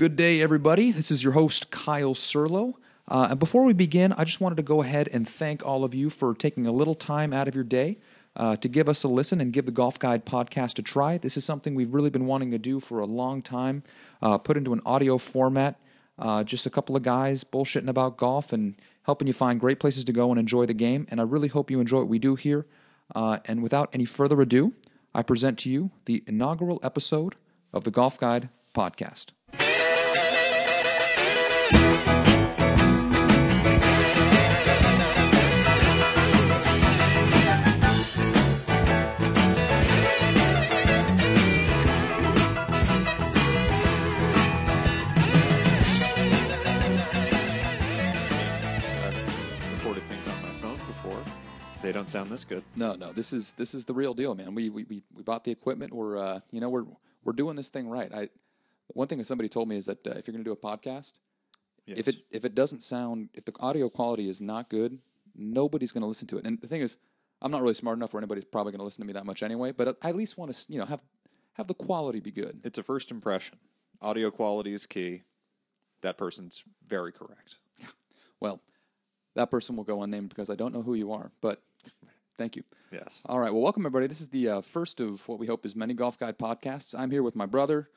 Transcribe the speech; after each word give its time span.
Good 0.00 0.16
day, 0.16 0.40
everybody. 0.40 0.92
This 0.92 1.10
is 1.10 1.22
your 1.22 1.34
host, 1.34 1.70
Kyle 1.70 2.14
Serlo. 2.14 2.72
Uh, 3.06 3.26
and 3.32 3.38
before 3.38 3.64
we 3.64 3.74
begin, 3.74 4.14
I 4.14 4.24
just 4.24 4.40
wanted 4.40 4.56
to 4.56 4.62
go 4.62 4.80
ahead 4.80 5.10
and 5.12 5.28
thank 5.28 5.62
all 5.62 5.84
of 5.84 5.94
you 5.94 6.08
for 6.08 6.34
taking 6.34 6.66
a 6.66 6.72
little 6.72 6.94
time 6.94 7.34
out 7.34 7.48
of 7.48 7.54
your 7.54 7.64
day 7.64 7.98
uh, 8.34 8.56
to 8.56 8.68
give 8.70 8.88
us 8.88 9.04
a 9.04 9.08
listen 9.08 9.42
and 9.42 9.52
give 9.52 9.66
the 9.66 9.72
Golf 9.72 9.98
Guide 9.98 10.24
podcast 10.24 10.78
a 10.78 10.82
try. 10.82 11.18
This 11.18 11.36
is 11.36 11.44
something 11.44 11.74
we've 11.74 11.92
really 11.92 12.08
been 12.08 12.24
wanting 12.24 12.50
to 12.50 12.56
do 12.56 12.80
for 12.80 13.00
a 13.00 13.04
long 13.04 13.42
time, 13.42 13.82
uh, 14.22 14.38
put 14.38 14.56
into 14.56 14.72
an 14.72 14.80
audio 14.86 15.18
format. 15.18 15.78
Uh, 16.18 16.44
just 16.44 16.64
a 16.64 16.70
couple 16.70 16.96
of 16.96 17.02
guys 17.02 17.44
bullshitting 17.44 17.90
about 17.90 18.16
golf 18.16 18.54
and 18.54 18.76
helping 19.02 19.26
you 19.26 19.34
find 19.34 19.60
great 19.60 19.80
places 19.80 20.02
to 20.04 20.14
go 20.14 20.30
and 20.30 20.40
enjoy 20.40 20.64
the 20.64 20.72
game. 20.72 21.06
And 21.10 21.20
I 21.20 21.24
really 21.24 21.48
hope 21.48 21.70
you 21.70 21.78
enjoy 21.78 21.98
what 21.98 22.08
we 22.08 22.18
do 22.18 22.36
here. 22.36 22.64
Uh, 23.14 23.40
and 23.44 23.62
without 23.62 23.90
any 23.92 24.06
further 24.06 24.40
ado, 24.40 24.72
I 25.14 25.20
present 25.20 25.58
to 25.58 25.68
you 25.68 25.90
the 26.06 26.24
inaugural 26.26 26.80
episode 26.82 27.34
of 27.74 27.84
the 27.84 27.90
Golf 27.90 28.18
Guide 28.18 28.48
podcast. 28.74 29.32
They 51.90 51.92
don't 51.92 52.08
sound 52.08 52.30
this 52.30 52.44
good. 52.44 52.62
No, 52.76 52.94
no, 52.94 53.12
this 53.12 53.32
is 53.32 53.52
this 53.54 53.74
is 53.74 53.84
the 53.84 53.92
real 53.94 54.14
deal, 54.14 54.36
man. 54.36 54.54
We 54.54 54.68
we 54.70 54.84
we, 54.84 55.02
we 55.12 55.24
bought 55.24 55.42
the 55.42 55.50
equipment. 55.50 55.92
We're 55.92 56.18
uh, 56.18 56.38
you 56.52 56.60
know 56.60 56.68
we're 56.68 56.84
we're 57.24 57.32
doing 57.32 57.56
this 57.56 57.68
thing 57.68 57.88
right. 57.88 58.14
I 58.14 58.28
one 58.88 59.08
thing 59.08 59.18
that 59.18 59.24
somebody 59.24 59.48
told 59.48 59.68
me 59.68 59.76
is 59.76 59.86
that 59.86 60.06
uh, 60.06 60.10
if 60.10 60.28
you're 60.28 60.32
going 60.32 60.44
to 60.44 60.48
do 60.48 60.52
a 60.52 60.56
podcast, 60.56 61.14
if 61.98 62.08
it 62.08 62.16
if 62.30 62.44
it 62.44 62.54
doesn't 62.54 62.82
sound 62.82 63.30
if 63.34 63.44
the 63.44 63.52
audio 63.60 63.88
quality 63.88 64.28
is 64.28 64.40
not 64.40 64.68
good, 64.68 64.98
nobody's 65.34 65.92
going 65.92 66.02
to 66.02 66.06
listen 66.06 66.26
to 66.28 66.38
it. 66.38 66.46
And 66.46 66.60
the 66.60 66.66
thing 66.66 66.80
is, 66.80 66.98
I'm 67.42 67.50
not 67.50 67.62
really 67.62 67.74
smart 67.74 67.96
enough 67.96 68.12
where 68.12 68.20
anybody's 68.20 68.44
probably 68.44 68.72
going 68.72 68.80
to 68.80 68.84
listen 68.84 69.02
to 69.02 69.06
me 69.06 69.12
that 69.14 69.26
much 69.26 69.42
anyway. 69.42 69.72
But 69.72 69.96
I 70.02 70.10
at 70.10 70.16
least 70.16 70.38
want 70.38 70.52
to 70.52 70.72
you 70.72 70.78
know 70.78 70.86
have 70.86 71.02
have 71.54 71.66
the 71.66 71.74
quality 71.74 72.20
be 72.20 72.30
good. 72.30 72.60
It's 72.64 72.78
a 72.78 72.82
first 72.82 73.10
impression. 73.10 73.58
Audio 74.00 74.30
quality 74.30 74.72
is 74.72 74.86
key. 74.86 75.22
That 76.02 76.16
person's 76.16 76.64
very 76.86 77.12
correct. 77.12 77.56
Well, 78.40 78.62
that 79.34 79.50
person 79.50 79.76
will 79.76 79.84
go 79.84 80.02
unnamed 80.02 80.30
because 80.30 80.48
I 80.50 80.54
don't 80.54 80.72
know 80.72 80.82
who 80.82 80.94
you 80.94 81.12
are. 81.12 81.30
But 81.40 81.62
thank 82.38 82.56
you. 82.56 82.62
Yes. 82.90 83.20
All 83.26 83.38
right. 83.38 83.52
Well, 83.52 83.62
welcome 83.62 83.82
everybody. 83.84 84.06
This 84.06 84.20
is 84.20 84.30
the 84.30 84.48
uh, 84.48 84.60
first 84.62 84.98
of 85.00 85.26
what 85.28 85.38
we 85.38 85.46
hope 85.46 85.66
is 85.66 85.76
many 85.76 85.94
Golf 85.94 86.18
Guide 86.18 86.38
podcasts. 86.38 86.94
I'm 86.98 87.10
here 87.10 87.22
with 87.22 87.36
my 87.36 87.46
brother, 87.46 87.90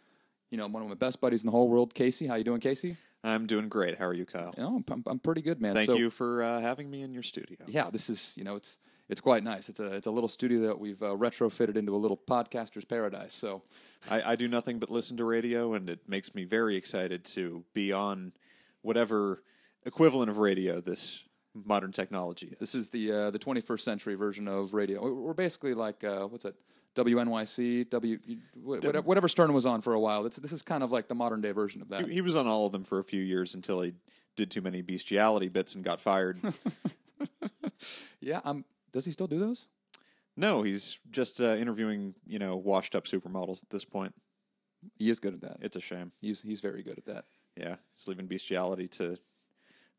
you 0.51 0.57
know, 0.57 0.67
one 0.67 0.83
of 0.83 0.89
my 0.89 0.95
best 0.95 1.21
buddies 1.21 1.43
in 1.43 1.47
the 1.47 1.51
whole 1.51 1.69
world, 1.69 1.93
Casey. 1.93 2.27
How 2.27 2.35
you 2.35 2.43
doing, 2.43 2.59
Casey? 2.59 2.97
I'm 3.23 3.45
doing 3.47 3.69
great. 3.69 3.97
How 3.99 4.05
are 4.07 4.13
you, 4.13 4.25
Kyle? 4.25 4.53
You 4.57 4.63
know, 4.63 4.83
I'm, 4.89 5.03
I'm 5.07 5.19
pretty 5.19 5.41
good, 5.41 5.61
man. 5.61 5.75
Thank 5.75 5.89
So, 5.89 5.95
you 5.95 6.09
for 6.09 6.43
uh, 6.43 6.59
having 6.59 6.89
me 6.91 7.01
in 7.01 7.13
your 7.13 7.23
studio. 7.23 7.57
Yeah, 7.67 7.89
this 7.89 8.09
is 8.09 8.33
you 8.35 8.43
know, 8.43 8.55
it's 8.55 8.79
it's 9.09 9.21
quite 9.21 9.43
nice. 9.43 9.69
It's 9.69 9.79
a 9.79 9.93
it's 9.95 10.07
a 10.07 10.11
little 10.11 10.27
studio 10.29 10.59
that 10.61 10.79
we've 10.79 11.01
uh, 11.01 11.11
retrofitted 11.15 11.77
into 11.77 11.93
a 11.93 11.97
little 11.97 12.17
podcaster's 12.17 12.85
paradise. 12.85 13.33
So 13.33 13.63
I, 14.09 14.21
I 14.31 14.35
do 14.35 14.47
nothing 14.47 14.79
but 14.79 14.89
listen 14.89 15.17
to 15.17 15.25
radio, 15.25 15.73
and 15.73 15.89
it 15.89 15.99
makes 16.07 16.35
me 16.35 16.43
very 16.43 16.75
excited 16.75 17.23
to 17.25 17.63
be 17.73 17.93
on 17.93 18.33
whatever 18.81 19.43
equivalent 19.85 20.29
of 20.29 20.37
radio 20.37 20.81
this 20.81 21.23
modern 21.53 21.91
technology 21.91 22.47
is. 22.47 22.57
this 22.59 22.73
is 22.73 22.89
the 22.89 23.11
uh, 23.11 23.31
the 23.31 23.37
21st 23.39 23.81
century 23.81 24.15
version 24.15 24.47
of 24.47 24.73
radio. 24.73 25.01
We're 25.01 25.13
we're 25.13 25.33
basically 25.33 25.73
like 25.73 26.03
uh, 26.03 26.27
what's 26.27 26.45
it? 26.45 26.55
WNYC, 26.95 27.89
W, 27.89 28.17
whatever, 28.61 29.01
whatever 29.01 29.27
Stern 29.27 29.53
was 29.53 29.65
on 29.65 29.81
for 29.81 29.93
a 29.93 29.99
while. 29.99 30.25
It's, 30.25 30.37
this 30.37 30.51
is 30.51 30.61
kind 30.61 30.83
of 30.83 30.91
like 30.91 31.07
the 31.07 31.15
modern 31.15 31.41
day 31.41 31.51
version 31.51 31.81
of 31.81 31.89
that. 31.89 32.07
He 32.09 32.21
was 32.21 32.35
on 32.35 32.47
all 32.47 32.65
of 32.67 32.71
them 32.71 32.83
for 32.83 32.99
a 32.99 33.03
few 33.03 33.21
years 33.21 33.55
until 33.55 33.81
he 33.81 33.93
did 34.35 34.51
too 34.51 34.61
many 34.61 34.81
bestiality 34.81 35.49
bits 35.49 35.75
and 35.75 35.83
got 35.83 35.99
fired. 35.99 36.39
Yeah, 38.21 38.39
um, 38.45 38.63
does 38.91 39.05
he 39.05 39.11
still 39.11 39.27
do 39.27 39.39
those? 39.39 39.67
no, 40.35 40.63
he's 40.63 40.97
just 41.11 41.39
uh, 41.41 41.55
interviewing, 41.55 42.15
you 42.25 42.39
know, 42.39 42.55
washed 42.55 42.95
up 42.95 43.03
supermodels 43.05 43.61
at 43.61 43.69
this 43.69 43.85
point. 43.85 44.13
He 44.97 45.09
is 45.09 45.19
good 45.19 45.33
at 45.33 45.41
that. 45.41 45.57
It's 45.61 45.75
a 45.75 45.81
shame. 45.81 46.11
He's 46.21 46.41
he's 46.41 46.59
very 46.59 46.83
good 46.83 46.97
at 46.97 47.05
that. 47.05 47.25
Yeah, 47.55 47.75
he's 47.95 48.07
leaving 48.07 48.27
bestiality 48.27 48.87
to 48.89 49.17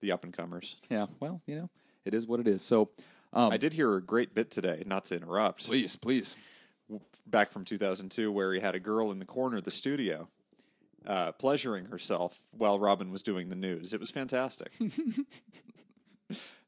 the 0.00 0.12
up 0.12 0.24
and 0.24 0.32
comers. 0.32 0.76
Yeah, 0.90 1.06
well, 1.20 1.40
you 1.46 1.56
know, 1.56 1.70
it 2.04 2.14
is 2.14 2.26
what 2.26 2.40
it 2.40 2.48
is. 2.48 2.62
So, 2.62 2.90
um, 3.32 3.52
I 3.52 3.56
did 3.56 3.72
hear 3.72 3.94
a 3.94 4.02
great 4.02 4.34
bit 4.34 4.50
today, 4.50 4.82
not 4.86 5.04
to 5.06 5.16
interrupt, 5.16 5.66
please, 5.66 5.96
please. 5.96 6.36
Back 7.26 7.50
from 7.50 7.64
2002, 7.64 8.30
where 8.32 8.52
he 8.52 8.60
had 8.60 8.74
a 8.74 8.80
girl 8.80 9.10
in 9.12 9.18
the 9.18 9.24
corner 9.24 9.56
of 9.56 9.64
the 9.64 9.70
studio 9.70 10.28
uh, 11.06 11.32
pleasuring 11.32 11.86
herself 11.86 12.38
while 12.52 12.78
Robin 12.78 13.10
was 13.10 13.22
doing 13.22 13.48
the 13.48 13.56
news. 13.56 13.92
It 13.92 14.00
was 14.00 14.10
fantastic. 14.10 14.72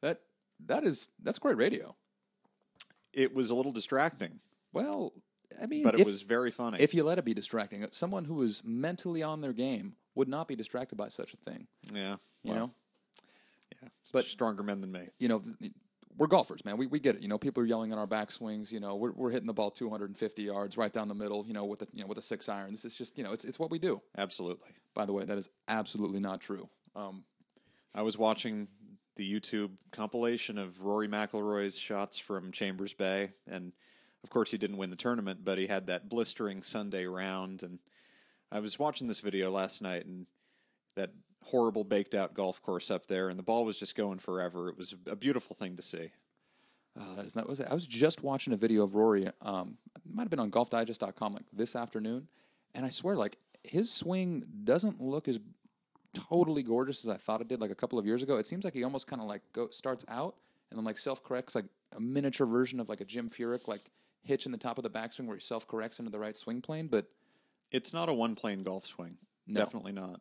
That 0.02 0.20
that 0.66 0.84
is 0.84 1.08
that's 1.22 1.38
great 1.38 1.56
radio. 1.56 1.96
it 3.12 3.34
was 3.34 3.50
a 3.50 3.54
little 3.54 3.72
distracting, 3.72 4.40
Well, 4.72 5.12
I 5.60 5.66
mean, 5.66 5.82
but 5.82 5.94
it 5.94 6.00
if, 6.00 6.06
was 6.06 6.22
very 6.22 6.50
funny. 6.50 6.78
if 6.80 6.92
you 6.94 7.02
let 7.04 7.18
it 7.18 7.24
be 7.24 7.32
distracting, 7.34 7.84
someone 7.92 8.24
who 8.26 8.42
is 8.42 8.62
mentally 8.64 9.22
on 9.22 9.40
their 9.40 9.54
game 9.54 9.94
would 10.14 10.28
not 10.28 10.46
be 10.48 10.54
distracted 10.54 10.96
by 10.96 11.08
such 11.08 11.32
a 11.32 11.36
thing. 11.38 11.66
yeah, 11.92 12.16
You 12.42 12.52
well, 12.52 12.54
know, 12.66 12.70
yeah, 13.82 13.88
but- 14.12 14.26
stronger 14.26 14.62
men 14.62 14.80
than 14.82 14.92
me. 14.92 15.08
you 15.18 15.28
know, 15.28 15.42
we're 16.16 16.26
golfers, 16.26 16.64
man. 16.64 16.76
We 16.76 16.86
we 16.86 16.98
get 16.98 17.16
it. 17.16 17.22
You 17.22 17.28
know, 17.28 17.38
people 17.38 17.62
are 17.62 17.66
yelling 17.66 17.92
on 17.92 17.98
our 17.98 18.06
backswings. 18.06 18.72
You 18.72 18.80
know, 18.80 18.96
we're 18.96 19.12
we're 19.12 19.30
hitting 19.30 19.46
the 19.46 19.54
ball 19.54 19.70
250 19.70 20.42
yards 20.42 20.76
right 20.76 20.92
down 20.92 21.08
the 21.08 21.14
middle. 21.14 21.44
You 21.46 21.52
know, 21.52 21.64
with 21.64 21.82
a 21.82 21.86
you 21.92 22.02
know 22.02 22.06
with 22.06 22.18
a 22.18 22.22
six 22.22 22.48
iron. 22.48 22.70
This 22.70 22.84
is 22.84 22.96
just 22.96 23.18
you 23.18 23.24
know, 23.24 23.32
it's 23.32 23.44
it's 23.44 23.58
what 23.58 23.70
we 23.70 23.78
do. 23.78 24.00
Absolutely. 24.16 24.70
By 24.94 25.04
the 25.04 25.12
way, 25.12 25.24
that 25.24 25.38
is 25.38 25.50
absolutely 25.68 26.20
not 26.20 26.40
true. 26.40 26.68
Um, 26.94 27.24
I 27.94 28.02
was 28.02 28.16
watching 28.16 28.68
the 29.16 29.40
YouTube 29.40 29.72
compilation 29.90 30.58
of 30.58 30.80
Rory 30.80 31.08
McIlroy's 31.08 31.78
shots 31.78 32.18
from 32.18 32.52
Chambers 32.52 32.94
Bay, 32.94 33.32
and 33.46 33.72
of 34.22 34.30
course 34.30 34.50
he 34.50 34.58
didn't 34.58 34.76
win 34.76 34.90
the 34.90 34.96
tournament, 34.96 35.40
but 35.44 35.58
he 35.58 35.66
had 35.66 35.86
that 35.86 36.08
blistering 36.08 36.62
Sunday 36.62 37.06
round. 37.06 37.62
And 37.62 37.78
I 38.50 38.60
was 38.60 38.78
watching 38.78 39.08
this 39.08 39.20
video 39.20 39.50
last 39.50 39.82
night, 39.82 40.06
and 40.06 40.26
that 40.94 41.10
horrible 41.46 41.84
baked 41.84 42.14
out 42.14 42.34
golf 42.34 42.60
course 42.62 42.90
up 42.90 43.06
there, 43.06 43.28
and 43.28 43.38
the 43.38 43.42
ball 43.42 43.64
was 43.64 43.78
just 43.78 43.94
going 43.94 44.18
forever. 44.18 44.68
It 44.68 44.76
was 44.76 44.94
a 45.06 45.16
beautiful 45.16 45.54
thing 45.56 45.76
to 45.76 45.82
see. 45.82 46.10
Uh, 46.98 47.14
that 47.16 47.24
is 47.26 47.36
not. 47.36 47.48
Was 47.48 47.60
it? 47.60 47.68
I 47.70 47.74
was 47.74 47.86
just 47.86 48.22
watching 48.22 48.52
a 48.52 48.56
video 48.56 48.82
of 48.82 48.94
Rory. 48.94 49.28
Um, 49.42 49.76
might 50.10 50.22
have 50.22 50.30
been 50.30 50.40
on 50.40 50.50
GolfDigest.com 50.50 51.34
like 51.34 51.42
this 51.52 51.76
afternoon, 51.76 52.28
and 52.74 52.86
I 52.86 52.88
swear, 52.88 53.16
like 53.16 53.36
his 53.62 53.90
swing 53.92 54.44
doesn't 54.64 55.00
look 55.00 55.28
as 55.28 55.40
totally 56.14 56.62
gorgeous 56.62 57.04
as 57.04 57.12
I 57.14 57.18
thought 57.18 57.40
it 57.40 57.48
did. 57.48 57.60
Like 57.60 57.70
a 57.70 57.74
couple 57.74 57.98
of 57.98 58.06
years 58.06 58.22
ago, 58.22 58.36
it 58.38 58.46
seems 58.46 58.64
like 58.64 58.74
he 58.74 58.84
almost 58.84 59.06
kind 59.06 59.20
of 59.20 59.28
like 59.28 59.42
go 59.52 59.68
starts 59.70 60.04
out 60.08 60.36
and 60.70 60.78
then 60.78 60.84
like 60.84 60.98
self 60.98 61.22
corrects, 61.22 61.54
like 61.54 61.66
a 61.96 62.00
miniature 62.00 62.46
version 62.46 62.80
of 62.80 62.88
like 62.88 63.00
a 63.00 63.04
Jim 63.04 63.28
Furyk 63.28 63.68
like 63.68 63.90
hitch 64.22 64.46
in 64.46 64.52
the 64.52 64.58
top 64.58 64.78
of 64.78 64.84
the 64.84 64.90
backswing 64.90 65.26
where 65.26 65.36
he 65.36 65.40
self 65.40 65.68
corrects 65.68 65.98
into 65.98 66.10
the 66.10 66.18
right 66.18 66.36
swing 66.36 66.60
plane. 66.60 66.88
But 66.88 67.06
It's 67.70 67.92
not 67.92 68.08
a 68.08 68.12
one 68.14 68.34
plane 68.34 68.62
golf 68.62 68.86
swing. 68.86 69.18
No. 69.46 69.60
Definitely 69.60 69.92
not. 69.92 70.20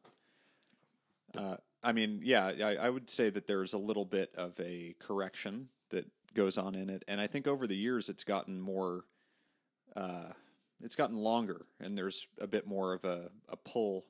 Uh, 1.38 1.58
I 1.84 1.92
mean, 1.92 2.22
yeah, 2.24 2.52
I, 2.64 2.76
I 2.76 2.90
would 2.90 3.10
say 3.10 3.30
that 3.30 3.48
there's 3.48 3.74
a 3.74 3.78
little 3.78 4.06
bit 4.06 4.34
of 4.36 4.60
a 4.60 4.96
correction 5.00 5.70
that 5.90 6.06
goes 6.34 6.58
on 6.58 6.76
in 6.76 6.90
it, 6.90 7.04
and 7.08 7.22
I 7.22 7.28
think 7.28 7.48
over 7.48 7.68
the 7.68 7.76
years 7.76 8.10
it's 8.10 8.24
gotten 8.24 8.60
more, 8.60 9.06
uh, 9.96 10.32
it's 10.84 10.96
gotten 10.96 11.18
longer, 11.18 11.66
and 11.80 11.98
there's 11.98 12.28
a 12.42 12.48
bit 12.48 12.66
more 12.68 12.94
of 12.94 13.04
a, 13.04 13.30
a 13.50 13.56
pull 13.58 14.06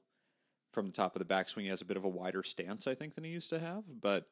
from 0.71 0.87
the 0.87 0.93
top 0.93 1.15
of 1.15 1.19
the 1.19 1.33
backswing. 1.33 1.63
He 1.63 1.67
has 1.67 1.81
a 1.81 1.85
bit 1.85 1.97
of 1.97 2.05
a 2.05 2.09
wider 2.09 2.43
stance, 2.43 2.87
I 2.87 2.95
think, 2.95 3.15
than 3.15 3.23
he 3.23 3.31
used 3.31 3.49
to 3.49 3.59
have, 3.59 3.83
but 4.01 4.25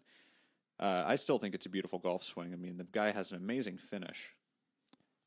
uh, 0.79 1.03
I 1.05 1.15
still 1.15 1.37
think 1.37 1.53
it's 1.53 1.65
a 1.65 1.69
beautiful 1.69 1.99
golf 1.99 2.23
swing. 2.23 2.53
I 2.53 2.55
mean, 2.55 2.77
the 2.77 2.85
guy 2.85 3.11
has 3.11 3.31
an 3.31 3.37
amazing 3.37 3.77
finish. 3.77 4.35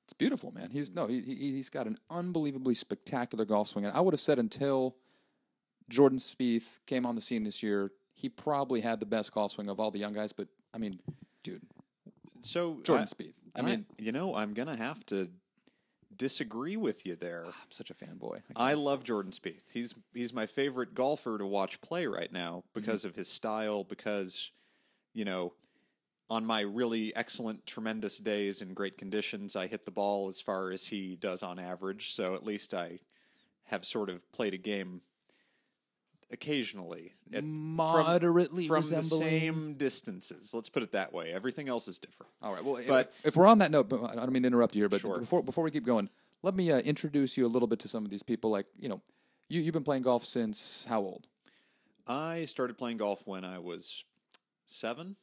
It's 0.04 0.12
beautiful, 0.12 0.53
man. 0.53 0.71
He's 0.71 0.91
no, 0.91 1.06
he, 1.06 1.21
he 1.21 1.34
he's 1.34 1.69
got 1.69 1.87
an 1.87 1.98
unbelievably 2.10 2.75
spectacular 2.75 3.44
golf 3.44 3.69
swing, 3.69 3.84
and 3.84 3.97
I 3.97 4.00
would 4.00 4.15
have 4.15 4.21
said 4.21 4.38
until 4.38 4.97
Jordan 5.89 6.19
Spieth 6.19 6.81
came 6.87 7.07
on 7.07 7.15
the 7.15 7.21
scene 7.21 7.45
this 7.45 7.63
year, 7.63 7.93
he 8.15 8.28
probably 8.28 8.81
had 8.81 9.01
the 9.01 9.07
best 9.07 9.33
golf 9.33 9.53
swing 9.53 9.69
of 9.69 9.78
all 9.78 9.91
the 9.91 9.99
young 9.99 10.13
guys. 10.13 10.33
But 10.33 10.49
I 10.75 10.78
mean, 10.78 11.01
dude, 11.43 11.63
So 12.41 12.81
Jordan 12.83 13.07
I- 13.10 13.22
Spieth. 13.22 13.34
I 13.55 13.63
mean, 13.63 13.87
you 13.99 14.13
know, 14.13 14.34
I'm 14.34 14.53
gonna 14.53 14.77
have 14.77 15.05
to 15.07 15.31
disagree 16.15 16.77
with 16.77 17.07
you 17.07 17.15
there. 17.15 17.45
Ah, 17.47 17.57
I'm 17.65 17.71
such 17.71 17.91
a 17.91 17.95
fanboy. 17.95 18.43
I 18.55 18.75
love 18.75 19.05
Jordan 19.05 19.33
Spieth. 19.33 19.63
He's 19.72 19.95
he's 20.15 20.33
my 20.33 20.47
favorite 20.47 20.95
golfer 20.95 21.39
to 21.39 21.47
watch 21.47 21.81
play 21.81 22.07
right 22.07 22.33
now 22.33 22.59
mm-hmm. 22.59 22.81
because 22.81 23.05
of 23.05 23.15
his 23.15 23.28
style. 23.28 23.84
Because 23.84 24.51
you 25.15 25.25
know, 25.25 25.55
on 26.28 26.45
my 26.45 26.60
really 26.60 27.15
excellent, 27.16 27.66
tremendous 27.66 28.19
days 28.19 28.60
in 28.60 28.75
great 28.75 28.99
conditions, 28.99 29.57
I 29.57 29.66
hit 29.66 29.84
the 29.84 29.91
ball 29.91 30.28
as 30.28 30.41
far 30.41 30.71
as 30.71 30.87
he 30.87 31.16
does 31.16 31.43
on 31.43 31.59
average. 31.59 32.13
So 32.13 32.34
at 32.34 32.45
least 32.45 32.75
I 32.75 33.01
have 33.65 33.84
sort 33.84 34.10
of 34.10 34.31
played 34.33 34.55
a 34.55 34.59
game 34.59 35.01
occasionally 36.33 37.13
at, 37.33 37.45
Moderately 37.45 38.67
from, 38.69 38.83
from 38.83 38.97
the 38.97 39.03
same 39.03 39.75
distances. 39.75 40.53
Let's 40.53 40.69
put 40.69 40.83
it 40.83 40.93
that 40.93 41.13
way. 41.13 41.33
Everything 41.33 41.69
else 41.69 41.89
is 41.89 41.99
different. 41.99 42.33
All 42.43 42.53
right. 42.53 42.65
Well, 42.65 42.81
But- 42.87 43.13
if, 43.21 43.27
if 43.28 43.37
we're 43.37 43.47
on 43.47 43.59
that 43.59 43.71
note, 43.71 43.89
but 43.89 44.11
I 44.11 44.15
don't 44.17 44.33
mean 44.33 44.43
to 44.43 44.49
interrupt 44.49 44.75
you 44.75 44.83
here, 44.83 44.89
but 44.89 45.01
Sure. 45.01 45.19
before 45.19 45.43
before 45.43 45.65
we 45.65 45.71
keep 45.71 45.84
going, 45.87 46.09
let 46.43 46.55
me 46.55 46.71
uh, 46.71 46.78
introduce 46.78 47.37
you 47.37 47.47
a 47.47 47.49
little 47.49 47.69
bit 47.69 47.78
to 47.81 47.89
some 47.89 48.05
of 48.05 48.11
these 48.11 48.23
people. 48.23 48.51
Like, 48.51 48.67
you 48.78 48.89
know, 48.89 49.01
you 49.49 49.61
you've 49.61 49.73
been 49.75 49.84
playing 49.84 50.03
golf 50.03 50.25
since 50.25 50.84
how 50.89 51.01
old? 51.01 51.27
I 52.09 52.45
started 52.45 52.79
playing 52.79 52.99
golf 52.99 53.27
when 53.27 53.45
I 53.45 53.59
was 53.59 54.05
seven. 54.67 55.17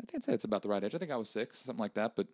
I 0.00 0.02
think 0.06 0.16
I'd 0.16 0.22
say 0.24 0.32
it's 0.32 0.44
about 0.44 0.62
the 0.62 0.68
right 0.68 0.82
age. 0.82 0.94
I 0.94 0.98
think 0.98 1.10
I 1.10 1.16
was 1.16 1.28
six, 1.28 1.58
something 1.58 1.80
like 1.80 1.94
that. 1.94 2.16
But 2.16 2.26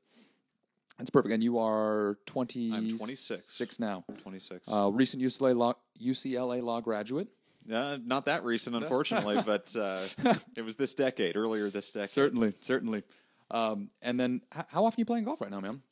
that's 0.96 1.10
perfect. 1.10 1.32
And 1.32 1.42
you 1.42 1.58
are 1.58 2.18
twenty. 2.26 2.72
I'm 2.72 2.96
26. 2.96 3.44
Six 3.44 3.80
now. 3.80 4.04
26. 4.22 4.68
Uh, 4.68 4.90
recent 4.92 5.22
UCLA 5.22 5.54
law, 5.56 5.74
UCLA 6.00 6.62
law 6.62 6.80
graduate. 6.80 7.28
Uh, 7.72 7.98
not 8.04 8.24
that 8.26 8.44
recent, 8.44 8.74
unfortunately, 8.82 9.40
but 9.44 9.74
uh, 9.76 10.00
it 10.56 10.64
was 10.64 10.76
this 10.76 10.94
decade, 10.94 11.36
earlier 11.36 11.68
this 11.70 11.92
decade. 11.92 12.10
Certainly, 12.10 12.54
certainly. 12.60 13.02
Um, 13.50 13.90
and 14.02 14.18
then, 14.18 14.42
h- 14.56 14.64
how 14.68 14.84
often 14.84 15.00
are 15.00 15.02
you 15.02 15.06
playing 15.06 15.24
golf 15.24 15.40
right 15.40 15.50
now, 15.50 15.60
man? 15.60 15.82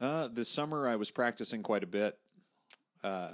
Uh, 0.00 0.28
this 0.28 0.48
summer, 0.48 0.88
I 0.88 0.96
was 0.96 1.10
practicing 1.10 1.62
quite 1.62 1.82
a 1.82 1.86
bit. 1.86 2.18
Uh, 3.04 3.28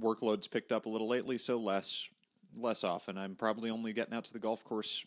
workloads 0.00 0.50
picked 0.50 0.72
up 0.72 0.86
a 0.86 0.88
little 0.88 1.08
lately, 1.08 1.38
so 1.38 1.56
less 1.56 2.08
less 2.56 2.84
often. 2.84 3.18
I'm 3.18 3.34
probably 3.34 3.68
only 3.70 3.92
getting 3.92 4.14
out 4.14 4.24
to 4.24 4.32
the 4.32 4.38
golf 4.38 4.64
course 4.64 5.04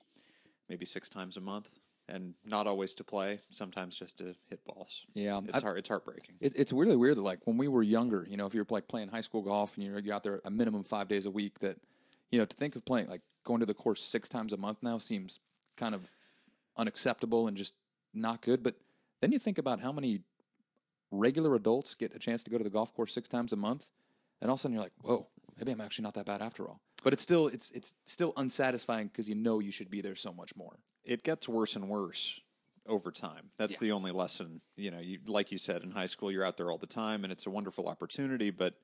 maybe 0.70 0.86
six 0.86 1.10
times 1.10 1.36
a 1.36 1.42
month, 1.42 1.68
and 2.12 2.34
not 2.46 2.68
always 2.68 2.94
to 2.96 3.04
play. 3.04 3.40
Sometimes 3.52 3.96
just 3.98 4.18
to 4.18 4.36
hit 4.50 4.64
balls. 4.66 5.06
Yeah, 5.14 5.40
It's 5.48 5.58
I- 5.58 5.62
hard. 5.62 5.78
It's 5.78 5.88
heartbreaking. 5.88 6.36
It, 6.42 6.54
it's 6.58 6.72
really 6.74 6.96
weird 6.96 7.18
that 7.18 7.22
like 7.24 7.40
when 7.46 7.58
we 7.58 7.68
were 7.68 7.84
younger, 7.84 8.26
you 8.30 8.38
know, 8.38 8.46
if 8.46 8.54
you're 8.54 8.66
like 8.70 8.88
playing 8.88 9.10
high 9.10 9.22
school 9.22 9.42
golf 9.42 9.76
and 9.78 9.86
you're, 9.86 10.00
you're 10.00 10.14
out 10.16 10.24
there 10.24 10.42
a 10.46 10.52
minimum 10.52 10.84
five 10.84 11.08
days 11.08 11.26
a 11.26 11.32
week, 11.32 11.60
that 11.60 11.78
you 12.32 12.40
know 12.40 12.46
to 12.46 12.56
think 12.56 12.76
of 12.76 12.84
playing 12.86 13.08
like 13.10 13.22
going 13.44 13.60
to 13.60 13.66
the 13.66 13.74
course 13.74 14.02
six 14.04 14.28
times 14.30 14.52
a 14.54 14.58
month 14.58 14.78
now 14.82 14.98
seems 14.98 15.40
kind 15.78 15.96
of 15.96 16.10
unacceptable 16.78 17.48
and 17.48 17.56
just 17.58 17.74
not 18.14 18.42
good. 18.42 18.64
But 18.64 18.76
then 19.22 19.32
you 19.32 19.40
think 19.40 19.58
about 19.58 19.80
how 19.82 19.92
many 19.92 20.22
regular 21.12 21.56
adults 21.56 21.96
get 21.96 22.14
a 22.16 22.20
chance 22.20 22.44
to 22.44 22.52
go 22.52 22.58
to 22.58 22.64
the 22.64 22.70
golf 22.70 22.94
course 22.94 23.14
six 23.14 23.28
times 23.28 23.52
a 23.52 23.56
month, 23.56 23.90
and 24.42 24.50
all 24.50 24.54
of 24.56 24.60
a 24.60 24.62
sudden 24.62 24.74
you're 24.76 24.84
like, 24.84 24.94
whoa, 25.02 25.28
maybe 25.58 25.72
I'm 25.72 25.82
actually 25.82 26.04
not 26.04 26.14
that 26.16 26.26
bad 26.26 26.42
after 26.42 26.68
all. 26.68 26.82
But 27.04 27.14
it's 27.14 27.22
still 27.24 27.48
it's 27.48 27.72
it's 27.72 27.94
still 28.06 28.34
unsatisfying 28.38 29.08
because 29.08 29.28
you 29.30 29.36
know 29.36 29.60
you 29.60 29.72
should 29.72 29.90
be 29.90 30.02
there 30.02 30.16
so 30.16 30.32
much 30.34 30.56
more. 30.56 30.80
it 31.06 31.24
gets 31.24 31.48
worse 31.48 31.76
and 31.76 31.88
worse 31.90 32.42
over 32.86 33.12
time. 33.12 33.50
That's 33.58 33.74
Yeah. 33.74 33.78
the 33.80 33.92
only 33.94 34.12
lesson. 34.12 34.62
You 34.76 34.92
know, 34.92 35.00
you 35.00 35.20
like 35.26 35.52
you 35.52 35.58
said 35.58 35.82
in 35.84 35.92
high 35.92 36.08
school, 36.08 36.32
you're 36.32 36.44
out 36.46 36.58
there 36.58 36.70
all 36.70 36.78
the 36.78 36.88
time, 36.88 37.24
and 37.24 37.32
it's 37.32 37.46
a 37.46 37.50
wonderful 37.50 37.88
opportunity. 37.88 38.50
But 38.52 38.76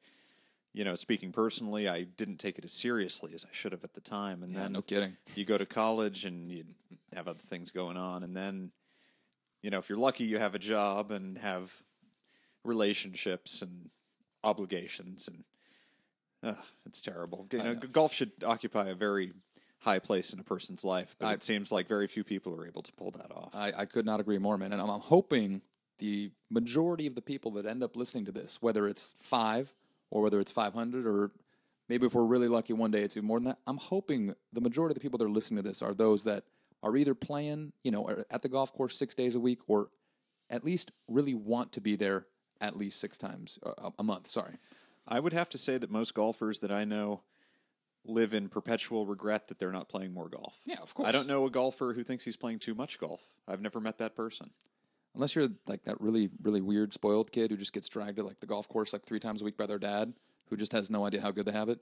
you 0.74 0.84
know, 0.84 0.96
speaking 0.96 1.32
personally, 1.32 1.88
I 1.88 2.04
didn't 2.04 2.38
take 2.38 2.58
it 2.58 2.66
as 2.66 2.72
seriously 2.74 3.34
as 3.34 3.46
I 3.46 3.50
should 3.54 3.72
have 3.72 3.84
at 3.84 3.94
the 3.94 4.02
time. 4.02 4.44
And 4.44 4.56
then 4.56 4.74
no 4.74 4.82
kidding. 4.82 5.18
you 5.36 5.46
go 5.46 5.58
to 5.58 5.66
college 5.66 6.26
and 6.26 6.52
you 6.52 6.66
have 7.14 7.28
other 7.28 7.40
things 7.40 7.72
going 7.72 7.98
on, 7.98 8.24
and 8.24 8.36
then 8.36 8.72
you 9.62 9.72
know, 9.72 9.80
if 9.80 9.90
you're 9.90 9.98
lucky, 9.98 10.24
you 10.26 10.38
have 10.38 10.54
a 10.56 10.60
job 10.60 11.12
and 11.12 11.38
have 11.40 11.82
relationships 12.64 13.62
and 13.62 13.90
obligations, 14.44 15.28
and 15.28 15.44
uh, 16.46 16.54
it's 16.86 17.02
terrible. 17.02 17.48
You 17.52 17.60
know, 17.60 17.74
know. 17.74 17.80
golf 17.92 18.14
should 18.14 18.32
occupy 18.46 18.88
a 18.88 18.96
very 18.96 19.34
high 19.80 20.00
place 20.00 20.34
in 20.34 20.40
a 20.40 20.44
person's 20.44 20.84
life, 20.84 21.16
but 21.20 21.28
I- 21.28 21.34
it 21.34 21.44
seems 21.44 21.72
like 21.72 21.88
very 21.88 22.08
few 22.08 22.24
people 22.24 22.56
are 22.60 22.66
able 22.66 22.82
to 22.82 22.92
pull 22.94 23.12
that 23.12 23.32
off. 23.32 23.56
I, 23.56 23.72
I 23.78 23.86
could 23.86 24.06
not 24.06 24.20
agree 24.20 24.38
more, 24.38 24.58
man. 24.58 24.74
And 24.74 24.82
I'm, 24.82 24.90
I'm 24.90 25.02
hoping 25.02 25.62
the 26.00 26.32
majority 26.50 27.08
of 27.08 27.16
the 27.16 27.22
people 27.22 27.52
that 27.52 27.66
end 27.66 27.84
up 27.84 27.96
listening 27.96 28.26
to 28.26 28.32
this, 28.32 28.62
whether 28.62 28.88
it's 28.88 29.16
five 29.22 29.74
or 30.12 30.22
whether 30.22 30.40
it's 30.40 30.52
500, 30.52 31.06
or 31.06 31.32
maybe 31.88 32.06
if 32.06 32.14
we're 32.14 32.26
really 32.26 32.48
lucky 32.48 32.74
one 32.74 32.92
day 32.92 33.02
it's 33.02 33.16
even 33.16 33.28
more 33.28 33.38
than 33.40 33.46
that, 33.46 33.60
I'm 33.68 33.78
hoping 33.78 34.36
the 34.54 34.62
majority 34.62 34.92
of 34.92 34.96
the 34.96 35.02
people 35.02 35.18
that 35.20 35.26
are 35.26 35.30
listening 35.30 35.62
to 35.62 35.68
this 35.68 35.82
are 35.82 35.94
those 35.94 36.24
that 36.24 36.44
are 36.84 36.96
either 36.98 37.16
playing, 37.16 37.74
you 37.84 37.92
know, 37.92 38.24
at 38.30 38.42
the 38.42 38.50
golf 38.50 38.74
course 38.74 38.98
six 38.98 39.16
days 39.16 39.36
a 39.36 39.40
week 39.40 39.60
or 39.68 39.90
at 40.50 40.64
least 40.64 40.92
really 41.08 41.34
want 41.34 41.72
to 41.74 41.82
be 41.82 41.96
there 41.96 42.28
at 42.62 42.78
least 42.78 43.00
six 43.00 43.18
times 43.18 43.60
a, 43.64 43.92
a 44.00 44.04
month. 44.04 44.30
Sorry. 44.30 44.56
I 45.08 45.20
would 45.20 45.34
have 45.34 45.50
to 45.50 45.58
say 45.58 45.78
that 45.78 45.92
most 45.92 46.14
golfers 46.14 46.60
that 46.60 46.72
I 46.72 46.84
know 46.84 47.22
live 48.08 48.34
in 48.34 48.50
perpetual 48.50 49.06
regret 49.06 49.48
that 49.48 49.60
they're 49.60 49.72
not 49.72 49.90
playing 49.90 50.14
more 50.14 50.30
golf. 50.30 50.60
Yeah, 50.66 50.82
of 50.82 50.94
course. 50.94 51.08
I 51.08 51.12
don't 51.12 51.28
know 51.28 51.46
a 51.46 51.50
golfer 51.50 51.94
who 51.94 52.04
thinks 52.04 52.24
he's 52.24 52.36
playing 52.36 52.60
too 52.60 52.76
much 52.76 53.00
golf. 53.00 53.30
I've 53.48 53.62
never 53.62 53.80
met 53.80 53.98
that 53.98 54.16
person. 54.16 54.52
Unless 55.14 55.36
you're 55.36 55.48
like 55.66 55.84
that 55.86 56.00
really, 56.02 56.30
really 56.44 56.62
weird 56.62 56.94
spoiled 56.94 57.32
kid 57.32 57.50
who 57.50 57.58
just 57.58 57.74
gets 57.74 57.88
dragged 57.88 58.18
to 58.18 58.24
like 58.24 58.42
the 58.42 58.46
golf 58.46 58.68
course 58.68 58.92
like 58.94 59.06
three 59.06 59.20
times 59.20 59.42
a 59.42 59.46
week 59.46 59.58
by 59.58 59.66
their 59.66 59.80
dad, 59.80 60.14
who 60.50 60.58
just 60.58 60.74
has 60.74 60.90
no 60.90 61.06
idea 61.06 61.22
how 61.22 61.32
good 61.32 61.46
they 61.46 61.54
have 61.54 61.70
it. 61.70 61.80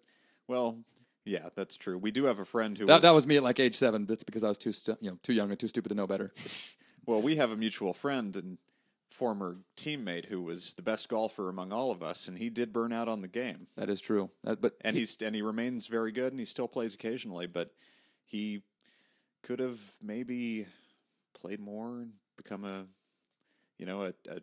Well, 0.47 0.77
yeah, 1.25 1.49
that's 1.55 1.75
true. 1.75 1.97
We 1.97 2.11
do 2.11 2.25
have 2.25 2.39
a 2.39 2.45
friend 2.45 2.77
who 2.77 2.85
That, 2.85 3.01
that 3.01 3.11
was 3.11 3.25
me 3.25 3.37
at 3.37 3.43
like 3.43 3.59
age 3.59 3.75
seven. 3.75 4.05
That's 4.05 4.23
because 4.23 4.43
I 4.43 4.49
was 4.49 4.57
too 4.57 4.71
stu- 4.71 4.97
you 5.01 5.09
know 5.09 5.17
too 5.23 5.33
young 5.33 5.49
and 5.49 5.59
too 5.59 5.67
stupid 5.67 5.89
to 5.89 5.95
know 5.95 6.05
better. 6.05 6.31
well, 7.05 7.21
we 7.21 7.37
have 7.37 7.51
a 7.51 7.57
mutual 7.57 7.93
friend 7.93 8.35
and 8.35 8.57
former 9.13 9.57
teammate 9.77 10.25
who 10.25 10.41
was 10.41 10.73
the 10.73 10.81
best 10.81 11.07
golfer 11.09 11.49
among 11.49 11.71
all 11.71 11.91
of 11.91 12.01
us, 12.03 12.27
and 12.27 12.37
he 12.37 12.49
did 12.49 12.73
burn 12.73 12.91
out 12.91 13.07
on 13.07 13.21
the 13.21 13.27
game. 13.27 13.67
That 13.77 13.89
is 13.89 13.99
true. 14.01 14.29
That, 14.43 14.61
but 14.61 14.73
And 14.81 14.95
he- 14.95 15.01
he's 15.01 15.17
and 15.21 15.35
he 15.35 15.41
remains 15.41 15.87
very 15.87 16.11
good, 16.11 16.33
and 16.33 16.39
he 16.39 16.45
still 16.45 16.67
plays 16.67 16.93
occasionally, 16.93 17.47
but 17.47 17.73
he 18.25 18.61
could 19.41 19.59
have 19.59 19.79
maybe 20.01 20.67
played 21.33 21.59
more 21.59 21.87
and 22.01 22.13
become 22.37 22.63
a 22.65 22.85
you 23.77 23.85
know 23.85 24.03
a, 24.03 24.13
a 24.29 24.39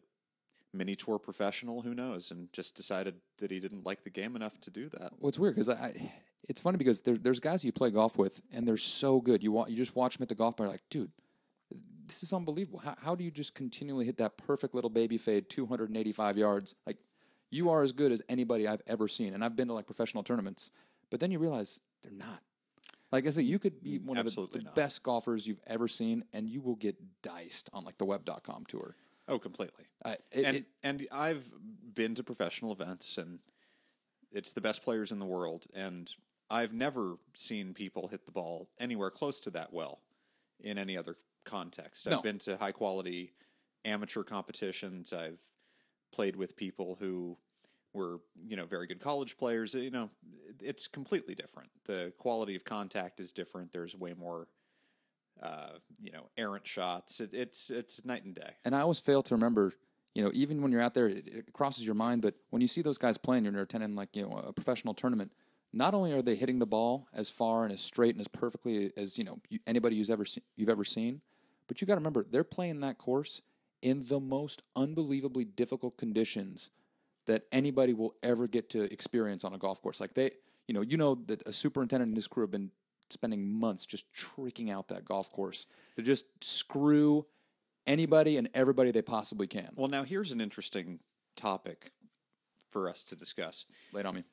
mini 0.73 0.95
tour 0.95 1.19
professional. 1.19 1.83
Who 1.83 1.95
knows? 1.95 2.31
And 2.31 2.53
just 2.53 2.75
decided 2.77 3.17
that 3.39 3.51
he 3.51 3.61
didn't 3.61 3.85
like 3.85 4.05
the 4.05 4.11
game 4.11 4.37
enough 4.37 4.59
to 4.61 4.71
do 4.71 4.89
that. 4.91 5.13
what's 5.19 5.39
weird 5.39 5.55
because 5.57 5.69
I, 5.69 5.75
I, 5.75 6.13
it's 6.49 6.61
funny 6.61 6.77
because 6.79 7.01
there, 7.03 7.17
there's 7.17 7.41
guys 7.41 7.65
you 7.65 7.73
play 7.73 7.91
golf 7.91 8.17
with 8.17 8.41
and 8.53 8.67
they're 8.69 8.77
so 8.77 9.21
good. 9.21 9.43
You 9.43 9.53
wa- 9.53 9.67
you 9.69 9.77
just 9.77 9.97
watch 9.97 10.17
them 10.17 10.23
at 10.23 10.29
the 10.29 10.35
golf 10.35 10.57
bar, 10.57 10.69
like, 10.69 10.83
dude, 10.91 11.11
this 12.11 12.23
is 12.25 12.33
unbelievable. 12.33 12.81
How, 12.81 12.97
how 13.01 13.15
do 13.15 13.23
you 13.25 13.31
just 13.31 13.55
continually 13.55 14.05
hit 14.05 14.19
that 14.19 14.37
perfect 14.37 14.75
little 14.75 14.91
baby 14.91 15.17
fade, 15.17 15.49
285 15.49 16.37
yards? 16.37 16.75
Like, 16.87 16.99
you 17.51 17.71
are 17.71 17.83
as 17.83 17.93
good 17.93 18.11
as 18.13 18.21
anybody 18.29 18.67
I've 18.67 18.83
ever 18.87 19.07
seen, 19.09 19.33
and 19.35 19.45
I've 19.45 19.55
been 19.57 19.69
to 19.69 19.75
like 19.75 19.87
professional 19.87 20.23
tournaments. 20.23 20.71
But 21.11 21.21
then 21.21 21.31
you 21.31 21.39
realize 21.39 21.81
they're 22.03 22.13
not. 22.13 22.41
Like 23.13 23.27
I 23.27 23.31
said, 23.31 23.45
you 23.45 23.59
could 23.59 23.83
be 23.83 23.99
one 23.99 24.17
of 24.19 24.27
the, 24.27 24.31
the 24.53 24.59
best 24.75 25.03
golfers 25.03 25.47
you've 25.47 25.61
ever 25.67 25.89
seen, 25.89 26.25
and 26.33 26.49
you 26.49 26.61
will 26.61 26.77
get 26.77 26.97
diced 27.23 27.69
on 27.73 27.85
like 27.85 27.99
the 27.99 28.05
web.com 28.05 28.65
tour. 28.67 28.95
Oh, 29.29 29.39
completely. 29.39 29.85
Uh, 30.05 30.15
it, 30.33 30.45
and 30.45 30.57
it- 30.59 30.67
and 30.83 31.07
I've 31.13 31.45
been 31.95 32.15
to 32.17 32.23
professional 32.25 32.73
events, 32.73 33.19
and 33.19 33.39
it's 34.33 34.53
the 34.53 34.61
best 34.61 34.83
players 34.83 35.11
in 35.13 35.19
the 35.19 35.27
world, 35.27 35.67
and 35.75 36.09
I've 36.51 36.73
never 36.73 37.17
seen 37.35 37.75
people 37.75 38.09
hit 38.09 38.27
the 38.27 38.33
ball 38.33 38.69
anywhere 38.79 39.11
close 39.11 39.39
to 39.41 39.51
that 39.51 39.73
well 39.73 40.01
in 40.61 40.79
any 40.79 40.97
other 40.97 41.17
context. 41.45 42.07
I've 42.07 42.23
been 42.23 42.39
to 42.39 42.57
high 42.57 42.73
quality 42.73 43.33
amateur 43.85 44.23
competitions. 44.23 45.13
I've 45.13 45.41
played 46.13 46.37
with 46.37 46.57
people 46.57 46.97
who 47.01 47.37
were 47.93 48.21
you 48.47 48.57
know 48.57 48.67
very 48.67 48.87
good 48.87 49.01
college 49.01 49.37
players. 49.37 49.75
You 49.75 49.91
know, 49.91 50.11
it's 50.61 50.87
completely 50.87 51.35
different. 51.35 51.71
The 51.85 52.13
quality 52.19 52.57
of 52.57 52.65
contact 52.65 53.21
is 53.21 53.33
different. 53.33 53.73
There's 53.73 53.97
way 53.97 54.15
more. 54.15 54.49
Uh, 55.43 55.79
you 56.03 56.13
know, 56.13 56.29
errant 56.37 56.67
shots. 56.67 57.19
It, 57.19 57.33
it's 57.33 57.71
it's 57.71 58.05
night 58.05 58.25
and 58.25 58.35
day. 58.35 58.57
and 58.67 58.75
I 58.75 58.81
always 58.81 58.99
fail 58.99 59.23
to 59.23 59.35
remember, 59.35 59.73
you 60.15 60.23
know, 60.23 60.31
even 60.35 60.61
when 60.61 60.71
you're 60.71 60.83
out 60.83 60.93
there, 60.93 61.09
it, 61.09 61.27
it 61.29 61.53
crosses 61.55 61.87
your 61.87 61.95
mind. 61.95 62.21
But 62.21 62.35
when 62.51 62.61
you 62.61 62.69
see 62.69 62.83
those 62.83 62.99
guys 62.99 63.17
playing, 63.17 63.47
and 63.47 63.55
you're 63.55 63.65
attending 63.65 63.95
like 63.95 64.15
you 64.15 64.23
know 64.23 64.37
a 64.37 64.53
professional 64.53 64.93
tournament. 64.93 65.33
Not 65.73 65.95
only 65.95 66.13
are 66.13 66.21
they 66.21 66.35
hitting 66.35 66.59
the 66.59 66.67
ball 66.67 67.07
as 67.15 67.31
far 67.31 67.63
and 67.63 67.73
as 67.73 67.81
straight 67.81 68.11
and 68.11 68.21
as 68.21 68.27
perfectly 68.29 68.93
as 68.97 69.17
you 69.17 69.25
know 69.25 69.39
you, 69.49 69.61
anybody 69.67 69.97
who's 69.97 70.11
ever 70.11 70.27
seen, 70.27 70.43
you've 70.57 70.69
ever 70.69 70.85
seen, 70.85 71.23
but 71.71 71.81
you 71.81 71.87
got 71.87 71.95
to 71.95 72.01
remember 72.01 72.27
they're 72.29 72.43
playing 72.43 72.81
that 72.81 72.99
course 72.99 73.43
in 73.81 74.03
the 74.09 74.19
most 74.19 74.61
unbelievably 74.75 75.45
difficult 75.45 75.97
conditions 75.97 76.71
that 77.27 77.45
anybody 77.53 77.95
will 77.95 78.13
ever 78.25 78.49
get 78.49 78.69
to 78.71 78.93
experience 78.93 79.45
on 79.45 79.55
a 79.55 79.59
golf 79.59 79.81
course. 79.81 80.01
Like 80.01 80.15
they, 80.15 80.33
you 80.67 80.75
know, 80.75 80.81
you 80.81 80.97
know 80.97 81.15
that 81.27 81.47
a 81.47 81.53
superintendent 81.53 82.09
and 82.09 82.17
his 82.17 82.27
crew 82.27 82.43
have 82.43 82.51
been 82.51 82.73
spending 83.09 83.49
months 83.49 83.87
just 83.87 84.05
tricking 84.13 84.69
out 84.69 84.89
that 84.89 85.05
golf 85.05 85.31
course 85.31 85.69
to 85.95 86.03
just 86.03 86.27
screw 86.43 87.25
anybody 87.87 88.37
and 88.37 88.51
everybody 88.53 88.91
they 88.91 89.01
possibly 89.01 89.47
can. 89.47 89.69
Well, 89.77 89.87
now 89.87 90.03
here's 90.03 90.33
an 90.33 90.41
interesting 90.41 90.99
topic 91.37 91.93
for 92.69 92.89
us 92.89 93.05
to 93.05 93.15
discuss. 93.15 93.65
Lay 93.93 94.03
on 94.03 94.17
me. 94.17 94.25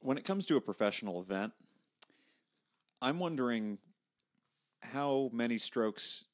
When 0.00 0.16
it 0.16 0.24
comes 0.24 0.46
to 0.46 0.56
a 0.56 0.60
professional 0.62 1.20
event, 1.20 1.52
I'm 3.02 3.18
wondering 3.18 3.76
how 4.80 5.28
many 5.34 5.58
strokes 5.58 6.24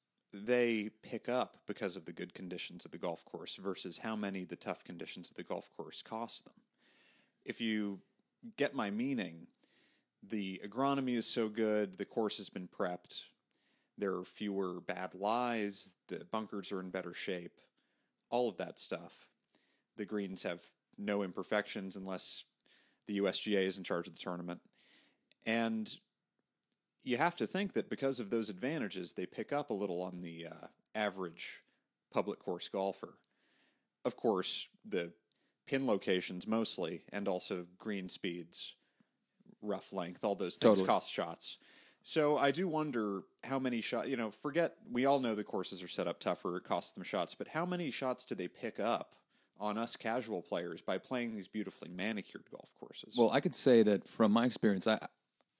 they 0.44 0.90
pick 1.02 1.28
up 1.28 1.56
because 1.66 1.96
of 1.96 2.04
the 2.04 2.12
good 2.12 2.34
conditions 2.34 2.84
of 2.84 2.90
the 2.90 2.98
golf 2.98 3.24
course 3.24 3.56
versus 3.56 3.98
how 3.98 4.16
many 4.16 4.44
the 4.44 4.56
tough 4.56 4.84
conditions 4.84 5.30
of 5.30 5.36
the 5.36 5.42
golf 5.42 5.70
course 5.76 6.02
cost 6.02 6.44
them. 6.44 6.54
If 7.44 7.60
you 7.60 8.00
get 8.56 8.74
my 8.74 8.90
meaning, 8.90 9.46
the 10.22 10.60
agronomy 10.64 11.14
is 11.14 11.26
so 11.26 11.48
good, 11.48 11.96
the 11.96 12.04
course 12.04 12.38
has 12.38 12.48
been 12.48 12.68
prepped, 12.68 13.22
there 13.96 14.14
are 14.14 14.24
fewer 14.24 14.80
bad 14.80 15.14
lies, 15.14 15.90
the 16.08 16.24
bunkers 16.30 16.70
are 16.72 16.80
in 16.80 16.90
better 16.90 17.14
shape, 17.14 17.60
all 18.30 18.48
of 18.48 18.56
that 18.58 18.78
stuff. 18.78 19.26
The 19.96 20.04
greens 20.04 20.42
have 20.42 20.62
no 20.96 21.22
imperfections 21.22 21.96
unless 21.96 22.44
the 23.06 23.18
USGA 23.18 23.62
is 23.62 23.78
in 23.78 23.84
charge 23.84 24.06
of 24.06 24.12
the 24.12 24.20
tournament. 24.20 24.60
And 25.46 25.88
you 27.04 27.16
have 27.16 27.36
to 27.36 27.46
think 27.46 27.72
that 27.74 27.88
because 27.88 28.20
of 28.20 28.30
those 28.30 28.50
advantages, 28.50 29.12
they 29.12 29.26
pick 29.26 29.52
up 29.52 29.70
a 29.70 29.74
little 29.74 30.02
on 30.02 30.20
the 30.20 30.46
uh, 30.46 30.66
average 30.94 31.60
public 32.12 32.38
course 32.38 32.68
golfer. 32.68 33.18
Of 34.04 34.16
course, 34.16 34.68
the 34.84 35.12
pin 35.66 35.86
locations 35.86 36.46
mostly, 36.46 37.02
and 37.12 37.28
also 37.28 37.66
green 37.78 38.08
speeds, 38.08 38.74
rough 39.62 39.92
length. 39.92 40.24
All 40.24 40.34
those 40.34 40.56
things 40.56 40.72
Totally. 40.72 40.86
cost 40.86 41.12
shots. 41.12 41.58
So 42.02 42.38
I 42.38 42.50
do 42.50 42.68
wonder 42.68 43.22
how 43.44 43.58
many 43.58 43.80
shots. 43.80 44.08
You 44.08 44.16
know, 44.16 44.30
forget 44.30 44.76
we 44.90 45.04
all 45.04 45.20
know 45.20 45.34
the 45.34 45.44
courses 45.44 45.82
are 45.82 45.88
set 45.88 46.06
up 46.06 46.20
tougher. 46.20 46.56
It 46.56 46.64
costs 46.64 46.92
them 46.92 47.02
shots, 47.02 47.34
but 47.34 47.48
how 47.48 47.66
many 47.66 47.90
shots 47.90 48.24
do 48.24 48.34
they 48.34 48.48
pick 48.48 48.80
up 48.80 49.14
on 49.60 49.76
us 49.76 49.96
casual 49.96 50.40
players 50.40 50.80
by 50.80 50.96
playing 50.98 51.32
these 51.32 51.48
beautifully 51.48 51.90
manicured 51.90 52.44
golf 52.50 52.72
courses? 52.78 53.16
Well, 53.18 53.30
I 53.30 53.40
could 53.40 53.54
say 53.54 53.82
that 53.82 54.06
from 54.08 54.32
my 54.32 54.46
experience, 54.46 54.86
I, 54.86 54.98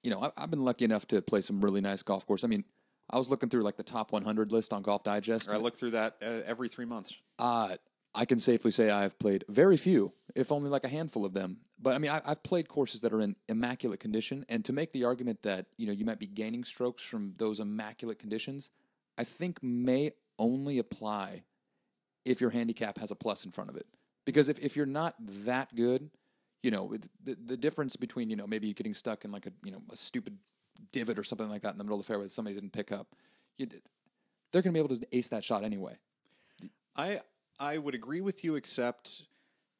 you 0.03 0.11
know, 0.11 0.21
I, 0.21 0.31
I've 0.37 0.51
been 0.51 0.63
lucky 0.63 0.85
enough 0.85 1.07
to 1.07 1.21
play 1.21 1.41
some 1.41 1.61
really 1.61 1.81
nice 1.81 2.03
golf 2.03 2.25
course. 2.25 2.43
I 2.43 2.47
mean, 2.47 2.63
I 3.09 3.17
was 3.17 3.29
looking 3.29 3.49
through 3.49 3.61
like 3.61 3.77
the 3.77 3.83
top 3.83 4.11
100 4.11 4.51
list 4.51 4.71
on 4.71 4.81
Golf 4.81 5.03
Digest. 5.03 5.49
I 5.49 5.57
look 5.57 5.75
through 5.75 5.91
that 5.91 6.17
uh, 6.21 6.41
every 6.45 6.67
three 6.67 6.85
months. 6.85 7.13
Uh, 7.39 7.75
I 8.13 8.25
can 8.25 8.39
safely 8.39 8.71
say 8.71 8.89
I've 8.89 9.17
played 9.19 9.45
very 9.49 9.77
few, 9.77 10.13
if 10.35 10.51
only 10.51 10.69
like 10.69 10.83
a 10.83 10.87
handful 10.87 11.25
of 11.25 11.33
them. 11.33 11.57
But 11.79 11.95
I 11.95 11.99
mean, 11.99 12.11
I, 12.11 12.21
I've 12.25 12.43
played 12.43 12.67
courses 12.67 13.01
that 13.01 13.13
are 13.13 13.21
in 13.21 13.35
immaculate 13.47 13.99
condition, 13.99 14.45
and 14.49 14.65
to 14.65 14.73
make 14.73 14.91
the 14.91 15.05
argument 15.05 15.43
that 15.43 15.67
you 15.77 15.87
know 15.87 15.93
you 15.93 16.05
might 16.05 16.19
be 16.19 16.27
gaining 16.27 16.63
strokes 16.63 17.03
from 17.03 17.33
those 17.37 17.59
immaculate 17.59 18.19
conditions, 18.19 18.71
I 19.17 19.23
think 19.23 19.61
may 19.61 20.11
only 20.37 20.79
apply 20.79 21.43
if 22.25 22.41
your 22.41 22.49
handicap 22.49 22.97
has 22.97 23.11
a 23.11 23.15
plus 23.15 23.45
in 23.45 23.51
front 23.51 23.69
of 23.69 23.75
it. 23.75 23.85
Because 24.25 24.49
if, 24.49 24.59
if 24.59 24.75
you're 24.75 24.85
not 24.85 25.15
that 25.19 25.75
good, 25.75 26.09
you 26.61 26.71
know, 26.71 26.93
the 27.23 27.37
the 27.45 27.57
difference 27.57 27.95
between 27.95 28.29
you 28.29 28.35
know 28.35 28.47
maybe 28.47 28.73
getting 28.73 28.93
stuck 28.93 29.25
in 29.25 29.31
like 29.31 29.45
a 29.45 29.51
you 29.63 29.71
know 29.71 29.81
a 29.91 29.95
stupid 29.95 30.37
divot 30.91 31.17
or 31.17 31.23
something 31.23 31.49
like 31.49 31.61
that 31.61 31.73
in 31.73 31.77
the 31.77 31.83
middle 31.83 31.99
of 31.99 32.05
the 32.05 32.07
fairway 32.07 32.25
that 32.25 32.31
somebody 32.31 32.55
didn't 32.55 32.71
pick 32.71 32.91
up, 32.91 33.15
you, 33.57 33.67
they're 34.51 34.61
going 34.61 34.73
to 34.73 34.79
be 34.79 34.83
able 34.83 34.95
to 34.95 35.07
ace 35.11 35.29
that 35.29 35.43
shot 35.43 35.63
anyway. 35.63 35.97
I 36.95 37.21
I 37.59 37.77
would 37.77 37.95
agree 37.95 38.21
with 38.21 38.43
you, 38.43 38.55
except 38.55 39.23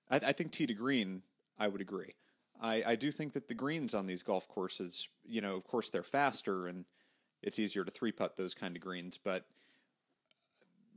I, 0.10 0.18
I 0.18 0.32
think 0.32 0.52
tee 0.52 0.66
to 0.68 0.74
green. 0.74 1.24
I 1.58 1.68
would 1.68 1.82
agree. 1.82 2.16
I, 2.62 2.84
I 2.88 2.96
do 2.96 3.12
think 3.12 3.34
that 3.34 3.48
the 3.48 3.54
greens 3.54 3.94
on 3.94 4.06
these 4.06 4.24
golf 4.24 4.48
courses, 4.48 5.08
you 5.26 5.42
know, 5.42 5.56
of 5.56 5.64
course 5.64 5.90
they're 5.90 6.04
faster 6.04 6.68
and 6.68 6.86
it's 7.42 7.60
easier 7.60 7.86
to 7.86 7.92
three 7.92 8.12
putt 8.12 8.36
those 8.36 8.54
kind 8.54 8.76
of 8.76 8.82
greens, 8.82 9.18
but 9.22 9.46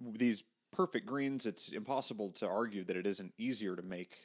these 0.00 0.42
perfect 0.72 1.06
greens, 1.06 1.46
it's 1.46 1.68
impossible 1.68 2.30
to 2.30 2.48
argue 2.48 2.82
that 2.84 2.96
it 2.96 3.06
isn't 3.06 3.32
easier 3.38 3.76
to 3.76 3.82
make 3.82 4.18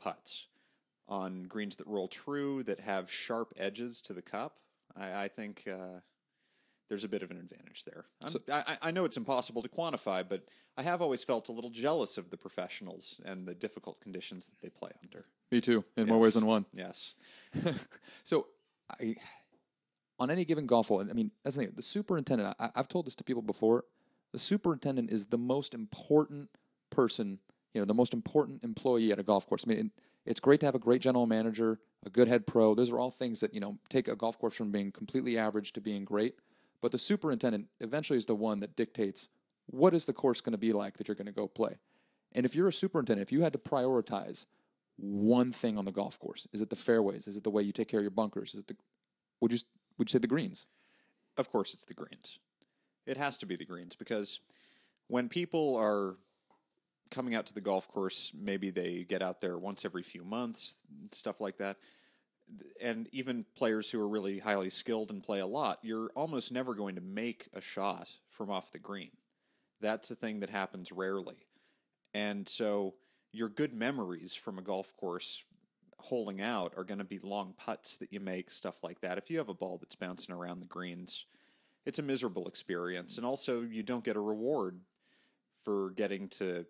putts 0.00 0.46
on 1.08 1.44
greens 1.44 1.76
that 1.76 1.86
roll 1.86 2.08
true 2.08 2.62
that 2.64 2.80
have 2.80 3.10
sharp 3.10 3.52
edges 3.56 4.00
to 4.02 4.12
the 4.12 4.22
cup. 4.22 4.58
I, 4.96 5.24
I 5.24 5.28
think 5.28 5.64
uh, 5.70 6.00
there's 6.88 7.04
a 7.04 7.08
bit 7.08 7.22
of 7.22 7.30
an 7.30 7.38
advantage 7.38 7.84
there. 7.84 8.06
I'm, 8.22 8.34
I, 8.50 8.76
I 8.82 8.90
know 8.90 9.04
it's 9.04 9.16
impossible 9.16 9.62
to 9.62 9.68
quantify, 9.68 10.24
but 10.26 10.44
I 10.76 10.82
have 10.82 11.02
always 11.02 11.24
felt 11.24 11.48
a 11.48 11.52
little 11.52 11.70
jealous 11.70 12.18
of 12.18 12.30
the 12.30 12.36
professionals 12.36 13.20
and 13.24 13.46
the 13.46 13.54
difficult 13.54 14.00
conditions 14.00 14.46
that 14.46 14.60
they 14.60 14.68
play 14.68 14.90
under. 15.02 15.26
Me 15.50 15.60
too, 15.60 15.84
in 15.96 16.08
more 16.08 16.18
ways 16.18 16.34
than 16.34 16.46
one. 16.46 16.66
Yes. 16.72 17.14
So, 18.24 18.46
I, 19.00 19.16
on 20.18 20.30
any 20.30 20.44
given 20.44 20.66
golf 20.66 20.88
hole, 20.88 21.00
I 21.00 21.12
mean, 21.12 21.30
that's 21.42 21.56
the 21.56 21.62
thing. 21.62 21.72
The 21.74 21.82
superintendent. 21.82 22.54
I, 22.58 22.70
I've 22.74 22.88
told 22.88 23.06
this 23.06 23.14
to 23.16 23.24
people 23.24 23.42
before. 23.42 23.84
The 24.32 24.38
superintendent 24.38 25.10
is 25.10 25.26
the 25.26 25.38
most 25.38 25.74
important 25.74 26.50
person. 26.90 27.38
You 27.72 27.80
know, 27.80 27.84
the 27.84 27.94
most 27.94 28.12
important 28.14 28.62
employee 28.62 29.10
at 29.12 29.18
a 29.18 29.22
golf 29.22 29.46
course. 29.46 29.64
I 29.66 29.74
mean, 29.74 29.90
it's 30.26 30.40
great 30.40 30.60
to 30.60 30.66
have 30.66 30.74
a 30.74 30.80
great 30.80 31.02
general 31.02 31.26
manager, 31.26 31.80
a 32.04 32.10
good 32.10 32.28
head 32.28 32.46
pro. 32.46 32.74
Those 32.74 32.90
are 32.90 32.98
all 32.98 33.10
things 33.10 33.40
that 33.40 33.54
you 33.54 33.60
know 33.60 33.78
take 33.88 34.08
a 34.08 34.16
golf 34.16 34.38
course 34.38 34.54
from 34.54 34.70
being 34.70 34.92
completely 34.92 35.38
average 35.38 35.72
to 35.72 35.80
being 35.80 36.04
great. 36.04 36.34
But 36.80 36.92
the 36.92 36.98
superintendent 36.98 37.68
eventually 37.80 38.16
is 38.16 38.26
the 38.26 38.34
one 38.34 38.60
that 38.60 38.76
dictates 38.76 39.28
what 39.66 39.94
is 39.94 40.04
the 40.04 40.12
course 40.12 40.40
going 40.40 40.52
to 40.52 40.58
be 40.58 40.72
like 40.72 40.98
that 40.98 41.08
you're 41.08 41.14
going 41.14 41.26
to 41.26 41.32
go 41.32 41.46
play. 41.46 41.76
And 42.32 42.44
if 42.44 42.54
you're 42.54 42.68
a 42.68 42.72
superintendent, 42.72 43.26
if 43.26 43.32
you 43.32 43.42
had 43.42 43.52
to 43.54 43.58
prioritize 43.58 44.44
one 44.96 45.50
thing 45.50 45.78
on 45.78 45.84
the 45.84 45.92
golf 45.92 46.18
course, 46.18 46.46
is 46.52 46.60
it 46.60 46.68
the 46.68 46.76
fairways? 46.76 47.26
Is 47.26 47.36
it 47.36 47.44
the 47.44 47.50
way 47.50 47.62
you 47.62 47.72
take 47.72 47.88
care 47.88 48.00
of 48.00 48.04
your 48.04 48.10
bunkers? 48.10 48.54
Is 48.54 48.60
it 48.60 48.66
the 48.66 48.76
would 49.40 49.52
you 49.52 49.58
would 49.98 50.08
you 50.08 50.12
say 50.12 50.18
the 50.18 50.26
greens? 50.26 50.66
Of 51.36 51.50
course, 51.50 51.74
it's 51.74 51.84
the 51.84 51.94
greens. 51.94 52.38
It 53.06 53.16
has 53.16 53.36
to 53.38 53.46
be 53.46 53.56
the 53.56 53.64
greens 53.64 53.96
because 53.96 54.40
when 55.08 55.28
people 55.28 55.76
are 55.76 56.16
coming 57.10 57.34
out 57.34 57.46
to 57.46 57.54
the 57.54 57.60
golf 57.60 57.88
course, 57.88 58.32
maybe 58.34 58.70
they 58.70 59.04
get 59.04 59.22
out 59.22 59.40
there 59.40 59.58
once 59.58 59.84
every 59.84 60.02
few 60.02 60.24
months, 60.24 60.76
stuff 61.12 61.40
like 61.40 61.58
that. 61.58 61.76
And 62.82 63.08
even 63.12 63.46
players 63.56 63.90
who 63.90 64.00
are 64.00 64.08
really 64.08 64.38
highly 64.38 64.70
skilled 64.70 65.10
and 65.10 65.22
play 65.22 65.40
a 65.40 65.46
lot, 65.46 65.78
you're 65.82 66.10
almost 66.14 66.52
never 66.52 66.74
going 66.74 66.94
to 66.96 67.00
make 67.00 67.48
a 67.54 67.60
shot 67.60 68.12
from 68.30 68.50
off 68.50 68.72
the 68.72 68.78
green. 68.78 69.12
That's 69.80 70.10
a 70.10 70.16
thing 70.16 70.40
that 70.40 70.50
happens 70.50 70.92
rarely. 70.92 71.46
And 72.12 72.48
so 72.48 72.94
your 73.32 73.48
good 73.48 73.74
memories 73.74 74.34
from 74.34 74.58
a 74.58 74.62
golf 74.62 74.94
course 74.96 75.42
holing 75.98 76.42
out 76.42 76.74
are 76.76 76.84
going 76.84 76.98
to 76.98 77.04
be 77.04 77.18
long 77.18 77.54
putts 77.56 77.96
that 77.96 78.12
you 78.12 78.20
make, 78.20 78.50
stuff 78.50 78.82
like 78.82 79.00
that. 79.00 79.18
If 79.18 79.30
you 79.30 79.38
have 79.38 79.48
a 79.48 79.54
ball 79.54 79.78
that's 79.78 79.94
bouncing 79.94 80.34
around 80.34 80.60
the 80.60 80.66
greens, 80.66 81.24
it's 81.86 81.98
a 81.98 82.02
miserable 82.02 82.46
experience. 82.46 83.16
And 83.16 83.26
also, 83.26 83.62
you 83.62 83.82
don't 83.82 84.04
get 84.04 84.16
a 84.16 84.20
reward 84.20 84.80
for 85.64 85.90
getting 85.92 86.28
to 86.28 86.66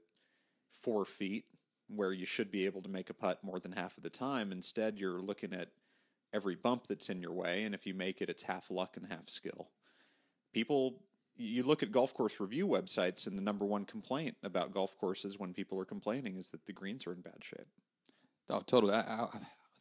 four 0.84 1.04
feet 1.04 1.44
where 1.88 2.12
you 2.12 2.26
should 2.26 2.50
be 2.50 2.66
able 2.66 2.82
to 2.82 2.90
make 2.90 3.10
a 3.10 3.14
putt 3.14 3.42
more 3.42 3.58
than 3.58 3.72
half 3.72 3.96
of 3.96 4.02
the 4.02 4.10
time. 4.10 4.52
Instead, 4.52 4.98
you're 4.98 5.20
looking 5.20 5.52
at 5.52 5.68
every 6.32 6.54
bump 6.54 6.86
that's 6.86 7.10
in 7.10 7.20
your 7.20 7.32
way. 7.32 7.64
And 7.64 7.74
if 7.74 7.86
you 7.86 7.94
make 7.94 8.20
it, 8.20 8.28
it's 8.28 8.42
half 8.42 8.70
luck 8.70 8.96
and 8.96 9.06
half 9.06 9.28
skill. 9.28 9.70
People, 10.52 11.02
you 11.36 11.62
look 11.62 11.82
at 11.82 11.92
golf 11.92 12.14
course 12.14 12.40
review 12.40 12.66
websites, 12.66 13.26
and 13.26 13.38
the 13.38 13.42
number 13.42 13.66
one 13.66 13.84
complaint 13.84 14.36
about 14.42 14.72
golf 14.72 14.96
courses 14.98 15.38
when 15.38 15.52
people 15.52 15.80
are 15.80 15.84
complaining 15.84 16.36
is 16.36 16.50
that 16.50 16.64
the 16.66 16.72
greens 16.72 17.06
are 17.06 17.12
in 17.12 17.20
bad 17.20 17.42
shape. 17.42 17.68
Oh, 18.50 18.62
totally. 18.66 18.94
I, 18.94 19.00
I, 19.00 19.28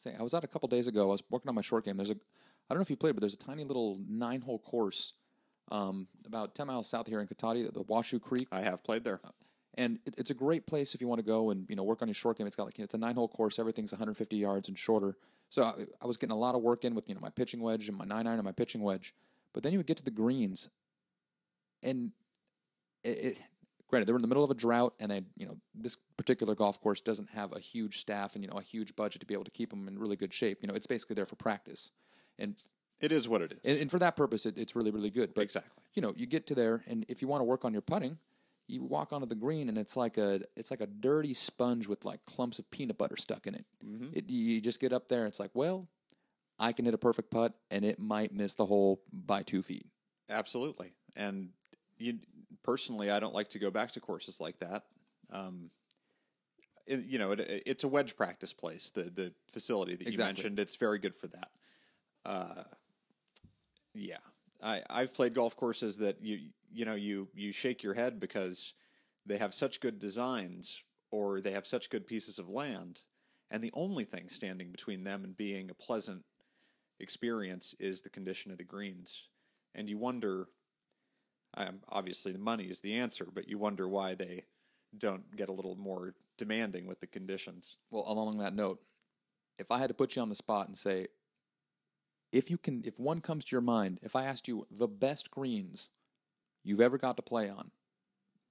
I, 0.05 0.19
I 0.19 0.23
was 0.23 0.33
out 0.33 0.43
a 0.43 0.47
couple 0.47 0.67
days 0.67 0.87
ago. 0.87 1.03
I 1.03 1.11
was 1.11 1.23
working 1.29 1.49
on 1.49 1.55
my 1.55 1.61
short 1.61 1.85
game. 1.85 1.97
There's 1.97 2.09
a, 2.09 2.15
I 2.15 2.69
don't 2.69 2.79
know 2.79 2.81
if 2.81 2.89
you 2.89 2.97
played, 2.97 3.15
but 3.15 3.21
there's 3.21 3.33
a 3.33 3.37
tiny 3.37 3.63
little 3.63 3.99
nine 4.07 4.41
hole 4.41 4.59
course, 4.59 5.13
um, 5.71 6.07
about 6.25 6.55
ten 6.55 6.67
miles 6.67 6.89
south 6.89 7.07
here 7.07 7.21
in 7.21 7.27
Cotati, 7.27 7.71
the 7.71 7.81
Washoe 7.83 8.19
Creek, 8.19 8.47
I 8.51 8.61
have 8.61 8.83
played 8.83 9.03
there. 9.03 9.21
And 9.75 9.99
it, 10.05 10.15
it's 10.17 10.29
a 10.29 10.33
great 10.35 10.67
place 10.67 10.93
if 10.93 11.01
you 11.01 11.07
want 11.07 11.19
to 11.19 11.25
go 11.25 11.49
and 11.49 11.65
you 11.69 11.75
know 11.75 11.83
work 11.83 12.01
on 12.01 12.07
your 12.07 12.15
short 12.15 12.37
game. 12.37 12.47
It's 12.47 12.55
got 12.55 12.65
like 12.65 12.79
it's 12.79 12.93
a 12.93 12.97
nine 12.97 13.15
hole 13.15 13.27
course. 13.27 13.59
Everything's 13.59 13.91
150 13.91 14.35
yards 14.37 14.67
and 14.67 14.77
shorter. 14.77 15.17
So 15.49 15.63
I, 15.63 15.73
I 16.01 16.07
was 16.07 16.17
getting 16.17 16.33
a 16.33 16.37
lot 16.39 16.55
of 16.55 16.61
work 16.61 16.83
in 16.83 16.95
with 16.95 17.07
you 17.07 17.15
know 17.15 17.21
my 17.21 17.29
pitching 17.29 17.61
wedge 17.61 17.87
and 17.89 17.97
my 17.97 18.05
nine 18.05 18.27
iron 18.27 18.39
and 18.39 18.45
my 18.45 18.51
pitching 18.51 18.81
wedge. 18.81 19.13
But 19.53 19.63
then 19.63 19.71
you 19.71 19.79
would 19.79 19.87
get 19.87 19.97
to 19.97 20.03
the 20.03 20.11
greens, 20.11 20.69
and 21.81 22.11
it, 23.03 23.09
it 23.09 23.41
granted 23.87 24.07
they 24.07 24.13
were 24.13 24.17
in 24.17 24.23
the 24.23 24.27
middle 24.27 24.43
of 24.43 24.49
a 24.49 24.55
drought, 24.55 24.93
and 24.99 25.11
they 25.11 25.21
you 25.37 25.45
know 25.45 25.57
this 25.75 25.97
particular 26.17 26.55
golf 26.55 26.81
course 26.81 27.01
doesn't 27.01 27.29
have 27.31 27.55
a 27.55 27.59
huge 27.59 27.99
staff 27.99 28.35
and 28.35 28.43
you 28.43 28.49
know 28.49 28.57
a 28.57 28.63
huge 28.63 28.95
budget 28.95 29.19
to 29.21 29.27
be 29.27 29.33
able 29.33 29.43
to 29.43 29.51
keep 29.51 29.69
them 29.69 29.87
in 29.87 29.99
really 29.99 30.15
good 30.15 30.33
shape. 30.33 30.59
You 30.61 30.67
know 30.67 30.73
it's 30.73 30.87
basically 30.87 31.15
there 31.15 31.25
for 31.25 31.35
practice, 31.35 31.91
and 32.39 32.55
It 32.99 33.11
is 33.11 33.27
what 33.27 33.41
it 33.41 33.51
is. 33.51 33.59
and, 33.63 33.79
and 33.79 33.91
for 33.91 33.99
that 33.99 34.15
purpose 34.15 34.45
it, 34.45 34.57
it's 34.57 34.75
really 34.75 34.91
really 34.91 35.11
good. 35.11 35.33
But 35.33 35.41
exactly. 35.41 35.83
you 35.93 36.01
know, 36.01 36.13
you 36.15 36.25
get 36.25 36.47
to 36.47 36.55
there, 36.55 36.83
and 36.87 37.05
if 37.07 37.21
you 37.21 37.27
want 37.27 37.41
to 37.41 37.45
work 37.45 37.65
on 37.65 37.73
your 37.73 37.81
putting, 37.83 38.17
you 38.67 38.83
walk 38.83 39.11
onto 39.13 39.25
the 39.27 39.35
green, 39.35 39.69
and 39.69 39.77
it's 39.77 39.95
like 39.97 40.17
a 40.17 40.41
it's 40.55 40.71
like 40.71 40.81
a 40.81 40.87
dirty 40.87 41.33
sponge 41.33 41.87
with 41.87 42.05
like 42.05 42.23
clumps 42.25 42.59
of 42.59 42.69
peanut 42.71 42.97
butter 42.97 43.17
stuck 43.17 43.45
in 43.47 43.55
it. 43.55 43.65
it 44.13 44.29
you 44.29 44.61
just 44.61 44.79
get 44.79 44.93
up 44.93 45.07
there, 45.07 45.19
and 45.21 45.27
it's 45.29 45.39
like, 45.39 45.51
well, 45.53 45.87
I 46.59 46.71
can 46.71 46.85
hit 46.85 46.93
a 46.93 46.97
perfect 46.97 47.29
putt, 47.31 47.53
and 47.71 47.83
it 47.83 47.99
might 47.99 48.33
miss 48.33 48.55
the 48.55 48.65
hole 48.65 49.01
by 49.11 49.43
two 49.43 49.61
feet. 49.61 49.85
Absolutely. 50.29 50.93
And 51.15 51.49
you 51.97 52.19
personally, 52.63 53.11
I 53.11 53.19
don't 53.19 53.35
like 53.35 53.49
to 53.49 53.59
go 53.59 53.69
back 53.69 53.91
to 53.91 53.99
courses 53.99 54.39
like 54.39 54.59
that. 54.59 54.83
Um, 55.31 55.69
it- 56.87 57.05
you 57.05 57.17
know, 57.19 57.31
it, 57.33 57.63
it's 57.65 57.83
a 57.83 57.87
wedge 57.87 58.15
practice 58.15 58.53
place. 58.53 58.91
The 58.91 59.03
the 59.03 59.33
facility 59.51 59.95
that 59.95 60.05
you 60.05 60.17
mentioned, 60.17 60.59
it's 60.59 60.75
very 60.77 60.99
good 60.99 61.15
for 61.15 61.27
that. 61.27 61.49
Uh, 62.25 62.63
yeah, 63.93 64.17
I 64.63 64.81
I've 64.89 65.13
played 65.13 65.33
golf 65.33 65.55
courses 65.57 65.97
that 65.97 66.21
you 66.21 66.39
you 66.73 66.85
know 66.85 66.95
you 66.95 67.29
you 67.33 67.51
shake 67.51 67.83
your 67.83 67.93
head 67.93 68.19
because 68.19 68.73
they 69.25 69.37
have 69.37 69.53
such 69.53 69.79
good 69.79 69.99
designs 69.99 70.83
or 71.11 71.39
they 71.39 71.51
have 71.51 71.67
such 71.67 71.89
good 71.89 72.07
pieces 72.07 72.39
of 72.39 72.49
land, 72.49 73.01
and 73.51 73.63
the 73.63 73.71
only 73.73 74.03
thing 74.03 74.27
standing 74.27 74.71
between 74.71 75.03
them 75.03 75.23
and 75.23 75.37
being 75.37 75.69
a 75.69 75.75
pleasant 75.75 76.23
experience 76.99 77.75
is 77.79 78.01
the 78.01 78.09
condition 78.09 78.51
of 78.51 78.57
the 78.57 78.63
greens, 78.63 79.29
and 79.75 79.89
you 79.89 79.97
wonder. 79.97 80.47
Um, 81.55 81.81
obviously, 81.89 82.31
the 82.31 82.39
money 82.39 82.63
is 82.63 82.79
the 82.79 82.95
answer, 82.95 83.27
but 83.31 83.47
you 83.47 83.59
wonder 83.59 83.87
why 83.87 84.15
they 84.15 84.45
don't 84.97 85.35
get 85.35 85.49
a 85.49 85.51
little 85.51 85.75
more 85.75 86.15
demanding 86.35 86.87
with 86.87 86.99
the 86.99 87.05
conditions. 87.05 87.77
Well, 87.91 88.05
along 88.07 88.39
that 88.39 88.55
note, 88.55 88.81
if 89.59 89.69
I 89.69 89.77
had 89.77 89.89
to 89.89 89.93
put 89.93 90.15
you 90.15 90.23
on 90.23 90.29
the 90.29 90.35
spot 90.35 90.67
and 90.67 90.75
say, 90.75 91.07
if 92.31 92.49
you 92.49 92.57
can, 92.57 92.81
if 92.85 92.99
one 92.99 93.21
comes 93.21 93.45
to 93.45 93.51
your 93.51 93.61
mind, 93.61 93.99
if 94.01 94.15
I 94.15 94.25
asked 94.25 94.47
you 94.47 94.65
the 94.71 94.87
best 94.87 95.29
greens 95.29 95.91
you've 96.63 96.81
ever 96.81 96.97
got 96.97 97.17
to 97.17 97.23
play 97.23 97.49
on, 97.49 97.71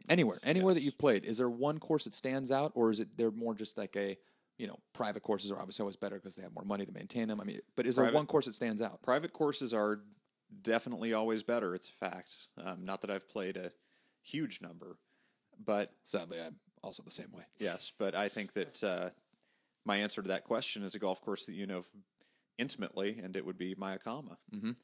anywhere, 0.08 0.38
anywhere 0.42 0.74
that 0.74 0.82
you've 0.82 0.98
played, 0.98 1.24
is 1.24 1.38
there 1.38 1.50
one 1.50 1.78
course 1.78 2.04
that 2.04 2.14
stands 2.14 2.50
out, 2.50 2.72
or 2.74 2.90
is 2.90 3.00
it 3.00 3.08
they're 3.16 3.30
more 3.30 3.54
just 3.54 3.76
like 3.78 3.96
a, 3.96 4.16
you 4.58 4.66
know, 4.66 4.78
private 4.92 5.22
courses 5.22 5.50
are 5.50 5.58
obviously 5.58 5.82
always 5.82 5.96
better 5.96 6.16
because 6.16 6.34
they 6.36 6.42
have 6.42 6.52
more 6.54 6.64
money 6.64 6.84
to 6.86 6.92
maintain 6.92 7.28
them. 7.28 7.40
I 7.40 7.44
mean, 7.44 7.60
but 7.76 7.86
is 7.86 7.96
there 7.96 8.04
Private- 8.04 8.16
one 8.16 8.26
course 8.26 8.46
that 8.46 8.54
stands 8.54 8.80
out? 8.80 9.02
Private 9.02 9.32
courses 9.32 9.72
are 9.74 10.02
definitely 10.62 11.14
always 11.14 11.42
better. 11.42 11.74
It's 11.74 11.88
a 11.88 11.92
fact. 12.10 12.34
Um, 12.62 12.84
not 12.84 13.00
that 13.00 13.10
I've 13.10 13.28
played 13.28 13.56
a 13.56 13.72
huge 14.22 14.60
number, 14.60 14.98
but 15.64 15.92
Sadly, 16.04 16.38
I'm 16.40 16.56
also 16.82 17.02
the 17.02 17.10
same 17.10 17.32
way. 17.32 17.44
yes. 17.58 17.92
But 17.98 18.14
I 18.14 18.28
think 18.28 18.52
that 18.52 18.84
uh, 18.84 19.10
my 19.84 19.96
answer 19.96 20.20
to 20.22 20.28
that 20.28 20.44
question 20.44 20.82
is 20.82 20.94
a 20.94 20.98
golf 20.98 21.20
course 21.22 21.46
that 21.46 21.54
you 21.54 21.66
know 21.66 21.82
intimately, 22.58 23.18
and 23.22 23.36
it 23.36 23.44
would 23.46 23.58
be 23.58 23.74
Mayacama. 23.74 24.36
Mhm. 24.54 24.76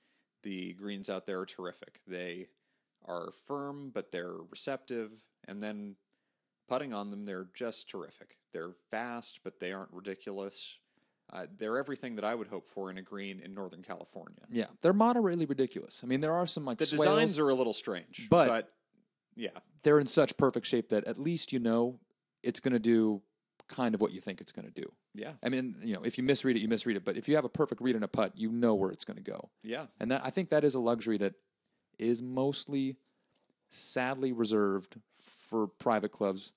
The 0.43 0.73
greens 0.75 1.09
out 1.11 1.27
there 1.27 1.41
are 1.41 1.47
terrific. 1.47 2.01
They 2.07 2.49
are 3.07 3.31
firm, 3.47 3.91
but 3.95 4.11
they're 4.13 4.35
receptive, 4.51 5.23
and 5.47 5.63
then 5.63 5.97
putting 6.69 6.93
on 6.93 7.11
them, 7.11 7.25
they're 7.25 7.49
just 7.55 7.89
terrific. 7.89 8.37
They're 8.53 8.75
fast, 8.91 9.41
but 9.45 9.61
they 9.61 9.73
aren't 9.73 9.93
ridiculous. 9.93 10.77
Uh, 11.33 11.47
they're 11.59 11.79
everything 11.79 12.15
that 12.17 12.25
I 12.25 12.35
would 12.35 12.49
hope 12.49 12.67
for 12.69 12.91
in 12.91 12.99
a 12.99 13.03
green 13.03 13.41
in 13.41 13.55
Northern 13.55 13.83
California. 13.83 14.41
Yeah, 14.51 14.67
they're 14.81 14.93
moderately 14.95 15.47
ridiculous. 15.47 16.01
I 16.03 16.07
mean, 16.07 16.21
there 16.21 16.33
are 16.33 16.47
some 16.47 16.65
like 16.65 16.79
The 16.79 16.87
swales. 16.87 17.05
designs 17.07 17.39
are 17.39 17.49
a 17.49 17.55
little 17.55 17.75
strange, 17.75 18.29
But- 18.31 18.49
but 18.49 18.75
yeah, 19.37 19.51
they're 19.83 20.01
in 20.01 20.07
such 20.07 20.37
perfect 20.37 20.67
shape 20.67 20.89
that 20.89 21.05
at 21.05 21.19
least 21.19 21.53
you 21.53 21.59
know 21.59 22.01
it's 22.43 22.61
going 22.61 22.73
to 22.73 22.79
do 22.79 23.23
kind 23.69 23.95
of 23.95 24.01
what 24.01 24.13
you 24.13 24.21
think 24.21 24.41
it's 24.41 24.53
going 24.53 24.67
to 24.67 24.73
do. 24.81 24.91
yeah, 25.15 25.33
I 25.43 25.49
mean, 25.51 25.77
you 25.83 25.95
know, 25.95 26.01
if 26.03 26.17
you 26.17 26.25
misread 26.25 26.57
it, 26.57 26.61
you 26.61 26.69
misread 26.69 26.97
it. 26.97 27.05
But 27.05 27.17
if 27.19 27.29
you 27.29 27.35
have 27.37 27.45
a 27.45 27.49
perfect 27.51 27.81
read 27.83 27.95
and 27.97 28.05
a 28.05 28.09
putt, 28.09 28.33
you 28.37 28.51
know 28.51 28.75
where 28.75 28.91
it's 28.91 29.05
going 29.05 29.17
to 29.19 29.23
go. 29.23 29.51
yeah. 29.63 29.87
And 30.01 30.11
that 30.11 30.23
I 30.25 30.31
think 30.31 30.49
that 30.51 30.65
is 30.65 30.75
a 30.75 30.81
luxury 30.81 31.19
that 31.19 31.35
is 31.99 32.23
mostly 32.23 32.97
sadly 33.69 34.33
reserved 34.33 34.97
for 35.49 35.67
private 35.67 36.13
clubs. 36.13 36.53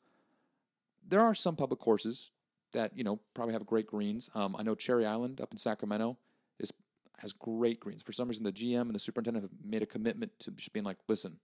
There 1.08 1.22
are 1.22 1.34
some 1.34 1.56
public 1.56 1.80
courses 1.80 2.32
that, 2.74 2.98
you 2.98 3.04
know, 3.04 3.20
probably 3.34 3.54
have 3.54 3.66
great 3.66 3.88
greens. 3.88 4.30
Um, 4.36 4.56
I 4.58 4.64
know 4.64 4.76
Cherry 4.76 5.06
Island 5.06 5.42
up 5.42 5.52
in 5.52 5.58
Sacramento 5.58 6.18
is 6.60 6.72
has 7.20 7.34
great 7.34 7.80
greens. 7.80 8.02
For 8.02 8.12
some 8.12 8.28
reason 8.28 8.44
the 8.44 8.52
GM 8.52 8.82
and 8.82 8.96
the 8.96 9.00
superintendent 9.00 9.44
have 9.44 9.52
made 9.64 9.84
a 9.84 9.86
commitment 9.86 10.32
to 10.40 10.52
just 10.52 10.74
being 10.74 10.86
like, 10.86 10.98
listen, 11.08 11.38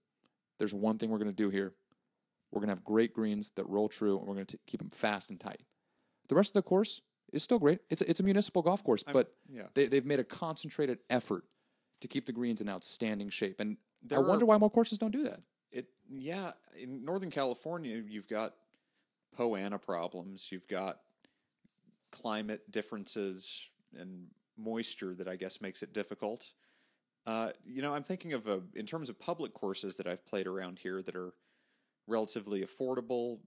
there's 0.58 0.74
one 0.74 0.98
thing 0.98 1.10
we're 1.10 1.18
going 1.18 1.28
to 1.28 1.32
do 1.32 1.50
here. 1.50 1.72
We're 2.50 2.60
going 2.60 2.68
to 2.68 2.74
have 2.74 2.84
great 2.84 3.14
greens 3.14 3.52
that 3.56 3.68
roll 3.68 3.88
true 3.88 4.18
and 4.18 4.26
we're 4.26 4.34
going 4.34 4.46
to 4.46 4.58
keep 4.66 4.80
them 4.80 4.90
fast 4.90 5.30
and 5.30 5.38
tight. 5.38 5.60
The 6.28 6.34
rest 6.34 6.50
of 6.50 6.54
the 6.54 6.62
course 6.62 7.00
is 7.32 7.42
still 7.42 7.58
great. 7.58 7.80
It's 7.90 8.02
a, 8.02 8.10
it's 8.10 8.20
a 8.20 8.22
municipal 8.22 8.62
golf 8.62 8.82
course, 8.82 9.02
but 9.02 9.34
yeah. 9.48 9.64
they, 9.74 9.86
they've 9.86 10.04
made 10.04 10.18
a 10.18 10.24
concentrated 10.24 10.98
effort 11.10 11.44
to 12.00 12.08
keep 12.08 12.26
the 12.26 12.32
greens 12.32 12.60
in 12.60 12.68
outstanding 12.68 13.28
shape. 13.28 13.60
And 13.60 13.76
There 14.02 14.18
I 14.18 14.22
are- 14.22 14.28
wonder 14.28 14.46
why 14.46 14.58
more 14.58 14.70
courses 14.70 14.98
don't 14.98 15.10
do 15.10 15.24
that. 15.24 15.40
It 15.70 15.86
yeah, 16.08 16.52
in 16.78 17.04
Northern 17.04 17.30
California, 17.30 18.02
you've 18.06 18.28
got 18.28 18.54
Poa 19.36 19.58
annua 19.58 19.80
problems. 19.82 20.50
You've 20.50 20.68
got 20.68 21.00
climate 22.10 22.70
differences 22.70 23.68
and 23.94 24.28
moisture 24.56 25.14
that 25.14 25.28
I 25.28 25.36
guess 25.36 25.60
makes 25.60 25.82
it 25.82 25.92
difficult. 25.92 26.52
Uh, 27.26 27.50
you 27.64 27.82
know, 27.82 27.94
I'm 27.94 28.02
thinking 28.02 28.32
of 28.32 28.48
a, 28.48 28.62
in 28.74 28.86
terms 28.86 29.10
of 29.10 29.18
public 29.20 29.52
courses 29.52 29.96
that 29.96 30.06
I've 30.06 30.24
played 30.26 30.46
around 30.46 30.78
here 30.78 31.02
that 31.02 31.14
are 31.14 31.34
relatively 32.06 32.62
affordable. 32.64 33.40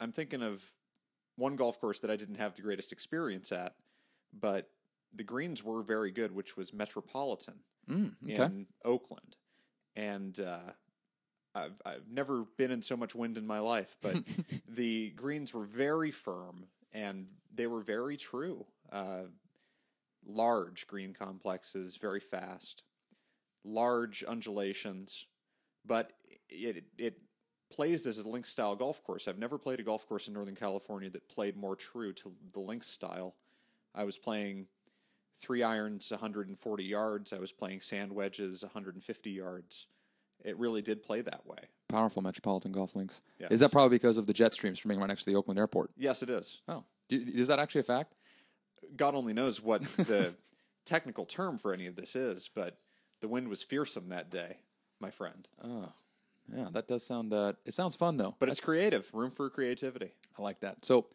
I'm 0.00 0.10
thinking 0.10 0.42
of 0.42 0.64
one 1.36 1.54
golf 1.54 1.80
course 1.80 2.00
that 2.00 2.10
I 2.10 2.16
didn't 2.16 2.34
have 2.36 2.54
the 2.54 2.62
greatest 2.62 2.90
experience 2.90 3.52
at, 3.52 3.74
but 4.32 4.68
the 5.14 5.22
greens 5.22 5.62
were 5.62 5.82
very 5.82 6.10
good, 6.10 6.32
which 6.32 6.56
was 6.56 6.72
Metropolitan 6.72 7.60
Mm, 7.90 8.12
okay. 8.24 8.44
in 8.44 8.66
Oakland, 8.84 9.36
and 9.96 10.38
uh, 10.38 10.72
I've 11.54 11.80
I've 11.84 12.08
never 12.10 12.44
been 12.56 12.70
in 12.70 12.82
so 12.82 12.96
much 12.96 13.14
wind 13.14 13.36
in 13.36 13.46
my 13.46 13.58
life. 13.58 13.96
But 14.00 14.16
the 14.68 15.10
greens 15.10 15.52
were 15.52 15.64
very 15.64 16.10
firm 16.10 16.66
and 16.92 17.26
they 17.54 17.66
were 17.66 17.82
very 17.82 18.16
true. 18.16 18.66
Uh, 18.92 19.24
large 20.26 20.86
green 20.86 21.12
complexes, 21.12 21.96
very 21.96 22.20
fast, 22.20 22.84
large 23.64 24.24
undulations, 24.24 25.26
but 25.84 26.12
it 26.48 26.84
it 26.98 27.20
plays 27.72 28.06
as 28.06 28.18
a 28.18 28.28
link 28.28 28.46
style 28.46 28.74
golf 28.76 29.02
course. 29.02 29.28
I've 29.28 29.38
never 29.38 29.58
played 29.58 29.80
a 29.80 29.84
golf 29.84 30.06
course 30.08 30.28
in 30.28 30.34
Northern 30.34 30.56
California 30.56 31.08
that 31.10 31.28
played 31.28 31.56
more 31.56 31.76
true 31.76 32.12
to 32.14 32.32
the 32.52 32.60
link 32.60 32.82
style. 32.82 33.36
I 33.94 34.04
was 34.04 34.18
playing 34.18 34.66
three 35.40 35.62
irons 35.62 36.10
140 36.10 36.84
yards. 36.84 37.32
I 37.32 37.38
was 37.38 37.52
playing 37.52 37.80
sand 37.80 38.12
wedges 38.12 38.62
150 38.62 39.30
yards. 39.30 39.86
It 40.44 40.58
really 40.58 40.82
did 40.82 41.02
play 41.02 41.20
that 41.22 41.46
way. 41.46 41.58
Powerful 41.88 42.22
metropolitan 42.22 42.72
golf 42.72 42.94
links. 42.96 43.22
Yes. 43.38 43.50
Is 43.50 43.60
that 43.60 43.72
probably 43.72 43.96
because 43.96 44.16
of 44.16 44.26
the 44.26 44.32
jet 44.32 44.54
streams 44.54 44.78
from 44.78 44.90
being 44.90 45.00
right 45.00 45.08
next 45.08 45.24
to 45.24 45.30
the 45.30 45.36
Oakland 45.36 45.58
airport? 45.58 45.90
Yes, 45.96 46.22
it 46.22 46.30
is. 46.30 46.58
Oh, 46.68 46.84
is 47.10 47.48
that 47.48 47.58
actually 47.58 47.80
a 47.80 47.84
fact? 47.84 48.14
God 48.96 49.14
only 49.14 49.32
knows 49.32 49.60
what 49.62 49.82
the 49.96 50.34
technical 50.84 51.24
term 51.24 51.58
for 51.58 51.72
any 51.74 51.86
of 51.86 51.96
this 51.96 52.16
is, 52.16 52.48
but 52.54 52.78
the 53.20 53.28
wind 53.28 53.48
was 53.48 53.62
fearsome 53.62 54.08
that 54.08 54.30
day, 54.30 54.58
my 55.00 55.10
friend. 55.10 55.48
Oh, 55.62 55.92
yeah, 56.54 56.68
that 56.72 56.88
does 56.88 57.04
sound. 57.04 57.32
Uh, 57.32 57.52
it 57.64 57.74
sounds 57.74 57.96
fun 57.96 58.16
though. 58.16 58.34
But 58.38 58.48
it's 58.48 58.60
creative, 58.60 59.12
room 59.12 59.30
for 59.30 59.48
creativity. 59.50 60.12
I 60.38 60.42
like 60.42 60.60
that. 60.60 60.84
So, 60.84 61.06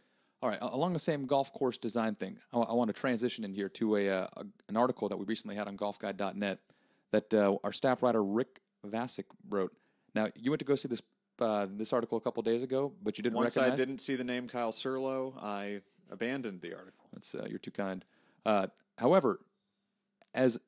all 0.46 0.52
right, 0.52 0.60
along 0.62 0.94
the 0.94 1.00
same 1.00 1.26
golf 1.26 1.52
course 1.54 1.76
design 1.76 2.14
thing, 2.14 2.38
I, 2.54 2.60
I 2.60 2.74
want 2.74 2.90
to 2.90 2.94
transition 2.94 3.44
in 3.44 3.52
here 3.52 3.68
to 3.70 3.96
a, 3.96 4.10
uh, 4.10 4.28
a 4.38 4.46
an 4.70 4.78
article 4.78 5.10
that 5.10 5.18
we 5.18 5.26
recently 5.26 5.56
had 5.56 5.68
on 5.68 5.76
GolfGuide.net 5.76 6.60
that 7.12 7.34
uh, 7.34 7.56
our 7.64 7.72
staff 7.72 8.04
writer 8.04 8.24
Rick 8.24 8.60
Vasic 8.86 9.24
wrote. 9.50 9.74
Now, 10.14 10.28
you 10.36 10.52
went 10.52 10.60
to 10.60 10.66
go 10.66 10.76
see 10.76 10.88
this 10.88 11.02
uh, 11.40 11.66
this 11.68 11.92
article 11.92 12.20
a 12.20 12.22
couple 12.22 12.44
days 12.44 12.62
ago, 12.62 12.94
but 13.02 13.18
you 13.18 13.24
didn't 13.24 13.38
Once 13.38 13.58
recognize. 13.58 13.80
I 13.80 13.84
didn't 13.84 13.98
see 14.02 14.16
the 14.16 14.24
name 14.24 14.48
Kyle 14.48 14.72
Serlo, 14.72 15.34
I 15.42 15.82
abandoned 16.12 16.62
the 16.62 16.76
article. 16.76 17.10
That's 17.12 17.34
uh, 17.34 17.48
you're 17.50 17.58
too 17.58 17.72
kind. 17.72 18.06
Uh, 18.46 18.68
however, 19.00 19.40
as 20.36 20.60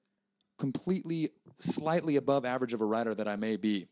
completely 0.57 1.29
slightly 1.59 2.15
above 2.15 2.45
average 2.45 2.73
of 2.73 2.81
a 2.81 2.85
writer 2.85 3.13
that 3.13 3.27
I 3.27 3.35
may 3.35 3.57
be, 3.57 3.85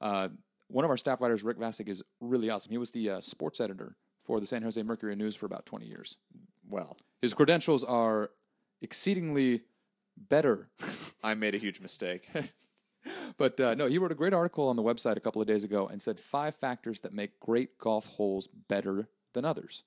uh, 0.00 0.28
one 0.68 0.84
of 0.84 0.92
our 0.92 0.96
staff 0.96 1.20
writers, 1.20 1.42
Rick 1.42 1.58
Vasic, 1.58 1.88
is 1.88 2.04
really 2.20 2.50
awesome. 2.50 2.70
He 2.70 2.78
was 2.78 2.92
the 2.92 3.10
uh, 3.10 3.20
sports 3.20 3.58
editor 3.58 3.96
for 4.24 4.40
the 4.40 4.46
San 4.46 4.62
Jose 4.62 4.82
Mercury 4.82 5.14
News 5.16 5.36
for 5.36 5.46
about 5.46 5.66
20 5.66 5.86
years. 5.86 6.16
Well, 6.68 6.96
His 7.20 7.34
credentials 7.34 7.84
are 7.84 8.30
exceedingly 8.80 9.62
better. 10.16 10.68
I 11.24 11.34
made 11.34 11.54
a 11.54 11.58
huge 11.58 11.80
mistake. 11.80 12.30
but 13.36 13.60
uh, 13.60 13.74
no, 13.74 13.86
he 13.86 13.98
wrote 13.98 14.12
a 14.12 14.16
great 14.16 14.34
article 14.34 14.68
on 14.68 14.76
the 14.76 14.82
website 14.82 15.16
a 15.16 15.20
couple 15.20 15.40
of 15.40 15.46
days 15.46 15.64
ago 15.64 15.86
and 15.86 16.00
said 16.00 16.18
five 16.18 16.54
factors 16.54 17.00
that 17.00 17.12
make 17.12 17.38
great 17.40 17.78
golf 17.78 18.06
holes 18.06 18.48
better 18.68 19.08
than 19.34 19.44
others. 19.44 19.84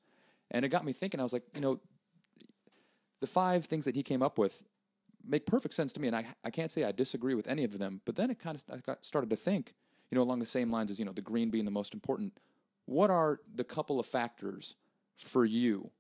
And 0.51 0.63
it 0.63 0.69
got 0.69 0.85
me 0.85 0.93
thinking. 0.93 1.19
I 1.19 1.23
was 1.23 1.33
like, 1.33 1.43
you 1.53 1.61
know, 1.61 1.79
the 3.19 3.27
five 3.27 3.65
things 3.65 3.85
that 3.85 3.95
he 3.95 4.03
came 4.03 4.21
up 4.21 4.37
with 4.37 4.63
make 5.27 5.45
perfect 5.45 5.73
sense 5.73 5.91
to 5.93 5.99
me, 5.99 6.07
and 6.07 6.15
I 6.15 6.25
I 6.43 6.49
can't 6.49 6.71
say 6.71 6.83
I 6.83 6.91
disagree 6.91 7.33
with 7.33 7.47
any 7.47 7.63
of 7.63 7.77
them. 7.79 8.01
But 8.05 8.15
then 8.15 8.29
it 8.29 8.39
kind 8.39 8.55
of 8.55 8.63
I 8.73 8.77
got 8.77 9.03
started 9.03 9.29
to 9.31 9.35
think, 9.35 9.73
you 10.11 10.15
know, 10.15 10.21
along 10.21 10.39
the 10.39 10.45
same 10.45 10.71
lines 10.71 10.91
as 10.91 10.99
you 10.99 11.05
know, 11.05 11.11
the 11.11 11.21
green 11.21 11.49
being 11.49 11.65
the 11.65 11.71
most 11.71 11.93
important. 11.93 12.39
What 12.87 13.09
are 13.09 13.39
the 13.53 13.63
couple 13.63 13.99
of 13.99 14.05
factors 14.05 14.75
for 15.17 15.45
you 15.45 15.91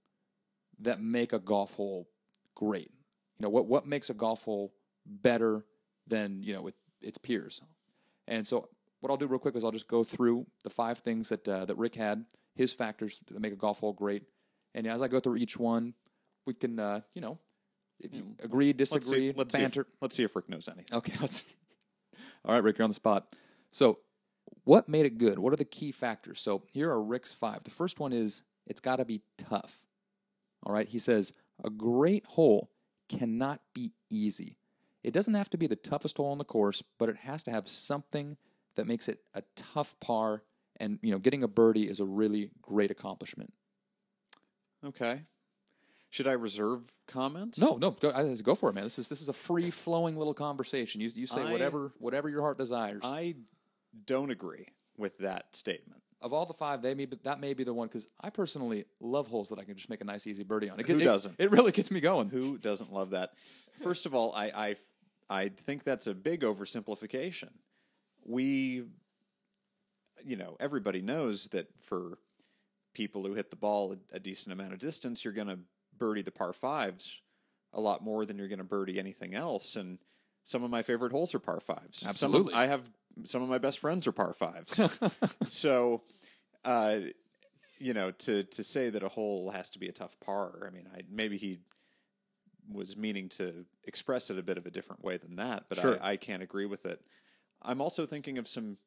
that 0.79 1.01
make 1.01 1.33
a 1.33 1.39
golf 1.39 1.73
hole 1.73 2.09
great? 2.55 2.89
You 3.37 3.43
know, 3.43 3.49
what 3.49 3.67
what 3.67 3.85
makes 3.85 4.09
a 4.09 4.13
golf 4.13 4.43
hole 4.45 4.73
better 5.05 5.65
than 6.07 6.41
you 6.41 6.53
know 6.53 6.67
it, 6.67 6.75
its 7.01 7.17
peers? 7.17 7.61
And 8.27 8.47
so, 8.47 8.69
what 9.01 9.11
I'll 9.11 9.17
do 9.17 9.27
real 9.27 9.37
quick 9.37 9.55
is 9.55 9.63
I'll 9.63 9.71
just 9.71 9.87
go 9.89 10.03
through 10.03 10.47
the 10.63 10.69
five 10.69 10.99
things 10.99 11.29
that 11.29 11.47
uh, 11.47 11.65
that 11.65 11.77
Rick 11.77 11.95
had, 11.95 12.25
his 12.55 12.71
factors 12.71 13.19
that 13.27 13.39
make 13.39 13.53
a 13.53 13.57
golf 13.57 13.79
hole 13.79 13.93
great. 13.93 14.23
And 14.73 14.87
as 14.87 15.01
I 15.01 15.09
go 15.09 15.19
through 15.19 15.37
each 15.37 15.57
one, 15.57 15.93
we 16.45 16.53
can, 16.53 16.79
uh, 16.79 17.01
you 17.13 17.21
know, 17.21 17.37
if 17.99 18.13
you 18.13 18.35
agree, 18.43 18.67
Let's 18.67 18.91
disagree, 18.91 19.31
see. 19.31 19.33
Let's 19.35 19.53
see, 19.53 19.59
if, 19.59 19.63
banter. 19.63 19.87
let's 20.01 20.15
see 20.15 20.23
if 20.23 20.35
Rick 20.35 20.49
knows 20.49 20.67
anything. 20.67 20.97
Okay, 20.97 21.13
let's. 21.21 21.43
All 22.45 22.53
right, 22.53 22.63
Rick, 22.63 22.77
you're 22.77 22.85
on 22.85 22.89
the 22.89 22.95
spot. 22.95 23.27
So, 23.71 23.99
what 24.63 24.89
made 24.89 25.05
it 25.05 25.17
good? 25.17 25.39
What 25.39 25.53
are 25.53 25.57
the 25.57 25.65
key 25.65 25.91
factors? 25.91 26.39
So, 26.39 26.63
here 26.71 26.89
are 26.91 27.01
Rick's 27.01 27.33
five. 27.33 27.63
The 27.63 27.71
first 27.71 27.99
one 27.99 28.13
is 28.13 28.43
it's 28.65 28.79
got 28.79 28.97
to 28.97 29.05
be 29.05 29.21
tough. 29.37 29.85
All 30.63 30.73
right, 30.73 30.87
he 30.87 30.99
says 30.99 31.33
a 31.63 31.69
great 31.69 32.25
hole 32.25 32.69
cannot 33.09 33.61
be 33.73 33.93
easy. 34.09 34.57
It 35.03 35.13
doesn't 35.13 35.35
have 35.35 35.49
to 35.51 35.57
be 35.57 35.67
the 35.67 35.75
toughest 35.75 36.17
hole 36.17 36.31
on 36.31 36.37
the 36.37 36.43
course, 36.43 36.83
but 36.99 37.07
it 37.09 37.17
has 37.17 37.43
to 37.43 37.51
have 37.51 37.67
something 37.67 38.37
that 38.75 38.87
makes 38.87 39.07
it 39.07 39.19
a 39.33 39.43
tough 39.55 39.95
par. 39.99 40.43
And 40.79 40.99
you 41.01 41.11
know, 41.11 41.19
getting 41.19 41.43
a 41.43 41.47
birdie 41.47 41.87
is 41.87 41.99
a 41.99 42.05
really 42.05 42.51
great 42.61 42.91
accomplishment. 42.91 43.53
Okay. 44.85 45.21
Should 46.09 46.27
I 46.27 46.33
reserve 46.33 46.91
comments? 47.07 47.57
No, 47.57 47.77
no, 47.77 47.91
go, 47.91 48.11
I- 48.11 48.35
go 48.41 48.55
for 48.55 48.69
it, 48.69 48.73
man. 48.73 48.83
This 48.83 48.99
is 48.99 49.09
this 49.09 49.21
is 49.21 49.29
a 49.29 49.33
free 49.33 49.69
flowing 49.69 50.17
little 50.17 50.33
conversation. 50.33 51.01
You 51.01 51.09
you 51.13 51.27
say 51.27 51.41
I- 51.41 51.51
whatever 51.51 51.93
whatever 51.99 52.29
your 52.29 52.41
heart 52.41 52.57
desires. 52.57 53.01
I 53.03 53.35
don't 54.05 54.29
agree 54.31 54.67
with 54.97 55.17
that 55.19 55.55
statement. 55.55 56.01
of 56.21 56.33
all 56.33 56.45
the 56.45 56.53
five, 56.53 56.81
they 56.81 56.93
may 56.95 57.05
be, 57.05 57.17
that 57.23 57.39
may 57.39 57.53
be 57.53 57.63
the 57.63 57.73
one 57.73 57.87
because 57.87 58.07
I 58.21 58.29
personally 58.29 58.85
love 58.99 59.27
holes 59.27 59.49
that 59.49 59.59
I 59.59 59.63
can 59.63 59.75
just 59.75 59.89
make 59.89 60.01
a 60.01 60.05
nice 60.05 60.25
easy 60.25 60.43
birdie 60.43 60.69
on. 60.69 60.79
It, 60.79 60.87
Who 60.87 60.99
it- 60.99 61.03
doesn't? 61.03 61.35
It, 61.37 61.51
really 61.51 61.71
gets 61.71 61.91
me 61.91 61.99
going. 61.99 62.29
Who 62.29 62.57
doesn't 62.57 62.91
love 62.91 63.11
that? 63.11 63.33
First 63.83 64.05
of 64.07 64.15
all, 64.15 64.33
I, 64.35 64.51
I, 64.55 64.75
I 65.29 65.49
think 65.49 65.83
that's 65.83 66.07
a 66.07 66.15
big 66.15 66.41
oversimplification. 66.41 67.49
We, 68.25 68.83
you 70.25 70.35
know, 70.35 70.57
everybody 70.59 71.01
knows 71.01 71.47
that 71.49 71.67
for 71.81 72.17
people 72.93 73.23
who 73.23 73.33
hit 73.35 73.51
the 73.51 73.55
ball 73.55 73.93
a, 73.93 74.15
a 74.15 74.19
decent 74.19 74.51
amount 74.53 74.73
of 74.73 74.79
distance, 74.79 75.23
you're 75.23 75.33
going 75.33 75.47
to 75.49 75.59
birdie 75.97 76.23
the 76.23 76.31
par 76.31 76.53
fives 76.53 77.21
a 77.73 77.79
lot 77.79 78.03
more 78.03 78.25
than 78.25 78.37
you're 78.37 78.47
going 78.47 78.57
to 78.57 78.63
birdie 78.65 78.97
anything 78.97 79.35
else. 79.35 79.75
And 79.75 79.99
some 80.43 80.63
of 80.63 80.71
my 80.71 80.81
favorite 80.81 81.11
holes 81.11 81.35
are 81.35 81.39
par 81.39 81.59
fives. 81.59 81.99
Some 81.99 82.07
of- 82.09 82.15
Absolutely. 82.15 82.53
I 82.55 82.65
have 82.65 82.89
some 83.23 83.41
of 83.41 83.49
my 83.49 83.57
best 83.57 83.79
friends 83.79 84.07
are 84.07 84.11
par 84.11 84.33
fives. 84.33 84.79
so, 85.47 86.03
uh, 86.65 86.99
you 87.79 87.93
know, 87.93 88.11
to 88.11 88.43
to 88.43 88.63
say 88.63 88.89
that 88.89 89.03
a 89.03 89.09
hole 89.09 89.51
has 89.51 89.69
to 89.71 89.79
be 89.79 89.87
a 89.87 89.91
tough 89.91 90.19
par, 90.19 90.67
I 90.67 90.69
mean, 90.73 90.85
I, 90.95 91.01
maybe 91.09 91.37
he 91.37 91.59
was 92.71 92.97
meaning 92.97 93.29
to 93.29 93.65
express 93.85 94.29
it 94.29 94.37
a 94.37 94.43
bit 94.43 94.57
of 94.57 94.65
a 94.65 94.71
different 94.71 95.03
way 95.03 95.15
than 95.17 95.37
that, 95.37 95.65
but 95.69 95.77
Sure. 95.79 95.97
I, 96.01 96.11
I 96.11 96.17
can't 96.17 96.43
agree 96.43 96.65
with 96.65 96.85
it. 96.85 96.99
I'm 97.61 97.79
also 97.81 98.05
thinking 98.05 98.37
of 98.37 98.47
some 98.47 98.77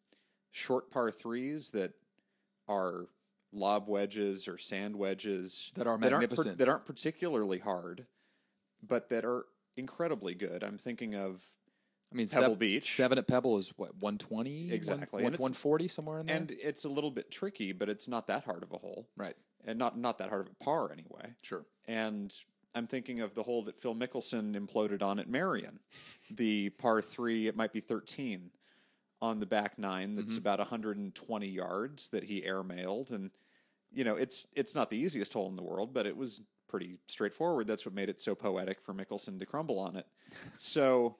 short 0.52 0.90
par 0.90 1.10
threes 1.10 1.70
that 1.70 1.92
are 2.68 3.06
lob 3.52 3.88
wedges 3.88 4.46
or 4.46 4.58
sand 4.58 4.96
wedges 4.96 5.70
That 5.76 5.86
are 5.86 5.90
aren't, 5.90 6.02
magnificent. 6.02 6.58
that 6.58 6.68
aren't 6.68 6.84
particularly 6.84 7.58
hard, 7.58 8.06
but 8.86 9.08
that 9.08 9.24
are 9.24 9.46
incredibly 9.76 10.34
good. 10.34 10.62
I'm 10.62 10.76
thinking 10.78 11.14
of 11.14 11.42
I 12.12 12.16
mean, 12.16 12.28
Pebble 12.28 12.42
seven, 12.42 12.58
Beach. 12.58 12.96
seven 12.96 13.18
at 13.18 13.26
Pebble 13.26 13.58
is 13.58 13.72
what 13.76 13.94
one 14.00 14.18
twenty 14.18 14.72
Exactly. 14.72 15.22
one 15.24 15.52
forty 15.52 15.88
somewhere 15.88 16.18
in 16.18 16.26
there. 16.26 16.36
and 16.36 16.50
it's 16.50 16.84
a 16.84 16.88
little 16.88 17.10
bit 17.10 17.30
tricky, 17.30 17.72
but 17.72 17.88
it's 17.88 18.08
not 18.08 18.26
that 18.26 18.44
hard 18.44 18.62
of 18.62 18.72
a 18.72 18.78
hole, 18.78 19.08
right, 19.16 19.36
and 19.66 19.78
not 19.78 19.96
not 19.96 20.18
that 20.18 20.28
hard 20.28 20.46
of 20.46 20.52
a 20.60 20.64
par 20.64 20.90
anyway. 20.92 21.34
sure. 21.42 21.64
And 21.86 22.34
I'm 22.74 22.86
thinking 22.86 23.20
of 23.20 23.34
the 23.34 23.42
hole 23.42 23.62
that 23.62 23.78
Phil 23.78 23.94
Mickelson 23.94 24.54
imploded 24.56 25.02
on 25.02 25.18
at 25.18 25.28
Merion, 25.28 25.78
the 26.30 26.70
par 26.70 27.00
three. 27.00 27.46
It 27.46 27.56
might 27.56 27.72
be 27.72 27.80
13 27.80 28.50
on 29.22 29.40
the 29.40 29.46
back 29.46 29.78
nine. 29.78 30.16
That's 30.16 30.32
mm-hmm. 30.32 30.38
about 30.38 30.58
120 30.58 31.46
yards 31.46 32.08
that 32.08 32.24
he 32.24 32.42
airmailed, 32.42 33.12
and 33.12 33.30
you 33.92 34.02
know 34.02 34.16
it's 34.16 34.46
it's 34.54 34.74
not 34.74 34.90
the 34.90 34.98
easiest 34.98 35.32
hole 35.32 35.48
in 35.48 35.54
the 35.54 35.62
world, 35.62 35.94
but 35.94 36.06
it 36.06 36.16
was 36.16 36.42
pretty 36.70 36.98
straightforward. 37.06 37.66
That's 37.66 37.84
what 37.84 37.94
made 37.94 38.08
it 38.08 38.20
so 38.20 38.34
poetic 38.34 38.80
for 38.80 38.94
Mickelson 38.94 39.38
to 39.40 39.46
crumble 39.46 39.78
on 39.78 39.96
it. 39.96 40.06
So, 40.56 41.16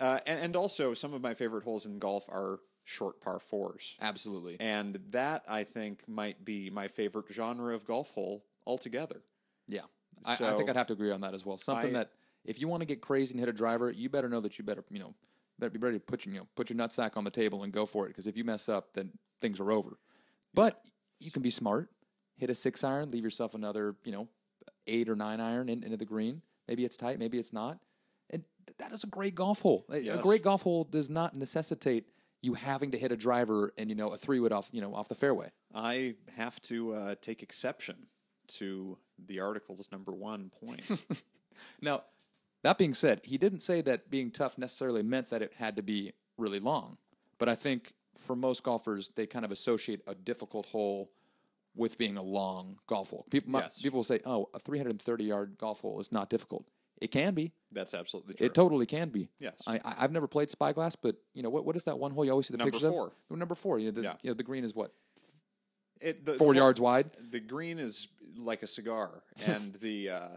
uh, 0.00 0.20
and 0.26 0.40
and 0.40 0.56
also 0.56 0.94
some 0.94 1.14
of 1.14 1.22
my 1.22 1.34
favorite 1.34 1.64
holes 1.64 1.86
in 1.86 1.98
golf 1.98 2.28
are 2.28 2.60
short 2.84 3.20
par 3.20 3.40
fours. 3.40 3.96
Absolutely. 4.00 4.56
And 4.60 4.98
that 5.10 5.42
I 5.48 5.64
think 5.64 6.06
might 6.08 6.44
be 6.44 6.70
my 6.70 6.88
favorite 6.88 7.26
genre 7.32 7.74
of 7.74 7.84
golf 7.84 8.12
hole 8.12 8.44
altogether. 8.66 9.22
Yeah, 9.66 9.80
I, 10.24 10.34
I 10.34 10.52
think 10.54 10.70
I'd 10.70 10.76
have 10.76 10.86
to 10.88 10.92
agree 10.92 11.10
on 11.10 11.20
that 11.22 11.34
as 11.34 11.44
well. 11.44 11.56
Something 11.56 11.90
I- 11.96 12.00
that 12.00 12.10
if 12.44 12.60
you 12.60 12.68
want 12.68 12.82
to 12.82 12.86
get 12.86 13.00
crazy 13.00 13.32
and 13.32 13.40
hit 13.40 13.48
a 13.48 13.52
driver, 13.52 13.90
you 13.90 14.08
better 14.08 14.28
know 14.28 14.40
that 14.40 14.58
you 14.58 14.64
better 14.64 14.84
you 14.90 15.00
know 15.00 15.14
better 15.58 15.70
be 15.70 15.78
ready 15.78 15.98
to 15.98 16.04
put 16.04 16.24
your 16.24 16.34
you 16.34 16.40
know 16.40 16.46
put 16.54 16.70
your 16.70 16.78
nutsack 16.78 17.16
on 17.16 17.24
the 17.24 17.30
table 17.30 17.62
and 17.64 17.72
go 17.72 17.86
for 17.86 18.06
it 18.06 18.10
because 18.10 18.26
if 18.26 18.36
you 18.36 18.44
mess 18.44 18.68
up, 18.68 18.92
then 18.92 19.10
things 19.40 19.60
are 19.60 19.72
over. 19.72 19.98
But 20.54 20.80
you 21.18 21.30
can 21.30 21.42
be 21.42 21.50
smart, 21.50 21.90
hit 22.36 22.50
a 22.50 22.54
six 22.54 22.84
iron, 22.84 23.10
leave 23.10 23.24
yourself 23.24 23.54
another 23.54 23.96
you 24.04 24.12
know 24.12 24.28
eight 24.86 25.08
or 25.08 25.16
nine 25.16 25.40
iron 25.40 25.68
in, 25.68 25.82
into 25.82 25.96
the 25.96 26.04
green. 26.04 26.42
Maybe 26.68 26.84
it's 26.84 26.96
tight, 26.96 27.18
maybe 27.18 27.38
it's 27.38 27.52
not, 27.52 27.78
that 28.78 28.92
is 28.92 29.04
a 29.04 29.06
great 29.06 29.34
golf 29.34 29.60
hole. 29.60 29.84
A- 29.90 30.08
A 30.08 30.18
great 30.22 30.42
golf 30.42 30.62
hole 30.62 30.84
does 30.84 31.08
not 31.10 31.36
necessitate 31.36 32.06
you 32.42 32.54
having 32.54 32.90
to 32.92 32.98
hit 32.98 33.10
a 33.12 33.16
driver 33.16 33.72
and 33.78 33.88
you 33.90 33.96
know 33.96 34.10
a 34.12 34.16
three 34.16 34.38
wood 34.40 34.52
off 34.52 34.68
you 34.72 34.80
know 34.80 34.94
off 34.94 35.08
the 35.08 35.14
fairway. 35.14 35.50
I 35.74 36.14
have 36.36 36.60
to 36.62 36.92
uh, 36.94 37.14
take 37.20 37.42
exception 37.42 38.06
to 38.58 38.98
the 39.26 39.40
article's 39.40 39.88
number 39.90 40.12
one 40.12 40.50
point. 40.60 40.82
Now, 41.80 42.02
that 42.62 42.76
being 42.78 42.92
said, 42.94 43.20
he 43.24 43.38
didn't 43.38 43.60
say 43.60 43.80
that 43.82 44.10
being 44.10 44.30
tough 44.30 44.58
necessarily 44.58 45.02
meant 45.02 45.30
that 45.30 45.40
it 45.42 45.54
had 45.54 45.76
to 45.76 45.82
be 45.82 46.12
really 46.36 46.58
long. 46.58 46.98
But 47.38 47.48
I 47.48 47.54
think 47.54 47.94
for 48.14 48.36
most 48.36 48.62
golfers, 48.62 49.10
they 49.16 49.26
kind 49.26 49.44
of 49.44 49.50
associate 49.50 50.02
a 50.06 50.14
difficult 50.14 50.66
hole 50.66 51.10
with 51.74 51.96
being 51.98 52.16
a 52.18 52.22
long 52.22 52.78
golf 52.86 53.08
hole. 53.10 53.26
People, 53.30 53.52
Yes. 53.60 53.80
people 53.80 53.98
will 53.98 54.04
say, 54.04 54.20
"Oh, 54.26 54.48
a 54.54 54.58
330 54.58 55.24
yard 55.24 55.56
golf 55.58 55.80
hole 55.80 55.98
is 56.00 56.12
not 56.12 56.28
difficult." 56.30 56.66
It 57.00 57.10
can 57.10 57.34
be. 57.34 57.52
That's 57.72 57.92
absolutely 57.94 58.34
true. 58.34 58.46
It 58.46 58.54
totally 58.54 58.86
can 58.86 59.10
be. 59.10 59.28
Yes. 59.38 59.62
I, 59.66 59.74
I, 59.84 59.94
I've 60.00 60.12
never 60.12 60.26
played 60.26 60.50
Spyglass, 60.50 60.96
but 60.96 61.16
you 61.34 61.42
know 61.42 61.50
what? 61.50 61.64
What 61.66 61.76
is 61.76 61.84
that 61.84 61.98
one 61.98 62.10
hole 62.12 62.24
you 62.24 62.30
always 62.30 62.46
see 62.46 62.52
the 62.52 62.58
Number 62.58 62.72
pictures 62.72 62.90
four. 62.90 63.12
of? 63.30 63.38
Number 63.38 63.54
four. 63.54 63.78
You 63.78 63.86
know, 63.86 63.90
the, 63.92 64.02
Yeah. 64.02 64.14
you 64.22 64.30
know, 64.30 64.34
the 64.34 64.42
green 64.42 64.64
is 64.64 64.74
what 64.74 64.92
It- 66.00 66.24
the 66.24 66.34
four 66.34 66.48
hole- 66.48 66.54
yards 66.56 66.80
wide. 66.80 67.10
The 67.30 67.40
green 67.40 67.78
is 67.78 68.08
like 68.36 68.62
a 68.62 68.66
cigar, 68.66 69.22
and 69.46 69.74
the 69.74 70.10
uh, 70.10 70.28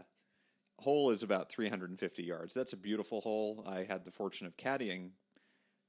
hole 0.80 1.10
is 1.10 1.22
about 1.22 1.48
350 1.50 2.22
yards. 2.22 2.52
That's 2.54 2.72
a 2.72 2.76
beautiful 2.76 3.20
hole. 3.22 3.64
I 3.66 3.84
had 3.84 4.04
the 4.04 4.10
fortune 4.10 4.46
of 4.46 4.56
caddying 4.56 5.10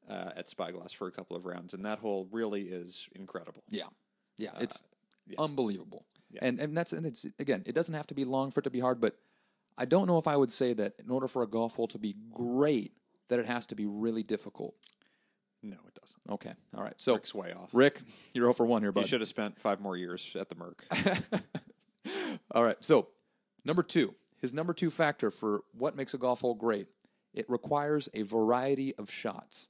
uh, 0.10 0.32
at 0.36 0.50
Spyglass 0.50 0.94
for 0.94 1.08
a 1.08 1.12
couple 1.12 1.36
of 1.36 1.46
rounds, 1.46 1.74
and 1.74 1.84
that 1.86 2.00
hole 2.00 2.28
really 2.32 2.62
is 2.64 3.08
incredible. 3.14 3.64
Yeah, 3.70 3.88
yeah, 4.38 4.52
it's 4.60 4.84
yeah. 5.28 5.36
unbelievable. 5.40 6.06
Yeah. 6.32 6.40
And 6.44 6.60
and 6.62 6.78
that's 6.78 6.94
and 6.94 7.06
it's 7.06 7.26
again, 7.40 7.64
it 7.66 7.76
doesn't 7.76 7.94
have 7.94 8.08
to 8.08 8.14
be 8.14 8.24
long 8.26 8.52
for 8.52 8.62
it 8.62 8.64
to 8.64 8.70
be 8.70 8.80
hard, 8.80 9.00
but 9.02 9.18
I 9.78 9.86
don't 9.86 10.08
know 10.08 10.18
if 10.18 10.28
I 10.28 10.38
would 10.38 10.52
say 10.52 10.74
that 10.74 10.94
in 11.04 11.10
order 11.10 11.28
for 11.28 11.44
a 11.44 11.48
golf 11.48 11.76
hole 11.76 11.88
to 11.88 11.98
be 11.98 12.16
great, 12.34 12.94
that 13.30 13.40
it 13.40 13.46
has 13.46 13.66
to 13.68 13.76
be 13.76 13.86
really 13.86 14.24
difficult. 14.24 14.76
No, 15.64 15.78
it 15.88 15.94
doesn't. 16.00 16.20
Okay, 16.30 16.54
all 16.76 16.84
right. 16.84 16.94
So 17.00 17.14
Rick's 17.14 17.36
way 17.36 17.52
off. 17.54 17.70
Rick, 17.74 18.02
you're 18.34 18.46
0 18.46 18.54
for 18.54 18.66
one 18.66 18.82
here, 18.82 18.90
You 18.90 18.94
bud. 18.94 19.08
should 19.08 19.22
have 19.22 19.28
spent 19.30 19.60
five 19.60 19.80
more 19.80 19.96
years 19.96 20.36
at 20.40 20.50
the 20.50 20.56
Merc. 20.56 20.86
All 22.52 22.64
right. 22.64 22.78
So, 22.80 23.10
number 23.64 23.84
two, 23.84 24.16
his 24.40 24.54
number 24.54 24.74
two 24.74 24.90
factor 24.90 25.30
for 25.30 25.62
what 25.78 25.96
makes 25.96 26.14
a 26.14 26.18
golf 26.18 26.42
hole 26.42 26.56
great, 26.56 26.88
it 27.34 27.46
requires 27.48 28.10
a 28.14 28.24
variety 28.24 28.96
of 28.96 29.10
shots. 29.12 29.70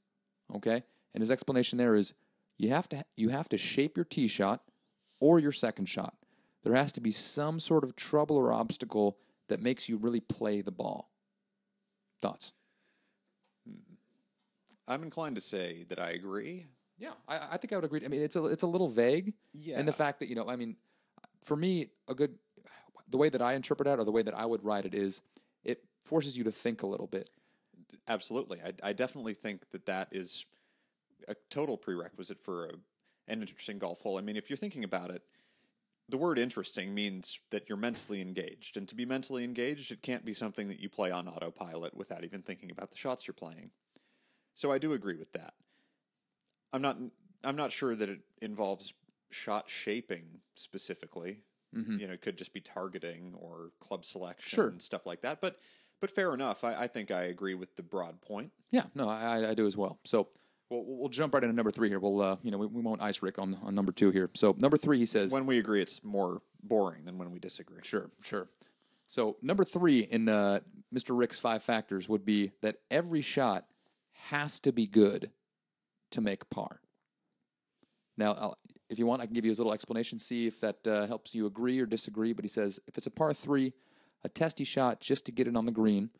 Okay, 0.54 0.82
and 1.14 1.20
his 1.20 1.30
explanation 1.30 1.78
there 1.78 1.94
is 1.94 2.14
you 2.58 2.70
have 2.70 2.88
to 2.88 3.04
you 3.16 3.28
have 3.28 3.48
to 3.50 3.58
shape 3.58 3.96
your 3.96 4.04
tee 4.04 4.28
shot 4.28 4.62
or 5.20 5.38
your 5.38 5.52
second 5.52 5.86
shot. 5.86 6.14
There 6.62 6.74
has 6.74 6.92
to 6.92 7.00
be 7.00 7.10
some 7.10 7.60
sort 7.60 7.84
of 7.84 7.96
trouble 7.96 8.36
or 8.36 8.52
obstacle 8.52 9.18
that 9.48 9.60
makes 9.60 9.88
you 9.88 9.96
really 9.96 10.20
play 10.20 10.60
the 10.60 10.72
ball. 10.72 11.10
Thoughts? 12.20 12.52
I'm 14.88 15.02
inclined 15.02 15.36
to 15.36 15.40
say 15.40 15.84
that 15.88 15.98
I 15.98 16.10
agree. 16.10 16.66
Yeah, 16.98 17.12
I, 17.28 17.40
I 17.52 17.56
think 17.56 17.72
I 17.72 17.76
would 17.76 17.84
agree. 17.84 18.00
I 18.04 18.08
mean, 18.08 18.22
it's 18.22 18.36
a 18.36 18.44
it's 18.46 18.62
a 18.62 18.66
little 18.66 18.88
vague, 18.88 19.34
Yeah, 19.52 19.78
and 19.78 19.88
the 19.88 19.92
fact 19.92 20.20
that 20.20 20.28
you 20.28 20.34
know, 20.34 20.48
I 20.48 20.56
mean, 20.56 20.76
for 21.44 21.56
me, 21.56 21.88
a 22.08 22.14
good 22.14 22.38
the 23.08 23.16
way 23.16 23.28
that 23.28 23.42
I 23.42 23.54
interpret 23.54 23.88
it 23.88 23.98
or 23.98 24.04
the 24.04 24.12
way 24.12 24.22
that 24.22 24.34
I 24.34 24.46
would 24.46 24.64
write 24.64 24.84
it 24.84 24.94
is 24.94 25.22
it 25.64 25.84
forces 26.04 26.36
you 26.36 26.44
to 26.44 26.52
think 26.52 26.82
a 26.82 26.86
little 26.86 27.06
bit. 27.06 27.30
Absolutely. 28.08 28.58
I, 28.64 28.72
I 28.88 28.92
definitely 28.92 29.34
think 29.34 29.70
that 29.70 29.86
that 29.86 30.08
is 30.12 30.46
a 31.28 31.34
total 31.50 31.76
prerequisite 31.76 32.40
for 32.40 32.66
a, 32.66 32.72
an 33.28 33.40
interesting 33.40 33.78
golf 33.78 34.00
hole. 34.02 34.18
I 34.18 34.22
mean, 34.22 34.36
if 34.36 34.50
you're 34.50 34.56
thinking 34.56 34.82
about 34.82 35.10
it, 35.10 35.22
the 36.12 36.18
word 36.18 36.38
interesting 36.38 36.94
means 36.94 37.40
that 37.50 37.68
you're 37.68 37.78
mentally 37.78 38.20
engaged. 38.20 38.76
And 38.76 38.86
to 38.86 38.94
be 38.94 39.04
mentally 39.06 39.42
engaged, 39.44 39.90
it 39.90 40.02
can't 40.02 40.24
be 40.24 40.34
something 40.34 40.68
that 40.68 40.78
you 40.78 40.88
play 40.88 41.10
on 41.10 41.26
autopilot 41.26 41.96
without 41.96 42.22
even 42.22 42.42
thinking 42.42 42.70
about 42.70 42.90
the 42.92 42.96
shots 42.98 43.26
you're 43.26 43.34
playing. 43.34 43.70
So 44.54 44.70
I 44.70 44.76
do 44.78 44.92
agree 44.92 45.16
with 45.16 45.32
that. 45.32 45.54
I'm 46.72 46.82
not 46.82 46.98
I'm 47.42 47.56
not 47.56 47.72
sure 47.72 47.94
that 47.96 48.08
it 48.08 48.20
involves 48.40 48.92
shot 49.30 49.68
shaping 49.68 50.40
specifically. 50.54 51.40
Mm-hmm. 51.74 51.98
You 51.98 52.06
know, 52.06 52.12
it 52.12 52.20
could 52.20 52.36
just 52.36 52.52
be 52.52 52.60
targeting 52.60 53.34
or 53.34 53.70
club 53.80 54.04
selection 54.04 54.56
Sure. 54.56 54.68
and 54.68 54.80
stuff 54.80 55.06
like 55.06 55.22
that. 55.22 55.40
But 55.40 55.58
but 56.00 56.10
fair 56.10 56.34
enough. 56.34 56.62
I, 56.64 56.74
I 56.82 56.86
think 56.88 57.10
I 57.10 57.22
agree 57.24 57.54
with 57.54 57.76
the 57.76 57.82
broad 57.82 58.20
point. 58.20 58.52
Yeah, 58.70 58.84
no, 58.94 59.08
I- 59.08 59.50
I 59.50 59.54
do 59.54 59.66
as 59.66 59.76
well. 59.76 59.98
So 60.04 60.28
we'll, 60.72 60.84
we'll 60.86 61.08
jump 61.08 61.34
right 61.34 61.42
into 61.42 61.54
number 61.54 61.70
three 61.70 61.88
here. 61.88 62.00
We'll, 62.00 62.20
uh, 62.20 62.36
you 62.42 62.50
know, 62.50 62.58
we, 62.58 62.66
we 62.66 62.82
won't 62.82 63.02
ice 63.02 63.22
Rick 63.22 63.38
on, 63.38 63.56
on 63.62 63.74
number 63.74 63.92
two 63.92 64.10
here. 64.10 64.30
So 64.34 64.56
number 64.60 64.76
three, 64.76 64.98
he 64.98 65.06
says, 65.06 65.30
When 65.30 65.46
we 65.46 65.58
agree, 65.58 65.82
it's 65.82 66.02
more 66.02 66.42
boring 66.62 67.04
than 67.04 67.18
when 67.18 67.30
we 67.30 67.38
disagree. 67.38 67.80
sure, 67.82 68.10
sure. 68.22 68.48
So 69.06 69.36
number 69.42 69.64
three 69.64 70.00
in 70.00 70.28
uh, 70.28 70.60
Mr. 70.94 71.16
Rick's 71.16 71.38
five 71.38 71.62
factors 71.62 72.08
would 72.08 72.24
be 72.24 72.52
that 72.62 72.76
every 72.90 73.20
shot 73.20 73.66
has 74.12 74.58
to 74.60 74.72
be 74.72 74.86
good 74.86 75.30
to 76.12 76.20
make 76.20 76.48
par. 76.48 76.80
Now, 78.16 78.32
I'll, 78.32 78.58
if 78.88 78.98
you 78.98 79.06
want, 79.06 79.22
I 79.22 79.26
can 79.26 79.34
give 79.34 79.44
you 79.44 79.50
his 79.50 79.58
little 79.58 79.72
explanation, 79.72 80.18
see 80.18 80.46
if 80.46 80.60
that 80.60 80.86
uh, 80.86 81.06
helps 81.06 81.34
you 81.34 81.46
agree 81.46 81.80
or 81.80 81.86
disagree. 81.86 82.32
But 82.32 82.44
he 82.44 82.48
says 82.48 82.80
if 82.86 82.96
it's 82.96 83.06
a 83.06 83.10
par 83.10 83.34
three, 83.34 83.72
a 84.24 84.28
testy 84.28 84.64
shot 84.64 85.00
just 85.00 85.26
to 85.26 85.32
get 85.32 85.48
it 85.48 85.56
on 85.56 85.64
the 85.64 85.72
green. 85.72 86.10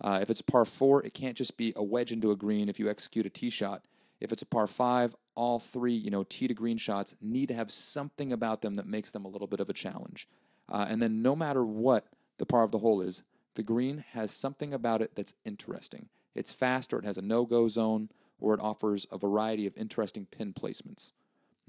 Uh, 0.00 0.20
if 0.22 0.30
it's 0.30 0.40
a 0.40 0.44
par 0.44 0.64
four, 0.64 1.04
it 1.04 1.12
can't 1.12 1.36
just 1.36 1.56
be 1.56 1.72
a 1.76 1.82
wedge 1.82 2.10
into 2.10 2.30
a 2.30 2.36
green 2.36 2.68
if 2.68 2.78
you 2.80 2.88
execute 2.88 3.26
a 3.26 3.30
tee 3.30 3.50
shot. 3.50 3.84
If 4.20 4.32
it's 4.32 4.42
a 4.42 4.46
par 4.46 4.66
five, 4.66 5.16
all 5.34 5.58
three, 5.58 5.94
you 5.94 6.10
know, 6.10 6.24
tee 6.24 6.48
to 6.48 6.54
green 6.54 6.76
shots 6.76 7.14
need 7.20 7.48
to 7.48 7.54
have 7.54 7.70
something 7.70 8.32
about 8.32 8.60
them 8.60 8.74
that 8.74 8.86
makes 8.86 9.10
them 9.10 9.24
a 9.24 9.28
little 9.28 9.46
bit 9.46 9.60
of 9.60 9.68
a 9.68 9.72
challenge. 9.72 10.28
Uh, 10.68 10.86
and 10.88 11.00
then 11.00 11.22
no 11.22 11.34
matter 11.34 11.64
what 11.64 12.06
the 12.38 12.46
par 12.46 12.62
of 12.62 12.70
the 12.70 12.78
hole 12.78 13.00
is, 13.00 13.22
the 13.54 13.62
green 13.62 14.04
has 14.12 14.30
something 14.30 14.72
about 14.72 15.02
it 15.02 15.14
that's 15.14 15.34
interesting. 15.44 16.08
It's 16.34 16.52
fast, 16.52 16.92
or 16.92 16.98
it 16.98 17.04
has 17.04 17.16
a 17.16 17.22
no-go 17.22 17.68
zone, 17.68 18.10
or 18.38 18.54
it 18.54 18.60
offers 18.60 19.06
a 19.10 19.18
variety 19.18 19.66
of 19.66 19.76
interesting 19.76 20.26
pin 20.26 20.52
placements. 20.52 21.12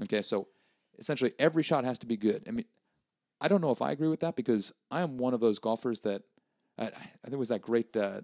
Okay, 0.03 0.21
so 0.21 0.47
essentially 0.99 1.33
every 1.39 1.63
shot 1.63 1.83
has 1.83 1.97
to 1.99 2.05
be 2.05 2.17
good. 2.17 2.43
I 2.47 2.51
mean, 2.51 2.65
I 3.39 3.47
don't 3.47 3.61
know 3.61 3.71
if 3.71 3.81
I 3.81 3.91
agree 3.91 4.07
with 4.07 4.19
that 4.19 4.35
because 4.35 4.71
I 4.91 5.01
am 5.01 5.17
one 5.17 5.33
of 5.33 5.39
those 5.39 5.57
golfers 5.57 6.01
that 6.01 6.21
I, 6.77 6.85
I 6.85 6.89
think 6.89 7.33
it 7.33 7.39
was 7.39 7.49
that 7.49 7.61
great. 7.61 7.95
Uh, 7.95 8.21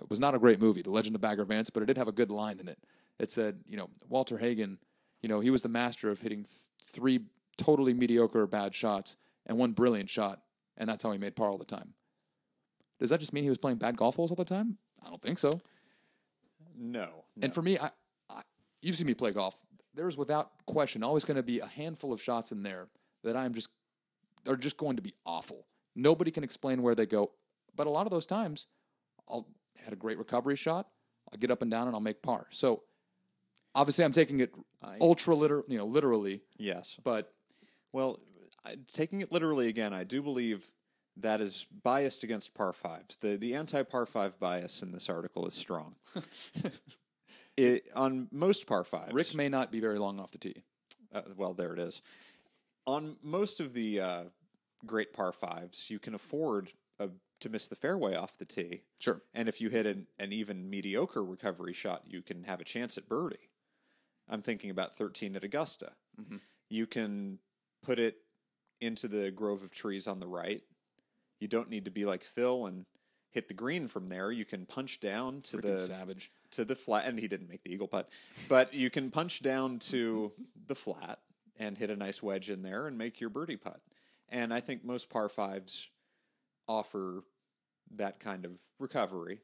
it 0.00 0.10
was 0.10 0.20
not 0.20 0.34
a 0.34 0.38
great 0.38 0.60
movie, 0.60 0.82
The 0.82 0.90
Legend 0.92 1.16
of 1.16 1.20
Bagger 1.20 1.44
Vance, 1.44 1.70
but 1.70 1.82
it 1.82 1.86
did 1.86 1.98
have 1.98 2.08
a 2.08 2.12
good 2.12 2.30
line 2.30 2.60
in 2.60 2.68
it. 2.68 2.78
It 3.18 3.30
said, 3.30 3.60
you 3.66 3.76
know, 3.76 3.90
Walter 4.08 4.38
Hagen, 4.38 4.78
you 5.22 5.28
know, 5.28 5.40
he 5.40 5.50
was 5.50 5.62
the 5.62 5.68
master 5.68 6.10
of 6.10 6.20
hitting 6.20 6.44
th- 6.44 6.54
three 6.82 7.20
totally 7.56 7.92
mediocre 7.92 8.40
or 8.40 8.46
bad 8.46 8.74
shots 8.74 9.16
and 9.46 9.58
one 9.58 9.72
brilliant 9.72 10.08
shot, 10.08 10.42
and 10.76 10.88
that's 10.88 11.02
how 11.02 11.10
he 11.12 11.18
made 11.18 11.34
par 11.34 11.48
all 11.48 11.58
the 11.58 11.64
time. 11.64 11.94
Does 13.00 13.10
that 13.10 13.20
just 13.20 13.32
mean 13.32 13.42
he 13.42 13.48
was 13.48 13.58
playing 13.58 13.78
bad 13.78 13.96
golf 13.96 14.16
holes 14.16 14.30
all 14.30 14.36
the 14.36 14.44
time? 14.44 14.78
I 15.04 15.08
don't 15.08 15.20
think 15.20 15.38
so. 15.38 15.50
No. 16.76 17.00
no. 17.00 17.24
And 17.42 17.52
for 17.52 17.62
me, 17.62 17.78
I, 17.78 17.90
I 18.30 18.42
you've 18.82 18.96
seen 18.96 19.06
me 19.06 19.14
play 19.14 19.32
golf. 19.32 19.56
There's 19.94 20.16
without 20.16 20.52
question 20.66 21.02
always 21.02 21.24
going 21.24 21.36
to 21.36 21.42
be 21.42 21.60
a 21.60 21.66
handful 21.66 22.12
of 22.12 22.22
shots 22.22 22.52
in 22.52 22.62
there 22.62 22.88
that 23.24 23.36
I'm 23.36 23.52
just 23.52 23.68
are 24.46 24.56
just 24.56 24.76
going 24.76 24.96
to 24.96 25.02
be 25.02 25.14
awful. 25.26 25.66
Nobody 25.96 26.30
can 26.30 26.44
explain 26.44 26.82
where 26.82 26.94
they 26.94 27.06
go, 27.06 27.32
but 27.74 27.86
a 27.86 27.90
lot 27.90 28.06
of 28.06 28.12
those 28.12 28.26
times, 28.26 28.68
I'll 29.28 29.48
had 29.84 29.92
a 29.92 29.96
great 29.96 30.18
recovery 30.18 30.56
shot. 30.56 30.88
I'll 31.32 31.38
get 31.38 31.50
up 31.50 31.62
and 31.62 31.70
down 31.70 31.86
and 31.86 31.94
I'll 31.94 32.00
make 32.00 32.22
par. 32.22 32.46
So 32.50 32.82
obviously, 33.74 34.04
I'm 34.04 34.12
taking 34.12 34.40
it 34.40 34.52
ultra 35.00 35.34
liter, 35.34 35.62
you 35.68 35.78
know, 35.78 35.86
literally. 35.86 36.42
Yes. 36.58 36.96
But 37.02 37.32
Well, 37.92 38.20
I, 38.64 38.76
taking 38.92 39.20
it 39.20 39.32
literally 39.32 39.68
again, 39.68 39.92
I 39.92 40.04
do 40.04 40.22
believe 40.22 40.72
that 41.16 41.40
is 41.40 41.66
biased 41.82 42.22
against 42.22 42.54
par 42.54 42.72
fives. 42.72 43.16
The 43.16 43.36
the 43.36 43.54
anti 43.54 43.82
par 43.82 44.06
five 44.06 44.38
bias 44.38 44.82
in 44.82 44.92
this 44.92 45.08
article 45.08 45.46
is 45.46 45.54
strong. 45.54 45.96
it, 47.56 47.88
on 47.94 48.28
most 48.30 48.66
par 48.66 48.84
fives, 48.84 49.12
Rick 49.12 49.34
may 49.34 49.48
not 49.48 49.72
be 49.72 49.80
very 49.80 49.98
long 49.98 50.20
off 50.20 50.30
the 50.30 50.38
tee. 50.38 50.62
uh, 51.14 51.22
well, 51.36 51.54
there 51.54 51.72
it 51.72 51.78
is. 51.78 52.00
On 52.86 53.16
most 53.22 53.60
of 53.60 53.74
the 53.74 54.00
uh, 54.00 54.24
great 54.86 55.12
par 55.12 55.32
fives, 55.32 55.90
you 55.90 55.98
can 55.98 56.14
afford 56.14 56.72
a, 56.98 57.10
to 57.40 57.48
miss 57.48 57.66
the 57.66 57.76
fairway 57.76 58.14
off 58.14 58.38
the 58.38 58.44
tee. 58.44 58.82
Sure. 58.98 59.22
And 59.34 59.48
if 59.48 59.60
you 59.60 59.68
hit 59.68 59.86
an, 59.86 60.06
an 60.18 60.32
even 60.32 60.70
mediocre 60.70 61.22
recovery 61.22 61.74
shot, 61.74 62.02
you 62.06 62.22
can 62.22 62.44
have 62.44 62.60
a 62.60 62.64
chance 62.64 62.96
at 62.96 63.08
birdie. 63.08 63.50
I'm 64.28 64.42
thinking 64.42 64.70
about 64.70 64.96
13 64.96 65.36
at 65.36 65.44
Augusta. 65.44 65.92
Mm-hmm. 66.20 66.36
You 66.70 66.86
can 66.86 67.38
put 67.82 67.98
it 67.98 68.18
into 68.80 69.08
the 69.08 69.30
grove 69.30 69.62
of 69.62 69.70
trees 69.70 70.06
on 70.06 70.20
the 70.20 70.28
right. 70.28 70.62
You 71.40 71.48
don't 71.48 71.70
need 71.70 71.84
to 71.86 71.90
be 71.90 72.04
like 72.04 72.24
Phil 72.24 72.66
and 72.66 72.84
hit 73.30 73.48
the 73.48 73.54
green 73.54 73.88
from 73.88 74.08
there. 74.08 74.30
You 74.30 74.44
can 74.44 74.66
punch 74.66 75.00
down 75.00 75.40
to 75.42 75.56
Freaking 75.58 75.62
the 75.62 75.78
savage. 75.80 76.32
to 76.52 76.64
the 76.64 76.76
flat, 76.76 77.06
and 77.06 77.18
he 77.18 77.28
didn't 77.28 77.48
make 77.48 77.62
the 77.62 77.72
eagle 77.72 77.88
putt, 77.88 78.08
but 78.48 78.74
you 78.74 78.90
can 78.90 79.10
punch 79.10 79.42
down 79.42 79.78
to 79.80 80.32
the 80.66 80.74
flat 80.74 81.20
and 81.58 81.76
hit 81.76 81.90
a 81.90 81.96
nice 81.96 82.22
wedge 82.22 82.50
in 82.50 82.62
there 82.62 82.86
and 82.86 82.96
make 82.96 83.20
your 83.20 83.30
birdie 83.30 83.56
putt. 83.56 83.80
And 84.28 84.52
I 84.52 84.60
think 84.60 84.84
most 84.84 85.08
par 85.10 85.28
fives 85.28 85.88
offer 86.68 87.24
that 87.96 88.20
kind 88.20 88.44
of 88.44 88.52
recovery. 88.78 89.40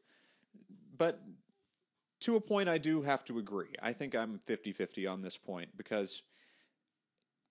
But 0.97 1.21
to 2.25 2.37
a 2.37 2.41
point, 2.41 2.71
I 2.71 2.79
do 2.79 3.03
have 3.03 3.23
to 3.27 3.39
agree. 3.39 3.75
I 3.83 3.93
think 3.93 4.15
I'm 4.15 4.39
50 4.39 4.73
50 4.73 5.07
on 5.07 5.21
this 5.21 5.37
point 5.37 5.77
because 5.77 6.23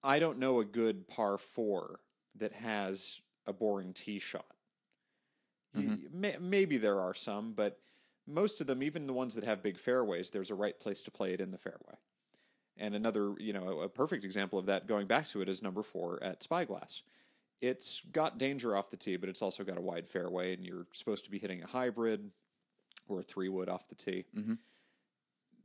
I 0.03 0.17
don't 0.17 0.39
know 0.39 0.59
a 0.59 0.65
good 0.65 1.07
par 1.07 1.37
four 1.37 1.99
that 2.35 2.53
has 2.53 3.21
a 3.45 3.53
boring 3.53 3.93
tee 3.93 4.17
shot. 4.17 4.45
Mm-hmm. 5.77 6.19
May, 6.19 6.35
maybe 6.39 6.77
there 6.77 6.99
are 6.99 7.13
some, 7.13 7.53
but 7.53 7.79
most 8.25 8.61
of 8.61 8.67
them, 8.67 8.81
even 8.81 9.05
the 9.05 9.13
ones 9.13 9.35
that 9.35 9.43
have 9.43 9.61
big 9.61 9.77
fairways, 9.77 10.31
there's 10.31 10.49
a 10.49 10.55
right 10.55 10.79
place 10.79 11.03
to 11.03 11.11
play 11.11 11.33
it 11.33 11.41
in 11.41 11.51
the 11.51 11.57
fairway. 11.59 11.95
And 12.77 12.95
another, 12.95 13.35
you 13.37 13.53
know, 13.53 13.81
a 13.81 13.89
perfect 13.89 14.25
example 14.25 14.57
of 14.57 14.65
that, 14.65 14.87
going 14.87 15.05
back 15.05 15.27
to 15.27 15.41
it, 15.41 15.49
is 15.49 15.61
number 15.61 15.83
four 15.83 16.21
at 16.23 16.41
Spyglass. 16.41 17.03
It's 17.61 18.01
got 18.11 18.39
danger 18.39 18.75
off 18.75 18.89
the 18.89 18.97
tee, 18.97 19.17
but 19.17 19.29
it's 19.29 19.41
also 19.43 19.63
got 19.63 19.77
a 19.77 19.81
wide 19.81 20.07
fairway, 20.07 20.53
and 20.53 20.65
you're 20.65 20.87
supposed 20.93 21.25
to 21.25 21.31
be 21.31 21.37
hitting 21.37 21.61
a 21.61 21.67
hybrid 21.67 22.31
or 23.07 23.19
a 23.19 23.23
three 23.23 23.49
wood 23.49 23.69
off 23.69 23.87
the 23.87 23.95
tee. 23.95 24.25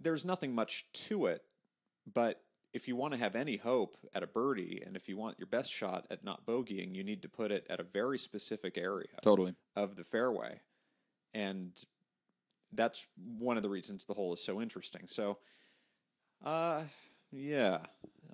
There's 0.00 0.24
nothing 0.24 0.54
much 0.54 0.86
to 0.92 1.26
it, 1.26 1.42
but 2.12 2.42
if 2.72 2.86
you 2.86 2.94
want 2.94 3.14
to 3.14 3.18
have 3.18 3.34
any 3.34 3.56
hope 3.56 3.96
at 4.14 4.22
a 4.22 4.26
birdie, 4.26 4.82
and 4.84 4.94
if 4.94 5.08
you 5.08 5.16
want 5.16 5.38
your 5.38 5.46
best 5.48 5.72
shot 5.72 6.06
at 6.10 6.22
not 6.22 6.46
bogeying, 6.46 6.94
you 6.94 7.02
need 7.02 7.22
to 7.22 7.28
put 7.28 7.50
it 7.50 7.66
at 7.68 7.80
a 7.80 7.82
very 7.82 8.18
specific 8.18 8.78
area 8.78 9.08
Totally. 9.22 9.54
of 9.74 9.96
the 9.96 10.04
fairway. 10.04 10.60
And 11.34 11.72
that's 12.72 13.04
one 13.16 13.56
of 13.56 13.62
the 13.62 13.70
reasons 13.70 14.04
the 14.04 14.14
hole 14.14 14.34
is 14.34 14.44
so 14.44 14.60
interesting. 14.60 15.06
So, 15.06 15.38
uh, 16.44 16.84
yeah, 17.32 17.78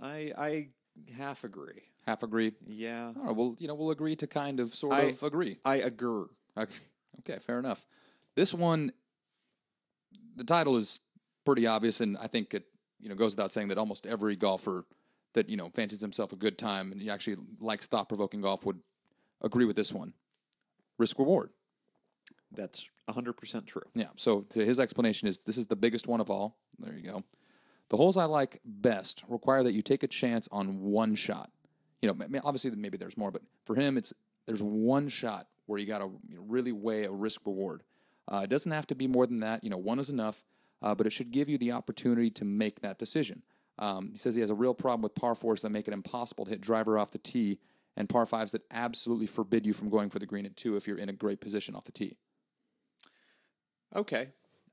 I 0.03 0.33
I 0.37 0.69
half 1.17 1.45
agree. 1.45 1.83
Half 2.07 2.23
agree. 2.23 2.53
Yeah, 2.67 3.13
All 3.17 3.23
right, 3.27 3.37
well, 3.37 3.57
you 3.59 3.69
know, 3.69 3.75
we'll 3.75 3.91
agree 3.91 4.17
to 4.17 4.27
kind 4.27 4.61
of 4.61 4.75
sort 4.75 4.93
I- 4.93 5.03
of 5.05 5.23
agree. 5.23 5.59
I 5.65 5.77
agree. 5.77 6.27
Okay, 6.59 6.81
okay, 7.21 7.39
fair 7.39 7.59
enough. 7.59 7.87
This 8.37 8.53
one, 8.53 8.93
the 10.37 10.45
title 10.45 10.77
is 10.77 11.01
pretty 11.45 11.67
obvious, 11.67 12.01
and 12.01 12.17
I 12.19 12.27
think 12.27 12.55
it 12.55 12.65
you 13.01 13.09
know 13.09 13.15
goes 13.15 13.33
without 13.37 13.53
saying 13.53 13.69
that 13.69 13.79
almost 13.79 14.07
every 14.07 14.37
golfer 14.37 14.87
that 15.35 15.49
you 15.49 15.57
know 15.57 15.69
fancies 15.71 16.01
himself 16.01 16.33
a 16.33 16.37
good 16.37 16.57
time 16.57 16.91
and 16.91 17.01
he 17.01 17.11
actually 17.11 17.37
likes 17.61 17.87
thought 17.87 18.09
provoking 18.09 18.41
golf 18.41 18.65
would 18.65 18.81
agree 19.43 19.65
with 19.65 19.77
this 19.77 19.93
one. 19.93 20.15
Risk 20.99 21.19
reward. 21.19 21.51
That's 22.53 22.89
hundred 23.11 23.35
percent 23.35 23.67
true. 23.67 23.83
Yeah. 23.95 24.07
So 24.17 24.41
to 24.41 24.65
his 24.65 24.81
explanation 24.81 25.29
is 25.29 25.41
this 25.41 25.59
is 25.59 25.67
the 25.67 25.77
biggest 25.77 26.07
one 26.07 26.21
of 26.21 26.31
all. 26.31 26.57
There 26.79 26.95
you 26.95 27.03
go. 27.03 27.23
The 27.91 27.97
holes 27.97 28.17
I 28.17 28.25
like 28.25 28.61
best 28.65 29.23
require 29.29 29.63
that 29.63 29.73
you 29.73 29.83
take 29.83 30.03
a 30.03 30.09
chance 30.09 30.49
on 30.51 30.81
one 30.81 31.15
shot. 31.15 31.51
You 32.01 32.09
know, 32.09 32.41
obviously 32.43 32.71
maybe 32.71 32.97
there's 32.97 33.17
more, 33.17 33.31
but 33.31 33.43
for 33.65 33.75
him, 33.75 33.97
it's 33.97 34.13
there's 34.47 34.63
one 34.63 35.09
shot 35.09 35.49
where 35.67 35.79
you 35.79 35.87
got 35.87 35.99
to 35.99 36.11
really 36.39 36.73
weigh 36.73 37.05
a 37.05 37.11
risk 37.11 37.43
reward. 37.47 37.83
Uh, 38.31 38.43
it 38.45 38.51
doesn't 38.51 38.73
have 38.73 38.87
to 38.87 38.95
be 38.95 39.07
more 39.07 39.27
than 39.27 39.41
that. 39.41 39.63
You 39.63 39.71
know, 39.71 39.77
one 39.77 39.99
is 39.99 40.09
enough, 40.09 40.45
uh, 40.83 40.95
but 40.95 41.07
it 41.07 41.13
should 41.13 41.31
give 41.31 41.49
you 41.49 41.59
the 41.59 41.73
opportunity 41.73 42.31
to 42.31 42.45
make 42.45 42.81
that 42.81 42.99
decision. 42.99 43.43
Um, 43.79 44.11
he 44.13 44.19
says 44.19 44.35
he 44.35 44.41
has 44.41 44.51
a 44.51 44.55
real 44.55 44.75
problem 44.75 45.03
with 45.03 45.15
par 45.15 45.35
fours 45.35 45.63
that 45.63 45.71
make 45.71 45.89
it 45.89 45.95
impossible 45.95 46.45
to 46.45 46.51
hit 46.51 46.61
driver 46.61 46.99
off 46.99 47.11
the 47.11 47.19
tee, 47.19 47.59
and 47.97 48.09
par 48.09 48.27
fives 48.27 48.53
that 48.53 48.63
absolutely 48.71 49.27
forbid 49.27 49.67
you 49.67 49.73
from 49.73 49.91
going 49.91 50.11
for 50.11 50.19
the 50.19 50.27
green 50.27 50.47
at 50.47 50.57
two 50.57 50.77
if 50.77 50.87
you're 50.87 50.99
in 50.99 51.09
a 51.09 51.13
great 51.13 51.41
position 51.41 51.75
off 51.75 51.85
the 51.85 51.93
tee. 51.93 52.17
Okay, 53.95 54.29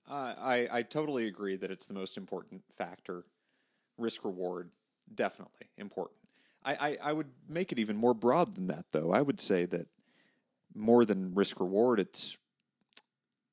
uh, 0.10 0.34
I 0.40 0.68
I 0.72 0.82
totally 0.84 1.28
agree 1.28 1.56
that 1.56 1.72
it's 1.72 1.88
the 1.88 1.94
most 1.94 2.18
important 2.18 2.64
factor. 2.76 3.26
Risk 3.98 4.24
reward, 4.24 4.72
definitely 5.14 5.68
important. 5.78 6.18
I, 6.64 6.98
I, 7.04 7.10
I 7.10 7.14
would 7.14 7.30
make 7.50 7.72
it 7.72 7.80
even 7.80 7.98
more 7.98 8.14
broad 8.14 8.54
than 8.56 8.68
that, 8.68 8.86
though. 8.92 9.12
I 9.12 9.22
would 9.22 9.40
say 9.40 9.66
that 9.66 9.88
more 10.76 11.06
than 11.06 11.34
risk 11.34 11.60
reward, 11.60 12.00
it's 12.00 12.38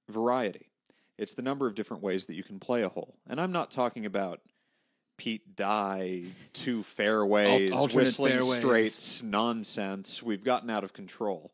variety. 0.08 0.70
It's 1.16 1.34
the 1.34 1.42
number 1.42 1.66
of 1.66 1.74
different 1.74 2.02
ways 2.02 2.26
that 2.26 2.34
you 2.34 2.42
can 2.42 2.60
play 2.60 2.82
a 2.82 2.88
hole. 2.88 3.16
And 3.28 3.40
I'm 3.40 3.52
not 3.52 3.70
talking 3.70 4.06
about 4.06 4.40
Pete 5.16 5.56
Dye, 5.56 6.26
two 6.52 6.82
fairways, 6.84 7.72
Al- 7.72 7.88
whistling 7.88 8.32
fairways. 8.38 8.60
Straits, 8.60 9.22
nonsense. 9.22 10.22
We've 10.22 10.44
gotten 10.44 10.70
out 10.70 10.84
of 10.84 10.92
control. 10.92 11.52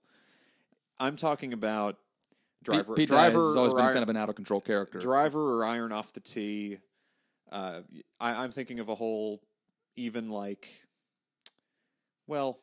I'm 1.00 1.16
talking 1.16 1.52
about 1.54 1.96
driver, 2.62 2.94
Pete, 2.94 2.96
Pete 2.96 3.08
driver 3.08 3.48
has 3.48 3.56
always 3.56 3.72
been 3.72 3.84
iron- 3.84 3.94
kind 3.94 4.02
of 4.02 4.10
an 4.10 4.16
out 4.16 4.28
of 4.28 4.34
control 4.34 4.60
character. 4.60 4.98
driver 4.98 5.58
or 5.58 5.64
iron 5.64 5.92
off 5.92 6.12
the 6.12 6.20
tee. 6.20 6.78
Uh, 7.50 7.80
I, 8.20 8.42
I'm 8.42 8.50
thinking 8.50 8.80
of 8.80 8.88
a 8.90 8.94
hole, 8.94 9.40
even 9.96 10.28
like, 10.28 10.68
well, 12.26 12.58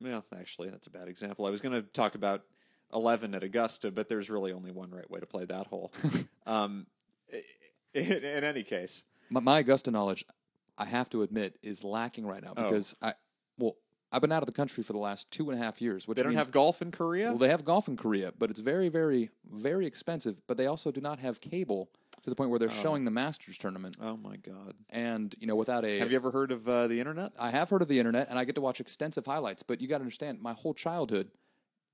well, 0.00 0.24
actually, 0.36 0.70
that's 0.70 0.86
a 0.86 0.90
bad 0.90 1.08
example. 1.08 1.46
I 1.46 1.50
was 1.50 1.60
going 1.60 1.74
to 1.74 1.82
talk 1.82 2.14
about 2.14 2.42
11 2.94 3.34
at 3.34 3.42
Augusta, 3.42 3.90
but 3.90 4.08
there's 4.08 4.30
really 4.30 4.52
only 4.52 4.70
one 4.70 4.90
right 4.90 5.08
way 5.10 5.20
to 5.20 5.26
play 5.26 5.44
that 5.44 5.66
hole. 5.66 5.92
um, 6.46 6.86
in, 7.94 8.02
in 8.24 8.44
any 8.44 8.62
case, 8.62 9.02
my, 9.30 9.40
my 9.40 9.58
Augusta 9.60 9.90
knowledge, 9.90 10.24
I 10.76 10.84
have 10.84 11.10
to 11.10 11.22
admit, 11.22 11.58
is 11.62 11.84
lacking 11.84 12.26
right 12.26 12.42
now 12.42 12.52
Oh. 12.56 12.62
because 12.62 12.96
I, 13.02 13.12
well, 13.58 13.76
I've 14.10 14.22
been 14.22 14.32
out 14.32 14.42
of 14.42 14.46
the 14.46 14.52
country 14.52 14.82
for 14.82 14.94
the 14.94 14.98
last 14.98 15.30
two 15.30 15.50
and 15.50 15.60
a 15.60 15.62
half 15.62 15.82
years. 15.82 16.08
Which 16.08 16.16
they 16.16 16.22
don't 16.22 16.32
means- 16.32 16.44
have 16.46 16.52
golf 16.52 16.80
in 16.80 16.90
Korea. 16.90 17.26
Well, 17.28 17.38
they 17.38 17.48
have 17.50 17.64
golf 17.64 17.88
in 17.88 17.96
Korea, 17.96 18.32
but 18.38 18.48
it's 18.50 18.60
very, 18.60 18.88
very, 18.88 19.30
very 19.50 19.86
expensive. 19.86 20.40
But 20.46 20.56
they 20.56 20.66
also 20.66 20.90
do 20.90 21.00
not 21.02 21.18
have 21.18 21.40
cable 21.42 21.90
to 22.22 22.30
the 22.30 22.34
point 22.36 22.50
where 22.50 22.58
they're 22.58 22.70
showing 22.70 23.04
the 23.04 23.10
Masters 23.10 23.58
tournament. 23.58 23.96
oh 24.00 24.16
my 24.16 24.36
God! 24.36 24.74
And 24.90 25.34
you 25.40 25.46
know, 25.46 25.56
without 25.56 25.84
a, 25.84 25.98
Have 25.98 26.10
you 26.10 26.16
ever 26.16 26.30
heard 26.30 26.52
of 26.52 26.66
uh, 26.68 26.86
the 26.86 26.98
internet? 27.00 27.32
I 27.38 27.50
have 27.50 27.68
heard 27.70 27.82
of 27.82 27.88
the 27.88 27.98
internet, 27.98 28.28
and 28.30 28.38
I 28.38 28.44
get 28.44 28.54
to 28.54 28.60
watch 28.62 28.80
extensive 28.80 29.26
highlights. 29.26 29.62
But 29.62 29.80
you 29.82 29.88
got 29.88 29.98
to 29.98 30.02
understand, 30.02 30.40
my 30.40 30.52
whole 30.54 30.72
childhood, 30.74 31.30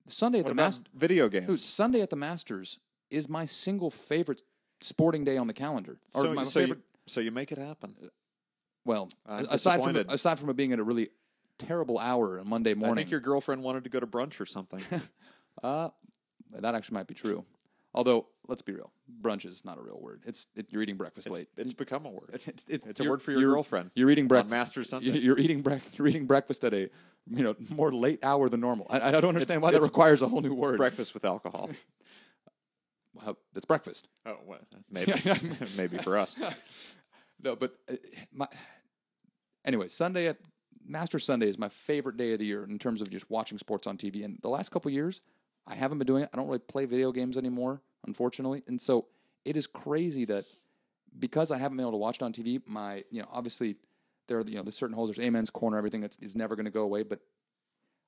Sunday 0.06 0.40
at 0.40 0.44
What 0.44 0.50
the 0.50 0.54
Masters, 0.54 0.84
video 0.94 1.28
games? 1.28 1.46
dude, 1.46 1.60
Sunday 1.60 2.00
at 2.00 2.10
the 2.10 2.16
Masters 2.16 2.78
is 3.10 3.28
my 3.28 3.44
single 3.44 3.90
favorite 3.90 4.42
sporting 4.80 5.24
day 5.24 5.36
on 5.36 5.46
the 5.46 5.52
calendar. 5.52 5.98
Or 6.14 6.24
so, 6.24 6.34
my 6.34 6.42
so, 6.42 6.60
favorite. 6.60 6.78
you, 6.78 6.84
so 7.06 7.20
you 7.20 7.30
make 7.30 7.52
it 7.52 7.58
happen. 7.58 7.94
well, 8.84 9.10
I'm 9.26 9.46
aside 9.50 9.82
from 9.82 9.96
aside 9.96 10.38
from 10.38 10.50
it 10.50 10.56
being 10.56 10.72
at 10.72 10.78
a 10.78 10.84
really 10.84 11.08
terrible 11.58 11.98
hour 11.98 12.38
on 12.40 12.48
Monday 12.48 12.74
morning. 12.74 12.92
I 12.94 12.96
think 12.96 13.10
your 13.10 13.20
girlfriend 13.20 13.62
wanted 13.62 13.84
to 13.84 13.90
go 13.90 14.00
to 14.00 14.06
brunch 14.06 14.40
or 14.40 14.46
something. 14.46 14.82
Uh, 15.62 15.88
that 16.58 16.74
actually 16.74 16.96
might 16.96 17.06
be 17.06 17.14
true. 17.14 17.44
Although, 17.94 18.26
let's 18.48 18.60
be 18.60 18.72
real, 18.72 18.90
brunch 19.22 19.46
is 19.46 19.64
not 19.64 19.78
a 19.78 19.80
real 19.80 20.00
word. 20.00 20.22
It's 20.26 20.48
it, 20.56 20.66
you're 20.70 20.82
eating 20.82 20.96
breakfast 20.96 21.30
late. 21.30 21.46
it's 21.56 21.72
become 21.72 22.04
a 22.06 22.10
word. 22.10 22.30
It's, 22.32 22.64
it's, 22.68 22.86
It's 22.86 23.00
a 23.00 23.08
word 23.08 23.22
for 23.22 23.30
your 23.30 23.40
girlfriend 23.52 23.92
You're 23.94 24.10
eating 24.10 24.26
breakfast. 24.26 24.50
Master 24.50 24.82
Sunday. 24.84 25.16
You're, 25.18 25.38
eating 25.38 25.62
brec- 25.62 25.96
You're 25.96 26.08
eating 26.08 26.26
breakfast 26.26 26.64
at 26.64 26.74
a 26.74 26.90
you 27.28 27.42
know 27.42 27.54
more 27.70 27.92
late 27.92 28.24
hour 28.24 28.48
than 28.48 28.60
normal. 28.60 28.86
I, 28.90 29.00
I 29.00 29.10
don't 29.10 29.26
understand 29.26 29.62
why 29.62 29.70
that 29.72 29.82
requires 29.82 30.22
a 30.22 30.28
whole 30.28 30.40
new 30.40 30.54
word. 30.54 30.76
breakfast 30.76 31.14
with 31.14 31.24
alcohol. 31.24 31.70
Wow, 33.14 33.36
it's 33.54 33.64
breakfast. 33.64 34.08
oh, 34.26 34.38
well, 34.44 34.58
maybe, 34.90 35.12
maybe 35.76 35.98
for 35.98 36.18
us. 36.18 36.34
No, 37.42 37.54
but 37.54 37.76
uh, 37.90 37.96
my 38.32 38.48
anyway, 39.66 39.88
Sunday 39.88 40.28
at 40.28 40.38
Master 40.86 41.18
Sunday 41.18 41.46
is 41.46 41.58
my 41.58 41.68
favorite 41.68 42.16
day 42.16 42.32
of 42.32 42.38
the 42.38 42.46
year 42.46 42.64
in 42.64 42.78
terms 42.78 43.00
of 43.02 43.10
just 43.10 43.28
watching 43.30 43.58
sports 43.58 43.86
on 43.86 43.98
TV. 43.98 44.24
And 44.24 44.38
the 44.42 44.48
last 44.48 44.70
couple 44.70 44.90
years, 44.90 45.20
I 45.66 45.74
haven't 45.74 45.98
been 45.98 46.06
doing 46.06 46.22
it. 46.22 46.30
I 46.32 46.36
don't 46.36 46.46
really 46.46 46.58
play 46.60 46.86
video 46.86 47.12
games 47.12 47.36
anymore, 47.36 47.82
unfortunately. 48.06 48.62
And 48.66 48.80
so 48.80 49.06
it 49.44 49.56
is 49.56 49.66
crazy 49.66 50.24
that 50.26 50.44
because 51.18 51.50
I 51.50 51.58
haven't 51.58 51.76
been 51.76 51.84
able 51.84 51.92
to 51.92 51.98
watch 51.98 52.16
it 52.16 52.22
on 52.22 52.32
TV, 52.32 52.62
my 52.66 53.04
you 53.10 53.20
know 53.20 53.28
obviously 53.30 53.76
there 54.28 54.38
are 54.38 54.42
you 54.46 54.56
know 54.56 54.62
there's 54.62 54.76
certain 54.76 54.94
holes. 54.94 55.10
There's 55.12 55.24
Amen's 55.26 55.50
corner, 55.50 55.76
everything 55.78 56.00
that's 56.00 56.18
is 56.18 56.34
never 56.36 56.56
going 56.56 56.66
to 56.66 56.70
go 56.72 56.82
away. 56.82 57.02
But 57.02 57.20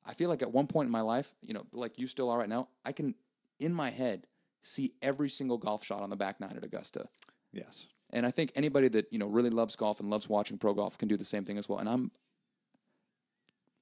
I 0.04 0.14
feel 0.14 0.28
like 0.28 0.42
at 0.42 0.52
one 0.52 0.66
point 0.66 0.86
in 0.86 0.92
my 0.92 1.00
life, 1.02 1.34
you 1.42 1.54
know, 1.54 1.66
like 1.72 1.98
you 1.98 2.06
still 2.06 2.30
are 2.30 2.38
right 2.38 2.48
now, 2.48 2.68
I 2.84 2.92
can 2.92 3.14
in 3.60 3.72
my 3.72 3.90
head 3.90 4.26
see 4.62 4.92
every 5.02 5.28
single 5.28 5.58
golf 5.58 5.84
shot 5.84 6.02
on 6.02 6.10
the 6.10 6.16
back 6.16 6.40
nine 6.40 6.54
at 6.56 6.64
Augusta. 6.64 7.06
Yes. 7.52 7.86
And 8.10 8.24
I 8.24 8.30
think 8.30 8.52
anybody 8.54 8.88
that, 8.88 9.12
you 9.12 9.18
know, 9.18 9.26
really 9.26 9.50
loves 9.50 9.74
golf 9.76 9.98
and 10.00 10.08
loves 10.10 10.28
watching 10.28 10.58
pro 10.58 10.74
golf 10.74 10.96
can 10.96 11.08
do 11.08 11.16
the 11.16 11.24
same 11.24 11.44
thing 11.44 11.58
as 11.58 11.68
well. 11.68 11.78
And 11.80 11.88
I'm 11.88 12.10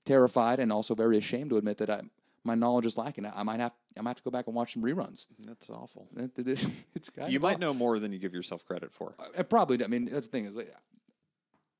terrified 0.04 0.60
and 0.60 0.72
also 0.72 0.94
very 0.94 1.16
ashamed 1.16 1.50
to 1.50 1.56
admit 1.56 1.78
that 1.78 1.90
I 1.90 2.02
my 2.46 2.54
knowledge 2.54 2.84
is 2.84 2.98
lacking. 2.98 3.24
I 3.34 3.42
might 3.42 3.60
have 3.60 3.72
I 3.98 4.02
might 4.02 4.10
have 4.10 4.16
to 4.18 4.22
go 4.22 4.30
back 4.30 4.46
and 4.46 4.54
watch 4.54 4.74
some 4.74 4.82
reruns. 4.82 5.26
That's 5.46 5.70
awful. 5.70 6.08
It- 6.16 6.38
it- 6.46 6.66
It's 6.94 7.08
kind 7.10 7.32
You 7.32 7.40
might 7.40 7.58
know 7.58 7.72
more 7.72 7.98
than 7.98 8.12
you 8.12 8.18
give 8.18 8.34
yourself 8.34 8.64
credit 8.66 8.92
for. 8.92 9.14
Uh, 9.18 9.24
I 9.38 9.42
probably. 9.42 9.82
I 9.82 9.88
mean, 9.88 10.04
that's 10.06 10.26
the 10.26 10.32
thing 10.32 10.44
is, 10.44 10.54
like, 10.54 10.70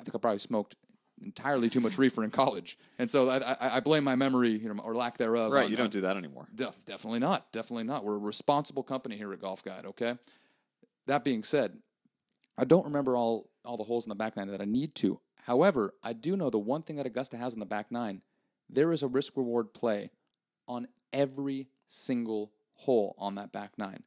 I 0.00 0.04
think 0.04 0.14
I 0.14 0.18
probably 0.18 0.38
smoked 0.38 0.76
entirely 1.22 1.70
too 1.70 1.80
much 1.80 1.96
reefer 1.96 2.24
in 2.24 2.30
college, 2.30 2.76
and 2.98 3.08
so 3.10 3.30
I, 3.30 3.36
I, 3.38 3.76
I 3.76 3.80
blame 3.80 4.04
my 4.04 4.14
memory 4.16 4.50
you 4.50 4.72
know, 4.72 4.82
or 4.82 4.94
lack 4.94 5.16
thereof. 5.18 5.52
Right. 5.52 5.64
on- 5.64 5.70
You 5.70 5.76
don't 5.76 5.90
do 5.92 6.02
that 6.02 6.16
anymore. 6.16 6.48
Def- 6.54 6.84
definitely 6.84 7.20
not. 7.20 7.50
Definitely 7.52 7.84
not. 7.84 8.04
We're 8.04 8.16
a 8.16 8.18
responsible 8.18 8.82
company 8.82 9.16
here 9.16 9.32
at 9.32 9.40
Golf 9.40 9.64
Guide. 9.64 9.86
Okay. 9.86 10.18
That 11.06 11.22
being 11.24 11.42
said, 11.44 11.78
I 12.58 12.64
don't 12.64 12.84
remember 12.84 13.16
all 13.16 13.48
all 13.64 13.76
the 13.76 13.84
holes 13.84 14.04
in 14.04 14.08
the 14.10 14.14
back 14.14 14.36
nine 14.36 14.48
that 14.48 14.60
I 14.60 14.64
need 14.66 14.94
to. 14.96 15.20
However, 15.42 15.94
I 16.02 16.12
do 16.14 16.36
know 16.36 16.50
the 16.50 16.58
one 16.58 16.82
thing 16.82 16.96
that 16.96 17.06
Augusta 17.06 17.36
has 17.36 17.54
in 17.54 17.60
the 17.60 17.66
back 17.66 17.90
nine. 17.92 18.22
There 18.70 18.92
is 18.92 19.02
a 19.02 19.08
risk 19.08 19.36
reward 19.36 19.72
play 19.74 20.10
on 20.66 20.88
every 21.12 21.68
single 21.86 22.50
hole 22.74 23.14
on 23.18 23.34
that 23.36 23.52
back 23.52 23.72
nine. 23.78 24.02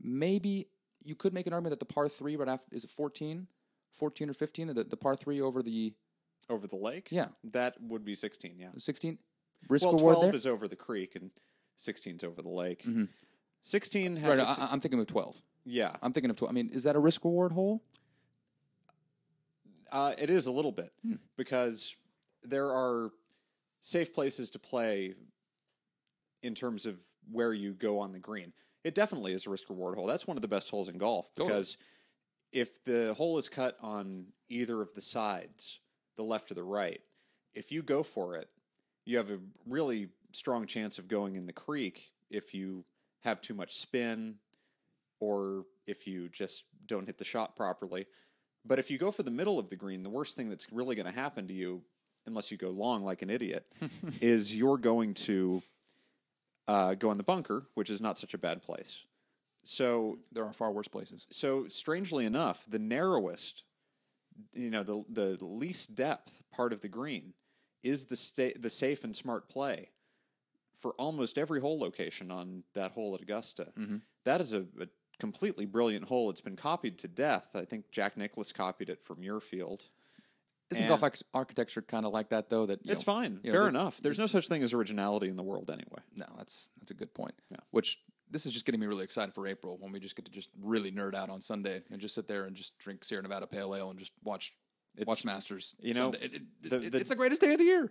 Maybe 0.00 0.68
you 1.02 1.14
could 1.14 1.32
make 1.34 1.46
an 1.46 1.52
argument 1.52 1.70
that 1.78 1.86
the 1.86 1.92
par 1.92 2.08
three 2.08 2.36
right 2.36 2.48
after 2.48 2.74
is 2.74 2.84
it 2.84 2.90
14? 2.90 3.46
14 3.92 4.30
or 4.30 4.32
15? 4.32 4.68
The, 4.68 4.84
the 4.84 4.96
par 4.96 5.14
three 5.16 5.40
over 5.40 5.62
the 5.62 5.94
Over 6.48 6.66
the 6.66 6.76
lake? 6.76 7.08
Yeah. 7.10 7.28
That 7.44 7.74
would 7.80 8.04
be 8.04 8.14
16, 8.14 8.56
yeah. 8.58 8.68
16? 8.76 9.18
Risk 9.68 9.84
Well, 9.84 9.94
reward 9.94 10.14
12 10.14 10.22
there? 10.22 10.28
Mm-hmm. 10.30 10.36
is 10.36 10.46
over 10.46 10.68
the 10.68 10.76
creek 10.76 11.16
and 11.16 11.30
16's 11.78 12.24
over 12.24 12.40
the 12.42 12.48
lake. 12.48 12.84
16 13.62 14.16
has. 14.16 14.28
right, 14.28 14.58
I, 14.60 14.68
I'm 14.72 14.80
thinking 14.80 15.00
of 15.00 15.06
12. 15.06 15.40
yeah. 15.64 15.94
I'm 16.02 16.12
thinking 16.12 16.30
of 16.30 16.36
12. 16.36 16.50
I 16.50 16.54
mean, 16.54 16.70
is 16.72 16.82
that 16.84 16.96
a 16.96 16.98
risk 16.98 17.24
reward 17.24 17.52
hole? 17.52 17.82
Uh, 19.92 20.12
it 20.18 20.30
is 20.30 20.46
a 20.46 20.52
little 20.52 20.72
bit 20.72 20.90
Hmm. 21.02 21.14
because 21.36 21.96
there 22.42 22.70
are 22.70 23.10
safe 23.80 24.12
places 24.14 24.50
to 24.50 24.58
play 24.58 25.14
in 26.42 26.54
terms 26.54 26.86
of 26.86 26.98
where 27.30 27.52
you 27.52 27.72
go 27.72 27.98
on 27.98 28.12
the 28.12 28.18
green. 28.18 28.52
It 28.84 28.94
definitely 28.94 29.32
is 29.32 29.46
a 29.46 29.50
risk 29.50 29.68
reward 29.68 29.96
hole. 29.96 30.06
That's 30.06 30.26
one 30.26 30.36
of 30.36 30.42
the 30.42 30.48
best 30.48 30.70
holes 30.70 30.88
in 30.88 30.96
golf 30.96 31.30
Totally. 31.34 31.48
because 31.48 31.76
if 32.52 32.82
the 32.84 33.14
hole 33.14 33.38
is 33.38 33.48
cut 33.48 33.76
on 33.80 34.26
either 34.48 34.82
of 34.82 34.94
the 34.94 35.00
sides, 35.00 35.78
the 36.16 36.22
left 36.22 36.50
or 36.50 36.54
the 36.54 36.64
right, 36.64 37.00
if 37.54 37.72
you 37.72 37.82
go 37.82 38.02
for 38.02 38.36
it, 38.36 38.48
you 39.04 39.16
have 39.16 39.30
a 39.30 39.38
really 39.66 40.08
strong 40.32 40.66
chance 40.66 40.98
of 40.98 41.08
going 41.08 41.36
in 41.36 41.46
the 41.46 41.52
creek 41.52 42.10
if 42.30 42.54
you 42.54 42.84
have 43.20 43.40
too 43.40 43.54
much 43.54 43.76
spin 43.76 44.36
or 45.20 45.64
if 45.86 46.06
you 46.06 46.28
just 46.28 46.64
don't 46.86 47.06
hit 47.06 47.18
the 47.18 47.24
shot 47.24 47.56
properly. 47.56 48.06
But 48.64 48.78
if 48.78 48.90
you 48.90 48.98
go 48.98 49.10
for 49.10 49.22
the 49.22 49.30
middle 49.30 49.58
of 49.58 49.68
the 49.68 49.76
green, 49.76 50.02
the 50.02 50.10
worst 50.10 50.36
thing 50.36 50.48
that's 50.48 50.70
really 50.72 50.94
going 50.94 51.06
to 51.06 51.18
happen 51.18 51.48
to 51.48 51.54
you, 51.54 51.82
unless 52.26 52.50
you 52.50 52.56
go 52.56 52.70
long 52.70 53.02
like 53.02 53.22
an 53.22 53.30
idiot, 53.30 53.66
is 54.20 54.54
you're 54.54 54.78
going 54.78 55.14
to 55.14 55.62
uh, 56.68 56.94
go 56.94 57.10
in 57.10 57.16
the 57.16 57.22
bunker, 57.22 57.66
which 57.74 57.90
is 57.90 58.00
not 58.00 58.18
such 58.18 58.34
a 58.34 58.38
bad 58.38 58.62
place. 58.62 59.02
So, 59.64 60.18
There 60.32 60.44
are 60.44 60.52
far 60.52 60.72
worse 60.72 60.88
places. 60.88 61.26
so 61.30 61.68
strangely 61.68 62.24
enough, 62.26 62.66
the 62.68 62.78
narrowest, 62.78 63.64
you 64.54 64.70
know, 64.70 64.82
the 64.82 65.04
the 65.08 65.44
least 65.44 65.94
depth 65.94 66.42
part 66.50 66.72
of 66.72 66.80
the 66.80 66.88
green 66.88 67.34
is 67.82 68.06
the 68.06 68.16
sta- 68.16 68.54
the 68.58 68.70
safe 68.70 69.04
and 69.04 69.14
smart 69.14 69.48
play 69.48 69.90
for 70.74 70.92
almost 70.94 71.36
every 71.38 71.60
hole 71.60 71.78
location 71.78 72.30
on 72.30 72.64
that 72.74 72.92
hole 72.92 73.14
at 73.14 73.20
Augusta. 73.20 73.72
Mm-hmm. 73.78 73.96
That 74.24 74.40
is 74.40 74.52
a, 74.52 74.60
a 74.80 74.86
completely 75.18 75.66
brilliant 75.66 76.06
hole. 76.06 76.30
It's 76.30 76.40
been 76.40 76.56
copied 76.56 76.98
to 77.00 77.08
death. 77.08 77.50
I 77.54 77.64
think 77.66 77.90
Jack 77.90 78.16
Nicklaus 78.16 78.52
copied 78.52 78.88
it 78.88 79.02
from 79.02 79.18
Muirfield. 79.20 79.88
Isn't 80.70 80.84
And- 80.84 80.88
golf 80.88 81.02
arch- 81.02 81.22
architecture 81.34 81.82
kind 81.82 82.06
of 82.06 82.12
like 82.12 82.30
that 82.30 82.48
though? 82.48 82.64
That 82.64 82.84
you 82.86 82.92
It's 82.92 83.06
know, 83.06 83.12
fine. 83.12 83.40
you 83.42 83.52
know, 83.52 83.58
Fair 83.58 83.68
enough. 83.68 84.00
There's 84.00 84.18
no 84.18 84.26
such 84.26 84.48
thing 84.48 84.62
as 84.62 84.72
originality 84.72 85.28
in 85.28 85.36
the 85.36 85.42
world 85.42 85.70
anyway. 85.70 86.00
No, 86.16 86.26
that's 86.38 86.70
that's 86.78 86.90
a 86.90 86.94
good 86.94 87.12
point. 87.12 87.34
Yeah. 87.50 87.58
Which 87.72 87.98
this 88.30 88.46
is 88.46 88.52
just 88.52 88.64
getting 88.64 88.80
me 88.80 88.86
really 88.86 89.04
excited 89.04 89.34
for 89.34 89.46
April 89.46 89.76
when 89.78 89.92
we 89.92 90.00
just 90.00 90.16
get 90.16 90.24
to 90.24 90.30
just 90.30 90.50
really 90.62 90.90
nerd 90.92 91.14
out 91.14 91.30
on 91.30 91.40
Sunday 91.40 91.82
and 91.90 92.00
just 92.00 92.14
sit 92.14 92.28
there 92.28 92.44
and 92.44 92.54
just 92.56 92.78
drink 92.78 93.04
Sierra 93.04 93.22
Nevada 93.22 93.46
Pale 93.46 93.74
Ale 93.74 93.90
and 93.90 93.98
just 93.98 94.12
watch 94.24 94.54
watch 95.06 95.24
Masters. 95.24 95.74
you 95.80 95.94
know, 95.94 96.10
It- 96.12 96.34
it- 96.34 96.62
the- 96.62 96.76
it- 96.78 96.92
the- 96.92 96.98
it's 97.00 97.08
the 97.10 97.16
greatest 97.16 97.40
day 97.40 97.52
of 97.52 97.58
the 97.58 97.64
year. 97.64 97.90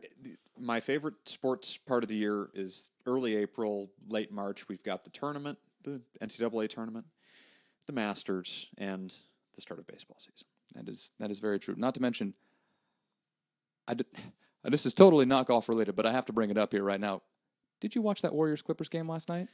my 0.57 0.79
favorite 0.81 1.27
sports 1.27 1.77
part 1.77 2.03
of 2.03 2.09
the 2.09 2.15
year 2.15 2.49
is 2.53 2.91
early 3.05 3.35
April, 3.35 3.91
late 4.07 4.31
March. 4.31 4.67
We've 4.67 4.83
got 4.83 5.03
the 5.03 5.09
tournament, 5.09 5.57
the 5.83 6.01
NCAA 6.21 6.67
tournament, 6.67 7.07
the 7.85 7.93
Masters, 7.93 8.67
and 8.77 9.15
the 9.55 9.61
start 9.61 9.79
of 9.79 9.87
baseball 9.87 10.17
season. 10.19 10.47
That 10.75 10.87
is 10.89 11.11
that 11.19 11.31
is 11.31 11.39
very 11.39 11.57
true. 11.59 11.75
Not 11.77 11.93
to 11.95 12.01
mention, 12.01 12.33
I 13.87 13.93
did, 13.95 14.05
and 14.63 14.73
this 14.73 14.85
is 14.85 14.93
totally 14.93 15.25
not 15.25 15.47
golf 15.47 15.69
related, 15.69 15.95
but 15.95 16.05
I 16.05 16.11
have 16.11 16.25
to 16.25 16.33
bring 16.33 16.49
it 16.49 16.57
up 16.57 16.73
here 16.73 16.83
right 16.83 16.99
now. 16.99 17.21
Did 17.79 17.95
you 17.95 18.01
watch 18.01 18.21
that 18.21 18.33
Warriors 18.35 18.61
Clippers 18.61 18.89
game 18.89 19.07
last 19.09 19.29
night? 19.29 19.47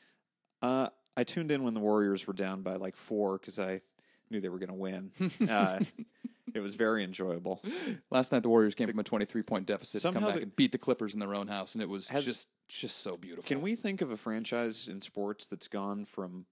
Uh, 0.62 0.88
I 1.18 1.24
tuned 1.24 1.52
in 1.52 1.64
when 1.64 1.74
the 1.74 1.80
Warriors 1.80 2.28
were 2.28 2.34
down 2.34 2.62
by 2.62 2.76
like 2.76 2.96
four 2.96 3.38
because 3.38 3.60
I 3.60 3.82
knew 4.30 4.40
they 4.42 4.50
were 4.50 4.60
going 4.60 4.70
to 4.70 4.74
win. 4.76 5.12
uh, 5.50 5.80
it 6.54 6.60
was 6.62 6.76
very 6.76 7.04
enjoyable. 7.04 7.62
Last 8.10 8.32
night 8.32 8.44
the 8.44 8.50
Warriors 8.50 8.76
came 8.76 8.88
from 8.88 9.00
a 9.00 9.04
23 9.04 9.44
point 9.44 9.66
deficit 9.66 10.02
to 10.02 10.12
come 10.12 10.24
back 10.24 10.36
the- 10.36 10.42
and 10.44 10.56
beat 10.56 10.72
the 10.72 10.78
Clippers 10.78 11.14
in 11.14 11.20
their 11.20 11.34
own 11.36 11.48
house 11.48 11.76
and 11.76 11.82
it 11.82 11.90
was 11.90 12.08
Has- 12.10 12.26
just 12.26 12.50
just 12.68 13.02
so 13.02 13.16
beautiful. 13.16 13.48
Can 13.48 13.62
we 13.62 13.76
think 13.76 14.02
of 14.02 14.10
a 14.10 14.18
franchise 14.18 14.88
in 14.88 15.00
sports 15.00 15.46
that's 15.46 15.68
gone 15.68 16.04
from 16.06 16.48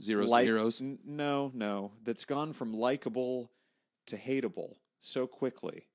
zeros 0.00 0.30
like- 0.30 0.46
to 0.46 0.52
heroes? 0.52 0.80
N- 0.80 0.98
no, 1.04 1.50
no, 1.54 1.92
that's 2.02 2.24
gone 2.24 2.54
from 2.54 2.72
likable 2.72 3.50
to 4.06 4.16
hateable 4.16 4.76
so 4.98 5.26
quickly 5.26 5.86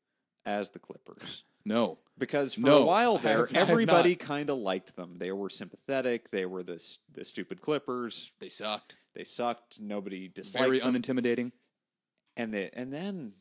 as 0.46 0.70
the 0.70 0.80
Clippers? 0.80 1.44
No. 1.66 1.98
Because 2.18 2.54
for 2.54 2.62
No, 2.62 2.78
a 2.84 2.86
while 2.86 3.18
there, 3.18 3.46
have- 3.48 3.58
everybody 3.58 4.16
kind 4.16 4.50
of 4.50 4.58
liked 4.58 4.96
them. 4.96 5.18
They 5.18 5.32
were 5.34 5.50
sympathetic. 5.50 6.32
They 6.32 6.46
were 6.46 6.64
the 6.64 6.82
the 7.12 7.26
stupid 7.26 7.60
Clippers. 7.62 8.32
They 8.40 8.48
sucked. 8.50 8.96
They 9.14 9.26
sucked. 9.26 9.80
Nobody 9.82 10.30
disliked 10.30 10.64
Very 10.66 10.80
them. 10.80 10.94
unintimidating. 10.94 11.52
and 12.38 12.54
they, 12.54 12.70
and 12.74 12.94
then 12.94 13.34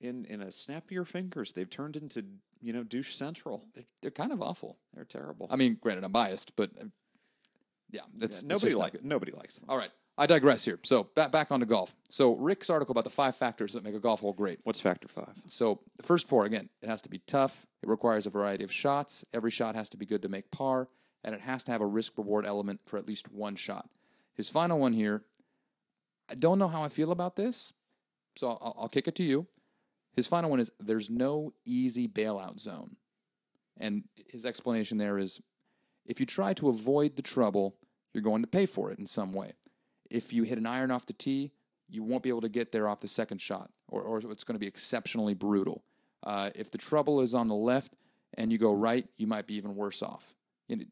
in 0.00 0.24
in 0.26 0.40
a 0.40 0.50
snap 0.52 0.84
of 0.86 0.90
your 0.90 1.04
fingers, 1.04 1.52
they've 1.52 1.68
turned 1.68 1.96
into 1.96 2.24
you 2.62 2.72
know 2.72 2.82
douche 2.82 3.14
central. 3.14 3.66
They're, 3.74 3.84
they're 4.00 4.10
kind 4.10 4.32
of 4.32 4.40
awful. 4.40 4.78
They're 4.94 5.04
terrible. 5.04 5.46
I 5.50 5.56
mean, 5.56 5.76
granted, 5.80 6.04
I'm 6.04 6.12
biased, 6.12 6.56
but 6.56 6.70
uh, 6.80 6.84
yeah, 7.90 8.00
that's, 8.16 8.36
that's 8.36 8.42
nobody 8.44 8.66
just 8.72 8.78
not 8.78 8.94
like 8.94 9.04
nobody 9.04 9.32
likes 9.32 9.58
them. 9.58 9.68
All 9.68 9.76
right, 9.76 9.90
I 10.16 10.26
digress 10.26 10.64
here. 10.64 10.78
So 10.84 11.08
back 11.14 11.32
back 11.32 11.50
onto 11.50 11.66
golf. 11.66 11.94
So 12.08 12.36
Rick's 12.36 12.70
article 12.70 12.92
about 12.92 13.04
the 13.04 13.10
five 13.10 13.34
factors 13.34 13.72
that 13.72 13.82
make 13.82 13.94
a 13.94 14.00
golf 14.00 14.20
hole 14.20 14.32
great. 14.32 14.60
What's 14.62 14.80
factor 14.80 15.08
five? 15.08 15.34
So 15.46 15.80
the 15.96 16.04
first 16.04 16.28
four 16.28 16.44
again, 16.44 16.68
it 16.82 16.88
has 16.88 17.02
to 17.02 17.08
be 17.08 17.18
tough. 17.26 17.66
It 17.82 17.88
requires 17.88 18.26
a 18.26 18.30
variety 18.30 18.64
of 18.64 18.72
shots. 18.72 19.24
Every 19.34 19.50
shot 19.50 19.74
has 19.74 19.88
to 19.90 19.96
be 19.96 20.06
good 20.06 20.22
to 20.22 20.28
make 20.28 20.50
par, 20.50 20.86
and 21.24 21.34
it 21.34 21.40
has 21.40 21.64
to 21.64 21.72
have 21.72 21.80
a 21.80 21.86
risk 21.86 22.16
reward 22.16 22.46
element 22.46 22.80
for 22.84 22.96
at 22.96 23.08
least 23.08 23.32
one 23.32 23.56
shot. 23.56 23.88
His 24.34 24.48
final 24.48 24.78
one 24.78 24.92
here, 24.92 25.24
I 26.30 26.34
don't 26.34 26.58
know 26.58 26.68
how 26.68 26.82
I 26.82 26.88
feel 26.88 27.10
about 27.10 27.36
this, 27.36 27.72
so 28.36 28.48
I'll, 28.48 28.76
I'll 28.78 28.88
kick 28.88 29.08
it 29.08 29.14
to 29.16 29.24
you. 29.24 29.46
His 30.14 30.26
final 30.28 30.48
one 30.48 30.60
is 30.60 30.70
there's 30.78 31.10
no 31.10 31.52
easy 31.64 32.06
bailout 32.06 32.60
zone, 32.60 32.96
and 33.76 34.04
his 34.28 34.44
explanation 34.44 34.98
there 34.98 35.18
is 35.18 35.40
if 36.06 36.20
you 36.20 36.26
try 36.26 36.52
to 36.54 36.68
avoid 36.68 37.16
the 37.16 37.22
trouble, 37.22 37.76
you're 38.12 38.22
going 38.22 38.42
to 38.42 38.48
pay 38.48 38.66
for 38.66 38.92
it 38.92 38.98
in 38.98 39.06
some 39.06 39.32
way. 39.32 39.52
If 40.14 40.32
you 40.32 40.44
hit 40.44 40.58
an 40.58 40.66
iron 40.66 40.90
off 40.92 41.06
the 41.06 41.12
tee, 41.12 41.50
you 41.88 42.02
won't 42.02 42.22
be 42.22 42.28
able 42.28 42.42
to 42.42 42.48
get 42.48 42.70
there 42.70 42.88
off 42.88 43.00
the 43.00 43.08
second 43.08 43.40
shot, 43.40 43.70
or, 43.88 44.02
or 44.02 44.18
it's 44.18 44.44
going 44.44 44.54
to 44.54 44.60
be 44.60 44.66
exceptionally 44.66 45.34
brutal. 45.34 45.82
Uh, 46.22 46.50
if 46.54 46.70
the 46.70 46.78
trouble 46.78 47.20
is 47.20 47.34
on 47.34 47.48
the 47.48 47.54
left 47.54 47.96
and 48.38 48.52
you 48.52 48.58
go 48.58 48.72
right, 48.72 49.06
you 49.16 49.26
might 49.26 49.46
be 49.46 49.56
even 49.56 49.74
worse 49.74 50.02
off. 50.02 50.34
You 50.68 50.76
know, 50.76 50.84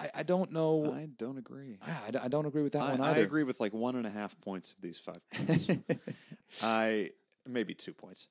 I, 0.00 0.08
I 0.16 0.22
don't 0.22 0.52
know. 0.52 0.92
I 0.92 1.08
don't 1.18 1.38
agree. 1.38 1.78
I, 1.86 2.24
I 2.24 2.28
don't 2.28 2.46
agree 2.46 2.62
with 2.62 2.72
that 2.72 2.82
I, 2.82 2.90
one 2.92 3.00
I 3.00 3.10
either. 3.10 3.22
agree 3.22 3.44
with 3.44 3.60
like 3.60 3.72
one 3.72 3.94
and 3.96 4.06
a 4.06 4.10
half 4.10 4.38
points 4.40 4.72
of 4.72 4.80
these 4.80 4.98
five 4.98 5.20
points. 5.30 5.68
I 6.62 7.10
maybe 7.46 7.74
two 7.74 7.92
points. 7.92 8.28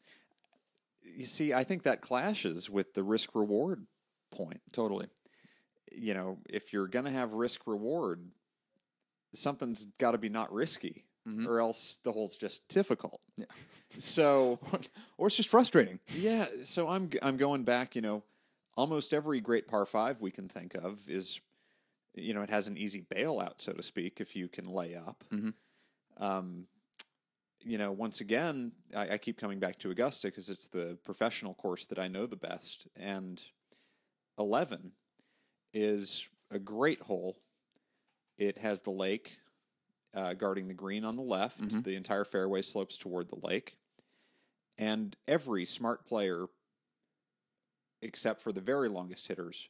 You 1.03 1.25
see, 1.25 1.53
I 1.53 1.63
think 1.63 1.83
that 1.83 2.01
clashes 2.01 2.69
with 2.69 2.93
the 2.93 3.03
risk 3.03 3.35
reward 3.35 3.85
point. 4.31 4.61
Totally. 4.71 5.07
You 5.95 6.13
know, 6.13 6.39
if 6.49 6.73
you're 6.73 6.87
going 6.87 7.05
to 7.05 7.11
have 7.11 7.33
risk 7.33 7.67
reward, 7.67 8.31
something's 9.33 9.87
got 9.99 10.11
to 10.11 10.17
be 10.17 10.29
not 10.29 10.51
risky, 10.53 11.05
or 11.47 11.59
else 11.59 11.97
the 12.03 12.11
hole's 12.11 12.37
just 12.37 12.67
difficult. 12.67 13.21
Yeah. 13.37 13.45
So 13.97 14.59
or 15.17 15.27
it's 15.27 15.35
just 15.37 15.49
frustrating. 15.49 15.99
yeah, 16.15 16.45
so 16.63 16.89
I'm 16.89 17.09
I'm 17.21 17.37
going 17.37 17.63
back. 17.63 17.95
You 17.95 18.01
know, 18.01 18.23
almost 18.75 19.13
every 19.13 19.39
great 19.39 19.67
par 19.67 19.85
five 19.85 20.19
we 20.21 20.31
can 20.31 20.47
think 20.47 20.75
of 20.75 21.07
is, 21.07 21.39
you 22.15 22.33
know, 22.33 22.41
it 22.41 22.49
has 22.49 22.67
an 22.67 22.77
easy 22.77 23.05
bailout, 23.13 23.61
so 23.61 23.73
to 23.73 23.83
speak, 23.83 24.19
if 24.19 24.35
you 24.35 24.47
can 24.47 24.65
lay 24.65 24.95
up. 24.95 25.23
Um, 26.17 26.67
you 27.65 27.77
know, 27.77 27.91
once 27.91 28.19
again, 28.19 28.73
I, 28.95 29.11
I 29.11 29.17
keep 29.17 29.39
coming 29.39 29.59
back 29.59 29.77
to 29.79 29.89
Augusta 29.91 30.27
because 30.27 30.49
it's 30.49 30.67
the 30.67 30.97
professional 31.03 31.53
course 31.53 31.85
that 31.87 31.99
I 31.99 32.07
know 32.07 32.25
the 32.25 32.35
best, 32.35 32.87
and 32.95 33.41
11 34.37 34.91
is 35.73 36.27
a 36.51 36.59
great 36.59 37.01
hole. 37.01 37.37
It 38.37 38.57
has 38.59 38.81
the 38.81 38.91
lake 38.91 39.37
uh, 40.15 40.33
guarding 40.33 40.67
the 40.67 40.73
green 40.73 41.05
on 41.05 41.15
the 41.15 41.21
left. 41.21 41.59
The 41.83 41.95
entire 41.95 42.25
fairway 42.25 42.61
slopes 42.61 42.97
toward 42.97 43.29
the 43.29 43.39
lake. 43.47 43.77
And 44.77 45.15
every 45.27 45.65
smart 45.65 46.05
player, 46.05 46.45
except 48.01 48.41
for 48.41 48.51
the 48.51 48.61
very 48.61 48.89
longest 48.89 49.27
hitters, 49.27 49.69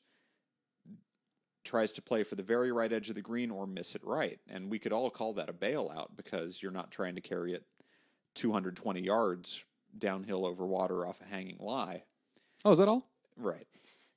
tries 1.65 1.91
to 1.93 2.01
play 2.01 2.23
for 2.23 2.35
the 2.35 2.43
very 2.43 2.71
right 2.71 2.91
edge 2.91 3.09
of 3.09 3.15
the 3.15 3.21
green 3.21 3.49
or 3.51 3.65
miss 3.65 3.95
it 3.95 4.01
right. 4.03 4.39
And 4.49 4.69
we 4.69 4.79
could 4.79 4.91
all 4.93 5.09
call 5.09 5.33
that 5.33 5.49
a 5.49 5.53
bailout 5.53 6.15
because 6.15 6.61
you're 6.61 6.71
not 6.71 6.91
trying 6.91 7.15
to 7.15 7.21
carry 7.21 7.53
it 7.53 7.63
220 8.35 9.01
yards 9.01 9.63
downhill 9.97 10.45
over 10.45 10.65
water 10.65 11.05
off 11.05 11.21
a 11.21 11.25
hanging 11.25 11.57
lie. 11.59 12.03
Oh, 12.65 12.71
is 12.71 12.79
that 12.79 12.87
all? 12.87 13.07
Right. 13.37 13.67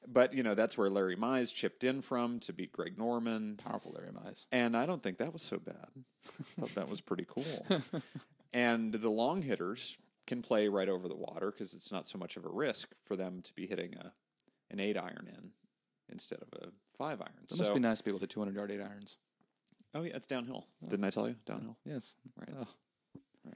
But, 0.09 0.35
you 0.35 0.43
know, 0.43 0.55
that's 0.55 0.79
where 0.79 0.89
Larry 0.89 1.17
Mize 1.17 1.53
chipped 1.55 1.85
in 1.85 2.03
from 2.03 2.39
to 2.41 2.53
beat 2.53 2.73
Greg 2.73 2.99
Norman. 2.99 3.57
Powerful 3.57 3.93
Larry 3.93 4.13
Mize. 4.13 4.47
And 4.53 4.77
I 4.77 4.87
don't 4.87 5.03
think 5.03 5.19
that 5.19 5.33
was 5.33 5.43
so 5.43 5.59
bad. 5.59 5.89
I 6.29 6.43
thought 6.61 6.75
that 6.75 6.89
was 6.89 7.01
pretty 7.01 7.27
cool. 7.27 7.67
and 8.53 8.93
the 8.93 9.11
long 9.11 9.43
hitters 9.43 9.97
can 10.27 10.43
play 10.43 10.69
right 10.69 10.89
over 10.89 11.09
the 11.09 11.17
water 11.17 11.51
because 11.51 11.75
it's 11.75 11.93
not 11.93 12.07
so 12.07 12.19
much 12.19 12.37
of 12.37 12.45
a 12.45 12.49
risk 12.49 12.89
for 13.05 13.17
them 13.17 13.43
to 13.43 13.53
be 13.55 13.67
hitting 13.67 13.95
a 13.95 14.13
an 14.71 14.81
eight 14.81 14.97
iron 14.97 15.29
in 15.29 15.53
instead 16.09 16.41
of 16.41 16.49
a 16.61 16.69
five 16.97 17.21
iron. 17.21 17.39
It 17.45 17.51
so, 17.51 17.59
must 17.59 17.75
be 17.75 17.81
nice 17.81 17.99
to 17.99 18.05
be 18.05 18.11
able 18.11 18.19
to 18.19 18.25
hit 18.25 18.31
200 18.31 18.55
yard 18.55 18.71
eight 18.71 18.81
irons. 18.81 19.17
oh 19.95 20.03
yeah, 20.03 20.17
it's 20.17 20.27
downhill. 20.27 20.67
Didn't 20.89 21.05
I 21.05 21.11
tell 21.11 21.29
you 21.29 21.37
downhill? 21.47 21.77
Yes. 21.85 22.17
Right. 22.37 22.49
Ugh. 22.61 22.69
Right. 23.45 23.55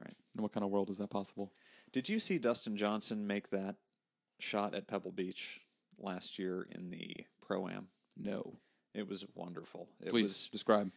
Right. 0.00 0.14
In 0.36 0.42
what 0.42 0.52
kind 0.52 0.64
of 0.64 0.70
world 0.70 0.90
is 0.90 0.98
that 0.98 1.10
possible? 1.10 1.52
Did 1.92 2.08
you 2.08 2.18
see 2.18 2.38
Dustin 2.38 2.76
Johnson 2.76 3.26
make 3.26 3.50
that 3.50 3.76
shot 4.38 4.74
at 4.74 4.86
Pebble 4.86 5.12
Beach 5.12 5.60
last 5.98 6.38
year 6.38 6.66
in 6.70 6.90
the 6.90 7.14
pro 7.40 7.68
am? 7.68 7.88
No. 8.16 8.58
It 8.94 9.08
was 9.08 9.24
wonderful. 9.34 9.88
It 10.00 10.10
Please 10.10 10.22
was 10.22 10.48
describe. 10.52 10.90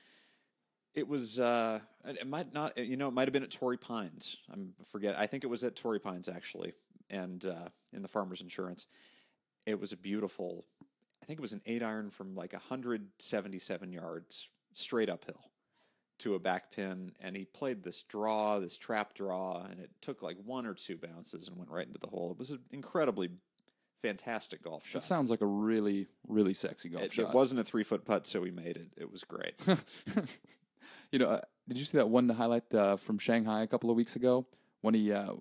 It 0.94 1.08
was. 1.08 1.40
Uh, 1.40 1.80
it 2.06 2.28
might 2.28 2.54
not. 2.54 2.78
You 2.78 2.98
know, 2.98 3.08
it 3.08 3.14
might 3.14 3.28
have 3.28 3.34
been 3.34 3.44
at 3.44 3.52
Torrey 3.52 3.78
Pines. 3.78 4.38
I'm 4.52 4.74
forget. 4.90 5.18
I 5.18 5.26
think 5.26 5.44
it 5.44 5.48
was 5.48 5.64
at 5.64 5.76
Torrey 5.76 6.00
Pines 6.00 6.28
actually, 6.28 6.74
and 7.10 7.44
uh, 7.46 7.70
in 7.94 8.02
the 8.02 8.08
Farmers 8.08 8.42
Insurance. 8.42 8.86
It 9.66 9.80
was 9.80 9.92
a 9.92 9.98
beautiful. 9.98 10.66
I 11.22 11.26
think 11.26 11.40
it 11.40 11.42
was 11.42 11.54
an 11.54 11.62
eight 11.66 11.84
iron 11.84 12.10
from 12.10 12.36
like 12.36 12.54
177 12.54 13.92
yards 13.92 14.48
straight 14.74 15.10
uphill 15.10 15.52
to 16.20 16.36
a 16.36 16.40
back 16.40 16.72
pin, 16.72 17.12
and 17.22 17.36
he 17.36 17.46
played 17.46 17.84
this 17.84 18.02
draw, 18.04 18.60
this 18.60 18.78
trap 18.78 19.14
draw, 19.14 19.64
and 19.70 19.80
it 19.80 19.92
took 20.02 20.22
like 20.22 20.38
one 20.44 20.66
or 20.66 20.74
two 20.74 20.98
bounces 20.98 21.48
and 21.48 21.58
went 21.58 21.70
right 21.70 21.86
into 21.86 22.00
the 22.00 22.08
hole. 22.08 22.32
It 22.32 22.40
was 22.40 22.52
an 22.52 22.60
incredibly 22.72 23.30
fantastic 24.02 24.62
golf 24.64 24.86
shot. 24.88 25.02
That 25.02 25.08
sounds 25.08 25.30
like 25.32 25.42
a 25.42 25.46
really, 25.46 26.08
really 26.28 26.54
sexy 26.54 26.90
golf 26.90 27.06
It, 27.06 27.14
shot. 27.14 27.30
it 27.30 27.36
wasn't 27.36 27.60
a 27.60 27.64
three 27.64 27.84
foot 27.84 28.06
putt, 28.06 28.26
so 28.28 28.42
we 28.42 28.52
made 28.52 28.78
it. 28.78 28.90
It 28.98 29.12
was 29.12 29.24
great. 29.24 29.56
You 31.12 31.20
know, 31.20 31.28
uh, 31.30 31.42
did 31.68 31.78
you 31.78 31.86
see 31.86 31.98
that 31.98 32.10
one 32.10 32.28
highlight 32.30 32.74
uh, 32.74 32.98
from 32.98 33.18
Shanghai 33.18 33.62
a 33.62 33.68
couple 33.68 33.90
of 33.90 33.96
weeks 33.96 34.16
ago 34.16 34.46
when 34.82 34.94
he? 34.94 35.12
Uh, 35.12 35.34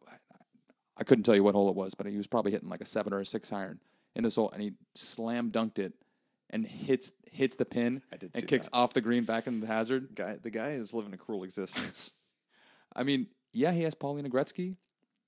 I 0.97 1.05
couldn't 1.05 1.25
tell 1.25 1.35
you 1.35 1.43
what 1.43 1.55
hole 1.55 1.69
it 1.69 1.75
was, 1.77 1.95
but 1.95 2.07
he 2.07 2.17
was 2.17 2.27
probably 2.27 2.53
hitting 2.53 2.69
like 2.69 2.81
a 2.81 2.85
seven 2.87 3.13
or 3.13 3.21
a 3.21 3.27
six 3.27 3.53
iron 3.53 3.81
in 4.15 4.23
this 4.25 4.37
hole, 4.37 4.51
and 4.53 4.63
he 4.63 4.73
slam 4.95 5.51
dunked 5.51 5.79
it 5.79 5.93
and 6.51 6.67
hits 6.67 7.13
hits 7.31 7.55
the 7.57 7.65
pin 7.65 8.03
and 8.11 8.47
kicks 8.47 8.67
that. 8.67 8.75
off 8.75 8.95
the 8.95 9.01
green 9.01 9.25
back 9.25 9.47
into 9.47 9.61
the 9.61 9.67
hazard. 9.73 10.09
guy, 10.15 10.37
the 10.43 10.51
guy 10.51 10.69
is 10.69 10.95
living 10.95 11.13
a 11.13 11.17
cruel 11.19 11.43
existence. 11.45 12.13
I 12.97 13.03
mean, 13.03 13.27
yeah, 13.53 13.73
he 13.73 13.83
has 13.83 13.95
Paulina 13.95 14.31
Gretzky, 14.31 14.77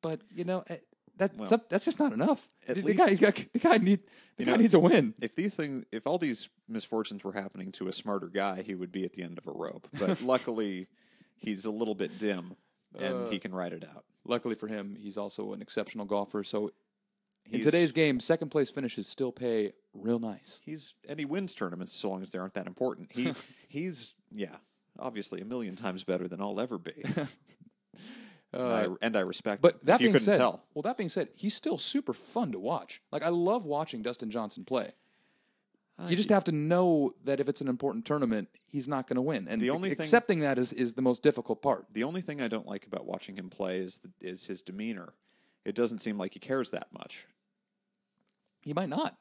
but 0.02 0.20
you 0.34 0.44
know 0.44 0.64
eh, 0.68 0.78
that 1.18 1.36
Well, 1.36 1.60
that's 1.68 1.84
just 1.84 1.98
not 1.98 2.12
enough. 2.12 2.48
the, 2.66 2.74
least- 2.82 2.98
guy, 2.98 3.14
the 3.14 3.58
guy, 3.58 3.76
need 3.78 4.00
the 4.36 4.44
guy 4.44 4.52
know, 4.52 4.56
needs 4.56 4.74
a 4.74 4.78
win. 4.78 5.14
if 5.20 5.34
these 5.36 5.54
things, 5.54 5.84
if 5.92 6.06
all 6.06 6.18
these 6.18 6.48
misfortunes 6.68 7.22
were 7.24 7.32
happening 7.32 7.70
to 7.72 7.88
a 7.88 7.92
smarter 7.92 8.28
guy, 8.28 8.62
he 8.62 8.74
would 8.74 8.90
be 8.92 9.04
at 9.04 9.12
the 9.12 9.22
end 9.22 9.38
of 9.38 9.46
a 9.46 9.52
rope. 9.52 9.88
But 9.98 10.22
luckily, 10.34 10.88
he's 11.36 11.64
a 11.64 11.70
little 11.70 11.94
bit 11.94 12.18
dim, 12.18 12.56
and 12.98 13.26
Uh, 13.26 13.30
he 13.30 13.38
can 13.38 13.54
ride 13.54 13.72
it 13.72 13.84
out. 13.84 14.04
Luckily 14.24 14.54
for 14.54 14.66
him, 14.68 14.96
he's 15.00 15.16
also 15.16 15.52
an 15.52 15.62
exceptional 15.62 16.04
golfer. 16.06 16.42
So 16.44 16.70
in 17.50 17.60
today's 17.62 17.92
game, 17.92 18.20
second 18.20 18.50
place 18.50 18.68
finishes 18.70 19.06
still 19.06 19.32
pay 19.32 19.72
real 19.94 20.18
nice. 20.18 20.60
He's 20.64 20.94
and 21.08 21.18
he 21.18 21.24
wins 21.24 21.54
tournaments 21.54 21.92
so 21.92 22.10
long 22.10 22.22
as 22.22 22.30
they 22.30 22.38
aren't 22.38 22.54
that 22.54 22.66
important. 22.66 23.10
He 23.12 23.32
he's 23.68 24.14
yeah, 24.30 24.56
obviously 24.98 25.40
a 25.40 25.44
million 25.46 25.74
times 25.76 26.04
better 26.04 26.28
than 26.28 26.40
I'll 26.42 26.60
ever 26.60 26.78
be. 26.78 26.92
and, 28.52 28.62
uh, 28.62 28.66
I, 28.74 28.86
and 29.06 29.16
I 29.16 29.20
respect. 29.20 29.62
But 29.62 29.84
that 29.84 30.00
being 30.00 30.18
said, 30.18 30.38
tell. 30.38 30.64
well, 30.74 30.82
that 30.82 30.96
being 30.96 31.08
said, 31.08 31.28
he's 31.34 31.54
still 31.54 31.78
super 31.78 32.12
fun 32.12 32.52
to 32.52 32.58
watch. 32.58 33.02
Like 33.12 33.22
I 33.22 33.28
love 33.28 33.66
watching 33.66 34.02
Dustin 34.02 34.30
Johnson 34.30 34.64
play. 34.64 34.92
You 36.06 36.14
just 36.14 36.28
have 36.28 36.44
to 36.44 36.52
know 36.52 37.12
that 37.24 37.40
if 37.40 37.48
it's 37.48 37.60
an 37.60 37.66
important 37.66 38.04
tournament, 38.04 38.48
he's 38.68 38.86
not 38.86 39.08
going 39.08 39.16
to 39.16 39.20
win. 39.22 39.48
And 39.48 39.60
The 39.60 39.70
only 39.70 39.90
thing- 39.94 40.04
accepting 40.04 40.40
that 40.40 40.56
is, 40.56 40.72
is 40.72 40.94
the 40.94 41.02
most 41.02 41.24
difficult 41.24 41.60
part. 41.60 41.86
The 41.92 42.04
only 42.04 42.20
thing 42.20 42.40
I 42.40 42.46
don't 42.46 42.68
like 42.68 42.86
about 42.86 43.04
watching 43.04 43.34
him 43.36 43.50
play 43.50 43.78
is 43.78 43.98
the, 43.98 44.12
is 44.20 44.44
his 44.44 44.62
demeanor. 44.62 45.14
It 45.64 45.74
doesn't 45.74 45.98
seem 45.98 46.16
like 46.16 46.34
he 46.34 46.38
cares 46.38 46.70
that 46.70 46.86
much. 46.92 47.26
He 48.62 48.72
might 48.72 48.88
not. 48.88 49.16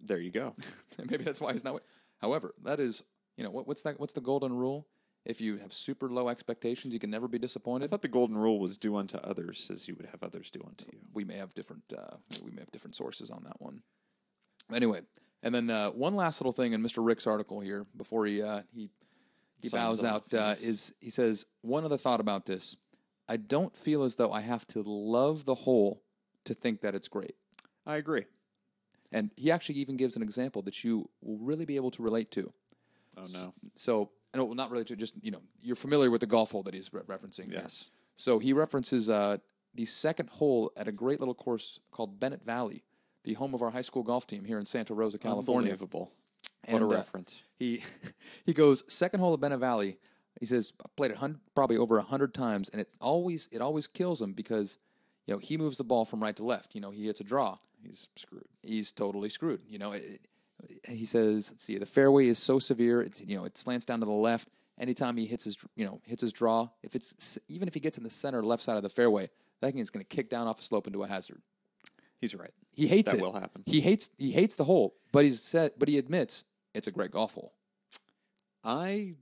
There 0.00 0.20
you 0.20 0.30
go. 0.30 0.54
Maybe 0.98 1.24
that's 1.24 1.40
why 1.40 1.50
he's 1.50 1.64
not. 1.64 1.82
However, 2.20 2.54
that 2.62 2.78
is, 2.78 3.02
you 3.36 3.42
know, 3.42 3.50
what, 3.50 3.66
what's 3.66 3.82
that? 3.82 3.98
What's 3.98 4.12
the 4.12 4.20
golden 4.20 4.52
rule? 4.54 4.86
If 5.24 5.40
you 5.40 5.56
have 5.56 5.72
super 5.72 6.08
low 6.10 6.28
expectations, 6.28 6.92
you 6.92 7.00
can 7.00 7.10
never 7.10 7.28
be 7.28 7.38
disappointed. 7.38 7.86
I 7.86 7.88
thought 7.88 8.02
the 8.02 8.08
golden 8.08 8.36
rule 8.36 8.58
was 8.58 8.76
do 8.76 8.96
unto 8.96 9.16
others 9.18 9.70
as 9.72 9.88
you 9.88 9.94
would 9.94 10.06
have 10.06 10.22
others 10.22 10.50
do 10.50 10.60
unto 10.66 10.84
you. 10.92 10.98
we 11.14 11.24
may 11.24 11.36
have 11.36 11.54
different 11.54 11.82
uh, 11.96 12.16
we 12.44 12.50
may 12.50 12.60
have 12.60 12.70
different 12.70 12.94
sources 12.94 13.30
on 13.30 13.42
that 13.44 13.60
one. 13.60 13.82
Anyway, 14.72 15.00
and 15.42 15.54
then 15.54 15.70
uh, 15.70 15.90
one 15.90 16.14
last 16.14 16.40
little 16.40 16.52
thing 16.52 16.72
in 16.72 16.82
Mr. 16.82 17.04
Rick's 17.04 17.26
article 17.26 17.60
here 17.60 17.86
before 17.96 18.26
he 18.26 18.42
uh, 18.42 18.62
he 18.74 18.90
he 19.62 19.68
Signs 19.70 20.00
bows 20.00 20.04
out 20.04 20.34
uh, 20.34 20.54
is 20.60 20.92
he 21.00 21.08
says 21.08 21.46
one 21.62 21.84
other 21.84 21.96
thought 21.96 22.20
about 22.20 22.44
this. 22.44 22.76
I 23.26 23.38
don't 23.38 23.74
feel 23.74 24.02
as 24.02 24.16
though 24.16 24.30
I 24.30 24.42
have 24.42 24.66
to 24.68 24.82
love 24.82 25.46
the 25.46 25.54
whole 25.54 26.02
to 26.44 26.52
think 26.52 26.82
that 26.82 26.94
it's 26.94 27.08
great. 27.08 27.34
I 27.86 27.96
agree. 27.96 28.24
And 29.10 29.30
he 29.36 29.50
actually 29.50 29.76
even 29.76 29.96
gives 29.96 30.16
an 30.16 30.22
example 30.22 30.60
that 30.62 30.84
you 30.84 31.08
will 31.22 31.38
really 31.38 31.64
be 31.64 31.76
able 31.76 31.90
to 31.92 32.02
relate 32.02 32.30
to. 32.32 32.52
Oh 33.16 33.26
no. 33.32 33.54
So, 33.74 34.10
no, 34.34 34.52
not 34.52 34.70
really 34.70 34.84
to 34.84 34.96
just 34.96 35.14
you 35.22 35.30
know 35.30 35.40
you're 35.62 35.76
familiar 35.76 36.10
with 36.10 36.20
the 36.20 36.26
golf 36.26 36.52
hole 36.52 36.62
that 36.64 36.74
he's 36.74 36.92
re- 36.92 37.02
referencing. 37.02 37.50
here. 37.50 37.60
Yes. 37.62 37.84
So 38.16 38.38
he 38.38 38.52
references 38.52 39.08
uh, 39.08 39.38
the 39.74 39.84
second 39.84 40.30
hole 40.30 40.70
at 40.76 40.86
a 40.88 40.92
great 40.92 41.18
little 41.20 41.34
course 41.34 41.80
called 41.90 42.20
Bennett 42.20 42.44
Valley, 42.44 42.84
the 43.24 43.34
home 43.34 43.54
of 43.54 43.62
our 43.62 43.70
high 43.70 43.80
school 43.80 44.02
golf 44.02 44.26
team 44.26 44.44
here 44.44 44.58
in 44.58 44.64
Santa 44.64 44.94
Rosa, 44.94 45.18
California. 45.18 45.72
Unbelievable. 45.72 46.12
What 46.66 46.80
a 46.80 46.84
And, 46.84 46.92
uh, 46.92 46.96
reference. 46.96 47.42
He 47.58 47.82
he 48.46 48.52
goes 48.52 48.84
second 48.88 49.20
hole 49.20 49.34
at 49.34 49.40
Bennett 49.40 49.60
Valley. 49.60 49.98
He 50.40 50.46
says 50.46 50.72
I 50.84 50.88
played 50.96 51.10
it 51.12 51.18
probably 51.54 51.76
over 51.76 51.98
a 51.98 52.02
hundred 52.02 52.34
times, 52.34 52.68
and 52.68 52.80
it 52.80 52.92
always 53.00 53.48
it 53.52 53.60
always 53.60 53.86
kills 53.86 54.20
him 54.20 54.32
because 54.32 54.78
you 55.26 55.34
know 55.34 55.38
he 55.38 55.56
moves 55.56 55.76
the 55.76 55.84
ball 55.84 56.04
from 56.04 56.22
right 56.22 56.34
to 56.36 56.44
left. 56.44 56.74
You 56.74 56.80
know 56.80 56.90
he 56.90 57.06
hits 57.06 57.20
a 57.20 57.24
draw. 57.24 57.58
He's 57.82 58.08
screwed. 58.16 58.46
He's 58.62 58.92
totally 58.92 59.28
screwed. 59.28 59.60
You 59.68 59.78
know, 59.78 59.92
it, 59.92 60.22
he 60.88 61.04
says, 61.04 61.50
let's 61.50 61.64
see, 61.64 61.78
the 61.78 61.86
fairway 61.86 62.26
is 62.26 62.38
so 62.38 62.58
severe. 62.58 63.00
It's 63.02 63.20
you 63.20 63.36
know, 63.36 63.44
it 63.44 63.56
slants 63.56 63.84
down 63.86 64.00
to 64.00 64.06
the 64.06 64.12
left. 64.12 64.50
Anytime 64.78 65.16
he 65.16 65.26
hits 65.26 65.44
his, 65.44 65.56
you 65.76 65.84
know, 65.86 66.00
hits 66.04 66.20
his 66.20 66.32
draw, 66.32 66.68
if 66.82 66.94
it's 66.96 67.38
even 67.48 67.68
if 67.68 67.74
he 67.74 67.80
gets 67.80 67.96
in 67.96 68.04
the 68.04 68.10
center 68.10 68.42
left 68.42 68.62
side 68.62 68.76
of 68.76 68.82
the 68.82 68.88
fairway, 68.88 69.30
that 69.60 69.72
thing 69.72 69.78
is 69.80 69.90
going 69.90 70.04
to 70.04 70.16
kick 70.16 70.28
down 70.28 70.46
off 70.48 70.58
a 70.58 70.62
slope 70.62 70.86
into 70.86 71.02
a 71.02 71.06
hazard. 71.06 71.40
He's 72.20 72.34
right. 72.34 72.50
He 72.72 72.86
hates 72.88 73.10
That 73.10 73.18
it. 73.18 73.22
will 73.22 73.32
happen. 73.34 73.62
He 73.66 73.80
hates 73.80 74.10
he 74.18 74.32
hates 74.32 74.56
the 74.56 74.64
hole, 74.64 74.94
but 75.12 75.24
he's 75.24 75.40
said, 75.40 75.72
but 75.78 75.88
he 75.88 75.96
admits 75.98 76.44
it's 76.74 76.86
a 76.86 76.90
great 76.90 77.10
golf 77.12 77.34
hole. 77.34 77.52
I 78.64 79.14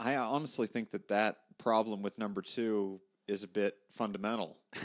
I 0.00 0.16
honestly 0.16 0.66
think 0.66 0.90
that 0.92 1.08
that 1.08 1.38
problem 1.58 2.02
with 2.02 2.18
number 2.18 2.40
two 2.42 3.00
is 3.26 3.42
a 3.42 3.48
bit 3.48 3.76
fundamental. 3.88 4.58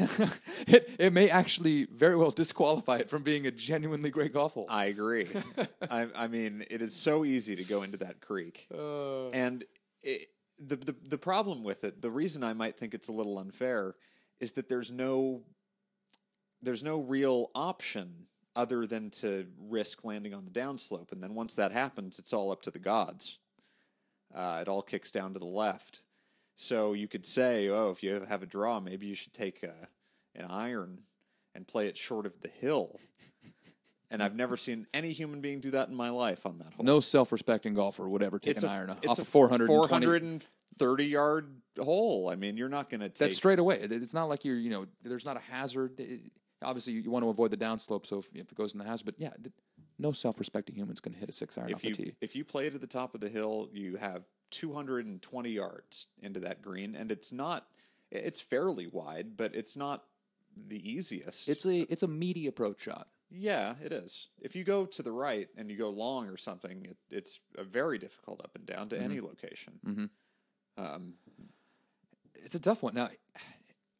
it, 0.67 0.91
it 0.97 1.13
may 1.13 1.29
actually 1.29 1.85
very 1.85 2.15
well 2.15 2.31
disqualify 2.31 2.97
it 2.97 3.09
from 3.09 3.23
being 3.23 3.47
a 3.47 3.51
genuinely 3.51 4.09
great 4.09 4.33
golf 4.33 4.53
hole. 4.53 4.65
I 4.69 4.85
agree. 4.85 5.27
I, 5.91 6.07
I 6.15 6.27
mean, 6.27 6.63
it 6.69 6.81
is 6.81 6.95
so 6.95 7.25
easy 7.25 7.55
to 7.55 7.63
go 7.63 7.83
into 7.83 7.97
that 7.97 8.21
creek, 8.21 8.67
Uh, 8.73 9.27
and 9.29 9.63
it, 10.03 10.31
the, 10.59 10.75
the 10.75 10.95
the 11.09 11.17
problem 11.17 11.63
with 11.63 11.83
it, 11.83 12.01
the 12.01 12.11
reason 12.11 12.43
I 12.43 12.53
might 12.53 12.77
think 12.77 12.93
it's 12.93 13.07
a 13.07 13.13
little 13.13 13.37
unfair, 13.39 13.95
is 14.39 14.53
that 14.53 14.69
there's 14.69 14.91
no 14.91 15.41
there's 16.61 16.83
no 16.83 16.99
real 16.99 17.49
option 17.55 18.27
other 18.55 18.85
than 18.85 19.09
to 19.09 19.47
risk 19.57 20.03
landing 20.03 20.33
on 20.33 20.43
the 20.43 20.51
downslope, 20.51 21.11
and 21.11 21.23
then 21.23 21.33
once 21.33 21.53
that 21.55 21.71
happens, 21.71 22.19
it's 22.19 22.33
all 22.33 22.51
up 22.51 22.61
to 22.63 22.71
the 22.71 22.79
gods. 22.79 23.37
Uh, 24.33 24.59
it 24.61 24.67
all 24.67 24.81
kicks 24.81 25.11
down 25.11 25.33
to 25.33 25.39
the 25.39 25.45
left. 25.45 26.01
So 26.61 26.91
you 26.91 27.07
could 27.07 27.25
say, 27.25 27.69
oh, 27.69 27.89
if 27.89 28.03
you 28.03 28.19
have 28.27 28.43
a 28.43 28.45
draw, 28.45 28.81
maybe 28.81 29.07
you 29.07 29.15
should 29.15 29.31
take 29.31 29.63
a, 29.63 29.87
an 30.35 30.45
iron 30.49 31.03
and 31.55 31.65
play 31.65 31.87
it 31.87 31.95
short 31.95 32.25
of 32.25 32.37
the 32.41 32.49
hill. 32.49 32.99
And 34.11 34.21
I've 34.21 34.35
never 34.35 34.57
seen 34.57 34.85
any 34.93 35.13
human 35.13 35.39
being 35.39 35.61
do 35.61 35.71
that 35.71 35.87
in 35.87 35.95
my 35.95 36.09
life 36.09 36.45
on 36.45 36.57
that 36.57 36.73
hole. 36.73 36.83
no 36.85 36.99
self-respecting 36.99 37.75
golfer 37.75 38.09
would 38.09 38.21
ever 38.21 38.39
take 38.39 38.51
it's 38.51 38.63
an 38.63 38.69
a, 38.69 38.73
iron 38.73 38.89
it's 38.89 39.07
off 39.07 39.19
a 39.19 39.21
a 39.21 39.25
420 39.25 40.05
430 40.05 41.05
yard 41.05 41.61
hole. 41.79 42.27
I 42.29 42.35
mean, 42.35 42.57
you're 42.57 42.67
not 42.67 42.89
going 42.89 42.99
to 43.01 43.07
take. 43.07 43.19
That's 43.19 43.37
straight 43.37 43.59
away. 43.59 43.79
It- 43.79 43.93
It's 43.93 44.13
not 44.13 44.25
like 44.25 44.43
you're, 44.43 44.57
you 44.57 44.69
know, 44.69 44.85
there's 45.01 45.23
not 45.23 45.37
a 45.37 45.41
hazard. 45.51 45.97
It- 45.97 46.29
obviously, 46.61 46.91
you 46.91 47.09
want 47.09 47.23
to 47.23 47.29
avoid 47.29 47.51
the 47.51 47.57
downslope, 47.57 48.05
so 48.05 48.19
if, 48.19 48.27
if 48.35 48.51
it 48.51 48.55
goes 48.55 48.73
in 48.73 48.79
the 48.79 48.85
hazard, 48.85 49.05
but 49.05 49.15
yeah, 49.17 49.29
th- 49.41 49.53
no 49.97 50.11
self-respecting 50.11 50.75
human's 50.75 50.99
going 50.99 51.13
to 51.13 51.19
hit 51.21 51.29
a 51.29 51.33
six 51.33 51.57
iron 51.57 51.69
if 51.69 51.75
off 51.75 51.83
you 51.85 51.95
the 51.95 52.03
tee. 52.07 52.13
if 52.19 52.35
you 52.35 52.43
play 52.43 52.69
to 52.69 52.77
the 52.77 52.87
top 52.87 53.15
of 53.15 53.21
the 53.21 53.29
hill, 53.29 53.69
you 53.71 53.95
have 53.95 54.23
220 54.51 55.49
yards 55.49 56.07
into 56.21 56.39
that 56.41 56.61
green, 56.61 56.95
and 56.95 57.11
it's 57.11 57.31
not. 57.31 57.67
It's 58.11 58.41
fairly 58.41 58.87
wide, 58.87 59.37
but 59.37 59.53
it's 59.55 59.75
not 59.77 60.05
the 60.67 60.81
easiest. 60.89 61.47
It's 61.47 61.65
a 61.65 61.81
it's 61.91 62.03
a 62.03 62.07
meaty 62.07 62.47
approach 62.47 62.81
shot. 62.81 63.07
yeah, 63.31 63.75
it 63.83 63.91
is. 63.93 64.27
If 64.41 64.55
you 64.55 64.63
go 64.63 64.85
to 64.87 65.03
the 65.03 65.11
right 65.11 65.47
and 65.57 65.69
you 65.69 65.77
go 65.77 65.89
long 65.89 66.27
or 66.27 66.37
something, 66.37 66.85
it, 66.89 66.97
it's 67.11 67.39
a 67.57 67.63
very 67.63 67.97
difficult 67.99 68.41
up 68.43 68.55
and 68.55 68.65
down 68.65 68.89
to 68.89 68.99
any 68.99 69.19
location. 69.21 69.79
Um, 70.77 71.13
It's 72.35 72.55
a 72.55 72.59
tough 72.59 72.81
one. 72.81 72.95
Now, 72.95 73.09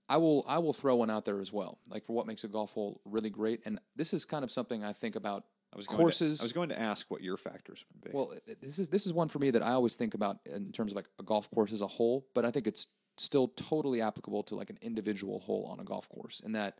I 0.07 0.17
will 0.17 0.43
I 0.47 0.57
will 0.57 0.73
throw 0.73 0.95
one 0.95 1.11
out 1.11 1.25
there 1.25 1.39
as 1.39 1.53
well. 1.53 1.77
Like 1.89 2.03
for 2.03 2.13
what 2.13 2.25
makes 2.25 2.43
a 2.43 2.47
golf 2.47 2.73
hole 2.73 3.01
really 3.05 3.29
great, 3.29 3.61
and 3.65 3.79
this 3.95 4.13
is 4.13 4.25
kind 4.25 4.43
of 4.43 4.49
something 4.49 4.83
I 4.83 4.93
think 4.93 5.15
about 5.15 5.45
I 5.73 5.77
was 5.77 5.85
going 5.85 5.97
courses. 5.97 6.39
To, 6.39 6.43
I 6.43 6.45
was 6.45 6.53
going 6.53 6.69
to 6.69 6.79
ask 6.79 7.05
what 7.09 7.21
your 7.21 7.37
factors 7.37 7.85
would 7.93 8.11
be. 8.11 8.15
Well, 8.15 8.33
this 8.61 8.79
is 8.79 8.89
this 8.89 9.05
is 9.05 9.13
one 9.13 9.29
for 9.29 9.39
me 9.39 9.51
that 9.51 9.61
I 9.61 9.71
always 9.71 9.95
think 9.95 10.13
about 10.13 10.39
in 10.45 10.71
terms 10.71 10.91
of 10.91 10.95
like 10.95 11.09
a 11.19 11.23
golf 11.23 11.49
course 11.51 11.71
as 11.71 11.81
a 11.81 11.87
whole, 11.87 12.25
but 12.33 12.45
I 12.45 12.51
think 12.51 12.65
it's 12.65 12.87
still 13.17 13.49
totally 13.49 14.01
applicable 14.01 14.43
to 14.43 14.55
like 14.55 14.69
an 14.69 14.79
individual 14.81 15.39
hole 15.39 15.67
on 15.71 15.79
a 15.79 15.83
golf 15.83 16.09
course. 16.09 16.39
In 16.39 16.53
that, 16.53 16.79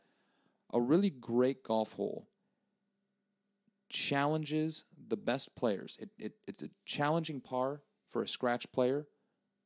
a 0.74 0.82
really 0.82 1.10
great 1.10 1.64
golf 1.64 1.94
hole 1.94 2.28
challenges 3.90 4.86
the 5.08 5.18
best 5.18 5.56
players. 5.56 5.98
It, 6.00 6.10
it 6.18 6.34
it's 6.48 6.64
a 6.64 6.70
challenging 6.86 7.42
par 7.42 7.82
for 8.10 8.24
a 8.24 8.28
scratch 8.28 8.72
player, 8.72 9.08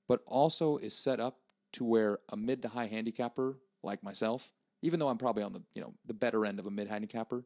but 0.07 0.21
also 0.27 0.77
is 0.77 0.97
set 0.97 1.19
up 1.19 1.39
to 1.73 1.85
where 1.85 2.19
a 2.29 2.37
mid 2.37 2.61
to 2.63 2.69
high 2.69 2.87
handicapper 2.87 3.57
like 3.83 4.03
myself, 4.03 4.51
even 4.81 4.99
though 4.99 5.09
I'm 5.09 5.17
probably 5.17 5.43
on 5.43 5.53
the 5.53 5.63
you 5.75 5.81
know 5.81 5.93
the 6.05 6.13
better 6.13 6.45
end 6.45 6.59
of 6.59 6.67
a 6.67 6.71
mid 6.71 6.87
handicapper, 6.87 7.45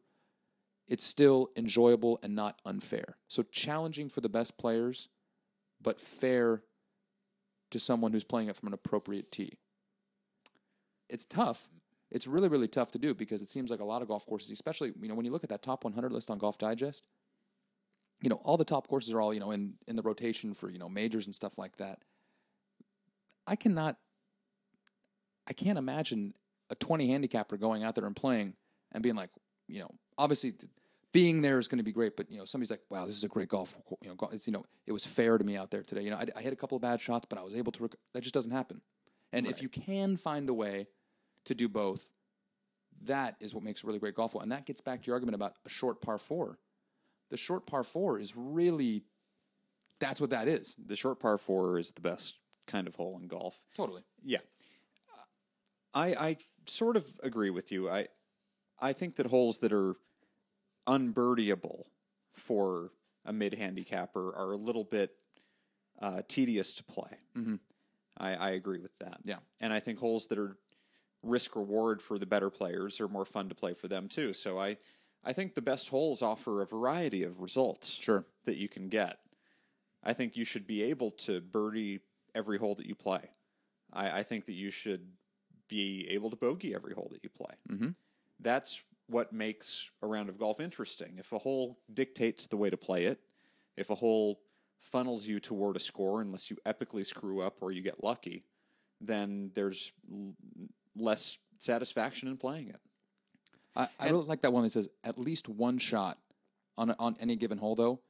it's 0.88 1.04
still 1.04 1.50
enjoyable 1.56 2.18
and 2.22 2.34
not 2.34 2.60
unfair. 2.64 3.16
So 3.28 3.42
challenging 3.42 4.08
for 4.08 4.20
the 4.20 4.28
best 4.28 4.56
players, 4.56 5.08
but 5.80 6.00
fair 6.00 6.62
to 7.70 7.78
someone 7.78 8.12
who's 8.12 8.24
playing 8.24 8.48
it 8.48 8.56
from 8.56 8.68
an 8.68 8.74
appropriate 8.74 9.30
tee. 9.30 9.58
It's 11.08 11.26
tough. 11.26 11.68
It's 12.10 12.26
really, 12.26 12.48
really 12.48 12.68
tough 12.68 12.90
to 12.92 12.98
do 12.98 13.14
because 13.14 13.42
it 13.42 13.50
seems 13.50 13.70
like 13.70 13.80
a 13.80 13.84
lot 13.84 14.00
of 14.00 14.08
golf 14.08 14.26
courses, 14.26 14.50
especially 14.50 14.92
you 15.00 15.08
know 15.08 15.14
when 15.14 15.26
you 15.26 15.32
look 15.32 15.44
at 15.44 15.50
that 15.50 15.62
top 15.62 15.84
100 15.84 16.10
list 16.10 16.30
on 16.30 16.38
Golf 16.38 16.56
Digest, 16.56 17.04
you 18.22 18.30
know 18.30 18.40
all 18.44 18.56
the 18.56 18.64
top 18.64 18.88
courses 18.88 19.12
are 19.12 19.20
all 19.20 19.34
you 19.34 19.40
know 19.40 19.50
in 19.50 19.74
in 19.86 19.96
the 19.96 20.02
rotation 20.02 20.54
for 20.54 20.70
you 20.70 20.78
know 20.78 20.88
majors 20.88 21.26
and 21.26 21.34
stuff 21.34 21.58
like 21.58 21.76
that. 21.76 21.98
I 23.46 23.56
cannot, 23.56 23.96
I 25.46 25.52
can't 25.52 25.78
imagine 25.78 26.34
a 26.70 26.74
20 26.74 27.08
handicapper 27.08 27.56
going 27.56 27.82
out 27.82 27.94
there 27.94 28.04
and 28.04 28.14
playing 28.14 28.54
and 28.92 29.02
being 29.02 29.14
like, 29.14 29.30
you 29.66 29.80
know, 29.80 29.90
obviously 30.18 30.52
being 31.12 31.40
there 31.42 31.58
is 31.58 31.68
going 31.68 31.78
to 31.78 31.84
be 31.84 31.92
great, 31.92 32.16
but 32.16 32.30
you 32.30 32.38
know, 32.38 32.44
somebody's 32.44 32.70
like, 32.70 32.82
wow, 32.90 33.06
this 33.06 33.16
is 33.16 33.24
a 33.24 33.28
great 33.28 33.48
golf, 33.48 33.74
you 34.02 34.08
know, 34.08 34.14
go- 34.14 34.28
it's, 34.32 34.46
you 34.46 34.52
know, 34.52 34.64
it 34.86 34.92
was 34.92 35.04
fair 35.06 35.38
to 35.38 35.44
me 35.44 35.56
out 35.56 35.70
there 35.70 35.82
today. 35.82 36.02
You 36.02 36.10
know, 36.10 36.16
I, 36.16 36.26
I 36.36 36.42
hit 36.42 36.52
a 36.52 36.56
couple 36.56 36.76
of 36.76 36.82
bad 36.82 37.00
shots, 37.00 37.26
but 37.28 37.38
I 37.38 37.42
was 37.42 37.54
able 37.54 37.72
to, 37.72 37.82
rec- 37.84 37.96
that 38.14 38.20
just 38.22 38.34
doesn't 38.34 38.52
happen. 38.52 38.82
And 39.32 39.46
if 39.46 39.62
you 39.62 39.68
can 39.68 40.16
find 40.16 40.48
a 40.48 40.54
way 40.54 40.86
to 41.44 41.54
do 41.54 41.68
both, 41.68 42.10
that 43.04 43.36
is 43.40 43.54
what 43.54 43.62
makes 43.62 43.84
a 43.84 43.86
really 43.86 43.98
great 43.98 44.14
golf 44.14 44.32
hole. 44.32 44.42
And 44.42 44.52
that 44.52 44.66
gets 44.66 44.80
back 44.80 45.02
to 45.02 45.06
your 45.06 45.14
argument 45.14 45.34
about 45.34 45.54
a 45.64 45.68
short 45.68 46.00
par 46.02 46.18
four. 46.18 46.58
The 47.30 47.36
short 47.36 47.66
par 47.66 47.84
four 47.84 48.18
is 48.18 48.34
really, 48.36 49.04
that's 50.00 50.20
what 50.20 50.30
that 50.30 50.48
is. 50.48 50.74
the 50.78 50.96
short 50.96 51.20
par 51.20 51.38
four 51.38 51.78
is 51.78 51.90
the 51.92 52.00
best 52.00 52.36
kind 52.66 52.86
of 52.86 52.94
hole 52.96 53.18
in 53.20 53.28
golf. 53.28 53.58
Totally. 53.76 54.02
Yeah, 54.22 54.38
I 55.94 56.06
I 56.14 56.36
sort 56.66 56.96
of 56.96 57.06
agree 57.22 57.50
with 57.50 57.72
you. 57.72 57.88
I 57.88 58.08
I 58.80 58.92
think 58.92 59.16
that 59.16 59.26
holes 59.26 59.58
that 59.58 59.72
are 59.72 59.96
unbirdieable 60.88 61.84
for 62.34 62.90
a 63.24 63.32
mid 63.32 63.54
handicapper 63.54 64.34
are 64.34 64.52
a 64.52 64.56
little 64.56 64.84
bit 64.84 65.10
uh, 66.00 66.22
tedious 66.28 66.74
to 66.74 66.84
play. 66.84 67.10
Mm-hmm. 67.36 67.56
I, 68.18 68.34
I 68.34 68.50
agree 68.50 68.80
with 68.80 68.96
that. 68.98 69.18
Yeah. 69.24 69.36
and 69.60 69.72
I 69.72 69.80
think 69.80 69.98
holes 69.98 70.26
that 70.28 70.38
are 70.38 70.56
risk 71.22 71.54
reward 71.56 72.00
for 72.00 72.18
the 72.18 72.26
better 72.26 72.48
players 72.50 73.00
are 73.00 73.08
more 73.08 73.24
fun 73.24 73.48
to 73.48 73.54
play 73.54 73.74
for 73.74 73.88
them 73.88 74.08
too. 74.08 74.32
So 74.32 74.58
I 74.58 74.76
I 75.24 75.32
think 75.32 75.54
the 75.54 75.62
best 75.62 75.88
holes 75.88 76.22
offer 76.22 76.62
a 76.62 76.66
variety 76.66 77.24
of 77.24 77.40
results 77.40 77.90
Sure. 77.90 78.24
that 78.44 78.56
you 78.56 78.68
can 78.68 78.88
get. 78.88 79.18
I 80.04 80.12
think 80.12 80.36
you 80.36 80.44
should 80.44 80.66
be 80.66 80.82
able 80.84 81.10
to 81.26 81.40
birdie 81.40 81.98
every 82.36 82.56
hole 82.56 82.76
that 82.76 82.86
you 82.86 82.94
play. 82.94 83.30
I, 83.92 84.20
I 84.20 84.22
think 84.22 84.46
that 84.46 84.52
you 84.52 84.70
should 84.70 85.08
be 85.68 86.06
able 86.10 86.30
to 86.30 86.36
bogey 86.36 86.72
every 86.72 86.94
hole 86.94 87.08
that 87.12 87.24
you 87.24 87.30
play. 87.30 87.54
Mm-hmm. 87.68 87.88
That's 88.40 88.80
what 89.08 89.32
makes 89.32 89.90
a 90.02 90.06
round 90.06 90.28
of 90.28 90.38
golf 90.38 90.60
interesting. 90.60 91.16
If 91.18 91.32
a 91.32 91.38
hole 91.38 91.78
dictates 91.92 92.46
the 92.46 92.56
way 92.56 92.70
to 92.70 92.76
play 92.76 93.04
it, 93.04 93.20
if 93.76 93.90
a 93.90 93.94
hole 93.94 94.40
funnels 94.80 95.26
you 95.26 95.40
toward 95.40 95.76
a 95.76 95.80
score 95.80 96.20
unless 96.20 96.50
you 96.50 96.56
epically 96.66 97.04
screw 97.04 97.40
up 97.40 97.58
or 97.60 97.72
you 97.72 97.82
get 97.82 98.04
lucky, 98.04 98.44
then 99.00 99.50
there's 99.54 99.92
l- 100.12 100.34
less 100.96 101.38
satisfaction 101.58 102.28
in 102.28 102.36
playing 102.36 102.68
it. 102.68 102.80
I, 103.74 103.88
I 103.98 104.10
really 104.10 104.24
like 104.24 104.42
that 104.42 104.52
one 104.52 104.62
that 104.62 104.70
says 104.70 104.88
at 105.04 105.18
least 105.18 105.48
one 105.48 105.78
shot 105.78 106.18
on 106.76 106.94
on 106.98 107.16
any 107.20 107.36
given 107.36 107.58
hole. 107.58 107.74
Though 107.74 108.00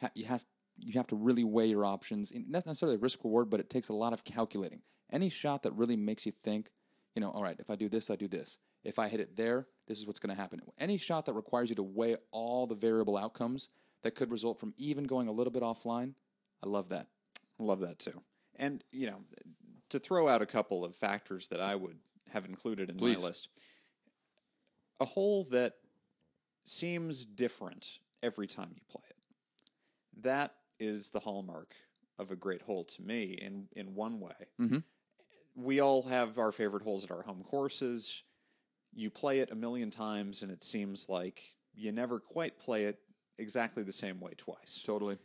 ha, 0.00 0.10
you 0.14 0.26
has 0.26 0.46
you 0.76 0.92
have 0.94 1.06
to 1.08 1.16
really 1.16 1.44
weigh 1.44 1.66
your 1.66 1.84
options. 1.84 2.30
And 2.30 2.48
Not 2.48 2.66
necessarily 2.66 2.98
risk 2.98 3.22
reward, 3.24 3.50
but 3.50 3.60
it 3.60 3.70
takes 3.70 3.88
a 3.88 3.92
lot 3.92 4.12
of 4.12 4.24
calculating. 4.24 4.82
Any 5.12 5.28
shot 5.28 5.62
that 5.62 5.72
really 5.72 5.96
makes 5.96 6.26
you 6.26 6.32
think, 6.32 6.70
you 7.14 7.20
know, 7.20 7.30
all 7.30 7.42
right, 7.42 7.56
if 7.58 7.70
I 7.70 7.76
do 7.76 7.88
this, 7.88 8.10
I 8.10 8.16
do 8.16 8.26
this. 8.26 8.58
If 8.82 8.98
I 8.98 9.08
hit 9.08 9.20
it 9.20 9.36
there, 9.36 9.66
this 9.86 9.98
is 9.98 10.06
what's 10.06 10.18
going 10.18 10.34
to 10.34 10.40
happen. 10.40 10.60
Any 10.78 10.96
shot 10.96 11.26
that 11.26 11.34
requires 11.34 11.68
you 11.68 11.76
to 11.76 11.82
weigh 11.82 12.16
all 12.30 12.66
the 12.66 12.74
variable 12.74 13.16
outcomes 13.16 13.68
that 14.02 14.14
could 14.14 14.30
result 14.30 14.58
from 14.58 14.74
even 14.76 15.04
going 15.04 15.28
a 15.28 15.32
little 15.32 15.52
bit 15.52 15.62
offline, 15.62 16.14
I 16.62 16.68
love 16.68 16.88
that. 16.90 17.06
I 17.60 17.62
love 17.62 17.80
that 17.80 17.98
too. 17.98 18.22
And, 18.56 18.82
you 18.90 19.06
know, 19.06 19.20
to 19.90 19.98
throw 19.98 20.28
out 20.28 20.42
a 20.42 20.46
couple 20.46 20.84
of 20.84 20.96
factors 20.96 21.48
that 21.48 21.60
I 21.60 21.74
would 21.74 21.98
have 22.32 22.44
included 22.44 22.90
in 22.90 22.96
Please. 22.96 23.18
my 23.18 23.28
list, 23.28 23.48
a 25.00 25.04
hole 25.04 25.44
that 25.50 25.74
seems 26.64 27.24
different 27.24 27.98
every 28.22 28.46
time 28.46 28.70
you 28.74 28.80
play 28.88 29.04
it. 29.08 29.16
That 30.22 30.54
is 30.80 31.10
the 31.10 31.20
hallmark 31.20 31.74
of 32.18 32.30
a 32.30 32.36
great 32.36 32.62
hole 32.62 32.84
to 32.84 33.02
me 33.02 33.38
in, 33.40 33.68
in 33.76 33.94
one 33.94 34.20
way. 34.20 34.32
Mm-hmm. 34.60 34.78
We 35.56 35.80
all 35.80 36.02
have 36.02 36.38
our 36.38 36.50
favorite 36.50 36.82
holes 36.82 37.04
at 37.04 37.12
our 37.12 37.22
home 37.22 37.44
courses. 37.44 38.23
You 38.94 39.10
play 39.10 39.40
it 39.40 39.50
a 39.50 39.54
million 39.54 39.90
times, 39.90 40.42
and 40.42 40.50
it 40.52 40.62
seems 40.62 41.08
like 41.08 41.42
you 41.74 41.92
never 41.92 42.20
quite 42.20 42.58
play 42.58 42.84
it 42.84 42.98
exactly 43.38 43.82
the 43.82 43.92
same 43.92 44.20
way 44.20 44.32
twice. 44.36 44.80
Totally. 44.84 45.18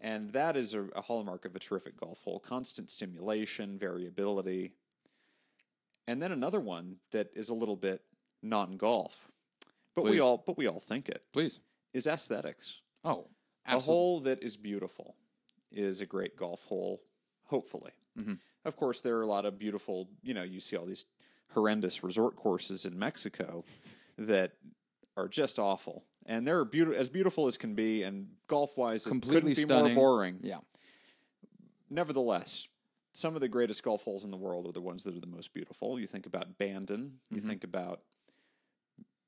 And 0.00 0.30
that 0.32 0.56
is 0.56 0.74
a, 0.74 0.84
a 0.94 1.00
hallmark 1.00 1.44
of 1.44 1.56
a 1.56 1.58
terrific 1.58 1.96
golf 1.96 2.22
hole 2.22 2.38
constant 2.38 2.90
stimulation, 2.90 3.78
variability. 3.78 4.72
And 6.06 6.20
then 6.20 6.32
another 6.32 6.60
one 6.60 6.96
that 7.12 7.28
is 7.34 7.48
a 7.48 7.54
little 7.54 7.76
bit 7.76 8.02
non 8.42 8.76
golf, 8.76 9.28
but 9.94 10.04
we 10.04 10.20
all 10.20 10.42
but 10.44 10.58
we 10.58 10.66
all 10.68 10.80
think 10.80 11.08
it 11.08 11.22
Please. 11.32 11.60
is 11.94 12.06
aesthetics. 12.06 12.80
Oh, 13.04 13.28
A 13.66 13.78
hole 13.78 14.20
that 14.20 14.42
is 14.42 14.56
beautiful 14.56 15.16
is 15.72 16.00
a 16.00 16.06
great 16.06 16.36
golf 16.36 16.64
hole, 16.66 17.00
hopefully. 17.44 17.92
Mm-hmm. 18.18 18.34
Of 18.64 18.76
course, 18.76 19.00
there 19.00 19.16
are 19.16 19.22
a 19.22 19.26
lot 19.26 19.44
of 19.44 19.58
beautiful, 19.58 20.08
you 20.22 20.32
know, 20.34 20.42
you 20.42 20.60
see 20.60 20.76
all 20.76 20.86
these 20.86 21.04
horrendous 21.52 22.02
resort 22.02 22.36
courses 22.36 22.84
in 22.84 22.98
Mexico 22.98 23.64
that 24.18 24.52
are 25.16 25.28
just 25.28 25.58
awful. 25.58 26.04
And 26.26 26.46
they're 26.46 26.64
beautiful, 26.64 26.98
as 27.00 27.08
beautiful 27.08 27.46
as 27.46 27.56
can 27.56 27.74
be, 27.74 28.02
and 28.02 28.28
golf 28.46 28.76
wise, 28.78 29.06
it 29.06 29.10
Completely 29.10 29.54
couldn't 29.54 29.68
be 29.68 29.74
stunning. 29.74 29.94
more 29.94 30.16
boring. 30.16 30.38
Yeah. 30.42 30.58
Nevertheless, 31.90 32.66
some 33.12 33.34
of 33.34 33.40
the 33.40 33.48
greatest 33.48 33.82
golf 33.82 34.02
holes 34.02 34.24
in 34.24 34.30
the 34.30 34.36
world 34.36 34.66
are 34.66 34.72
the 34.72 34.80
ones 34.80 35.04
that 35.04 35.14
are 35.16 35.20
the 35.20 35.26
most 35.26 35.52
beautiful. 35.54 36.00
You 36.00 36.06
think 36.06 36.26
about 36.26 36.58
Bandon, 36.58 37.20
you 37.30 37.36
Mm-hmm. 37.38 37.48
think 37.48 37.64
about 37.64 38.00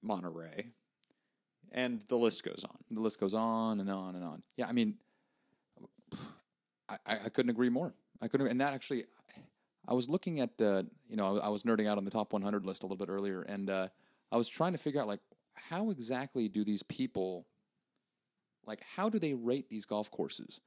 Monterey, 0.03 0.69
and 1.73 2.01
the 2.09 2.17
list 2.17 2.43
goes 2.45 2.65
on. 2.69 2.77
the 2.91 3.01
list 3.01 3.21
goes 3.21 3.35
on 3.35 3.81
and 3.81 3.91
on 3.91 4.15
and 4.15 4.25
on. 4.25 4.43
Yeah, 4.57 4.67
I 4.69 4.73
mean, 4.73 4.97
I, 6.89 6.97
I 7.07 7.19
I 7.27 7.29
couldn't 7.29 7.51
agree 7.51 7.69
more. 7.69 7.93
I 8.23 8.29
couldn't, 8.29 8.47
and 8.47 8.61
that 8.61 8.73
actually, 8.73 9.05
I 9.89 9.95
was 9.95 10.09
looking 10.09 10.41
at 10.41 10.59
the, 10.59 10.87
you 11.09 11.17
know, 11.17 11.39
I 11.39 11.49
was 11.49 11.63
nerding 11.63 11.87
out 11.87 11.99
on 11.99 12.05
the 12.05 12.11
top 12.11 12.33
100 12.33 12.67
list 12.67 12.83
a 12.83 12.87
little 12.87 12.97
bit 12.97 13.09
earlier, 13.09 13.43
and 13.43 13.71
uh, 13.71 13.89
I 14.33 14.37
was 14.37 14.49
trying 14.49 14.73
to 14.73 14.79
figure 14.79 15.01
out 15.01 15.07
like 15.07 15.21
how 15.55 15.91
exactly 15.91 16.49
do 16.49 16.65
these 16.65 16.83
people, 16.83 17.47
like 18.67 18.83
how 18.97 19.09
do 19.09 19.19
they 19.19 19.35
rate 19.35 19.71
these 19.71 19.85
golf 19.85 20.11
courses? 20.11 20.61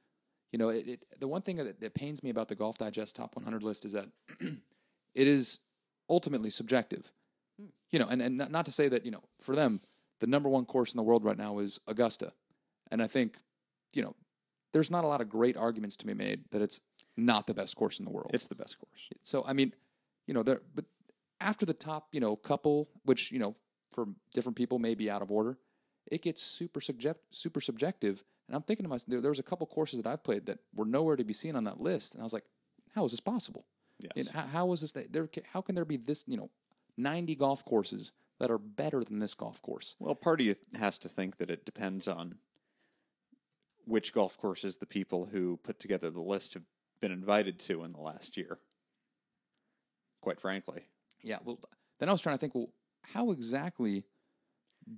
You 0.52 0.58
know, 0.58 0.70
it, 0.70 0.88
it, 0.88 1.04
the 1.20 1.28
one 1.28 1.42
thing 1.42 1.56
that, 1.56 1.80
that 1.80 1.94
pains 1.94 2.22
me 2.22 2.30
about 2.30 2.48
the 2.48 2.56
Golf 2.56 2.76
Digest 2.76 3.14
top 3.14 3.36
100 3.36 3.62
list 3.62 3.84
is 3.84 3.92
that 3.92 4.06
it 4.40 5.28
is 5.28 5.60
ultimately 6.08 6.50
subjective. 6.50 7.12
You 7.92 7.98
know, 7.98 8.08
and, 8.08 8.20
and 8.22 8.38
not, 8.38 8.50
not 8.50 8.66
to 8.66 8.72
say 8.72 8.88
that, 8.88 9.04
you 9.04 9.12
know, 9.12 9.22
for 9.40 9.54
them, 9.54 9.80
the 10.20 10.26
number 10.26 10.48
one 10.48 10.64
course 10.64 10.92
in 10.92 10.96
the 10.96 11.02
world 11.02 11.24
right 11.24 11.36
now 11.36 11.58
is 11.58 11.78
Augusta. 11.86 12.32
And 12.90 13.02
I 13.02 13.06
think, 13.06 13.38
you 13.92 14.02
know, 14.02 14.14
there's 14.72 14.90
not 14.90 15.04
a 15.04 15.06
lot 15.06 15.20
of 15.20 15.28
great 15.28 15.56
arguments 15.56 15.96
to 15.96 16.06
be 16.06 16.14
made 16.14 16.44
that 16.50 16.62
it's 16.62 16.80
not 17.26 17.46
the 17.46 17.54
best 17.54 17.76
course 17.76 17.98
in 17.98 18.04
the 18.04 18.10
world. 18.10 18.30
It's 18.32 18.48
the 18.48 18.54
best 18.54 18.78
course. 18.78 19.08
so 19.22 19.44
I 19.46 19.52
mean, 19.52 19.74
you 20.26 20.34
know, 20.34 20.42
there 20.42 20.60
but 20.74 20.84
after 21.40 21.64
the 21.64 21.74
top, 21.74 22.08
you 22.12 22.20
know, 22.20 22.36
couple, 22.36 22.88
which, 23.04 23.32
you 23.32 23.38
know, 23.38 23.54
for 23.90 24.06
different 24.34 24.56
people 24.56 24.78
may 24.78 24.94
be 24.94 25.10
out 25.10 25.22
of 25.22 25.32
order, 25.32 25.58
it 26.10 26.22
gets 26.22 26.42
super 26.42 26.80
subject, 26.80 27.20
super 27.34 27.60
subjective. 27.60 28.24
And 28.46 28.56
I'm 28.56 28.62
thinking 28.62 28.84
to 28.84 28.90
myself, 28.90 29.22
there, 29.22 29.30
was 29.30 29.38
a 29.38 29.44
couple 29.44 29.66
courses 29.66 30.02
that 30.02 30.08
I've 30.08 30.22
played 30.22 30.46
that 30.46 30.58
were 30.74 30.84
nowhere 30.84 31.16
to 31.16 31.24
be 31.24 31.32
seen 31.32 31.56
on 31.56 31.64
that 31.64 31.80
list, 31.80 32.14
and 32.14 32.22
I 32.22 32.24
was 32.24 32.32
like, 32.32 32.44
how 32.94 33.04
is 33.04 33.12
this 33.12 33.20
possible? 33.20 33.64
Yes. 34.00 34.12
You 34.16 34.24
know, 34.24 34.30
how, 34.34 34.46
how 34.46 34.72
is 34.72 34.80
this? 34.80 34.92
There, 34.92 35.28
how 35.52 35.60
can 35.60 35.74
there 35.74 35.84
be 35.84 35.96
this? 35.96 36.24
You 36.26 36.36
know, 36.36 36.50
90 36.96 37.34
golf 37.36 37.64
courses 37.64 38.12
that 38.38 38.50
are 38.50 38.58
better 38.58 39.04
than 39.04 39.18
this 39.18 39.34
golf 39.34 39.62
course? 39.62 39.94
Well, 39.98 40.14
part 40.14 40.40
of 40.40 40.46
you 40.46 40.54
has 40.78 40.98
to 40.98 41.08
think 41.08 41.36
that 41.36 41.50
it 41.50 41.64
depends 41.64 42.08
on 42.08 42.36
which 43.84 44.12
golf 44.12 44.36
courses 44.38 44.78
the 44.78 44.86
people 44.86 45.28
who 45.32 45.58
put 45.58 45.78
together 45.78 46.10
the 46.10 46.20
list 46.20 46.54
have 46.54 46.64
been 47.00 47.12
invited 47.12 47.58
to 47.58 47.82
in 47.84 47.92
the 47.92 48.00
last 48.00 48.36
year. 48.36 48.58
Quite 50.20 50.40
frankly, 50.40 50.82
Yeah. 51.22 51.38
Well, 51.44 51.58
then 51.98 52.08
I 52.08 52.12
was 52.12 52.20
trying 52.20 52.36
to 52.36 52.40
think, 52.40 52.54
well, 52.54 52.70
how 53.14 53.30
exactly 53.30 54.04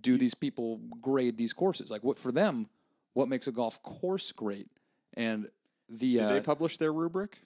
do 0.00 0.16
these 0.16 0.34
people 0.34 0.80
grade 1.00 1.36
these 1.36 1.53
courses? 1.53 1.90
Like, 1.90 2.03
what 2.03 2.18
for 2.18 2.32
them? 2.32 2.68
What 3.14 3.28
makes 3.28 3.46
a 3.46 3.53
golf 3.53 3.80
course 3.82 4.32
great? 4.32 4.68
And 5.14 5.48
the 5.88 6.16
did 6.16 6.20
uh, 6.22 6.32
they 6.34 6.40
publish 6.40 6.78
their 6.78 6.92
rubric? 6.92 7.38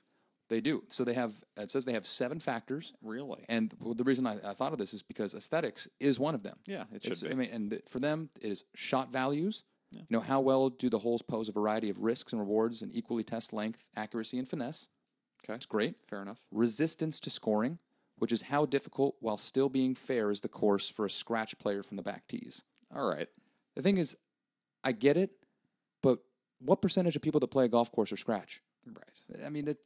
they 0.48 0.61
do. 0.61 0.84
So 0.88 1.02
they 1.04 1.14
have. 1.14 1.34
It 1.57 1.70
says 1.70 1.84
they 1.84 1.92
have 1.92 2.07
seven 2.07 2.38
factors. 2.38 2.92
Really? 3.02 3.44
And 3.48 3.74
the 3.80 4.04
reason 4.04 4.26
I, 4.28 4.36
I 4.44 4.52
thought 4.54 4.70
of 4.72 4.78
this 4.78 4.94
is 4.94 5.02
because 5.02 5.34
aesthetics 5.34 5.88
is 5.98 6.20
one 6.20 6.34
of 6.36 6.44
them. 6.44 6.57
Yeah, 6.66 6.82
it 6.92 7.04
It's- 7.04 7.18
should 7.18 7.28
be. 7.28 7.34
I 7.34 7.36
mean, 7.36 7.50
and 7.52 7.82
for 7.90 7.98
them, 7.98 8.30
it 8.40 8.50
is 8.52 8.64
shot 8.74 9.11
values. 9.11 9.64
You 9.93 10.05
know, 10.11 10.20
how 10.20 10.41
well 10.41 10.68
do 10.68 10.89
the 10.89 10.99
holes 10.99 11.22
pose 11.22 11.49
a 11.49 11.53
variety 11.53 11.89
of 11.91 12.01
risks 12.03 12.32
and 12.32 12.41
rewards 12.41 12.82
and 12.82 12.95
equally 12.95 13.22
test 13.24 13.53
length, 13.53 13.89
accuracy, 13.97 14.39
and 14.39 14.49
finesse? 14.49 14.89
Okay, 15.45 15.55
It's 15.55 15.66
great. 15.66 15.95
fair 16.05 16.22
enough. 16.22 16.43
Resistance 16.51 17.18
to 17.20 17.30
scoring, 17.30 17.78
which 18.18 18.32
is 18.32 18.43
how 18.43 18.66
difficult 18.66 19.16
while 19.20 19.37
still 19.37 19.68
being 19.68 19.95
fair 19.95 20.30
is 20.30 20.41
the 20.41 20.49
course 20.49 20.89
for 20.89 21.07
a 21.07 21.11
scratch 21.11 21.57
player 21.59 21.82
from 21.82 21.97
the 21.97 22.03
back 22.03 22.26
tees. 22.28 22.62
All 22.95 23.09
right. 23.09 23.28
The 23.74 23.82
thing 23.82 23.97
is, 23.97 24.16
I 24.84 24.93
get 24.93 25.16
it, 25.16 25.30
but 26.03 26.18
what 26.59 26.82
percentage 26.82 27.16
of 27.16 27.22
people 27.22 27.41
that 27.41 27.49
play 27.49 27.64
a 27.64 27.68
golf 27.68 27.91
course 27.93 28.12
are 28.12 28.16
scratch? 28.16 28.61
Right. 28.87 29.45
I 29.45 29.51
mean, 29.51 29.68
it, 29.68 29.78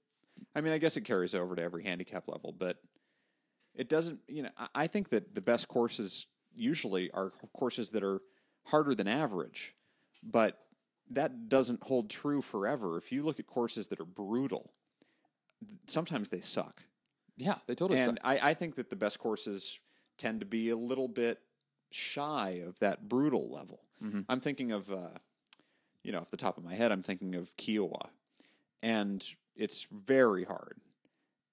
I 0.54 0.60
mean, 0.60 0.72
I 0.72 0.78
guess 0.78 0.96
it 0.96 1.02
carries 1.02 1.34
over 1.34 1.54
to 1.56 1.62
every 1.62 1.84
handicap 1.84 2.26
level, 2.28 2.52
but 2.52 2.78
it 3.74 3.88
doesn't. 3.88 4.20
You 4.28 4.42
know, 4.44 4.50
I- 4.56 4.68
I 4.74 4.86
think 4.86 5.10
that 5.10 5.34
the 5.34 5.40
best 5.40 5.68
courses 5.68 6.26
usually 6.54 7.10
are 7.12 7.30
courses 7.54 7.90
that 7.90 8.02
are 8.02 8.20
harder 8.66 8.94
than 8.94 9.08
average, 9.08 9.74
but 10.22 10.58
that 11.10 11.48
doesn't 11.48 11.82
hold 11.84 12.08
true 12.10 12.40
forever. 12.42 12.96
If 12.96 13.10
you 13.12 13.22
look 13.22 13.40
at 13.40 13.46
courses 13.46 13.88
that 13.88 14.00
are 14.00 14.04
brutal, 14.04 14.72
sometimes 15.86 16.28
they 16.28 16.40
suck. 16.40 16.84
yeah, 17.36 17.56
they 17.66 17.74
totally 17.74 17.98
and 18.00 18.18
suck. 18.22 18.26
I, 18.26 18.50
I 18.50 18.54
think 18.54 18.76
that 18.76 18.90
the 18.90 18.96
best 18.96 19.18
courses 19.18 19.78
tend 20.18 20.40
to 20.40 20.46
be 20.46 20.68
a 20.70 20.76
little 20.76 21.08
bit 21.08 21.40
shy 21.90 22.62
of 22.66 22.78
that 22.78 23.08
brutal 23.08 23.50
level. 23.50 23.80
Mm-hmm. 24.02 24.20
I'm 24.28 24.40
thinking 24.40 24.70
of, 24.72 24.90
uh, 24.92 25.18
you 26.04 26.12
know, 26.12 26.18
off 26.20 26.30
the 26.30 26.36
top 26.36 26.56
of 26.58 26.64
my 26.64 26.74
head, 26.74 26.92
I'm 26.92 27.02
thinking 27.02 27.34
of 27.34 27.56
Kiawah, 27.56 28.08
and 28.82 29.26
it's 29.56 29.86
very 29.90 30.44
hard, 30.44 30.76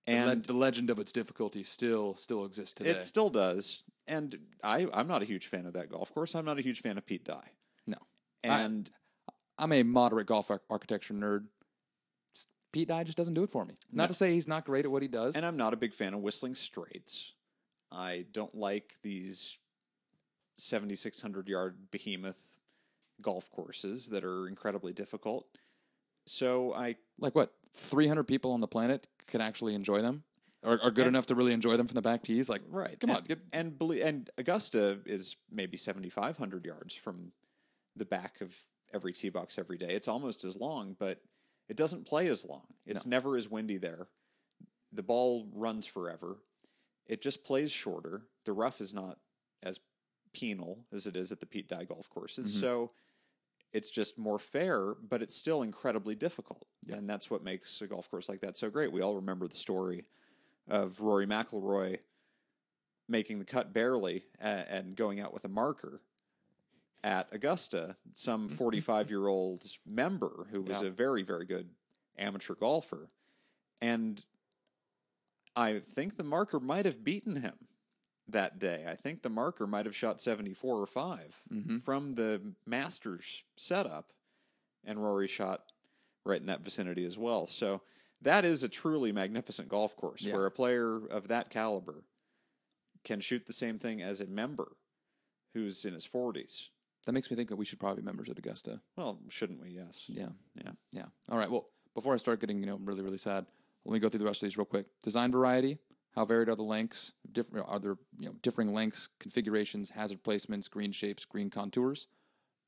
le- 0.08 0.14
and 0.14 0.44
the 0.46 0.54
legend 0.54 0.90
of 0.90 1.00
its 1.00 1.12
difficulty 1.12 1.64
still 1.64 2.16
still 2.16 2.46
exists 2.46 2.74
today. 2.74 2.92
it 2.92 3.06
still 3.06 3.30
does. 3.30 3.84
And 4.10 4.38
I, 4.64 4.88
I'm 4.94 5.08
not 5.08 5.22
a 5.22 5.26
huge 5.26 5.48
fan 5.48 5.66
of 5.66 5.74
that 5.74 5.90
golf 5.90 6.14
course. 6.14 6.34
I'm 6.36 6.46
not 6.46 6.58
a 6.58 6.62
huge 6.62 6.82
fan 6.82 6.98
of 6.98 7.06
Pete 7.06 7.26
Dye, 7.26 7.50
no, 8.44 8.52
I- 8.52 8.62
and 8.62 8.90
I'm 9.58 9.72
a 9.72 9.84
moderate 9.84 10.28
golf 10.28 10.52
ar- 10.52 10.62
architecture 10.70 11.14
nerd. 11.14 11.48
Pete 12.72 12.88
Dye 12.90 13.04
just 13.04 13.18
doesn't 13.18 13.34
do 13.34 13.44
it 13.44 13.50
for 13.50 13.66
me. 13.66 13.76
Not 13.92 14.04
No. 14.04 14.08
to 14.08 14.14
say 14.14 14.34
he's 14.34 14.48
not 14.48 14.66
great 14.66 14.86
at 14.86 14.92
what 14.92 15.02
he 15.02 15.08
does. 15.08 15.36
and 15.36 15.46
I'm 15.46 15.58
not 15.58 15.74
a 15.74 15.78
big 15.78 15.94
fan 15.94 16.14
of 16.14 16.22
Whistling 16.22 16.54
Straits. 16.56 17.34
I 17.92 18.26
don't 18.32 18.54
like 18.54 18.96
these 19.02 19.58
7,600 20.58 21.48
yard 21.48 21.90
behemoth 21.92 22.58
golf 23.22 23.50
courses 23.52 24.08
that 24.10 24.24
are 24.24 24.48
incredibly 24.48 24.94
difficult. 24.94 25.48
So 26.26 26.74
I 26.74 26.96
like 27.20 27.36
what 27.36 27.54
300 27.74 28.24
people 28.26 28.52
on 28.52 28.60
the 28.62 28.68
planet 28.68 29.08
can 29.28 29.42
actually 29.42 29.74
enjoy 29.76 30.02
them, 30.02 30.24
or 30.62 30.74
are 30.84 30.92
good 30.92 31.08
And- 31.08 31.16
enough 31.16 31.26
to 31.28 31.36
really 31.36 31.54
enjoy 31.54 31.78
them 31.78 31.88
from 31.88 31.96
the 31.96 32.02
back 32.02 32.24
tees. 32.24 32.50
Like, 32.50 32.62
right 32.68 33.00
come 33.00 33.10
and, 33.12 33.18
on, 33.20 33.24
get, 33.24 33.40
and 33.54 33.82
and 33.82 34.30
Augusta 34.38 35.00
is 35.06 35.36
maybe 35.50 35.78
7,500 35.78 36.66
yards 36.66 36.94
from 36.96 37.32
the 37.98 38.06
back 38.06 38.42
of 38.42 38.56
every 38.94 39.14
tee 39.14 39.30
box 39.30 39.58
every 39.58 39.78
day. 39.78 39.90
It's 39.90 40.08
almost 40.08 40.44
as 40.44 40.56
long, 40.56 40.96
but 40.98 41.22
it 41.70 41.78
doesn't 41.78 42.06
play 42.06 42.28
as 42.28 42.46
long. 42.46 42.66
It's 42.86 43.06
never 43.06 43.36
as 43.36 43.50
windy 43.50 43.78
there. 43.78 44.08
The 44.94 45.04
ball 45.04 45.50
runs 45.54 45.86
forever. 45.86 46.38
It 47.06 47.22
just 47.22 47.44
plays 47.44 47.72
shorter. 47.72 48.24
The 48.46 48.54
rough 48.54 48.80
is 48.80 48.94
not 48.94 49.18
as 49.64 49.80
penal 50.34 50.86
as 50.94 51.08
it 51.08 51.16
is 51.16 51.32
at 51.32 51.40
the 51.40 51.46
Pete 51.46 51.68
Dye 51.68 51.84
golf 51.84 52.10
courses. 52.10 52.52
Mm-hmm. 52.52 52.62
So 52.62 52.92
it's 53.74 53.90
just 53.90 54.18
more 54.18 54.40
fair, 54.40 54.96
but 55.10 55.22
it's 55.22 55.36
still 55.36 55.62
incredibly 55.62 56.16
difficult. 56.16 56.68
And 56.90 57.10
that's 57.10 57.30
what 57.30 57.44
makes 57.44 57.82
a 57.82 57.88
golf 57.88 58.10
course 58.10 58.30
like 58.30 58.40
that 58.42 58.56
so 58.56 58.70
great. 58.70 58.92
We 58.92 59.02
all 59.02 59.16
remember 59.16 59.48
the 59.48 59.56
story 59.56 60.06
of 60.70 61.00
Rory 61.02 61.28
McIlroy 61.28 62.00
making 63.10 63.40
the 63.40 63.46
cut 63.46 63.74
barely 63.74 64.24
and, 64.40 64.66
and 64.70 64.96
going 64.96 65.20
out 65.20 65.34
with 65.34 65.46
a 65.46 65.50
marker 65.50 66.02
at 67.04 67.28
Augusta. 67.32 67.96
Some 68.16 68.50
45 68.50 69.10
year 69.10 69.28
old 69.28 69.64
member 69.86 70.48
who 70.52 70.62
was 70.62 70.78
Mm-hmm. 70.78 70.84
Yeah. 70.86 70.90
a 70.90 70.94
very, 70.94 71.24
very 71.24 71.46
good 71.46 71.70
amateur 72.18 72.56
golfer. 72.56 73.10
And 73.82 74.24
I 75.56 75.80
think 75.80 76.18
the 76.18 76.24
marker 76.24 76.60
might 76.60 76.86
have 76.86 77.04
beaten 77.04 77.38
him 77.42 77.56
that 78.28 78.60
day. 78.60 78.86
I 78.90 78.96
think 78.96 79.22
the 79.22 79.30
marker 79.30 79.66
might 79.68 79.86
have 79.86 79.96
shot 79.96 80.20
74 80.22 80.82
or 80.82 80.86
5 80.88 81.42
Mm-hmm. 81.54 81.78
from 81.80 82.16
the 82.16 82.42
Masters 82.66 83.44
setup, 83.56 84.12
and 84.84 85.02
Rory 85.02 85.28
shot 85.28 85.72
right 86.26 86.40
in 86.42 86.48
that 86.48 86.62
vicinity 86.62 87.06
as 87.06 87.18
well. 87.18 87.46
So 87.48 87.82
that 88.22 88.44
is 88.46 88.64
a 88.64 88.70
truly 88.70 89.12
magnificent 89.12 89.70
golf 89.70 89.96
course 89.96 90.22
Yeah. 90.22 90.34
where 90.34 90.46
a 90.46 90.52
player 90.52 91.06
of 91.08 91.28
that 91.30 91.50
caliber 91.50 92.04
can 93.04 93.20
shoot 93.22 93.46
the 93.46 93.54
same 93.54 93.80
thing 93.80 94.02
as 94.02 94.20
a 94.20 94.26
member 94.28 94.74
who's 95.54 95.86
in 95.86 95.94
his 95.94 96.06
40s. 96.08 96.68
That 97.08 97.14
makes 97.14 97.32
me 97.32 97.36
think 97.36 97.50
that 97.50 97.56
we 97.56 97.66
should 97.66 97.80
probably 97.80 98.02
be 98.02 98.06
members 98.06 98.30
at 98.30 98.38
Augusta. 98.38 98.80
Well, 98.96 99.20
shouldn't 99.30 99.60
we? 99.60 99.70
Yes. 99.72 100.04
Yeah, 100.08 100.30
Yeah. 100.64 100.72
yeah. 100.92 101.06
All 101.30 101.38
right. 101.38 101.50
Well, 101.50 101.70
before 101.96 102.14
I 102.14 102.18
start 102.18 102.40
getting 102.40 102.60
you 102.60 102.68
know 102.68 102.80
really 102.84 103.02
really 103.02 103.18
sad, 103.18 103.46
let 103.86 103.94
me 103.94 104.00
go 104.00 104.08
through 104.10 104.20
the 104.20 104.26
rest 104.26 104.44
of 104.44 104.48
these 104.48 104.58
real 104.58 104.66
quick. 104.66 104.86
Design 105.04 105.32
variety. 105.32 105.80
How 106.12 106.26
varied 106.26 106.50
are 106.50 106.56
the 106.56 106.64
lengths? 106.64 107.14
Different 107.32 107.66
are 107.68 107.80
there 107.80 107.98
you 108.20 108.28
know 108.28 108.36
differing 108.44 108.74
lengths, 108.74 109.10
configurations, 109.20 109.90
hazard 109.92 110.24
placements, 110.24 110.70
green 110.70 110.92
shapes, 110.92 111.26
green 111.26 111.50
contours. 111.50 112.08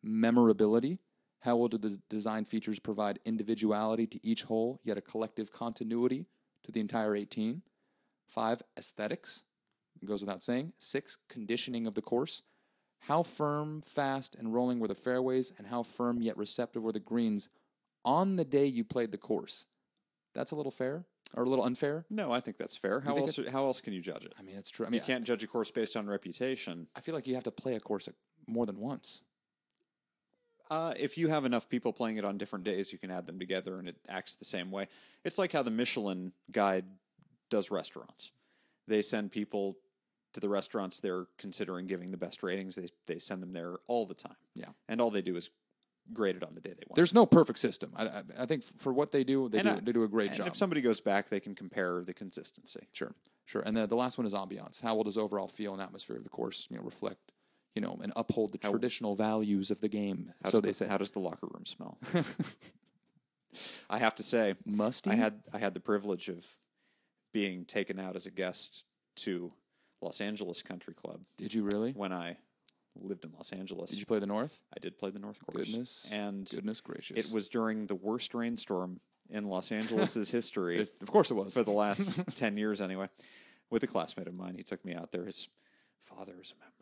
Memorability. 0.01 0.99
How 1.41 1.55
well 1.55 1.67
do 1.67 1.77
the 1.77 1.99
design 2.09 2.45
features 2.45 2.79
provide 2.79 3.19
individuality 3.25 4.07
to 4.07 4.19
each 4.25 4.43
hole, 4.43 4.81
yet 4.83 4.97
a 4.97 5.01
collective 5.01 5.51
continuity 5.51 6.25
to 6.63 6.71
the 6.71 6.79
entire 6.79 7.15
18? 7.15 7.61
Five, 8.27 8.61
aesthetics. 8.77 9.43
Goes 10.05 10.21
without 10.21 10.41
saying. 10.43 10.73
Six, 10.77 11.17
conditioning 11.29 11.85
of 11.85 11.93
the 11.95 12.01
course. 12.01 12.43
How 12.99 13.23
firm, 13.23 13.81
fast, 13.81 14.35
and 14.35 14.53
rolling 14.53 14.79
were 14.79 14.87
the 14.87 14.95
fairways, 14.95 15.53
and 15.57 15.67
how 15.67 15.83
firm 15.83 16.21
yet 16.21 16.37
receptive 16.37 16.83
were 16.83 16.91
the 16.91 16.99
greens 16.99 17.49
on 18.05 18.35
the 18.35 18.45
day 18.45 18.65
you 18.65 18.83
played 18.83 19.11
the 19.11 19.17
course? 19.17 19.65
That's 20.33 20.51
a 20.51 20.55
little 20.55 20.71
fair 20.71 21.05
or 21.33 21.43
a 21.43 21.49
little 21.49 21.65
unfair. 21.65 22.05
No, 22.09 22.31
I 22.31 22.39
think 22.39 22.57
that's 22.57 22.77
fair. 22.77 22.99
How 22.99 23.15
else? 23.15 23.39
How 23.51 23.65
else 23.65 23.81
can 23.81 23.93
you 23.93 24.01
judge 24.01 24.25
it? 24.25 24.33
I 24.37 24.41
mean, 24.41 24.55
that's 24.55 24.69
true. 24.69 24.85
I 24.85 24.89
mean, 24.89 24.99
You 25.01 25.05
can't 25.05 25.23
judge 25.23 25.43
a 25.43 25.47
course 25.47 25.71
based 25.71 25.95
on 25.95 26.07
reputation. 26.07 26.87
I 26.95 27.01
feel 27.01 27.15
like 27.15 27.27
you 27.27 27.35
have 27.35 27.43
to 27.45 27.51
play 27.51 27.75
a 27.75 27.79
course 27.79 28.09
more 28.47 28.65
than 28.65 28.79
once. 28.79 29.23
Uh, 30.69 30.93
if 30.99 31.17
you 31.17 31.29
have 31.29 31.45
enough 31.45 31.67
people 31.67 31.91
playing 31.91 32.17
it 32.17 32.25
on 32.25 32.37
different 32.37 32.63
days, 32.63 32.91
you 32.93 32.99
can 32.99 33.09
add 33.09 33.25
them 33.25 33.39
together 33.39 33.79
and 33.79 33.87
it 33.87 33.97
acts 34.07 34.35
the 34.35 34.45
same 34.45 34.69
way. 34.69 34.87
It's 35.23 35.39
like 35.39 35.51
how 35.51 35.63
the 35.63 35.71
Michelin 35.71 36.31
guide 36.51 36.85
does 37.49 37.71
restaurants. 37.71 38.31
They 38.87 39.01
send 39.01 39.31
people 39.31 39.77
to 40.33 40.39
the 40.39 40.49
restaurants 40.49 40.99
they're 40.99 41.25
considering 41.37 41.87
giving 41.87 42.11
the 42.11 42.17
best 42.17 42.43
ratings. 42.43 42.75
They 42.75 42.87
they 43.07 43.19
send 43.19 43.41
them 43.41 43.53
there 43.53 43.75
all 43.87 44.05
the 44.05 44.13
time. 44.13 44.35
Yeah. 44.55 44.69
and 44.87 44.99
all 45.01 45.09
they 45.09 45.21
do 45.21 45.35
is 45.35 45.49
grade 46.11 46.35
it 46.35 46.43
on 46.43 46.53
the 46.53 46.61
day 46.61 46.71
they 46.71 46.83
want. 46.87 46.95
There's 46.95 47.13
no 47.13 47.25
perfect 47.25 47.59
system. 47.59 47.91
I, 47.95 48.05
I, 48.05 48.23
I 48.39 48.45
think 48.47 48.63
for 48.63 48.91
what 48.91 49.11
they 49.11 49.23
do, 49.23 49.47
they 49.49 49.59
And 49.59 49.67
do 49.67 49.73
I- 49.75 49.79
they 49.79 49.91
do 49.91 50.03
a 50.03 50.07
great 50.07 50.29
and 50.29 50.37
job. 50.37 50.47
if 50.47 50.55
somebody 50.55 50.81
goes 50.81 50.99
back, 51.01 51.29
they 51.29 51.39
can 51.39 51.53
compare 51.55 52.01
the 52.03 52.13
consistency. 52.13 52.87
Sure, 52.95 53.13
sure. 53.45 53.61
And 53.65 53.75
the, 53.77 53.85
the 53.87 53.95
last 53.95 54.17
one 54.17 54.25
is 54.25 54.33
ambiance. 54.33 54.81
How 54.81 54.95
well 54.95 55.03
does 55.03 55.17
overall 55.17 55.47
feel 55.47 55.73
and 55.73 55.81
atmosphere 55.81 56.17
of 56.17 56.23
the 56.23 56.29
course, 56.31 56.67
you 56.69 56.77
know, 56.77 56.83
reflect, 56.83 57.31
you 57.75 57.81
know, 57.81 57.99
and 58.01 58.11
uphold 58.15 58.51
the 58.53 58.57
traditional 58.57 59.15
values 59.15 59.69
of 59.71 59.81
the 59.81 59.89
game? 59.89 60.33
How 60.43 60.49
so 60.49 60.61
they 60.61 60.69
the, 60.69 60.73
say. 60.73 60.87
How 60.87 60.97
does 60.97 61.11
the 61.11 61.19
locker 61.19 61.47
room 61.47 61.65
smell? 61.65 61.97
I 63.89 63.97
have 63.97 64.15
to 64.15 64.23
say, 64.23 64.55
Musty. 64.65 65.09
I 65.09 65.15
had 65.15 65.41
I 65.53 65.57
had 65.57 65.73
the 65.73 65.79
privilege 65.79 66.27
of 66.29 66.45
being 67.33 67.65
taken 67.65 67.99
out 67.99 68.15
as 68.15 68.25
a 68.25 68.31
guest 68.31 68.83
to 69.17 69.51
Los 70.01 70.21
Angeles 70.21 70.61
Country 70.61 70.93
Club 70.93 71.21
Did 71.37 71.53
you 71.53 71.63
really? 71.63 71.91
when 71.91 72.13
I 72.13 72.37
lived 72.95 73.23
in 73.25 73.31
Los 73.33 73.51
Angeles. 73.51 73.89
Did 73.89 73.99
you 73.99 74.05
play 74.05 74.19
the 74.19 74.25
North? 74.27 74.61
I 74.75 74.79
did 74.79 74.97
play 74.97 75.09
the 75.11 75.19
North 75.19 75.39
Course. 75.45 75.69
Goodness, 75.69 76.07
and 76.11 76.49
Goodness 76.49 76.81
gracious! 76.81 77.17
it 77.29 77.33
was 77.33 77.47
during 77.49 77.85
the 77.87 77.95
worst 77.95 78.33
rainstorm 78.33 78.99
in 79.29 79.45
Los 79.47 79.71
Angeles' 79.71 80.29
history 80.31 80.77
It- 80.79 80.93
of 81.01 81.11
course 81.11 81.29
it 81.31 81.35
was. 81.35 81.53
for 81.53 81.63
the 81.63 81.71
last 81.71 82.19
ten 82.35 82.57
years, 82.57 82.81
anyway. 82.81 83.07
With 83.69 83.83
a 83.83 83.87
classmate 83.87 84.27
of 84.27 84.33
mine, 84.33 84.55
he 84.57 84.63
took 84.63 84.83
me 84.83 84.95
out 84.95 85.11
there. 85.11 85.25
His 85.25 85.47
father 86.01 86.33
is 86.41 86.53
a 86.57 86.59
member. 86.63 86.75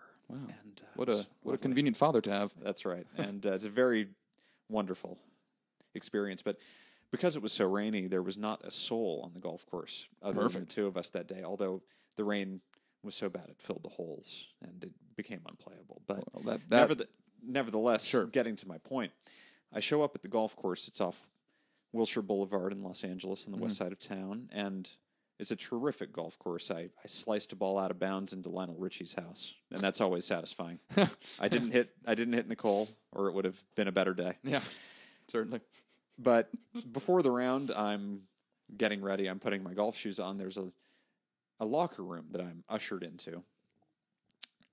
Wow. 0.48 0.56
And, 0.64 0.82
uh, 0.82 0.88
what 0.96 1.10
a 1.10 1.26
what 1.44 1.54
a 1.56 1.58
convenient 1.58 1.98
father 1.98 2.22
to 2.22 2.32
have. 2.32 2.54
That's 2.62 2.86
right. 2.86 3.06
And 3.18 3.46
uh, 3.46 3.52
it's 3.54 3.66
a 3.66 3.70
very 3.70 4.08
wonderful 4.70 5.18
experience. 5.96 6.42
But 6.42 6.58
because 7.12 7.36
it 7.36 7.42
was 7.42 7.52
so 7.52 7.70
rainy, 7.70 8.08
there 8.08 8.22
was 8.24 8.38
not 8.38 8.64
a 8.64 8.72
soul 8.72 9.22
on 9.26 9.34
the 9.34 9.40
golf 9.40 9.66
course 9.66 10.08
other 10.24 10.48
than 10.48 10.62
the 10.62 10.66
two 10.68 10.88
of 10.88 10.96
us 10.98 11.10
that 11.12 11.28
day. 11.28 11.44
Although 11.44 11.82
the 12.16 12.24
rain 12.24 12.62
was 13.08 13.16
so 13.16 13.28
bad 13.30 13.50
it 13.50 13.60
filled 13.60 13.82
the 13.84 13.90
holes 13.90 14.46
and 14.62 14.84
it 14.84 14.92
became 15.16 15.42
unplayable. 15.50 16.04
But 16.06 16.24
Well, 16.34 16.44
that- 16.44 16.70
that- 16.70 16.90
neverthe- 16.90 17.08
nevertheless, 17.42 18.14
getting 18.32 18.56
to 18.58 18.68
my 18.68 18.78
point, 18.78 19.12
I 19.74 19.80
show 19.80 20.04
up 20.04 20.14
at 20.16 20.22
the 20.22 20.28
golf 20.28 20.56
course. 20.56 20.88
It's 20.88 21.02
off 21.02 21.24
Wilshire 21.92 22.22
Boulevard 22.22 22.72
in 22.72 22.84
Los 22.84 23.04
Angeles 23.04 23.46
on 23.46 23.52
the 23.52 23.58
Mm-hmm. 23.58 23.64
west 23.64 23.78
side 23.78 23.92
of 23.92 23.98
town. 24.00 24.50
And 24.52 24.88
it's 25.40 25.52
a 25.52 25.56
terrific 25.56 26.12
golf 26.14 26.38
course. 26.40 26.70
I, 26.72 26.90
I 27.04 27.08
sliced 27.08 27.54
a 27.54 27.56
ball 27.56 27.78
out 27.80 27.92
of 27.92 28.00
bounds 28.00 28.34
into 28.34 28.50
Lionel 28.50 28.76
Richie's 28.76 29.14
house, 29.14 29.54
and 29.72 29.80
that's 29.82 30.02
always 30.02 30.26
satisfying. 30.26 30.80
I 31.40 31.48
didn't 31.48 31.72
hit 31.72 31.96
I 32.06 32.16
didn't 32.16 32.34
hit 32.34 32.48
Nicole, 32.48 32.90
or 33.12 33.28
it 33.28 33.34
would 33.34 33.46
have 33.46 33.64
been 33.76 33.88
a 33.88 33.92
better 33.92 34.14
day. 34.16 34.34
Yeah, 34.44 34.62
certainly. 35.28 35.62
But 36.18 36.50
before 36.92 37.22
the 37.22 37.30
round, 37.32 37.70
I'm 37.72 38.24
getting 38.76 39.02
ready. 39.02 39.28
I'm 39.28 39.40
putting 39.40 39.62
my 39.64 39.74
golf 39.76 39.96
shoes 39.96 40.20
on. 40.20 40.38
There's 40.38 40.58
a 40.58 40.72
a 41.60 41.66
locker 41.66 42.04
room 42.04 42.28
that 42.32 42.42
I'm 42.42 42.64
ushered 42.70 43.04
into, 43.04 43.44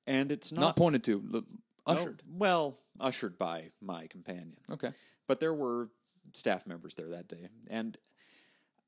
and 0.07 0.31
it's 0.31 0.53
Not, 0.53 0.61
not, 0.61 0.77
pointed 0.77 1.05
to, 1.05 1.23
l- 1.33 1.43
no, 1.89 2.01
ushered. 2.01 2.23
well, 2.29 2.79
ushered 3.01 3.39
by 3.39 3.71
my 3.81 4.07
companion. 4.07 4.57
Okay. 4.71 4.91
But 5.27 5.41
there 5.41 5.55
were 5.55 5.89
staff 6.33 6.67
members 6.67 6.95
there 6.95 7.11
that 7.11 7.29
day, 7.29 7.49
and 7.69 7.97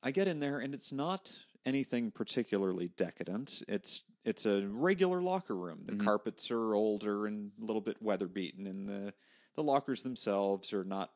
I 0.02 0.10
get 0.10 0.28
in 0.28 0.40
there, 0.40 0.58
and 0.60 0.74
it's 0.74 0.92
not 0.92 1.32
anything 1.64 2.10
particularly 2.10 2.88
decadent. 2.96 3.62
It's 3.68 4.02
it's 4.24 4.44
a 4.44 4.66
regular 4.68 5.22
locker 5.22 5.56
room. 5.56 5.82
The 5.86 5.94
mm-hmm. 5.94 6.04
carpets 6.04 6.50
are 6.50 6.74
older 6.74 7.26
and 7.26 7.52
a 7.60 7.64
little 7.64 7.80
bit 7.80 8.00
weather 8.02 8.28
beaten, 8.28 8.66
and 8.66 8.88
the 8.88 9.14
the 9.54 9.62
lockers 9.62 10.02
themselves 10.02 10.72
are 10.72 10.84
not 10.84 11.10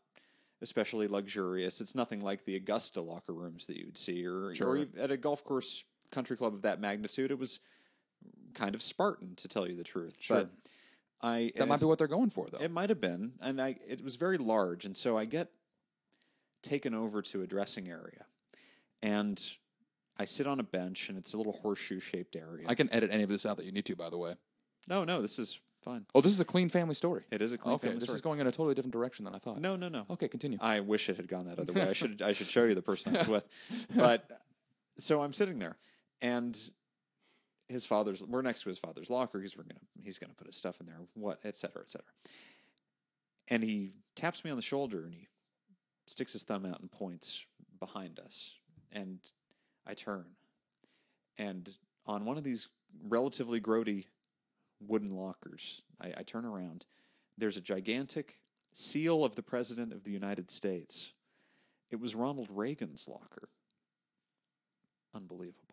especially 0.62 1.08
luxurious. 1.08 1.80
It's 1.80 1.94
nothing 1.94 2.20
like 2.20 2.44
the 2.44 2.56
Augusta 2.56 3.00
locker 3.00 3.32
rooms 3.32 3.66
that 3.66 3.76
you 3.76 3.86
would 3.86 3.96
see, 3.96 4.26
or, 4.26 4.54
Sure. 4.54 4.68
or 4.68 4.76
ev- 4.78 4.96
at 4.98 5.10
a 5.10 5.16
golf 5.16 5.42
course 5.42 5.84
country 6.10 6.36
club 6.36 6.54
of 6.54 6.62
that 6.62 6.80
magnitude. 6.80 7.30
It 7.30 7.38
was 7.38 7.60
kind 8.54 8.74
of 8.74 8.82
Spartan, 8.82 9.34
to 9.36 9.48
tell 9.48 9.68
you 9.68 9.76
the 9.76 9.84
truth. 9.84 10.16
Sure. 10.20 10.36
But 10.38 10.50
I 11.22 11.52
That 11.56 11.68
might 11.68 11.80
be 11.80 11.86
what 11.86 11.98
they're 11.98 12.06
going 12.06 12.30
for, 12.30 12.46
though. 12.50 12.58
it 12.58 12.70
might 12.70 12.88
have 12.88 13.00
been, 13.00 13.32
and 13.40 13.60
I 13.60 13.76
it 13.86 14.02
was 14.02 14.16
very 14.16 14.38
large, 14.38 14.84
and 14.84 14.96
so 14.96 15.16
I 15.18 15.24
get 15.24 15.50
taken 16.62 16.94
over 16.94 17.22
to 17.22 17.42
a 17.42 17.46
dressing 17.46 17.88
area, 17.88 18.24
and 19.02 19.42
I 20.18 20.24
sit 20.24 20.46
on 20.46 20.60
a 20.60 20.62
bench, 20.62 21.08
and 21.08 21.16
it's 21.16 21.32
a 21.32 21.36
little 21.36 21.52
horseshoe 21.52 22.00
shaped 22.00 22.36
area. 22.36 22.66
I 22.68 22.74
can 22.74 22.92
edit 22.92 23.10
any 23.12 23.22
of 23.22 23.28
this 23.28 23.46
out 23.46 23.56
that 23.58 23.66
you 23.66 23.72
need 23.72 23.84
to, 23.86 23.96
by 23.96 24.10
the 24.10 24.18
way. 24.18 24.34
no, 24.88 25.04
no, 25.04 25.20
this 25.22 25.38
is 25.38 25.58
fine. 25.82 26.04
Oh, 26.14 26.20
this 26.20 26.32
is 26.32 26.40
a 26.40 26.44
clean 26.44 26.68
family 26.68 26.94
story. 26.94 27.22
It 27.30 27.40
is 27.40 27.52
a 27.52 27.58
clean 27.58 27.74
okay, 27.76 27.86
family 27.88 28.00
this 28.00 28.04
story. 28.08 28.16
is 28.16 28.20
going 28.22 28.40
in 28.40 28.46
a 28.46 28.52
totally 28.52 28.74
different 28.74 28.92
direction 28.92 29.24
than 29.24 29.34
I 29.34 29.38
thought. 29.38 29.60
no, 29.60 29.76
no, 29.76 29.88
no. 29.88 30.04
Okay, 30.10 30.28
continue. 30.28 30.58
I 30.60 30.80
wish 30.80 31.08
it 31.08 31.16
had 31.16 31.28
gone 31.28 31.46
that 31.46 31.58
other 31.58 31.72
way. 31.72 31.82
I 31.82 31.92
should 31.92 32.20
I 32.22 32.32
should 32.32 32.48
show 32.48 32.64
you 32.64 32.74
the 32.74 32.82
person 32.82 33.16
I 33.16 33.20
was 33.20 33.28
with, 33.28 33.86
but 33.94 34.28
so 34.98 35.22
I'm 35.22 35.32
sitting 35.32 35.58
there, 35.58 35.76
and 36.22 36.58
his 37.68 37.86
father's 37.86 38.22
we're 38.24 38.42
next 38.42 38.62
to 38.62 38.68
his 38.68 38.78
father's 38.78 39.10
locker. 39.10 39.40
He's 39.40 39.56
we're 39.56 39.64
gonna 39.64 39.80
he's 40.02 40.18
gonna 40.18 40.34
put 40.34 40.46
his 40.46 40.56
stuff 40.56 40.80
in 40.80 40.86
there, 40.86 41.00
what 41.14 41.38
et 41.44 41.56
cetera, 41.56 41.82
et 41.82 41.90
cetera. 41.90 42.08
And 43.48 43.62
he 43.62 43.92
taps 44.16 44.44
me 44.44 44.50
on 44.50 44.56
the 44.56 44.62
shoulder 44.62 45.04
and 45.04 45.14
he 45.14 45.28
sticks 46.06 46.32
his 46.32 46.42
thumb 46.42 46.66
out 46.66 46.80
and 46.80 46.90
points 46.90 47.44
behind 47.78 48.18
us, 48.18 48.54
and 48.92 49.18
I 49.86 49.94
turn, 49.94 50.26
and 51.38 51.70
on 52.06 52.24
one 52.24 52.36
of 52.36 52.44
these 52.44 52.68
relatively 53.08 53.60
grody 53.60 54.06
wooden 54.80 55.14
lockers, 55.14 55.82
I, 56.00 56.12
I 56.18 56.22
turn 56.22 56.44
around. 56.44 56.86
There's 57.38 57.56
a 57.56 57.60
gigantic 57.62 58.38
seal 58.72 59.24
of 59.24 59.36
the 59.36 59.42
President 59.42 59.92
of 59.92 60.04
the 60.04 60.10
United 60.10 60.50
States. 60.50 61.12
It 61.90 62.00
was 62.00 62.14
Ronald 62.14 62.48
Reagan's 62.50 63.08
locker. 63.08 63.48
Unbelievable. 65.14 65.69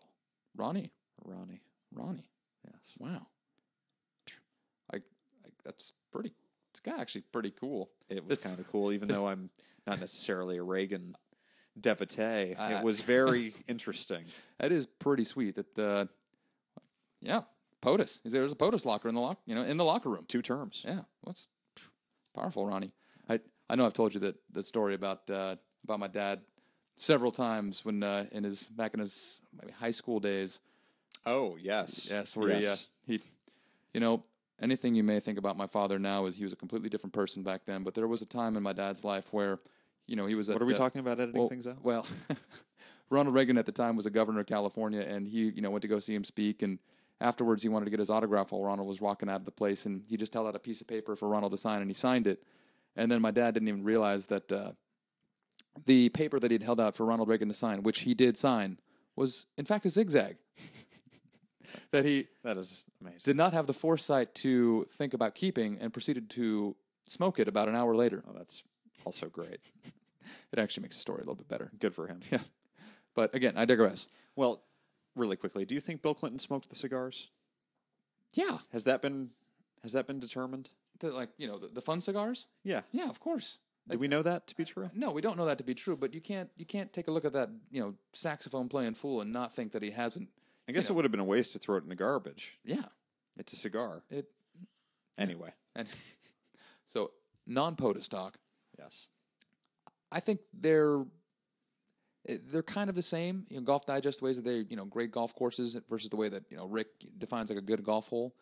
Ronnie. 0.57 0.91
Ronnie. 1.23 1.61
Ronnie. 1.93 2.29
Yes. 2.65 2.93
Wow. 2.99 3.27
I, 4.93 4.97
I 4.97 4.99
that's 5.63 5.93
pretty. 6.11 6.33
It's 6.71 6.79
got 6.81 6.99
actually 6.99 7.21
pretty 7.31 7.51
cool. 7.51 7.89
It 8.09 8.25
was 8.27 8.37
kind 8.39 8.59
of 8.59 8.67
cool, 8.71 8.91
even 8.91 9.07
though 9.07 9.27
I'm 9.27 9.49
not 9.85 9.99
necessarily 9.99 10.57
a 10.57 10.63
Reagan 10.63 11.15
devotee. 11.79 12.55
I- 12.55 12.73
it 12.79 12.83
was 12.83 13.01
very 13.01 13.53
interesting. 13.67 14.25
That 14.59 14.71
is 14.71 14.85
pretty 14.85 15.23
sweet. 15.23 15.55
That 15.55 15.79
uh, 15.79 16.05
yeah, 17.21 17.41
POTUS. 17.81 18.21
Is 18.25 18.31
There's 18.31 18.51
a 18.51 18.55
POTUS 18.55 18.85
locker 18.85 19.07
in 19.09 19.15
the 19.15 19.21
lock, 19.21 19.39
you 19.45 19.55
know, 19.55 19.63
in 19.63 19.77
the 19.77 19.85
locker 19.85 20.09
room. 20.09 20.25
Two 20.27 20.41
terms. 20.41 20.83
Yeah, 20.87 21.01
that's 21.25 21.47
powerful, 22.35 22.65
Ronnie. 22.65 22.91
I 23.29 23.39
I 23.69 23.75
know 23.75 23.85
I've 23.85 23.93
told 23.93 24.13
you 24.13 24.19
that 24.21 24.35
the 24.51 24.63
story 24.63 24.93
about 24.93 25.29
uh, 25.29 25.55
about 25.83 25.99
my 25.99 26.07
dad 26.07 26.41
several 26.97 27.31
times 27.31 27.85
when 27.85 28.03
uh, 28.03 28.25
in 28.31 28.43
his 28.43 28.67
back 28.67 28.93
in 28.93 28.99
his 28.99 29.41
maybe 29.57 29.71
high 29.71 29.91
school 29.91 30.19
days. 30.19 30.59
Oh, 31.25 31.57
yes. 31.59 32.07
Yes, 32.09 32.35
where 32.35 32.49
he 32.49 32.67
uh, 32.67 32.75
he, 33.05 33.21
you 33.93 34.01
know, 34.01 34.21
anything 34.61 34.95
you 34.95 35.03
may 35.03 35.19
think 35.19 35.37
about 35.37 35.55
my 35.55 35.67
father 35.67 35.99
now 35.99 36.25
is 36.25 36.35
he 36.35 36.43
was 36.43 36.53
a 36.53 36.57
completely 36.57 36.89
different 36.89 37.13
person 37.13 37.43
back 37.43 37.65
then. 37.65 37.83
But 37.83 37.93
there 37.93 38.07
was 38.07 38.21
a 38.21 38.25
time 38.25 38.57
in 38.57 38.63
my 38.63 38.73
dad's 38.73 39.03
life 39.03 39.31
where, 39.31 39.59
you 40.07 40.15
know, 40.15 40.25
he 40.25 40.35
was. 40.35 40.49
What 40.49 40.57
at, 40.57 40.61
are 40.63 40.65
we 40.65 40.73
uh, 40.73 40.77
talking 40.77 40.99
about 40.99 41.19
editing 41.19 41.39
well, 41.39 41.49
things 41.49 41.67
out? 41.67 41.77
Well, 41.83 42.05
Ronald 43.09 43.35
Reagan 43.35 43.57
at 43.57 43.65
the 43.65 43.71
time 43.71 43.95
was 43.95 44.05
a 44.05 44.09
governor 44.09 44.41
of 44.41 44.47
California, 44.47 45.01
and 45.01 45.27
he, 45.27 45.49
you 45.49 45.61
know, 45.61 45.69
went 45.69 45.83
to 45.83 45.87
go 45.87 45.99
see 45.99 46.15
him 46.15 46.23
speak. 46.23 46.61
And 46.61 46.79
afterwards, 47.21 47.63
he 47.63 47.69
wanted 47.69 47.85
to 47.85 47.91
get 47.91 47.99
his 47.99 48.09
autograph 48.09 48.51
while 48.51 48.63
Ronald 48.63 48.87
was 48.87 48.99
walking 48.99 49.29
out 49.29 49.39
of 49.39 49.45
the 49.45 49.51
place, 49.51 49.85
and 49.85 50.03
he 50.07 50.17
just 50.17 50.33
held 50.33 50.47
out 50.47 50.55
a 50.55 50.59
piece 50.59 50.81
of 50.81 50.87
paper 50.87 51.15
for 51.15 51.29
Ronald 51.29 51.51
to 51.51 51.57
sign, 51.57 51.81
and 51.81 51.89
he 51.89 51.93
signed 51.93 52.27
it. 52.27 52.41
And 52.95 53.11
then 53.11 53.21
my 53.21 53.31
dad 53.31 53.53
didn't 53.53 53.69
even 53.69 53.83
realize 53.83 54.25
that 54.27 54.51
uh, 54.51 54.71
the 55.85 56.09
paper 56.09 56.39
that 56.39 56.51
he'd 56.51 56.63
held 56.63 56.79
out 56.81 56.95
for 56.95 57.05
Ronald 57.05 57.29
Reagan 57.29 57.47
to 57.47 57.53
sign, 57.53 57.83
which 57.83 57.99
he 57.99 58.13
did 58.13 58.37
sign, 58.37 58.79
was 59.15 59.45
in 59.57 59.65
fact 59.65 59.85
a 59.85 59.89
zigzag. 59.89 60.37
that 61.91 62.05
he 62.05 62.27
That 62.43 62.57
is 62.57 62.85
amazing. 63.01 63.19
did 63.23 63.35
not 63.37 63.53
have 63.53 63.67
the 63.67 63.73
foresight 63.73 64.33
to 64.35 64.85
think 64.89 65.13
about 65.13 65.35
keeping, 65.35 65.77
and 65.79 65.91
proceeded 65.93 66.29
to 66.31 66.75
smoke 67.07 67.39
it 67.39 67.47
about 67.47 67.67
an 67.69 67.75
hour 67.75 67.95
later. 67.95 68.23
Oh, 68.27 68.33
that's 68.35 68.63
also 69.05 69.27
great. 69.27 69.59
It 70.51 70.59
actually 70.59 70.83
makes 70.83 70.97
the 70.97 71.01
story 71.01 71.19
a 71.19 71.21
little 71.21 71.35
bit 71.35 71.47
better. 71.47 71.71
Good 71.79 71.95
for 71.95 72.05
him. 72.07 72.19
Yeah. 72.29 72.39
But 73.15 73.33
again, 73.33 73.53
I 73.55 73.63
digress. 73.63 74.09
Well, 74.35 74.61
really 75.15 75.37
quickly, 75.37 75.63
do 75.63 75.73
you 75.73 75.79
think 75.79 76.01
Bill 76.01 76.13
Clinton 76.13 76.37
smoked 76.37 76.67
the 76.69 76.75
cigars? 76.75 77.29
Yeah. 78.33 78.57
Has 78.73 78.83
that 78.83 79.01
been 79.01 79.29
has 79.83 79.93
that 79.93 80.05
been 80.05 80.19
determined? 80.19 80.69
The, 80.99 81.11
like, 81.11 81.29
you 81.37 81.47
know, 81.47 81.57
the, 81.57 81.67
the 81.69 81.79
fun 81.81 82.01
cigars? 82.01 82.45
Yeah. 82.63 82.81
Yeah, 82.91 83.07
of 83.09 83.21
course. 83.21 83.59
Do 83.89 83.97
we 83.97 84.07
know 84.07 84.21
that 84.21 84.47
to 84.47 84.55
be 84.55 84.65
true? 84.65 84.89
No, 84.93 85.11
we 85.11 85.21
don't 85.21 85.37
know 85.37 85.45
that 85.45 85.57
to 85.59 85.63
be 85.63 85.73
true, 85.73 85.95
but 85.95 86.13
you 86.13 86.21
can't 86.21 86.49
you 86.57 86.65
can't 86.65 86.91
take 86.91 87.07
a 87.07 87.11
look 87.11 87.25
at 87.25 87.33
that, 87.33 87.49
you 87.71 87.81
know, 87.81 87.95
saxophone 88.13 88.67
playing 88.67 88.95
fool 88.95 89.21
and 89.21 89.31
not 89.31 89.53
think 89.53 89.71
that 89.71 89.81
he 89.83 89.91
hasn't 89.91 90.29
I 90.67 90.73
guess 90.73 90.89
it 90.89 90.93
would 90.93 91.05
have 91.05 91.11
been 91.11 91.21
a 91.21 91.25
waste 91.25 91.53
to 91.53 91.59
throw 91.59 91.77
it 91.77 91.83
in 91.83 91.89
the 91.89 91.95
garbage. 91.95 92.59
Yeah. 92.65 92.83
It's 93.37 93.53
a 93.53 93.55
cigar. 93.55 94.03
It 94.09 94.25
Anyway. 95.17 95.51
and 95.75 95.87
so 96.87 97.11
non 97.45 97.75
POTUS 97.75 98.07
talk. 98.09 98.37
Yes. 98.77 99.07
I 100.11 100.19
think 100.19 100.41
they're 100.53 101.03
eh, 102.27 102.37
they're 102.51 102.63
kind 102.63 102.89
of 102.89 102.95
the 102.95 103.01
same. 103.01 103.45
You 103.49 103.57
know, 103.57 103.63
Golf 103.63 103.85
Digest 103.85 104.19
the 104.19 104.25
ways 104.25 104.35
that 104.35 104.45
they 104.45 104.65
you 104.69 104.75
know 104.75 104.85
grade 104.85 105.11
golf 105.11 105.33
courses 105.33 105.77
versus 105.89 106.09
the 106.09 106.17
way 106.17 106.29
that 106.29 106.43
you 106.49 106.57
know 106.57 106.65
Rick 106.65 106.87
defines 107.17 107.49
like 107.49 107.59
a 107.59 107.61
good 107.61 107.83
golf 107.83 108.09
hole. 108.09 108.35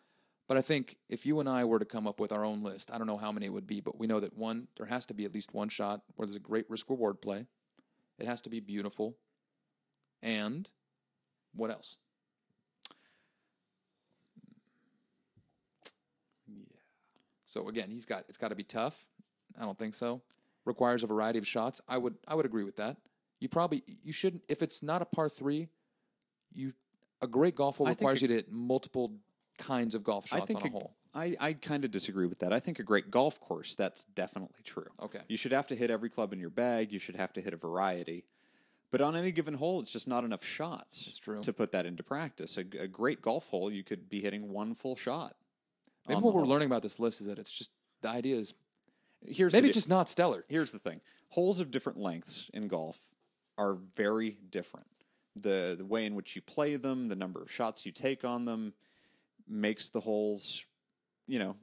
But 0.48 0.56
I 0.56 0.62
think 0.62 0.96
if 1.08 1.26
you 1.26 1.40
and 1.40 1.48
I 1.48 1.64
were 1.64 1.78
to 1.78 1.84
come 1.84 2.06
up 2.06 2.20
with 2.20 2.30
our 2.30 2.44
own 2.44 2.62
list, 2.62 2.90
I 2.92 2.98
don't 2.98 3.08
know 3.08 3.16
how 3.16 3.32
many 3.32 3.46
it 3.46 3.52
would 3.52 3.66
be, 3.66 3.80
but 3.80 3.98
we 3.98 4.06
know 4.06 4.20
that 4.20 4.36
one 4.36 4.68
there 4.76 4.86
has 4.86 5.04
to 5.06 5.14
be 5.14 5.24
at 5.24 5.34
least 5.34 5.52
one 5.52 5.68
shot 5.68 6.02
where 6.14 6.26
there's 6.26 6.36
a 6.36 6.40
great 6.40 6.70
risk 6.70 6.88
reward 6.88 7.20
play. 7.20 7.46
It 8.18 8.26
has 8.26 8.40
to 8.42 8.50
be 8.50 8.60
beautiful, 8.60 9.16
and 10.22 10.70
what 11.54 11.70
else? 11.70 11.96
Yeah. 16.46 16.64
So 17.44 17.68
again, 17.68 17.90
he's 17.90 18.06
got 18.06 18.24
it's 18.28 18.38
got 18.38 18.48
to 18.48 18.54
be 18.54 18.62
tough. 18.62 19.04
I 19.58 19.64
don't 19.64 19.78
think 19.78 19.94
so. 19.94 20.22
Requires 20.64 21.02
a 21.02 21.06
variety 21.06 21.38
of 21.38 21.46
shots. 21.46 21.80
I 21.88 21.98
would 21.98 22.14
I 22.28 22.36
would 22.36 22.46
agree 22.46 22.64
with 22.64 22.76
that. 22.76 22.96
You 23.40 23.48
probably 23.48 23.82
you 24.02 24.12
shouldn't 24.12 24.44
if 24.48 24.62
it's 24.62 24.82
not 24.82 25.02
a 25.02 25.04
par 25.04 25.28
three. 25.28 25.68
You 26.52 26.72
a 27.20 27.26
great 27.26 27.54
golf 27.56 27.78
hole 27.78 27.86
requires 27.86 28.22
you 28.22 28.28
to 28.28 28.34
hit 28.34 28.52
multiple 28.52 29.12
kinds 29.58 29.94
of 29.94 30.02
golf 30.04 30.26
shots 30.28 30.42
I 30.42 30.44
think 30.44 30.60
on 30.60 30.66
a, 30.66 30.68
a- 30.68 30.72
hole. 30.72 30.96
I, 31.14 31.34
I 31.40 31.52
kind 31.54 31.84
of 31.86 31.90
disagree 31.90 32.26
with 32.26 32.40
that. 32.40 32.52
I 32.52 32.60
think 32.60 32.78
a 32.78 32.82
great 32.82 33.10
golf 33.10 33.40
course, 33.40 33.74
that's 33.74 34.04
definitely 34.04 34.62
true. 34.64 34.88
Okay. 35.02 35.20
You 35.28 35.38
should 35.38 35.52
have 35.52 35.66
to 35.68 35.74
hit 35.74 35.90
every 35.90 36.10
club 36.10 36.34
in 36.34 36.38
your 36.40 36.50
bag. 36.50 36.92
You 36.92 36.98
should 36.98 37.16
have 37.16 37.32
to 37.34 37.40
hit 37.40 37.54
a 37.54 37.56
variety. 37.56 38.24
But 38.92 39.00
on 39.00 39.16
any 39.16 39.32
given 39.32 39.54
hole, 39.54 39.80
it's 39.80 39.90
just 39.90 40.06
not 40.06 40.24
enough 40.24 40.44
shots 40.44 41.18
true. 41.18 41.40
to 41.40 41.52
put 41.54 41.72
that 41.72 41.86
into 41.86 42.02
practice. 42.02 42.58
A, 42.58 42.60
a 42.78 42.86
great 42.86 43.22
golf 43.22 43.48
hole, 43.48 43.72
you 43.72 43.82
could 43.82 44.10
be 44.10 44.20
hitting 44.20 44.52
one 44.52 44.74
full 44.74 44.94
shot. 44.94 45.36
Maybe 46.06 46.16
on 46.18 46.22
what 46.22 46.30
the 46.32 46.36
we're 46.36 46.42
hole. 46.42 46.50
learning 46.50 46.66
about 46.66 46.82
this 46.82 47.00
list 47.00 47.22
is 47.22 47.26
that 47.28 47.38
it's 47.38 47.50
just 47.50 47.70
the 48.02 48.10
idea 48.10 48.36
is 48.36 48.52
Here's 49.24 49.54
maybe 49.54 49.62
the 49.62 49.68
it's 49.70 49.76
just 49.76 49.88
not 49.88 50.08
stellar. 50.10 50.44
here's 50.48 50.70
the 50.70 50.78
thing 50.78 51.00
holes 51.30 51.58
of 51.60 51.70
different 51.70 51.98
lengths 51.98 52.48
in 52.54 52.68
golf 52.68 52.98
are 53.58 53.78
very 53.96 54.36
different 54.50 54.86
the 55.34 55.74
the 55.76 55.84
way 55.86 56.04
in 56.06 56.14
which 56.14 56.36
you 56.36 56.42
play 56.42 56.76
them 56.76 57.08
the 57.08 57.16
number 57.16 57.42
of 57.42 57.50
shots 57.50 57.84
you 57.86 57.90
take 57.90 58.24
on 58.24 58.44
them 58.44 58.74
makes 59.48 59.88
the 59.90 60.00
holes 60.00 60.64
you 61.28 61.38
know, 61.40 61.56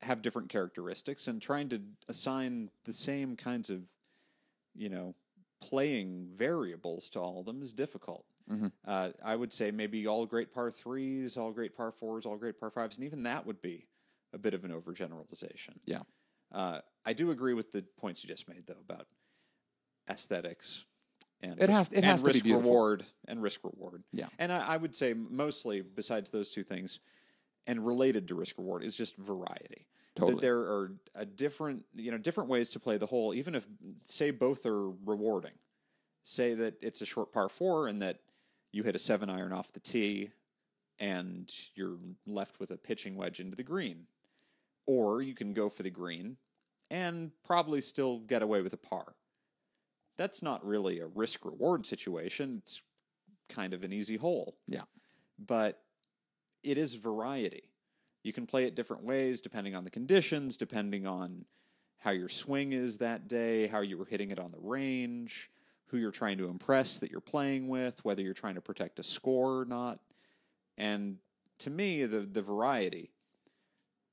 have 0.00 0.22
different 0.22 0.48
characteristics 0.48 1.28
and 1.28 1.42
trying 1.42 1.68
to 1.68 1.80
assign 2.08 2.70
the 2.84 2.92
same 2.92 3.36
kinds 3.36 3.68
of, 3.68 3.82
you 4.74 4.88
know, 4.88 5.14
playing 5.60 6.26
variables 6.32 7.10
to 7.10 7.18
all 7.20 7.40
of 7.40 7.44
them 7.46 7.60
is 7.60 7.72
difficult. 7.74 8.24
Uh, 8.84 9.10
I 9.24 9.36
would 9.36 9.52
say 9.52 9.70
maybe 9.70 10.08
all 10.08 10.26
great 10.26 10.52
par 10.52 10.70
threes, 10.72 11.36
all 11.36 11.52
great 11.52 11.72
par 11.76 11.92
fours, 11.92 12.26
all 12.26 12.36
great 12.36 12.58
par 12.58 12.70
fives, 12.70 12.96
and 12.96 13.04
even 13.04 13.22
that 13.24 13.46
would 13.46 13.60
be 13.62 13.86
a 14.32 14.38
bit 14.38 14.54
of 14.54 14.64
an 14.64 14.72
overgeneralization. 14.72 15.76
Yeah. 15.84 16.00
Uh, 16.50 16.80
I 17.06 17.12
do 17.12 17.30
agree 17.30 17.54
with 17.54 17.70
the 17.70 17.84
points 17.96 18.24
you 18.24 18.28
just 18.28 18.48
made, 18.48 18.64
though, 18.66 18.80
about 18.88 19.06
aesthetics 20.08 20.84
and 21.42 21.60
It 21.60 21.70
has- 21.70 21.90
risk- 21.90 21.98
it 21.98 22.04
has 22.04 22.22
and 22.22 22.32
to 22.32 22.32
be 22.32 22.38
risk 22.38 22.44
beautiful. 22.44 22.70
reward 22.70 23.04
and 23.28 23.40
risk 23.42 23.60
reward. 23.64 24.02
Yeah. 24.12 24.28
and 24.38 24.50
I, 24.52 24.74
I 24.74 24.76
would 24.76 24.94
say 24.94 25.14
mostly 25.14 25.80
besides 25.82 26.30
those 26.30 26.48
two 26.50 26.64
things, 26.64 27.00
and 27.66 27.86
related 27.86 28.28
to 28.28 28.34
risk 28.34 28.58
reward 28.58 28.82
is 28.82 28.96
just 28.96 29.16
variety. 29.16 29.86
Totally. 30.14 30.34
That 30.34 30.40
there 30.40 30.58
are 30.58 30.92
a 31.14 31.24
different, 31.24 31.84
you 31.94 32.10
know, 32.10 32.18
different 32.18 32.50
ways 32.50 32.70
to 32.70 32.80
play 32.80 32.96
the 32.96 33.06
hole, 33.06 33.34
even 33.34 33.54
if 33.54 33.66
say 34.04 34.30
both 34.30 34.66
are 34.66 34.90
rewarding. 34.90 35.52
Say 36.22 36.54
that 36.54 36.82
it's 36.82 37.00
a 37.00 37.06
short 37.06 37.32
par 37.32 37.48
four 37.48 37.86
and 37.86 38.02
that 38.02 38.18
you 38.72 38.82
hit 38.82 38.94
a 38.94 38.98
seven 38.98 39.30
iron 39.30 39.52
off 39.52 39.72
the 39.72 39.80
tee 39.80 40.30
and 40.98 41.50
you're 41.74 41.98
left 42.26 42.60
with 42.60 42.70
a 42.70 42.76
pitching 42.76 43.16
wedge 43.16 43.40
into 43.40 43.56
the 43.56 43.62
green. 43.62 44.06
Or 44.86 45.22
you 45.22 45.34
can 45.34 45.54
go 45.54 45.68
for 45.68 45.82
the 45.82 45.90
green 45.90 46.36
and 46.90 47.30
probably 47.44 47.80
still 47.80 48.18
get 48.18 48.42
away 48.42 48.62
with 48.62 48.72
a 48.72 48.78
par. 48.78 49.14
That's 50.18 50.42
not 50.42 50.66
really 50.66 51.00
a 51.00 51.06
risk 51.06 51.44
reward 51.44 51.86
situation. 51.86 52.58
It's 52.58 52.82
kind 53.48 53.72
of 53.72 53.84
an 53.84 53.92
easy 53.92 54.16
hole. 54.16 54.56
Yeah. 54.66 54.82
But 55.38 55.80
it 56.62 56.78
is 56.78 56.94
variety. 56.94 57.64
You 58.22 58.32
can 58.32 58.46
play 58.46 58.64
it 58.64 58.74
different 58.74 59.04
ways 59.04 59.40
depending 59.40 59.74
on 59.74 59.84
the 59.84 59.90
conditions, 59.90 60.56
depending 60.56 61.06
on 61.06 61.44
how 61.98 62.10
your 62.10 62.28
swing 62.28 62.72
is 62.72 62.98
that 62.98 63.28
day, 63.28 63.66
how 63.66 63.80
you 63.80 63.98
were 63.98 64.04
hitting 64.04 64.30
it 64.30 64.38
on 64.38 64.52
the 64.52 64.60
range, 64.60 65.50
who 65.86 65.98
you're 65.98 66.10
trying 66.10 66.38
to 66.38 66.48
impress 66.48 66.98
that 66.98 67.10
you're 67.10 67.20
playing 67.20 67.68
with, 67.68 68.04
whether 68.04 68.22
you're 68.22 68.34
trying 68.34 68.54
to 68.54 68.60
protect 68.60 68.98
a 68.98 69.02
score 69.02 69.60
or 69.60 69.64
not. 69.64 69.98
And 70.78 71.18
to 71.58 71.70
me, 71.70 72.04
the, 72.04 72.20
the 72.20 72.42
variety 72.42 73.10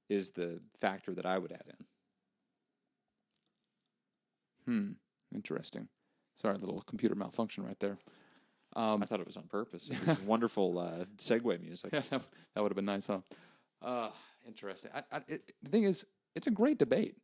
is 0.09 0.31
the 0.31 0.61
factor 0.79 1.13
that 1.13 1.25
I 1.25 1.37
would 1.37 1.51
add 1.51 1.63
in. 4.67 4.73
Hmm. 4.73 4.91
Interesting. 5.33 5.87
Sorry, 6.35 6.55
little 6.57 6.81
computer 6.81 7.15
malfunction 7.15 7.63
right 7.63 7.79
there. 7.79 7.97
I 8.75 8.97
thought 9.05 9.19
it 9.19 9.25
was 9.25 9.37
on 9.37 9.43
purpose. 9.43 9.89
It 9.89 10.07
was 10.07 10.21
wonderful 10.25 10.79
uh, 10.79 11.05
segue 11.17 11.61
music. 11.61 11.91
Yeah, 11.93 12.01
that, 12.09 12.27
that 12.53 12.61
would 12.61 12.71
have 12.71 12.75
been 12.75 12.85
nice, 12.85 13.07
huh? 13.07 13.19
Uh, 13.81 14.09
interesting. 14.47 14.91
I, 14.93 15.03
I, 15.11 15.21
it, 15.27 15.53
the 15.63 15.69
thing 15.69 15.83
is, 15.83 16.05
it's 16.35 16.47
a 16.47 16.51
great 16.51 16.77
debate. 16.77 17.15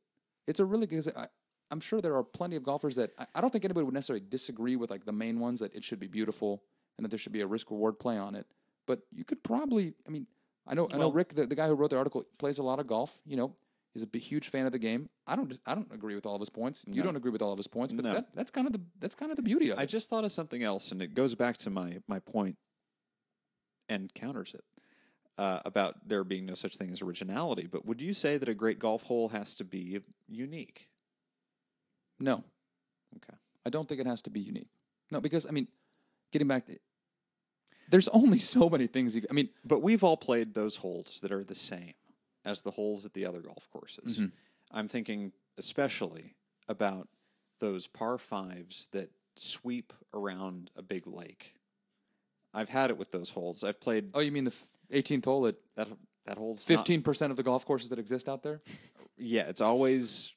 It's 0.48 0.60
a 0.60 0.66
really 0.66 0.88
good. 0.88 1.06
I, 1.16 1.28
I'm 1.72 1.80
sure 1.80 2.02
there 2.02 2.16
are 2.16 2.24
plenty 2.24 2.56
of 2.56 2.64
golfers 2.64 2.96
that 2.96 3.12
I, 3.18 3.26
I 3.36 3.42
don't 3.42 3.50
think 3.50 3.66
anybody 3.66 3.84
would 3.86 3.94
necessarily 3.94 4.26
disagree 4.28 4.76
with 4.76 4.92
like 4.92 5.06
the 5.06 5.12
main 5.12 5.40
ones 5.40 5.60
that 5.60 5.74
it 5.76 5.84
should 5.84 6.00
be 6.00 6.08
beautiful 6.08 6.64
and 6.98 7.06
that 7.06 7.10
there 7.10 7.18
should 7.18 7.32
be 7.32 7.42
a 7.42 7.48
risk 7.48 7.72
reward 7.72 8.00
play 8.00 8.18
on 8.18 8.36
it. 8.36 8.46
But 8.86 9.02
you 9.14 9.24
could 9.24 9.44
probably, 9.44 9.94
I 10.08 10.12
mean, 10.12 10.28
I 10.68 10.76
know, 10.76 10.88
I 10.92 10.94
know 10.94 11.00
Well- 11.00 11.14
Rick, 11.14 11.30
the, 11.30 11.46
the 11.46 11.56
guy 11.56 11.68
who 11.68 11.74
wrote 11.74 11.90
the 11.90 11.98
article, 11.98 12.26
plays 12.38 12.58
a 12.58 12.64
lot 12.64 12.80
of 12.80 12.88
golf. 12.88 13.22
You 13.26 13.38
know, 13.38 13.56
he's 13.94 14.04
a 14.04 14.18
huge 14.18 14.50
fan 14.50 14.66
of 14.66 14.72
the 14.72 14.80
game. 14.80 15.08
I 15.28 15.36
don't, 15.36 15.58
I 15.66 15.76
don't 15.76 15.92
agree 15.94 16.16
with 16.16 16.26
all 16.26 16.36
of 16.36 16.40
his 16.42 16.50
points. 16.50 16.84
You 16.88 16.96
No. 16.96 17.04
don't 17.04 17.16
agree 17.16 17.32
with 17.32 17.42
all 17.42 17.52
of 17.52 17.58
his 17.58 17.68
points, 17.68 17.94
but 17.94 18.04
No. 18.06 18.14
that, 18.16 18.36
that's 18.36 18.52
kind 18.52 18.68
of 18.68 18.74
the, 18.74 18.82
that's 19.00 19.16
kind 19.16 19.32
of 19.32 19.36
the 19.38 19.44
beauty 19.44 19.70
of 19.70 19.78
I 19.78 19.82
it. 19.82 19.84
I 19.84 19.86
just 19.88 20.10
thought 20.10 20.24
of 20.24 20.32
something 20.32 20.64
else, 20.64 20.92
and 20.92 21.02
it 21.02 21.14
goes 21.14 21.36
back 21.36 21.58
to 21.58 21.70
my 21.70 22.00
my 22.08 22.20
point 22.20 22.58
and 23.90 24.14
counters 24.14 24.54
it 24.54 24.64
uh, 25.38 25.60
about 25.66 26.08
there 26.08 26.24
being 26.24 26.46
no 26.46 26.54
such 26.54 26.78
thing 26.78 26.90
as 26.92 27.02
originality. 27.02 27.68
But 27.68 27.86
would 27.86 28.02
you 28.02 28.14
say 28.14 28.38
that 28.38 28.48
a 28.50 28.54
great 28.54 28.80
golf 28.80 29.04
hole 29.04 29.30
has 29.30 29.54
to 29.56 29.64
be 29.64 30.00
unique? 30.28 30.90
no, 32.20 32.44
Okay. 33.18 33.38
I 33.66 33.70
don't 33.70 33.88
think 33.88 34.00
it 34.02 34.08
has 34.08 34.22
to 34.24 34.30
be 34.30 34.40
unique. 34.40 34.70
No, 35.12 35.22
because 35.22 35.46
I 35.46 35.52
mean, 35.52 35.68
getting 36.32 36.48
back, 36.48 36.66
to, 36.68 36.78
there's 37.90 38.08
only 38.10 38.38
so 38.56 38.70
many 38.70 38.88
things. 38.88 39.16
You, 39.16 39.22
I 39.30 39.34
mean, 39.34 39.50
But 39.66 39.82
we've 39.82 40.04
all 40.04 40.18
played 40.18 40.54
those 40.54 40.78
holes 40.78 41.20
that 41.22 41.32
are 41.32 41.44
the 41.44 41.56
same 41.56 41.94
as 42.46 42.62
the 42.62 42.72
holes 42.72 43.06
at 43.06 43.14
the 43.14 43.26
other 43.26 43.42
golf 43.42 43.68
courses. 43.72 44.18
Mm-hmm. 44.18 44.26
I'm 44.72 44.88
thinking 44.88 45.32
especially 45.58 46.36
about 46.68 47.08
those 47.60 47.88
par 47.88 48.18
fives 48.18 48.88
that 48.92 49.10
sweep 49.36 49.94
around 50.14 50.72
a 50.76 50.82
big 50.82 51.08
lake. 51.08 51.56
I've 52.54 52.70
had 52.70 52.90
it 52.90 52.98
with 52.98 53.12
those 53.12 53.30
holes. 53.30 53.64
I've 53.64 53.80
played 53.80 54.12
oh, 54.14 54.20
you 54.20 54.32
mean 54.32 54.44
the 54.44 54.52
f- 54.92 55.04
18th 55.04 55.26
hole 55.26 55.48
at 55.48 55.56
that. 55.76 55.88
That 56.26 56.38
hole's 56.38 56.68
not- 56.70 56.78
15 56.78 57.02
percent 57.02 57.32
of 57.32 57.38
the 57.38 57.44
golf 57.44 57.66
courses 57.66 57.90
that 57.90 58.00
exist 58.00 58.30
out 58.30 58.44
there? 58.44 58.62
yeah, 59.18 59.44
it's 59.48 59.62
always, 59.62 60.34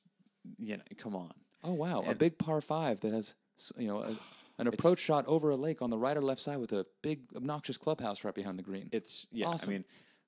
you 0.59 0.76
know, 0.76 0.82
come 0.98 1.14
on. 1.14 1.32
Oh 1.62 1.74
wow, 1.74 2.04
a 2.07 2.14
big 2.14 2.38
par 2.38 2.61
five 2.61 3.00
that 3.00 3.12
has 3.12 3.34
you 3.76 3.88
know 3.88 4.00
a, 4.02 4.12
an 4.59 4.66
approach 4.66 4.98
shot 4.98 5.24
over 5.26 5.50
a 5.50 5.57
lake 5.57 5.82
on 5.82 5.90
the 5.90 5.98
right 5.98 6.16
or 6.16 6.22
left 6.22 6.40
side 6.40 6.59
with 6.59 6.72
a 6.72 6.86
big 7.02 7.20
obnoxious 7.36 7.76
clubhouse 7.76 8.24
right 8.24 8.34
behind 8.34 8.59
the 8.59 8.62
green. 8.62 8.88
It's 8.92 9.26
yeah. 9.30 9.46
Awesome. 9.46 9.68
I 9.68 9.72
mean, 9.72 9.84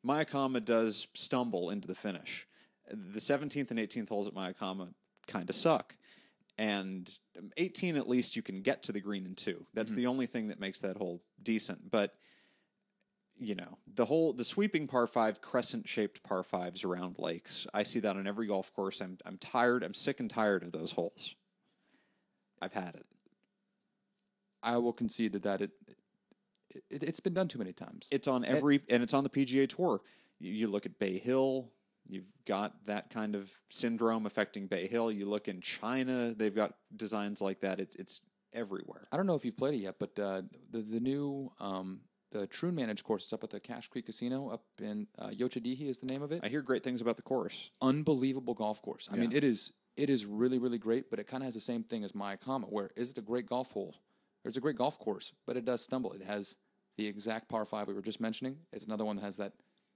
Mayacama 0.07 0.64
does 0.64 1.09
stumble 1.14 1.70
into 1.70 1.88
the 1.88 1.94
finish. 1.94 2.46
The 2.90 3.20
17th 3.20 3.70
and 3.70 3.78
18th 3.78 4.09
holes 4.09 4.26
at 4.26 4.34
Mayacama 4.34 4.92
kind 5.26 5.49
of 5.49 5.55
suck, 5.55 5.94
and 6.57 7.11
18 7.57 7.96
at 7.96 8.09
least 8.09 8.34
you 8.34 8.42
can 8.42 8.62
get 8.62 8.82
to 8.84 8.92
the 8.92 9.01
green 9.01 9.26
in 9.26 9.34
two. 9.34 9.66
That's 9.74 9.90
mm-hmm. 9.90 9.99
the 9.99 10.07
only 10.07 10.26
thing 10.26 10.49
that 10.49 10.61
makes 10.61 10.80
that 10.80 10.96
hole 10.96 11.22
decent. 11.42 11.90
But 11.90 12.14
you 13.40 13.55
know, 13.55 13.78
the 13.94 14.05
whole 14.05 14.32
the 14.32 14.44
sweeping 14.44 14.86
par 14.86 15.07
five, 15.07 15.40
crescent 15.40 15.88
shaped 15.88 16.22
par 16.22 16.42
fives 16.42 16.82
around 16.82 17.18
lakes. 17.18 17.66
I 17.72 17.82
see 17.84 18.01
that 18.01 18.16
on 18.16 18.26
every 18.26 18.46
golf 18.46 18.72
course. 18.74 19.01
I'm 19.01 19.18
I'm 19.24 19.38
tired. 19.38 19.84
I'm 19.84 19.94
sick 19.94 20.20
and 20.20 20.28
tired 20.28 20.62
of 20.62 20.72
those 20.72 20.92
holes. 20.92 21.34
I've 22.61 22.72
had 22.72 22.94
it. 22.94 23.07
I 24.62 24.78
will 24.78 24.92
concede 24.92 25.34
that 25.34 25.44
that 25.44 25.61
it, 25.61 25.70
it 26.90 27.02
it's 27.02 27.20
been 27.20 27.34
done 27.34 27.48
too 27.48 27.58
many 27.58 27.72
times. 27.72 28.08
It's 28.10 28.28
on 28.28 28.44
every, 28.44 28.80
and 28.90 29.02
it's 29.02 29.14
on 29.14 29.24
the 29.24 29.30
PGA 29.30 29.68
Tour. 29.68 30.00
You, 30.38 30.52
you 30.52 30.68
look 30.68 30.86
at 30.86 30.98
Bay 30.98 31.18
Hill, 31.18 31.70
you've 32.08 32.32
got 32.46 32.86
that 32.86 33.10
kind 33.10 33.34
of 33.34 33.52
syndrome 33.68 34.26
affecting 34.26 34.66
Bay 34.66 34.86
Hill. 34.86 35.10
You 35.10 35.28
look 35.28 35.48
in 35.48 35.60
China, 35.60 36.34
they've 36.34 36.54
got 36.54 36.74
designs 36.94 37.40
like 37.40 37.60
that. 37.60 37.80
It's 37.80 37.94
it's 37.96 38.22
everywhere. 38.52 39.06
I 39.12 39.16
don't 39.16 39.26
know 39.26 39.34
if 39.34 39.44
you've 39.44 39.56
played 39.56 39.74
it 39.74 39.78
yet, 39.78 39.96
but 39.98 40.18
uh, 40.18 40.42
the 40.70 40.80
the 40.80 41.00
new 41.00 41.52
um, 41.60 42.00
the 42.30 42.46
True 42.46 42.72
Manage 42.72 43.04
course 43.04 43.26
is 43.26 43.32
up 43.32 43.44
at 43.44 43.50
the 43.50 43.60
Cache 43.60 43.88
Creek 43.88 44.06
Casino 44.06 44.48
up 44.48 44.64
in 44.80 45.06
uh, 45.18 45.28
Yocha 45.28 45.62
Dehe 45.62 45.88
is 45.88 45.98
the 45.98 46.06
name 46.06 46.22
of 46.22 46.32
it. 46.32 46.40
I 46.42 46.48
hear 46.48 46.62
great 46.62 46.82
things 46.82 47.00
about 47.00 47.16
the 47.16 47.22
course. 47.22 47.70
unbelievable 47.80 48.54
golf 48.54 48.82
course. 48.82 49.08
I 49.12 49.16
mean, 49.16 49.32
it 49.32 49.44
is 49.44 49.72
it 49.96 50.10
is 50.10 50.26
really 50.26 50.58
really 50.58 50.78
great, 50.78 51.10
but 51.10 51.18
it 51.18 51.26
kind 51.26 51.42
of 51.42 51.46
has 51.46 51.54
the 51.54 51.60
same 51.60 51.82
thing 51.82 52.04
as 52.04 52.12
Mayacama, 52.12 52.70
where 52.70 52.90
is 52.96 53.10
it 53.10 53.18
a 53.18 53.22
great 53.22 53.46
golf 53.46 53.72
hole? 53.72 53.94
There's 54.43 54.57
a 54.57 54.61
great 54.61 54.76
golf 54.76 54.99
course, 54.99 55.32
but 55.47 55.57
it 55.57 55.64
does 55.64 55.80
stumble. 55.82 56.12
It 56.12 56.22
has 56.22 56.57
the 56.97 57.07
exact 57.07 57.49
par 57.49 57.64
five 57.64 57.86
we 57.89 57.95
were 57.95 58.03
just 58.03 58.20
mentioning. 58.20 58.59
It's 58.72 58.84
another 58.84 59.05
one 59.05 59.16
that 59.16 59.22
has 59.22 59.36
that 59.36 59.53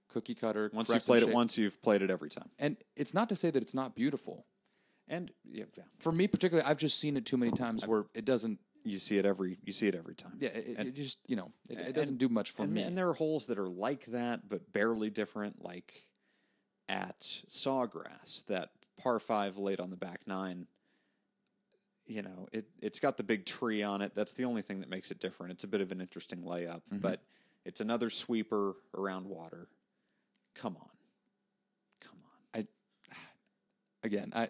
cookie 0.09 0.35
cutter. 0.35 0.69
Once 0.73 0.89
you've 0.89 1.05
played 1.05 1.23
it 1.23 1.29
once, 1.33 1.57
you've 1.57 1.81
played 1.81 2.01
it 2.01 2.11
every 2.11 2.29
time. 2.29 2.49
and 2.59 2.77
it's 2.95 3.13
not 3.13 3.29
to 3.29 3.35
say 3.35 3.49
that 3.51 3.61
it's 3.61 3.73
not 3.73 3.95
beautiful. 3.95 4.45
And 5.07 5.31
yeah, 5.43 5.65
yeah, 5.75 5.83
For 5.99 6.11
me, 6.13 6.27
particularly, 6.27 6.67
I've 6.69 6.77
just 6.77 6.97
seen 6.99 7.17
it 7.17 7.25
too 7.25 7.35
many 7.35 7.51
times 7.51 7.85
where 7.85 8.05
it 8.13 8.23
doesn't. 8.25 8.59
you 8.85 8.99
see 8.99 9.17
it 9.17 9.25
every 9.25 9.57
you 9.63 9.73
see 9.73 9.87
it 9.87 9.95
every 9.95 10.15
time. 10.15 10.33
Yeah, 10.39 10.49
it, 10.49 10.77
And- 10.77 10.87
it 10.89 10.95
just 10.95 11.17
you 11.27 11.35
know 11.35 11.51
it, 11.69 11.79
it 11.79 11.95
doesn't 11.95 12.17
do 12.17 12.29
much 12.29 12.51
for 12.51 12.63
and, 12.63 12.73
me. 12.73 12.83
and 12.83 12.97
there 12.97 13.09
are 13.09 13.13
holes 13.13 13.47
that 13.47 13.57
are 13.59 13.67
like 13.69 14.05
that, 14.07 14.47
but 14.47 14.71
barely 14.71 15.09
different, 15.09 15.63
like 15.63 16.07
at 16.87 17.19
Sawgrass, 17.47 18.45
that 18.47 18.69
par 18.97 19.19
five 19.19 19.57
late 19.57 19.79
on 19.79 19.89
the 19.89 19.97
back 19.97 20.21
nine. 20.27 20.67
You 22.05 22.21
know, 22.21 22.47
it 22.51 22.65
it's 22.81 22.99
got 22.99 23.17
the 23.17 23.23
big 23.23 23.45
tree 23.45 23.81
on 23.81 24.01
it. 24.01 24.13
That's 24.13 24.33
the 24.33 24.45
only 24.45 24.61
thing 24.61 24.81
that 24.81 24.89
makes 24.89 25.09
it 25.11 25.19
different. 25.19 25.53
It's 25.53 25.63
a 25.63 25.67
bit 25.67 25.81
of 25.81 25.91
an 25.91 26.01
interesting 26.01 26.43
layup, 26.43 26.81
mm-hmm. 26.91 26.97
but 26.97 27.21
it's 27.65 27.79
another 27.79 28.09
sweeper 28.09 28.75
around 28.93 29.25
water. 29.27 29.69
Come 30.55 30.75
on. 30.75 30.89
Come 32.01 32.19
on. 32.55 32.61
I 32.61 33.15
again, 34.03 34.31
I 34.35 34.49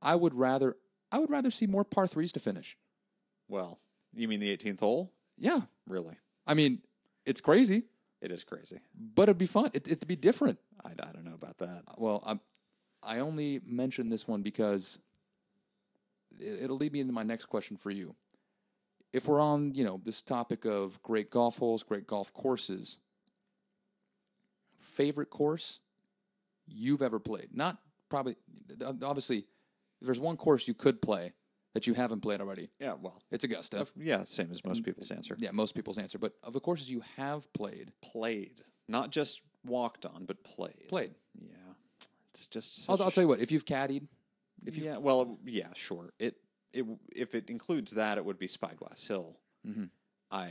I 0.00 0.14
would 0.16 0.34
rather 0.34 0.76
I 1.12 1.18
would 1.18 1.30
rather 1.30 1.50
see 1.50 1.66
more 1.66 1.84
par 1.84 2.06
threes 2.06 2.32
to 2.32 2.40
finish. 2.40 2.76
Well, 3.48 3.78
you 4.14 4.26
mean 4.28 4.40
the 4.40 4.56
18th 4.56 4.80
hole? 4.80 5.12
Yeah, 5.36 5.60
Really? 5.86 6.16
I 6.46 6.54
mean, 6.54 6.80
it's 7.26 7.40
crazy, 7.40 7.84
It 8.20 8.30
is 8.30 8.44
crazy. 8.44 8.80
but 8.94 9.24
it'd 9.24 9.38
be 9.38 9.46
fun. 9.46 9.70
It, 9.74 9.86
it'd 9.88 10.06
be 10.06 10.16
different. 10.16 10.58
I, 10.84 10.90
I 10.90 11.12
don't 11.12 11.24
know 11.24 11.34
about 11.34 11.58
that. 11.58 11.82
Well, 11.98 12.22
I'm, 12.26 12.40
I 13.02 13.18
only 13.20 13.60
mentioned 13.64 14.10
this 14.12 14.26
one 14.26 14.42
because 14.42 14.98
it'll 16.40 16.76
lead 16.76 16.92
me 16.92 17.00
into 17.00 17.12
my 17.12 17.22
next 17.22 17.46
question 17.46 17.76
for 17.76 17.90
you. 17.90 18.14
If 19.12 19.28
we're 19.28 19.40
on, 19.40 19.74
you 19.74 19.84
know, 19.84 20.00
this 20.02 20.22
topic 20.22 20.64
of 20.64 21.00
great 21.02 21.30
golf 21.30 21.58
holes, 21.58 21.82
great 21.82 22.06
golf 22.06 22.32
courses, 22.32 22.98
favorite 24.80 25.30
course 25.30 25.78
you've 26.66 27.02
ever 27.02 27.18
played? 27.20 27.48
Not 27.52 27.78
probably, 28.08 28.36
obviously, 29.02 29.38
if 30.00 30.06
there's 30.06 30.20
one 30.20 30.36
course 30.36 30.66
you 30.66 30.74
could 30.74 31.00
play 31.00 31.32
that 31.74 31.86
you 31.86 31.94
haven't 31.94 32.20
played 32.20 32.40
already, 32.40 32.70
Yeah, 32.78 32.94
well, 33.00 33.20
it's 33.30 33.44
Augusta. 33.44 33.86
yeah, 33.96 34.24
same 34.24 34.50
as 34.50 34.64
most 34.64 34.78
mm-hmm. 34.78 34.84
people's 34.84 35.10
answer. 35.10 35.36
Yeah, 35.38 35.50
most 35.52 35.74
people's 35.74 35.98
answer. 35.98 36.18
But 36.18 36.32
of 36.42 36.52
the 36.52 36.60
courses 36.60 36.90
you 36.90 37.02
have 37.16 37.52
played, 37.52 37.92
Played. 38.00 38.62
Not 38.88 39.10
just 39.10 39.40
walked 39.64 40.04
on, 40.06 40.24
but 40.24 40.44
played. 40.44 40.88
played. 40.88 41.14
Yeah. 41.40 41.56
it's 42.30 42.46
just. 42.46 42.88
I'll, 42.88 43.02
I'll 43.02 43.10
tell 43.10 43.24
you 43.24 43.28
what. 43.28 43.40
If 43.40 43.50
you've 43.50 43.64
caddied, 43.64 44.06
if 44.64 44.76
you 44.76 44.84
yeah, 44.84 44.96
well, 44.98 45.38
yeah, 45.44 45.68
sure. 45.74 46.12
It 46.18 46.36
it 46.72 46.84
if 47.14 47.34
it 47.34 47.50
includes 47.50 47.92
that, 47.92 48.18
it 48.18 48.24
would 48.24 48.38
be 48.38 48.46
Spyglass 48.46 49.06
Hill. 49.06 49.36
Mm-hmm. 49.66 49.84
I 50.30 50.50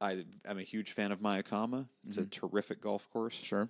I 0.00 0.24
am 0.46 0.58
a 0.58 0.62
huge 0.62 0.92
fan 0.92 1.12
of 1.12 1.20
Mayacama. 1.20 1.88
It's 2.06 2.16
a 2.16 2.24
terrific 2.26 2.80
golf 2.80 3.08
course. 3.10 3.34
Mm-hmm. 3.36 3.44
sure, 3.44 3.68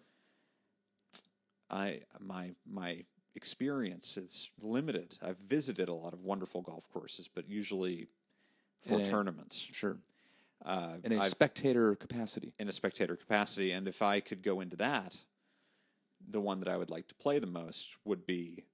I 1.70 2.00
my 2.20 2.52
my 2.66 3.04
experience 3.34 4.16
is 4.16 4.50
limited. 4.60 5.16
I've 5.22 5.38
visited 5.38 5.88
a 5.88 5.94
lot 5.94 6.12
of 6.12 6.22
wonderful 6.22 6.62
golf 6.62 6.88
courses, 6.92 7.28
but 7.32 7.48
usually 7.48 8.08
for 8.86 8.94
In 8.94 9.00
a- 9.02 9.10
tournaments 9.10 9.56
sure, 9.72 9.98
uh, 10.64 10.96
in 11.04 11.12
a 11.12 11.18
I've- 11.20 11.30
spectator 11.30 11.94
capacity. 11.96 12.52
in 12.58 12.68
a 12.68 12.72
spectator 12.72 13.16
capacity. 13.16 13.72
And 13.72 13.86
if 13.88 14.02
I 14.02 14.20
could 14.20 14.42
go 14.42 14.60
into 14.60 14.76
that, 14.78 15.18
the 16.30 16.40
one 16.40 16.60
that 16.60 16.68
I 16.68 16.76
would 16.76 16.90
like 16.90 17.08
to 17.08 17.14
play 17.14 17.38
the 17.38 17.46
most 17.46 17.88
would 18.04 18.26
be 18.26 18.64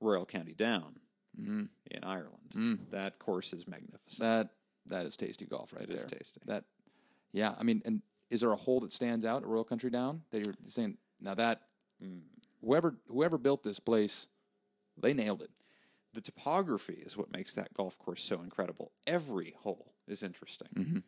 Royal 0.00 0.26
County 0.26 0.54
Down 0.54 1.00
Mm. 1.40 1.68
in 1.90 2.04
Ireland. 2.04 2.50
Mm. 2.54 2.90
That 2.90 3.18
course 3.18 3.52
is 3.52 3.66
magnificent. 3.66 4.20
That 4.20 4.50
that 4.86 5.04
is 5.06 5.16
tasty 5.16 5.46
golf 5.46 5.72
right 5.72 5.82
It 5.82 5.88
there. 5.90 5.96
is 5.98 6.04
tasty. 6.04 6.40
That, 6.46 6.64
yeah. 7.32 7.54
I 7.58 7.62
mean, 7.64 7.82
and 7.86 8.02
is 8.30 8.40
there 8.40 8.52
a 8.52 8.56
hole 8.56 8.78
that 8.80 8.92
stands 8.92 9.24
out 9.24 9.42
at 9.42 9.48
Royal 9.48 9.64
County 9.64 9.90
Down 9.90 10.22
that 10.30 10.44
you're 10.44 10.54
saying 10.64 10.98
now 11.20 11.34
that 11.34 11.62
Mm. 12.02 12.22
whoever 12.60 12.96
whoever 13.08 13.38
built 13.38 13.62
this 13.64 13.80
place, 13.80 14.26
they 14.96 15.12
nailed 15.14 15.42
it. 15.42 15.50
the 16.12 16.20
topography 16.20 16.94
is 17.04 17.16
what 17.16 17.32
makes 17.32 17.56
that 17.56 17.72
golf 17.74 17.98
course 17.98 18.22
so 18.22 18.40
incredible. 18.40 18.92
Every 19.04 19.50
hole 19.62 19.94
is 20.06 20.22
interesting, 20.22 20.68
Mm-hmm. 20.76 20.98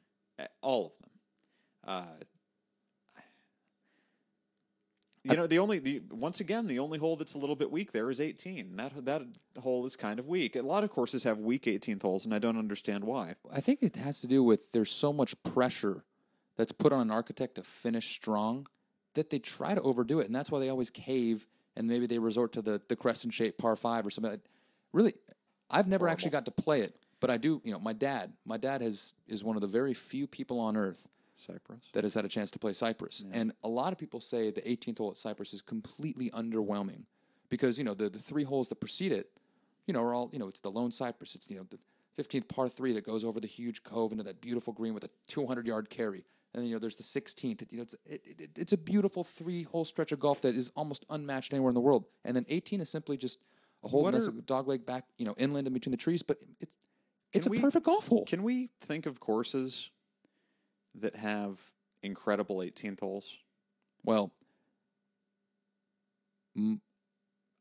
All 0.62 0.86
of 0.88 0.98
them. 0.98 1.10
Uh, 1.84 2.24
you 5.30 5.36
know, 5.36 5.46
the 5.46 5.58
only 5.58 5.78
the 5.78 6.02
once 6.10 6.40
again 6.40 6.66
the 6.66 6.78
only 6.78 6.98
hole 6.98 7.16
that's 7.16 7.34
a 7.34 7.38
little 7.38 7.56
bit 7.56 7.70
weak 7.70 7.92
there 7.92 8.10
is 8.10 8.20
18. 8.20 8.76
That 8.76 9.04
that 9.04 9.22
hole 9.58 9.84
is 9.84 9.96
kind 9.96 10.18
of 10.18 10.26
weak. 10.26 10.56
A 10.56 10.62
lot 10.62 10.84
of 10.84 10.90
courses 10.90 11.24
have 11.24 11.38
weak 11.38 11.64
18th 11.64 12.02
holes, 12.02 12.24
and 12.24 12.34
I 12.34 12.38
don't 12.38 12.58
understand 12.58 13.04
why. 13.04 13.34
I 13.52 13.60
think 13.60 13.82
it 13.82 13.96
has 13.96 14.20
to 14.20 14.26
do 14.26 14.42
with 14.42 14.72
there's 14.72 14.90
so 14.90 15.12
much 15.12 15.40
pressure 15.42 16.04
that's 16.56 16.72
put 16.72 16.92
on 16.92 17.00
an 17.00 17.10
architect 17.10 17.56
to 17.56 17.62
finish 17.62 18.14
strong 18.14 18.66
that 19.14 19.30
they 19.30 19.38
try 19.38 19.74
to 19.74 19.82
overdo 19.82 20.20
it, 20.20 20.26
and 20.26 20.34
that's 20.34 20.50
why 20.50 20.60
they 20.60 20.68
always 20.68 20.90
cave 20.90 21.46
and 21.76 21.86
maybe 21.86 22.06
they 22.06 22.18
resort 22.18 22.52
to 22.52 22.62
the 22.62 22.80
the 22.88 22.96
crescent 22.96 23.34
shaped 23.34 23.58
par 23.58 23.76
five 23.76 24.06
or 24.06 24.10
something. 24.10 24.40
Really, 24.92 25.14
I've 25.70 25.88
never 25.88 26.08
actually 26.08 26.30
got 26.30 26.46
to 26.46 26.52
play 26.52 26.80
it, 26.80 26.96
but 27.20 27.30
I 27.30 27.36
do. 27.36 27.60
You 27.64 27.72
know, 27.72 27.80
my 27.80 27.92
dad, 27.92 28.32
my 28.44 28.56
dad 28.56 28.80
has 28.80 29.14
is 29.26 29.44
one 29.44 29.56
of 29.56 29.62
the 29.62 29.68
very 29.68 29.94
few 29.94 30.26
people 30.26 30.60
on 30.60 30.76
earth 30.76 31.06
Cypress. 31.36 31.90
that 31.92 32.04
has 32.04 32.14
had 32.14 32.24
a 32.24 32.28
chance 32.28 32.50
to 32.52 32.58
play 32.58 32.72
Cypress. 32.72 33.24
And 33.32 33.52
a 33.62 33.68
lot 33.68 33.92
of 33.92 33.98
people 33.98 34.20
say 34.20 34.50
the 34.50 34.62
18th 34.62 34.98
hole 34.98 35.10
at 35.10 35.16
Cypress 35.16 35.52
is 35.52 35.60
completely 35.62 36.30
underwhelming 36.30 37.02
because, 37.48 37.78
you 37.78 37.84
know, 37.84 37.94
the, 37.94 38.08
the 38.08 38.18
three 38.18 38.44
holes 38.44 38.68
that 38.70 38.76
precede 38.80 39.12
it, 39.12 39.30
you 39.86 39.94
know, 39.94 40.00
are 40.02 40.14
all, 40.14 40.30
you 40.32 40.38
know, 40.38 40.48
it's 40.48 40.60
the 40.60 40.70
lone 40.70 40.90
Cypress. 40.90 41.34
It's, 41.34 41.50
you 41.50 41.56
know, 41.56 41.66
the 41.70 41.78
15th 42.22 42.48
par 42.48 42.68
three 42.68 42.92
that 42.94 43.04
goes 43.04 43.24
over 43.24 43.38
the 43.40 43.46
huge 43.46 43.82
cove 43.84 44.12
into 44.12 44.24
that 44.24 44.40
beautiful 44.40 44.72
green 44.72 44.94
with 44.94 45.04
a 45.04 45.10
200 45.28 45.66
yard 45.66 45.90
carry. 45.90 46.24
And 46.54 46.62
then, 46.62 46.68
you 46.70 46.74
know, 46.74 46.78
there's 46.80 46.96
the 46.96 47.02
16th. 47.02 47.60
It, 47.62 47.70
you 47.72 47.76
know, 47.78 47.82
it's, 47.82 47.94
it, 48.06 48.22
it, 48.38 48.50
it's 48.58 48.72
a 48.72 48.78
beautiful 48.78 49.22
three 49.22 49.64
hole 49.64 49.84
stretch 49.84 50.12
of 50.12 50.18
golf 50.18 50.40
that 50.40 50.54
is 50.54 50.70
almost 50.74 51.04
unmatched 51.10 51.52
anywhere 51.52 51.68
in 51.68 51.74
the 51.74 51.80
world. 51.80 52.06
And 52.24 52.34
then 52.34 52.46
18 52.48 52.80
is 52.80 52.88
simply 52.88 53.18
just 53.18 53.40
a 53.84 53.88
hole 53.88 54.04
What 54.04 54.14
that's 54.14 54.26
are- 54.26 54.30
a 54.30 54.42
dog 54.42 54.66
leg 54.66 54.86
back, 54.86 55.04
you 55.18 55.26
know, 55.26 55.34
inland 55.36 55.66
in 55.66 55.74
between 55.74 55.90
the 55.90 55.98
trees, 55.98 56.22
but 56.22 56.38
it's, 56.60 56.74
it's 57.34 57.46
a 57.46 57.50
we- 57.50 57.60
perfect 57.60 57.84
golf 57.84 58.08
hole. 58.08 58.24
Can 58.24 58.42
we 58.42 58.70
think 58.80 59.04
of 59.04 59.20
courses 59.20 59.90
that 61.00 61.16
have 61.16 61.60
incredible 62.02 62.56
18th 62.58 63.00
holes? 63.00 63.32
well, 64.04 64.32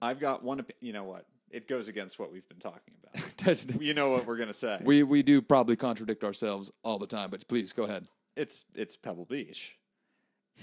I've 0.02 0.20
got 0.20 0.44
one. 0.44 0.60
opi- 0.62 0.72
You 0.80 0.94
know 0.94 1.04
what? 1.04 1.26
It 1.52 1.68
goes 1.68 1.88
against 1.88 2.20
what 2.20 2.32
we've 2.32 2.48
been 2.48 2.60
talking 2.60 2.94
about. 3.04 3.82
you 3.82 3.94
know 3.94 4.10
what 4.10 4.26
we're 4.26 4.38
going 4.38 4.48
to 4.48 4.54
say. 4.54 4.80
We 4.84 5.04
we 5.04 5.22
do 5.24 5.42
probably 5.42 5.76
contradict 5.76 6.24
ourselves 6.24 6.72
all 6.84 7.00
the 7.00 7.08
time, 7.08 7.30
but 7.30 7.48
please 7.48 7.74
go 7.74 7.84
ahead. 7.84 8.06
It's 8.36 8.66
it's 8.74 8.98
Pebble 8.98 9.26
Beach, 9.26 9.78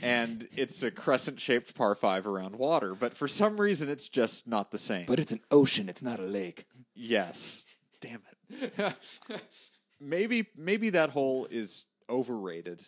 and 0.03 0.47
it's 0.57 0.83
a 0.83 0.91
crescent-shaped 0.91 1.75
par 1.75 1.95
five 1.95 2.27
around 2.27 2.57
water. 2.57 2.95
But 2.95 3.15
for 3.15 3.29
some 3.29 3.59
reason, 3.61 3.89
it's 3.89 4.09
just 4.09 4.47
not 4.47 4.71
the 4.71 4.79
same. 4.79 5.07
But 5.07 5.19
it's 5.21 5.33
an 5.33 5.41
ocean; 5.51 5.89
it's 5.89 6.03
not 6.03 6.19
a 6.21 6.25
lake. 6.25 6.65
yes, 6.95 7.65
damn 8.01 8.23
it. 8.51 8.95
maybe 10.01 10.47
maybe 10.57 10.91
that 10.91 11.11
hole 11.11 11.47
is 11.51 11.87
overrated, 12.13 12.87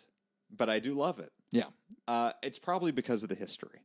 but 0.55 0.69
I 0.69 0.79
do 0.79 0.93
love 0.93 1.19
it. 1.19 1.31
yeah, 1.51 1.69
Uh, 2.07 2.31
it's 2.43 2.59
probably 2.59 2.91
because 2.91 3.23
of 3.23 3.29
the 3.29 3.35
history. 3.35 3.79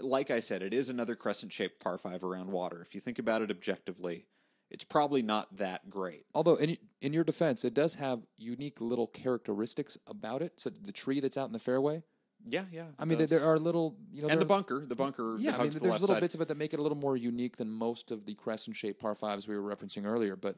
Like 0.00 0.30
I 0.30 0.40
said, 0.40 0.62
it 0.62 0.74
is 0.74 0.88
another 0.88 1.14
crescent-shaped 1.16 1.80
par 1.82 1.98
five 1.98 2.22
around 2.24 2.50
water. 2.52 2.82
If 2.82 2.94
you 2.94 3.00
think 3.00 3.18
about 3.18 3.42
it 3.42 3.50
objectively, 3.50 4.26
it's 4.70 4.84
probably 4.84 5.22
not 5.22 5.56
that 5.56 5.88
great. 5.88 6.24
although 6.34 6.56
in 6.56 6.76
in 7.00 7.12
your 7.12 7.24
defense, 7.24 7.64
it 7.64 7.74
does 7.74 7.94
have 7.94 8.20
unique 8.38 8.80
little 8.80 9.06
characteristics 9.06 9.96
about 10.06 10.42
it. 10.42 10.58
So 10.58 10.70
the 10.70 10.90
tree 10.92 11.20
that's 11.20 11.36
out 11.36 11.46
in 11.46 11.52
the 11.52 11.58
fairway. 11.60 12.02
Yeah, 12.46 12.64
yeah. 12.72 12.86
I 12.98 13.04
mean, 13.04 13.18
there, 13.18 13.26
does. 13.26 13.38
there 13.38 13.44
are 13.48 13.58
little, 13.58 13.96
you 14.12 14.22
know, 14.22 14.28
and 14.28 14.40
the 14.40 14.44
bunker, 14.46 14.84
the 14.84 14.94
bunker. 14.96 15.36
Yeah, 15.38 15.54
I 15.56 15.62
mean, 15.62 15.70
the 15.70 15.78
there's 15.80 16.00
little 16.00 16.08
side. 16.16 16.20
bits 16.20 16.34
of 16.34 16.40
it 16.42 16.48
that 16.48 16.58
make 16.58 16.74
it 16.74 16.80
a 16.80 16.82
little 16.82 16.98
more 16.98 17.16
unique 17.16 17.56
than 17.56 17.70
most 17.70 18.10
of 18.10 18.26
the 18.26 18.34
crescent 18.34 18.76
shaped 18.76 19.00
par 19.00 19.14
fives 19.14 19.46
we 19.48 19.56
were 19.56 19.74
referencing 19.74 20.04
earlier. 20.04 20.34
But 20.36 20.56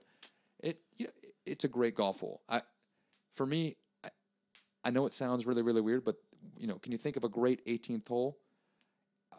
it, 0.61 0.81
you 0.97 1.07
know, 1.07 1.13
it's 1.45 1.65
a 1.65 1.69
great 1.69 1.95
golf 1.95 2.21
hole. 2.21 2.41
I, 2.49 2.63
for 3.35 3.47
me, 3.47 3.77
I, 4.87 4.91
know 4.91 5.07
it 5.07 5.13
sounds 5.13 5.47
really, 5.47 5.63
really 5.63 5.81
weird, 5.81 6.05
but 6.05 6.17
you 6.59 6.67
know, 6.67 6.79
can 6.79 6.93
you 6.93 6.99
think 6.99 7.17
of 7.17 7.25
a 7.25 7.29
great 7.29 7.65
18th 7.67 8.09
hole? 8.09 8.39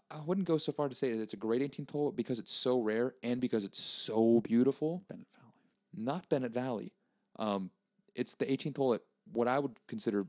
I 0.09 0.19
wouldn't 0.25 0.47
go 0.47 0.57
so 0.57 0.71
far 0.71 0.87
to 0.87 0.95
say 0.95 1.13
that 1.13 1.21
it's 1.21 1.33
a 1.33 1.37
great 1.37 1.61
18th 1.61 1.91
hole 1.91 2.11
because 2.11 2.39
it's 2.39 2.53
so 2.53 2.79
rare 2.79 3.13
and 3.23 3.41
because 3.41 3.65
it's 3.65 3.81
so 3.81 4.41
beautiful. 4.41 5.03
Bennett 5.09 5.27
Valley. 5.35 5.53
Not 5.95 6.29
Bennett 6.29 6.53
Valley. 6.53 6.93
Um, 7.39 7.71
it's 8.15 8.35
the 8.35 8.45
18th 8.45 8.77
hole 8.77 8.93
at 8.93 9.01
what 9.31 9.47
I 9.47 9.59
would 9.59 9.75
consider, 9.87 10.25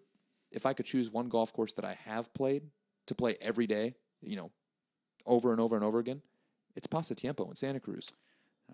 if 0.50 0.66
I 0.66 0.72
could 0.72 0.86
choose 0.86 1.10
one 1.10 1.28
golf 1.28 1.52
course 1.52 1.74
that 1.74 1.84
I 1.84 1.96
have 2.06 2.32
played 2.34 2.64
to 3.06 3.14
play 3.14 3.36
every 3.40 3.66
day, 3.66 3.94
you 4.20 4.36
know, 4.36 4.50
over 5.26 5.52
and 5.52 5.60
over 5.60 5.76
and 5.76 5.84
over 5.84 5.98
again, 5.98 6.22
it's 6.74 6.86
Pasatiempo 6.86 7.48
in 7.48 7.56
Santa 7.56 7.80
Cruz. 7.80 8.12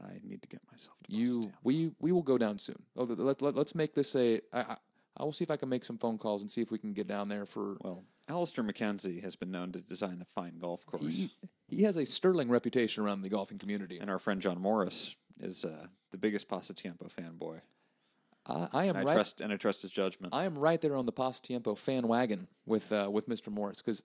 I 0.03 0.14
need 0.24 0.42
to 0.42 0.49
get 0.49 0.61
myself 0.70 0.97
to 1.05 1.14
You, 1.14 1.53
we, 1.62 1.92
we 2.01 2.11
will 2.11 2.22
go 2.22 2.36
down 2.36 2.59
soon. 2.59 2.82
Oh, 2.97 3.05
let, 3.05 3.40
let, 3.40 3.55
let's 3.55 3.74
make 3.74 3.95
this 3.95 4.16
a. 4.16 4.40
I, 4.53 4.61
I, 4.61 4.76
I 5.17 5.23
will 5.25 5.33
see 5.33 5.45
if 5.45 5.51
I 5.51 5.57
can 5.57 5.69
make 5.69 5.85
some 5.85 5.97
phone 5.99 6.19
calls 6.19 6.43
and 6.43 6.51
see 6.51 6.61
if 6.61 6.71
we 6.73 6.79
can 6.79 6.93
get 6.93 7.07
down 7.07 7.29
there 7.29 7.47
for. 7.47 7.77
Well, 7.81 8.05
Alister 8.29 8.62
MacKenzie 8.65 9.23
has 9.23 9.37
been 9.37 9.51
known 9.51 9.71
to 9.73 9.81
design 9.81 10.19
a 10.21 10.25
fine 10.25 10.59
golf 10.59 10.85
course, 10.87 11.07
He, 11.07 11.31
he 11.69 11.83
has 11.85 11.97
a 11.97 12.05
sterling 12.07 12.49
reputation 12.49 13.05
around 13.05 13.23
the 13.23 13.29
golfing 13.29 13.59
community. 13.59 13.99
and 13.99 14.11
our 14.11 14.19
friend 14.19 14.41
John 14.41 14.61
Morris 14.61 15.15
is 15.41 15.65
uh, 15.65 15.87
the 16.11 16.19
biggest 16.19 16.49
Pasatiempo 16.49 17.11
fanboy. 17.12 17.61
I, 18.47 18.69
I 18.73 18.85
am 18.87 18.97
And 18.97 18.99
I 18.99 19.11
right. 19.11 19.15
trust 19.15 19.41
and 19.41 19.53
I 19.53 19.57
trust 19.57 19.83
his 19.83 19.91
judgment. 19.91 20.35
I 20.35 20.45
am 20.45 20.59
right 20.59 20.81
there 20.81 20.97
on 20.97 21.07
the 21.07 21.12
Pasatiempo 21.12 21.79
fan 21.79 22.09
wagon 22.09 22.49
with 22.67 22.93
uh, 22.93 23.09
with 23.12 23.29
Mr. 23.29 23.51
Morris 23.53 23.79
because 23.83 24.03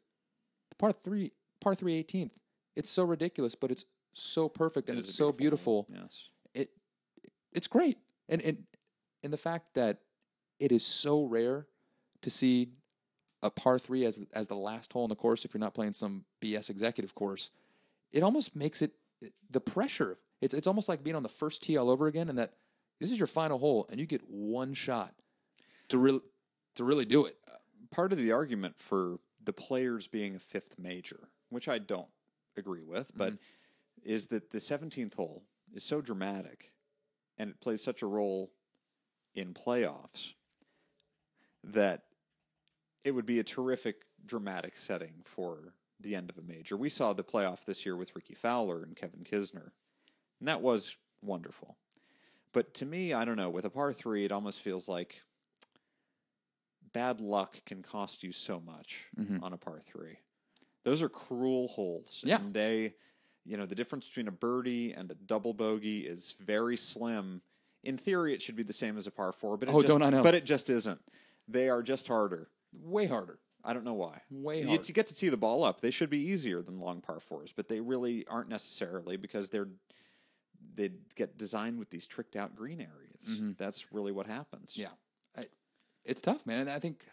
par 0.78 0.92
three, 0.92 1.32
par 1.60 1.74
three 1.76 1.96
eighteenth, 1.96 2.40
it's 2.76 2.90
so 2.90 3.04
ridiculous, 3.04 3.56
but 3.56 3.72
it's 3.72 3.86
so 4.14 4.48
perfect 4.50 4.90
and 4.90 5.00
it's 5.00 5.10
a 5.10 5.14
so 5.14 5.32
beautiful 5.32 5.84
beautiful. 5.84 6.04
Yes. 6.04 6.30
It 6.54 6.70
it's 7.54 7.68
great, 7.68 7.98
and 8.28 8.42
and 8.42 8.64
and 9.24 9.34
the 9.34 9.38
fact 9.38 9.74
that 9.76 10.00
it 10.60 10.72
is 10.72 10.86
so 10.86 11.24
rare 11.24 11.68
to 12.22 12.30
see 12.30 12.70
a 13.42 13.50
par 13.50 13.80
three 13.80 14.06
as 14.06 14.22
as 14.34 14.48
the 14.48 14.56
last 14.56 14.92
hole 14.92 15.06
in 15.06 15.10
the 15.10 15.16
course 15.16 15.46
if 15.46 15.54
you're 15.54 15.60
not 15.60 15.74
playing 15.74 15.94
some 15.94 16.26
BS 16.42 16.70
executive 16.70 17.16
course, 17.16 17.52
it 18.12 18.24
almost 18.24 18.56
makes 18.56 18.82
it 18.82 18.92
the 19.50 19.62
pressure. 19.62 20.18
It's 20.42 20.54
it's 20.54 20.68
almost 20.68 20.90
like 20.90 21.04
being 21.04 21.16
on 21.16 21.24
the 21.24 21.30
first 21.30 21.64
tee 21.64 21.78
all 21.78 21.90
over 21.90 22.08
again, 22.08 22.30
and 22.30 22.38
that 22.38 22.54
this 23.00 23.12
is 23.12 23.18
your 23.18 23.28
final 23.28 23.58
hole, 23.58 23.88
and 23.90 24.00
you 24.00 24.06
get 24.06 24.30
one 24.30 24.74
shot 24.74 25.14
to 25.90 25.98
really 25.98 26.22
to 26.76 26.84
really 26.84 27.06
do 27.06 27.26
it. 27.26 27.38
Part 27.92 28.12
of 28.12 28.20
the 28.20 28.32
argument 28.32 28.78
for 28.78 29.20
the 29.44 29.54
players 29.54 30.08
being 30.08 30.36
a 30.36 30.40
fifth 30.40 30.76
major, 30.78 31.30
which 31.50 31.68
I 31.68 31.80
don't 31.80 32.10
agree 32.58 32.84
with, 32.84 33.12
but 33.16 33.34
mm-hmm. 33.34 34.10
is 34.10 34.28
that 34.28 34.52
the 34.52 34.60
17th 34.60 35.16
hole 35.16 35.44
is 35.74 35.84
so 35.84 36.02
dramatic 36.02 36.74
and 37.38 37.52
it 37.52 37.62
plays 37.62 37.82
such 37.82 38.02
a 38.02 38.06
role 38.06 38.52
in 39.34 39.54
playoffs 39.54 40.34
that 41.64 42.04
it 43.04 43.12
would 43.12 43.26
be 43.26 43.40
a 43.40 43.44
terrific 43.44 44.04
dramatic 44.26 44.76
setting 44.76 45.22
for 45.26 45.74
the 46.00 46.16
end 46.16 46.30
of 46.30 46.38
a 46.38 46.42
major. 46.42 46.78
We 46.78 46.90
saw 46.90 47.14
the 47.14 47.24
playoff 47.24 47.66
this 47.66 47.86
year 47.86 47.96
with 47.96 48.16
Rickie 48.16 48.34
Fowler 48.34 48.84
and 48.84 48.96
Kevin 48.96 49.24
Kisner, 49.24 49.72
and 50.40 50.48
that 50.48 50.62
was 50.62 50.96
wonderful. 51.22 51.78
But 52.54 52.74
to 52.76 52.86
me, 52.86 53.14
I 53.14 53.26
don't 53.26 53.36
know, 53.38 53.50
with 53.50 53.66
a 53.66 53.70
par 53.70 53.94
three, 53.94 54.26
it 54.26 54.32
almost 54.32 54.62
feels 54.62 54.88
like 54.88 55.22
bad 56.94 57.22
luck 57.22 57.64
can 57.66 57.84
cost 57.84 58.24
you 58.24 58.32
so 58.32 58.60
much 58.60 59.06
mm-hmm. 59.20 59.44
on 59.44 59.54
a 59.54 59.58
par 59.58 59.80
three. 59.80 60.18
Those 60.86 61.02
are 61.02 61.10
cruel 61.10 61.68
holes. 61.68 62.22
Yeah. 62.26 62.38
And 62.38 62.54
they, 62.54 62.94
you 63.46 63.58
know, 63.58 63.66
the 63.66 63.76
difference 63.76 64.08
between 64.08 64.28
a 64.28 64.32
birdie 64.32 64.94
and 64.94 65.12
a 65.12 65.16
double 65.16 65.54
bogey 65.54 66.00
is 66.00 66.36
very 66.40 66.78
slim. 66.78 67.42
In 67.84 67.98
theory, 67.98 68.34
it 68.34 68.42
should 68.42 68.56
be 68.56 68.64
the 68.64 68.74
same 68.74 68.98
as 68.98 69.06
a 69.06 69.12
par 69.12 69.32
four, 69.32 69.58
but 69.58 69.70
it 69.70 69.76
Oh, 69.76 69.82
just, 69.82 69.88
don't 69.88 70.02
I 70.02 70.10
know. 70.10 70.24
But 70.24 70.36
it 70.36 70.46
just 70.46 70.70
isn't. 70.70 71.00
They 71.50 71.70
are 71.70 71.82
just 71.82 72.08
harder. 72.08 72.50
Way 72.74 73.08
harder. 73.08 73.40
I 73.64 73.74
don't 73.74 73.84
know 73.84 73.94
why. 73.96 74.22
Way 74.30 74.62
You- 74.62 74.68
hard. 74.68 74.84
To 74.84 74.94
get 74.94 75.08
to 75.08 75.16
tee 75.16 75.30
the 75.30 75.38
ball 75.38 75.64
up, 75.64 75.82
they 75.82 75.92
should 75.92 76.10
be 76.10 76.20
easier 76.20 76.62
than 76.62 76.80
long 76.80 77.02
par 77.02 77.20
fours, 77.20 77.52
but 77.56 77.68
they 77.68 77.82
really 77.82 78.26
aren't 78.28 78.50
necessarily 78.50 79.18
because 79.18 79.50
they're 79.50 79.70
they 80.76 80.90
get 81.16 81.38
designed 81.38 81.80
with 81.80 81.90
these 81.90 82.06
tricked 82.06 82.36
out 82.36 82.56
green 82.56 82.80
areas. 82.80 83.56
That's 83.58 83.92
really 83.92 84.12
what 84.12 84.28
happens. 84.28 84.72
Mm-hmm. 84.74 84.82
Yeah, 84.82 84.88
I, 85.38 85.46
it's 86.06 86.22
tough, 86.22 86.46
man. 86.46 86.60
And 86.60 86.70
I 86.70 86.80
think 86.80 87.06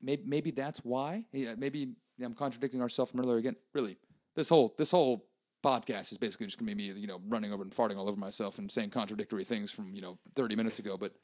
maybe 0.00 0.22
maybe 0.26 0.50
that's 0.50 0.78
why. 0.80 1.24
Yeah, 1.32 1.54
maybe 1.56 1.94
I'm 2.22 2.34
contradicting 2.34 2.80
ourselves 2.80 3.10
from 3.12 3.20
earlier 3.20 3.38
again. 3.38 3.56
Really, 3.74 3.96
this 4.36 4.48
whole 4.48 4.74
this 4.76 4.90
whole 4.90 5.26
podcast 5.64 6.12
is 6.12 6.18
basically 6.18 6.46
just 6.46 6.58
gonna 6.58 6.74
be 6.74 6.92
me, 6.92 6.92
you 7.00 7.06
know, 7.06 7.20
running 7.28 7.52
over 7.52 7.62
and 7.62 7.72
farting 7.72 7.96
all 7.96 8.08
over 8.08 8.18
myself 8.18 8.58
and 8.58 8.70
saying 8.70 8.90
contradictory 8.90 9.44
things 9.44 9.70
from 9.70 9.94
you 9.94 10.02
know 10.02 10.18
30 10.36 10.56
minutes 10.56 10.78
ago. 10.78 10.96
But 10.96 11.14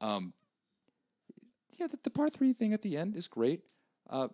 um, 0.00 0.32
yeah, 1.78 1.86
the, 1.86 1.98
the 2.02 2.10
par 2.10 2.28
three 2.30 2.52
thing 2.52 2.72
at 2.72 2.82
the 2.82 2.96
end 2.96 3.16
is 3.16 3.28
great. 3.28 3.62
Uh, 4.08 4.28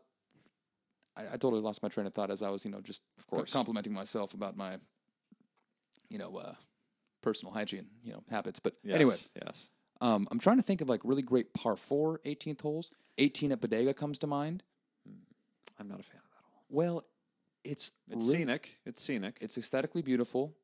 I, 1.16 1.22
I 1.22 1.36
totally 1.36 1.60
lost 1.60 1.82
my 1.82 1.88
train 1.88 2.06
of 2.06 2.14
thought 2.14 2.30
as 2.30 2.42
I 2.42 2.50
was, 2.50 2.64
you 2.64 2.70
know, 2.70 2.80
just 2.80 3.02
of 3.18 3.26
course. 3.26 3.52
complimenting 3.52 3.92
myself 3.92 4.34
about 4.34 4.56
my, 4.56 4.78
you 6.08 6.18
know, 6.18 6.36
uh, 6.36 6.54
personal 7.22 7.52
hygiene, 7.52 7.86
you 8.02 8.12
know, 8.12 8.22
habits. 8.30 8.60
But 8.60 8.74
Yes, 8.82 8.94
anyway, 8.96 9.16
yes. 9.44 9.68
um, 10.00 10.26
I'm 10.30 10.38
trying 10.38 10.56
to 10.56 10.62
think 10.62 10.80
of 10.80 10.88
like 10.88 11.00
really 11.04 11.22
great 11.22 11.52
par 11.54 11.76
four 11.76 12.20
18th 12.24 12.60
holes. 12.60 12.90
18 13.18 13.52
at 13.52 13.60
Bodega 13.60 13.92
comes 13.94 14.18
to 14.18 14.26
mind. 14.26 14.62
I'm 15.78 15.88
not 15.88 16.00
a 16.00 16.02
fan 16.04 16.20
of 16.24 16.30
that 16.30 16.44
hole. 16.52 16.64
Well, 16.68 17.04
it's 17.64 17.92
It's 18.08 18.24
really- 18.24 18.38
scenic. 18.38 18.78
It's 18.86 19.02
scenic. 19.02 19.38
It's 19.40 19.58
aesthetically 19.58 20.02
beautiful. 20.02 20.56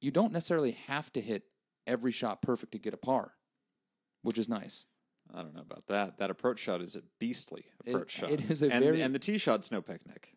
You 0.00 0.10
don't 0.10 0.32
necessarily 0.32 0.72
have 0.88 1.12
to 1.12 1.20
hit 1.20 1.44
every 1.86 2.12
shot 2.12 2.42
perfect 2.42 2.72
to 2.72 2.78
get 2.78 2.92
a 2.94 2.96
par, 2.96 3.32
which 4.22 4.36
is 4.38 4.48
nice. 4.48 4.86
I 5.34 5.42
don't 5.42 5.54
know 5.54 5.62
about 5.62 5.86
that. 5.86 6.18
That 6.18 6.30
approach 6.30 6.58
shot 6.58 6.80
is 6.80 6.94
a 6.96 7.02
beastly 7.18 7.64
approach 7.86 8.12
shot. 8.12 8.30
it 8.30 8.50
is 8.50 8.62
a 8.62 8.70
and, 8.72 8.84
very- 8.84 9.00
and 9.02 9.14
the 9.14 9.18
tee 9.18 9.38
shot's 9.38 9.70
no 9.70 9.80
picnic. 9.82 10.34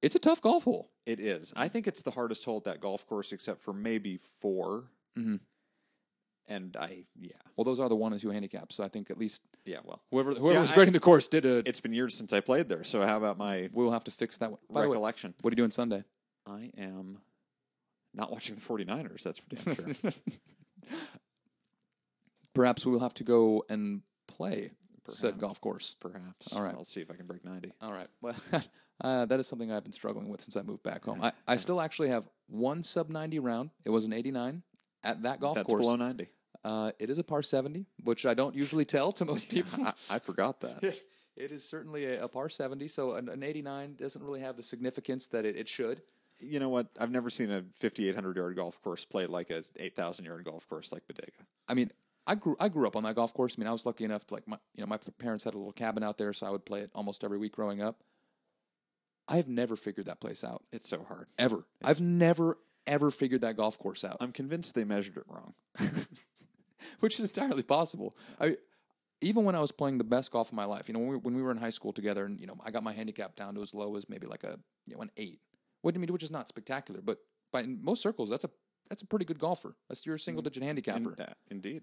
It's 0.00 0.14
a 0.14 0.18
tough 0.18 0.40
golf 0.42 0.64
hole. 0.64 0.90
It 1.06 1.20
is. 1.20 1.52
I 1.54 1.68
think 1.68 1.86
it's 1.86 2.02
the 2.02 2.10
hardest 2.10 2.44
hole 2.44 2.56
at 2.56 2.64
that 2.64 2.80
golf 2.80 3.06
course, 3.06 3.30
except 3.32 3.60
for 3.62 3.72
maybe 3.72 4.18
4 4.40 4.84
Mhm. 5.16 5.40
And 6.48 6.76
I, 6.76 7.04
yeah, 7.16 7.36
Well, 7.56 7.64
those 7.64 7.78
are 7.78 7.88
the 7.88 7.94
one 7.94 8.10
and 8.12 8.20
two 8.20 8.30
handicaps. 8.30 8.74
So 8.74 8.82
I 8.82 8.88
think 8.88 9.10
at 9.10 9.18
least 9.18 9.42
yeah. 9.64 9.78
Well, 9.84 10.02
whoever 10.10 10.32
whoever 10.34 10.58
was 10.58 10.72
I- 10.72 10.74
grading 10.74 10.92
the 10.94 10.98
course 11.00 11.28
did 11.28 11.44
a. 11.44 11.58
it's 11.68 11.78
been 11.78 11.92
years 11.92 12.14
since 12.16 12.32
I 12.32 12.40
played 12.40 12.68
there, 12.68 12.82
so 12.82 13.00
how 13.06 13.16
about 13.16 13.38
my 13.38 13.68
We'll 13.72 13.92
have 13.92 14.02
to 14.04 14.10
fix 14.10 14.38
that 14.38 14.50
one. 14.50 14.58
By 14.68 14.82
the 14.82 14.88
way, 14.88 14.94
recollection? 14.94 15.34
what 15.42 15.50
are 15.50 15.54
you 15.54 15.56
doing 15.56 15.70
Sunday? 15.70 16.02
I 16.46 16.72
am 16.76 17.20
not 18.12 18.32
watching 18.32 18.56
the 18.56 18.60
49ers. 18.60 19.22
That's 19.22 19.38
for 19.38 19.54
damn 19.54 19.74
sure. 20.02 20.12
Perhaps 22.54 22.84
we 22.84 22.92
will 22.92 23.00
have 23.00 23.14
to 23.14 23.24
go 23.24 23.64
and 23.68 24.02
play 24.26 24.72
said 25.08 25.38
golf 25.38 25.60
course. 25.60 25.96
Perhaps. 26.00 26.52
All 26.52 26.62
right. 26.62 26.74
I'll 26.74 26.84
see 26.84 27.00
if 27.00 27.10
I 27.10 27.14
can 27.14 27.26
break 27.26 27.44
90. 27.44 27.72
All 27.80 27.92
right. 27.92 28.08
Well, 28.20 28.36
uh, 29.00 29.26
that 29.26 29.40
is 29.40 29.46
something 29.46 29.72
I've 29.72 29.82
been 29.82 29.92
struggling 29.92 30.28
with 30.28 30.40
since 30.40 30.56
I 30.56 30.62
moved 30.62 30.82
back 30.82 31.04
home. 31.04 31.20
I, 31.22 31.32
I 31.46 31.56
still 31.56 31.80
actually 31.80 32.08
have 32.08 32.28
one 32.48 32.82
sub 32.82 33.08
90 33.08 33.38
round. 33.40 33.70
It 33.84 33.90
was 33.90 34.04
an 34.04 34.12
89 34.12 34.62
at 35.04 35.22
that 35.22 35.40
golf 35.40 35.56
That's 35.56 35.66
course. 35.66 35.80
below 35.80 35.96
90. 35.96 36.28
Uh, 36.64 36.92
it 36.98 37.10
is 37.10 37.18
a 37.18 37.24
par 37.24 37.42
70, 37.42 37.86
which 38.04 38.24
I 38.24 38.34
don't 38.34 38.54
usually 38.54 38.84
tell 38.84 39.10
to 39.12 39.24
most 39.24 39.50
people. 39.50 39.84
I, 39.84 39.92
I 40.10 40.18
forgot 40.20 40.60
that. 40.60 40.82
it 41.36 41.50
is 41.50 41.68
certainly 41.68 42.04
a, 42.04 42.24
a 42.24 42.28
par 42.28 42.48
70, 42.48 42.86
so 42.88 43.14
an, 43.14 43.28
an 43.28 43.42
89 43.42 43.96
doesn't 43.96 44.22
really 44.22 44.40
have 44.40 44.56
the 44.56 44.62
significance 44.62 45.26
that 45.28 45.44
it, 45.44 45.56
it 45.56 45.68
should. 45.68 46.02
You 46.38 46.60
know 46.60 46.68
what? 46.68 46.88
I've 46.98 47.10
never 47.10 47.30
seen 47.30 47.50
a 47.50 47.62
5,800 47.74 48.36
yard 48.36 48.56
golf 48.56 48.80
course 48.82 49.04
played 49.04 49.28
like 49.28 49.50
a 49.50 49.62
8,000 49.76 50.24
yard 50.24 50.44
golf 50.44 50.68
course 50.68 50.92
like 50.92 51.06
Bodega. 51.06 51.46
I 51.68 51.74
mean, 51.74 51.90
I 52.26 52.34
grew 52.36 52.56
I 52.60 52.68
grew 52.68 52.86
up 52.86 52.96
on 52.96 53.02
that 53.04 53.16
golf 53.16 53.34
course. 53.34 53.54
I 53.56 53.60
mean, 53.60 53.68
I 53.68 53.72
was 53.72 53.84
lucky 53.84 54.04
enough 54.04 54.26
to 54.28 54.34
like 54.34 54.46
my 54.46 54.58
you 54.74 54.82
know 54.82 54.86
my 54.86 54.98
parents 55.18 55.44
had 55.44 55.54
a 55.54 55.58
little 55.58 55.72
cabin 55.72 56.02
out 56.02 56.18
there, 56.18 56.32
so 56.32 56.46
I 56.46 56.50
would 56.50 56.64
play 56.64 56.80
it 56.80 56.90
almost 56.94 57.24
every 57.24 57.38
week 57.38 57.52
growing 57.52 57.82
up. 57.82 58.02
I've 59.28 59.48
never 59.48 59.76
figured 59.76 60.06
that 60.06 60.20
place 60.20 60.42
out 60.44 60.62
It's 60.72 60.88
so 60.88 61.04
hard. 61.04 61.28
ever. 61.38 61.64
I've 61.84 62.00
never 62.00 62.58
ever 62.86 63.10
figured 63.10 63.40
that 63.42 63.56
golf 63.56 63.78
course 63.78 64.04
out, 64.04 64.16
I'm 64.20 64.32
convinced 64.32 64.74
they 64.74 64.84
measured 64.84 65.16
it 65.16 65.24
wrong. 65.28 65.54
which 67.00 67.18
is 67.18 67.26
entirely 67.26 67.62
possible. 67.62 68.16
I 68.40 68.56
even 69.20 69.44
when 69.44 69.54
I 69.54 69.60
was 69.60 69.70
playing 69.70 69.98
the 69.98 70.04
best 70.04 70.32
golf 70.32 70.48
of 70.48 70.54
my 70.54 70.64
life, 70.64 70.88
you 70.88 70.94
know, 70.94 70.98
when 71.00 71.08
we, 71.10 71.16
when 71.16 71.36
we 71.36 71.42
were 71.42 71.52
in 71.52 71.56
high 71.56 71.70
school 71.70 71.92
together, 71.92 72.24
and 72.24 72.40
you 72.40 72.46
know, 72.46 72.56
I 72.64 72.70
got 72.72 72.82
my 72.82 72.92
handicap 72.92 73.36
down 73.36 73.54
to 73.54 73.62
as 73.62 73.72
low 73.72 73.94
as 73.96 74.08
maybe 74.08 74.26
like 74.26 74.44
a 74.44 74.58
you 74.86 74.94
know 74.96 75.02
an 75.02 75.10
eight. 75.16 75.40
What 75.82 75.94
I 75.94 75.98
mean, 75.98 76.12
which 76.12 76.22
is 76.22 76.30
not 76.30 76.48
spectacular, 76.48 77.00
but 77.02 77.18
by 77.52 77.60
in 77.62 77.82
most 77.82 78.02
circles, 78.02 78.30
that's 78.30 78.44
a 78.44 78.50
that's 78.88 79.02
a 79.02 79.06
pretty 79.06 79.24
good 79.24 79.38
golfer. 79.38 79.76
That's 79.88 80.04
your 80.04 80.18
single 80.18 80.42
digit 80.42 80.62
handicapper. 80.62 81.14
In- 81.16 81.20
uh, 81.24 81.32
indeed. 81.50 81.82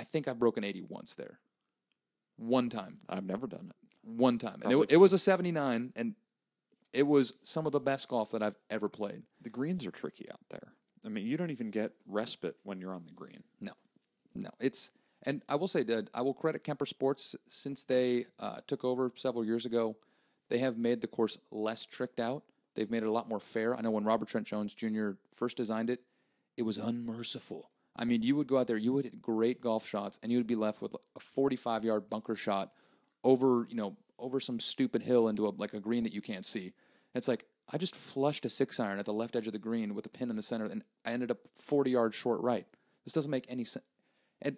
I 0.00 0.04
think 0.04 0.26
I've 0.28 0.38
broken 0.38 0.64
eighty 0.64 0.82
once 0.82 1.14
there, 1.14 1.38
one 2.36 2.68
time. 2.70 2.98
I've 3.08 3.24
never 3.24 3.46
done 3.46 3.70
it. 3.70 3.76
one 4.02 4.38
time, 4.38 4.60
and 4.64 4.72
it, 4.72 4.92
it 4.92 4.96
was 4.96 5.12
a 5.12 5.18
79, 5.18 5.92
and 5.94 6.14
it 6.92 7.06
was 7.06 7.34
some 7.44 7.66
of 7.66 7.72
the 7.72 7.80
best 7.80 8.08
golf 8.08 8.32
that 8.32 8.42
I've 8.42 8.56
ever 8.70 8.88
played. 8.88 9.22
The 9.42 9.50
greens 9.50 9.86
are 9.86 9.90
tricky 9.90 10.26
out 10.30 10.40
there. 10.48 10.72
I 11.04 11.08
mean, 11.08 11.26
you 11.26 11.36
don't 11.36 11.50
even 11.50 11.70
get 11.70 11.92
respite 12.06 12.56
when 12.62 12.80
you're 12.80 12.94
on 12.94 13.04
the 13.06 13.12
green. 13.12 13.42
No, 13.60 13.72
no, 14.34 14.50
it's 14.58 14.90
and 15.26 15.42
I 15.50 15.56
will 15.56 15.68
say 15.68 15.82
that 15.82 16.08
I 16.14 16.22
will 16.22 16.32
credit 16.34 16.64
Kemper 16.64 16.86
Sports 16.86 17.36
since 17.48 17.84
they 17.84 18.24
uh, 18.38 18.60
took 18.66 18.84
over 18.84 19.12
several 19.16 19.44
years 19.44 19.66
ago. 19.66 19.96
They 20.48 20.58
have 20.58 20.78
made 20.78 21.02
the 21.02 21.06
course 21.06 21.36
less 21.50 21.84
tricked 21.86 22.20
out. 22.20 22.42
They've 22.74 22.90
made 22.90 23.02
it 23.02 23.06
a 23.06 23.12
lot 23.12 23.28
more 23.28 23.40
fair. 23.40 23.76
I 23.76 23.82
know 23.82 23.90
when 23.90 24.04
Robert 24.04 24.28
Trent 24.28 24.46
Jones 24.46 24.72
Jr. 24.74 25.10
first 25.34 25.56
designed 25.58 25.90
it, 25.90 26.00
it 26.56 26.62
was 26.62 26.78
unmerciful. 26.78 27.70
I 28.00 28.06
mean, 28.06 28.22
you 28.22 28.34
would 28.36 28.46
go 28.46 28.56
out 28.56 28.66
there, 28.66 28.78
you 28.78 28.94
would 28.94 29.04
hit 29.04 29.20
great 29.20 29.60
golf 29.60 29.86
shots, 29.86 30.18
and 30.22 30.32
you 30.32 30.38
would 30.38 30.46
be 30.46 30.54
left 30.54 30.80
with 30.80 30.94
a 30.94 31.20
45 31.20 31.84
yard 31.84 32.08
bunker 32.08 32.34
shot 32.34 32.72
over, 33.22 33.66
you 33.68 33.76
know, 33.76 33.96
over 34.18 34.40
some 34.40 34.58
stupid 34.58 35.02
hill 35.02 35.28
into 35.28 35.46
a, 35.46 35.50
like 35.50 35.74
a 35.74 35.80
green 35.80 36.02
that 36.04 36.14
you 36.14 36.22
can't 36.22 36.46
see. 36.46 36.72
It's 37.14 37.28
like 37.28 37.44
I 37.70 37.76
just 37.76 37.94
flushed 37.94 38.46
a 38.46 38.48
six 38.48 38.80
iron 38.80 38.98
at 38.98 39.04
the 39.04 39.12
left 39.12 39.36
edge 39.36 39.46
of 39.46 39.52
the 39.52 39.58
green 39.58 39.94
with 39.94 40.06
a 40.06 40.08
pin 40.08 40.30
in 40.30 40.36
the 40.36 40.42
center, 40.42 40.64
and 40.64 40.82
I 41.04 41.12
ended 41.12 41.30
up 41.30 41.38
40 41.56 41.90
yards 41.90 42.16
short 42.16 42.40
right. 42.40 42.66
This 43.04 43.12
doesn't 43.12 43.30
make 43.30 43.44
any 43.50 43.64
sense. 43.64 43.84
And 44.40 44.56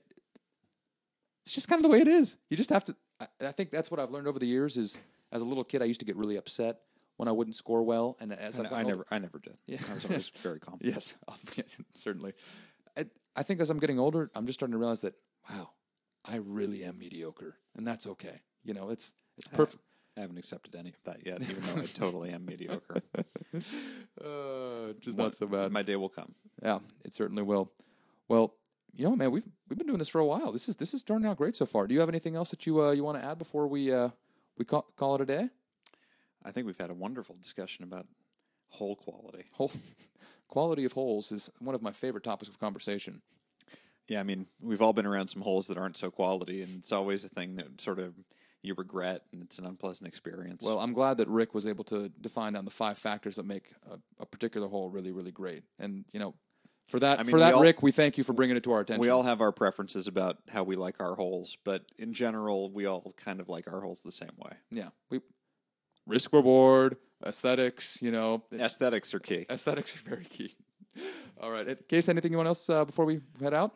it's 1.45 1.55
just 1.55 1.69
kind 1.69 1.81
of 1.81 1.83
the 1.83 1.89
way 1.89 2.01
it 2.01 2.09
is. 2.09 2.37
You 2.49 2.57
just 2.57 2.71
have 2.71 2.85
to. 2.85 2.97
I, 3.21 3.27
I 3.49 3.53
think 3.53 3.73
that's 3.73 3.91
what 3.91 3.99
I've 3.99 4.13
learned 4.13 4.29
over 4.29 4.39
the 4.39 4.47
years. 4.47 4.77
Is 4.77 4.97
as 5.33 5.43
a 5.43 5.45
little 5.45 5.65
kid, 5.65 5.83
I 5.83 5.87
used 5.87 6.01
to 6.01 6.07
get 6.07 6.17
really 6.17 6.37
upset 6.37 6.81
when 7.17 7.29
I 7.29 7.33
wouldn't 7.33 7.57
score 7.57 7.83
well, 7.83 8.17
and 8.21 8.33
as 8.33 8.59
I've 8.59 8.73
I, 8.73 8.81
I 8.81 8.83
never, 8.85 9.07
I 9.11 9.19
never 9.19 9.39
did. 9.39 9.57
I 9.69 9.95
was 9.95 10.07
always 10.07 10.29
very 10.29 10.61
calm. 10.61 10.79
Yes, 10.83 11.17
certainly. 11.95 12.33
I, 13.37 13.43
think 13.43 13.61
as 13.61 13.71
I'm 13.71 13.79
getting 13.79 13.99
older, 13.99 14.31
I'm 14.35 14.47
just 14.47 14.59
starting 14.59 14.73
to 14.73 14.79
realize 14.79 15.01
that 15.01 15.15
wow, 15.49 15.71
I 16.25 16.37
really 16.37 16.85
am 16.85 16.99
mediocre, 16.99 17.57
and 17.77 17.87
that's 17.87 18.07
okay. 18.07 18.41
You 18.65 18.75
know, 18.75 18.91
it's 18.91 19.15
it's 19.37 19.49
perfect. 19.49 19.83
I 20.17 20.21
haven't 20.21 20.37
accepted 20.37 20.75
any 20.77 20.91
of 20.91 21.03
that 21.05 21.25
yet, 21.27 21.41
even 21.41 21.63
though 21.63 21.83
I 21.83 21.87
totally 21.87 22.31
am 22.31 22.45
mediocre. 22.45 23.03
Uh, 24.23 24.95
just 25.01 25.19
One- 25.19 25.27
not 25.27 25.35
so 25.35 25.47
bad. 25.47 25.73
My 25.73 25.83
day 25.83 25.97
will 25.97 26.09
come. 26.09 26.35
Yeah, 26.63 26.79
it 27.05 27.13
certainly 27.13 27.43
will. 27.43 27.71
Well, 28.29 28.55
you 28.95 29.05
know, 29.05 29.17
man, 29.17 29.31
we've 29.31 29.47
we've 29.69 29.77
been 29.79 29.87
doing 29.87 29.99
this 29.99 30.09
for 30.09 30.21
a 30.21 30.25
while. 30.25 30.53
This 30.53 30.69
is 30.69 30.77
this 30.77 30.95
is 30.95 31.03
turning 31.03 31.29
out 31.29 31.37
great 31.37 31.57
so 31.57 31.67
far. 31.67 31.87
Do 31.87 31.95
you 31.95 32.01
have 32.01 32.09
anything 32.09 32.37
else 32.37 32.51
that 32.51 32.67
you 32.67 32.83
uh, 32.83 32.93
you 32.93 33.05
want 33.05 33.19
to 33.19 33.25
add 33.25 33.39
before 33.39 33.67
we 33.67 33.93
uh, 33.93 34.11
we 34.57 34.65
call, 34.65 34.87
call 34.97 35.15
it 35.17 35.21
a 35.21 35.27
day? 35.27 35.49
I 36.45 36.51
think 36.51 36.67
we've 36.67 36.79
had 36.81 36.91
a 36.91 36.95
wonderful 36.95 37.37
discussion 37.37 37.85
about 37.85 38.07
whole 38.69 38.97
quality. 38.97 39.45
Hole 39.53 39.71
quality 40.53 40.85
of 40.85 40.93
holes 40.93 41.33
is 41.33 41.51
one 41.61 41.75
of 41.75 41.81
my 41.81 41.93
favorite 41.93 42.23
topics 42.23 42.47
of 42.47 42.61
conversation. 42.61 43.23
Yeah, 44.07 44.21
I 44.21 44.23
mean, 44.23 44.47
we've 44.63 44.83
all 44.83 44.93
been 44.93 45.07
around 45.07 45.29
some 45.29 45.41
holes 45.41 45.67
that 45.69 45.79
aren't 45.79 45.97
so 45.97 46.11
quality, 46.11 46.61
and 46.61 46.77
it's 46.79 46.93
always 46.93 47.25
a 47.25 47.31
thing 47.31 47.57
that 47.57 47.81
sort 47.81 47.99
of 47.99 48.13
you 48.61 48.75
regret, 48.75 49.23
and 49.33 49.43
it's 49.43 49.59
an 49.59 49.65
unpleasant 49.65 50.07
experience. 50.07 50.63
Well, 50.63 50.79
I'm 50.79 50.93
glad 50.93 51.17
that 51.19 51.29
Rick 51.29 51.55
was 51.55 51.65
able 51.65 51.85
to 51.85 52.11
define 52.21 52.55
on 52.55 52.67
the 52.67 52.71
five 52.71 52.99
factors 52.99 53.37
that 53.37 53.47
make 53.47 53.73
a, 53.91 53.99
a 54.21 54.27
particular 54.27 54.69
hole 54.69 54.91
really, 54.91 55.11
really 55.11 55.33
great. 55.33 55.63
And 55.79 56.05
you 56.13 56.21
know, 56.21 56.35
for 56.91 57.01
that, 57.01 57.19
I 57.19 57.23
mean, 57.23 57.31
for 57.31 57.37
we 57.37 57.43
that, 57.45 57.55
all- 57.55 57.63
Rick, 57.63 57.83
we 57.83 57.91
thank 57.91 58.19
you 58.19 58.25
for 58.25 58.35
bringing 58.35 58.55
it 58.59 58.63
to 58.65 58.73
our 58.73 58.81
attention. 58.81 59.01
we 59.01 59.09
all 59.09 59.23
have 59.23 59.41
our 59.41 59.53
preferences 59.53 60.07
about 60.07 60.37
how 60.53 60.65
we 60.65 60.77
like 60.77 61.01
our 61.01 61.15
holes, 61.15 61.57
but 61.65 61.83
in 61.99 62.13
general, 62.13 62.71
we 62.71 62.85
all 62.85 63.15
kind 63.17 63.41
of 63.41 63.49
like 63.49 63.73
our 63.73 63.81
holes 63.81 64.03
the 64.03 64.13
same 64.13 64.37
way. 64.37 64.53
yeah, 64.71 64.91
we 65.09 65.21
risk 66.07 66.31
reward 66.35 66.99
aesthetics. 67.27 67.99
You 68.03 68.11
know, 68.13 68.43
Aesthetics 68.53 69.15
are 69.15 69.21
key. 69.21 69.47
aesthetics 69.51 69.97
are 69.97 70.09
very 70.09 70.25
key. 70.25 70.55
All 71.41 71.51
right, 71.51 71.67
in 71.67 71.77
case 71.89 72.09
anything 72.09 72.31
you 72.33 72.37
want 72.39 72.49
else 72.49 72.69
uh, 72.69 72.85
before 72.85 73.05
we 73.05 73.21
head 73.41 73.55
out? 73.55 73.75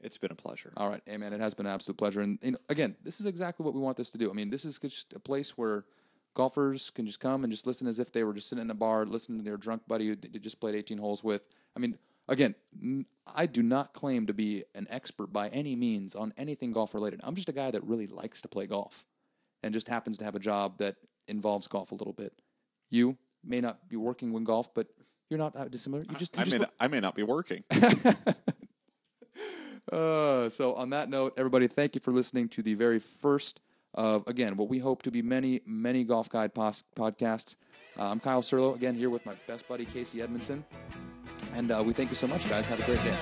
It's 0.00 0.18
been 0.18 0.30
a 0.30 0.36
pleasure. 0.36 0.72
All 0.76 0.88
right, 0.88 1.02
Amen. 1.08 1.32
it 1.32 1.40
has 1.40 1.54
been 1.54 1.66
an 1.66 1.72
absolute 1.72 1.96
pleasure. 1.96 2.20
And 2.20 2.38
you 2.42 2.52
know, 2.52 2.58
again, 2.68 2.94
this 3.02 3.18
is 3.20 3.26
exactly 3.26 3.64
what 3.64 3.74
we 3.74 3.80
want 3.80 3.96
this 3.96 4.10
to 4.10 4.18
do. 4.18 4.30
I 4.30 4.32
mean, 4.34 4.50
this 4.50 4.64
is 4.64 4.78
just 4.78 5.12
a 5.12 5.18
place 5.18 5.56
where 5.58 5.84
golfers 6.34 6.90
can 6.90 7.04
just 7.06 7.18
come 7.18 7.42
and 7.42 7.52
just 7.52 7.66
listen 7.66 7.86
as 7.88 7.98
if 7.98 8.12
they 8.12 8.22
were 8.22 8.32
just 8.34 8.48
sitting 8.48 8.62
in 8.64 8.70
a 8.70 8.74
bar, 8.74 9.06
listening 9.06 9.38
to 9.38 9.44
their 9.44 9.56
drunk 9.56 9.82
buddy 9.88 10.06
who 10.06 10.14
they 10.14 10.38
just 10.38 10.60
played 10.60 10.76
18 10.76 10.98
holes 10.98 11.24
with. 11.24 11.48
I 11.76 11.80
mean, 11.80 11.98
again, 12.28 12.54
I 13.34 13.46
do 13.46 13.62
not 13.62 13.92
claim 13.92 14.26
to 14.26 14.34
be 14.34 14.62
an 14.76 14.86
expert 14.88 15.32
by 15.32 15.48
any 15.48 15.74
means 15.74 16.14
on 16.14 16.32
anything 16.36 16.70
golf 16.72 16.94
related. 16.94 17.20
I'm 17.24 17.34
just 17.34 17.48
a 17.48 17.52
guy 17.52 17.72
that 17.72 17.82
really 17.82 18.06
likes 18.06 18.40
to 18.42 18.48
play 18.48 18.66
golf 18.66 19.04
and 19.64 19.74
just 19.74 19.88
happens 19.88 20.16
to 20.18 20.24
have 20.24 20.36
a 20.36 20.40
job 20.40 20.78
that 20.78 20.94
involves 21.26 21.66
golf 21.66 21.90
a 21.90 21.96
little 21.96 22.12
bit. 22.12 22.34
You 22.90 23.16
may 23.44 23.60
not 23.60 23.88
be 23.88 23.96
working 23.96 24.32
when 24.32 24.44
golf, 24.44 24.72
but 24.74 24.88
you're 25.30 25.38
not 25.38 25.54
uh, 25.56 25.66
dissimilar. 25.68 26.04
You 26.08 26.16
just, 26.16 26.34
you 26.36 26.42
I 26.42 26.44
just 26.44 26.56
may, 26.56 26.60
not, 26.60 26.72
I 26.80 26.88
may 26.88 27.00
not 27.00 27.14
be 27.14 27.22
working. 27.22 27.64
Uh, 29.92 30.48
so 30.50 30.74
on 30.74 30.90
that 30.90 31.08
note, 31.08 31.32
everybody, 31.38 31.66
thank 31.66 31.94
you 31.94 32.00
for 32.02 32.12
listening 32.12 32.46
to 32.46 32.62
the 32.62 32.74
very 32.74 32.98
first 32.98 33.60
of 33.94 34.22
again 34.26 34.54
what 34.56 34.68
we 34.68 34.78
hope 34.78 35.00
to 35.02 35.10
be 35.10 35.22
many, 35.22 35.60
many 35.64 36.04
golf 36.04 36.28
guide 36.28 36.54
pos- 36.54 36.84
podcasts. 36.94 37.56
Uh, 37.98 38.10
I'm 38.10 38.20
Kyle 38.20 38.42
Serlo 38.42 38.74
again 38.74 38.94
here 38.94 39.08
with 39.10 39.24
my 39.24 39.34
best 39.46 39.66
buddy 39.66 39.86
Casey 39.86 40.20
Edmondson, 40.20 40.62
and 41.54 41.72
uh, 41.72 41.82
we 41.84 41.94
thank 41.94 42.10
you 42.10 42.16
so 42.16 42.26
much, 42.26 42.46
guys. 42.50 42.66
Have 42.66 42.80
a 42.80 42.84
great 42.84 43.02
day. 43.02 43.16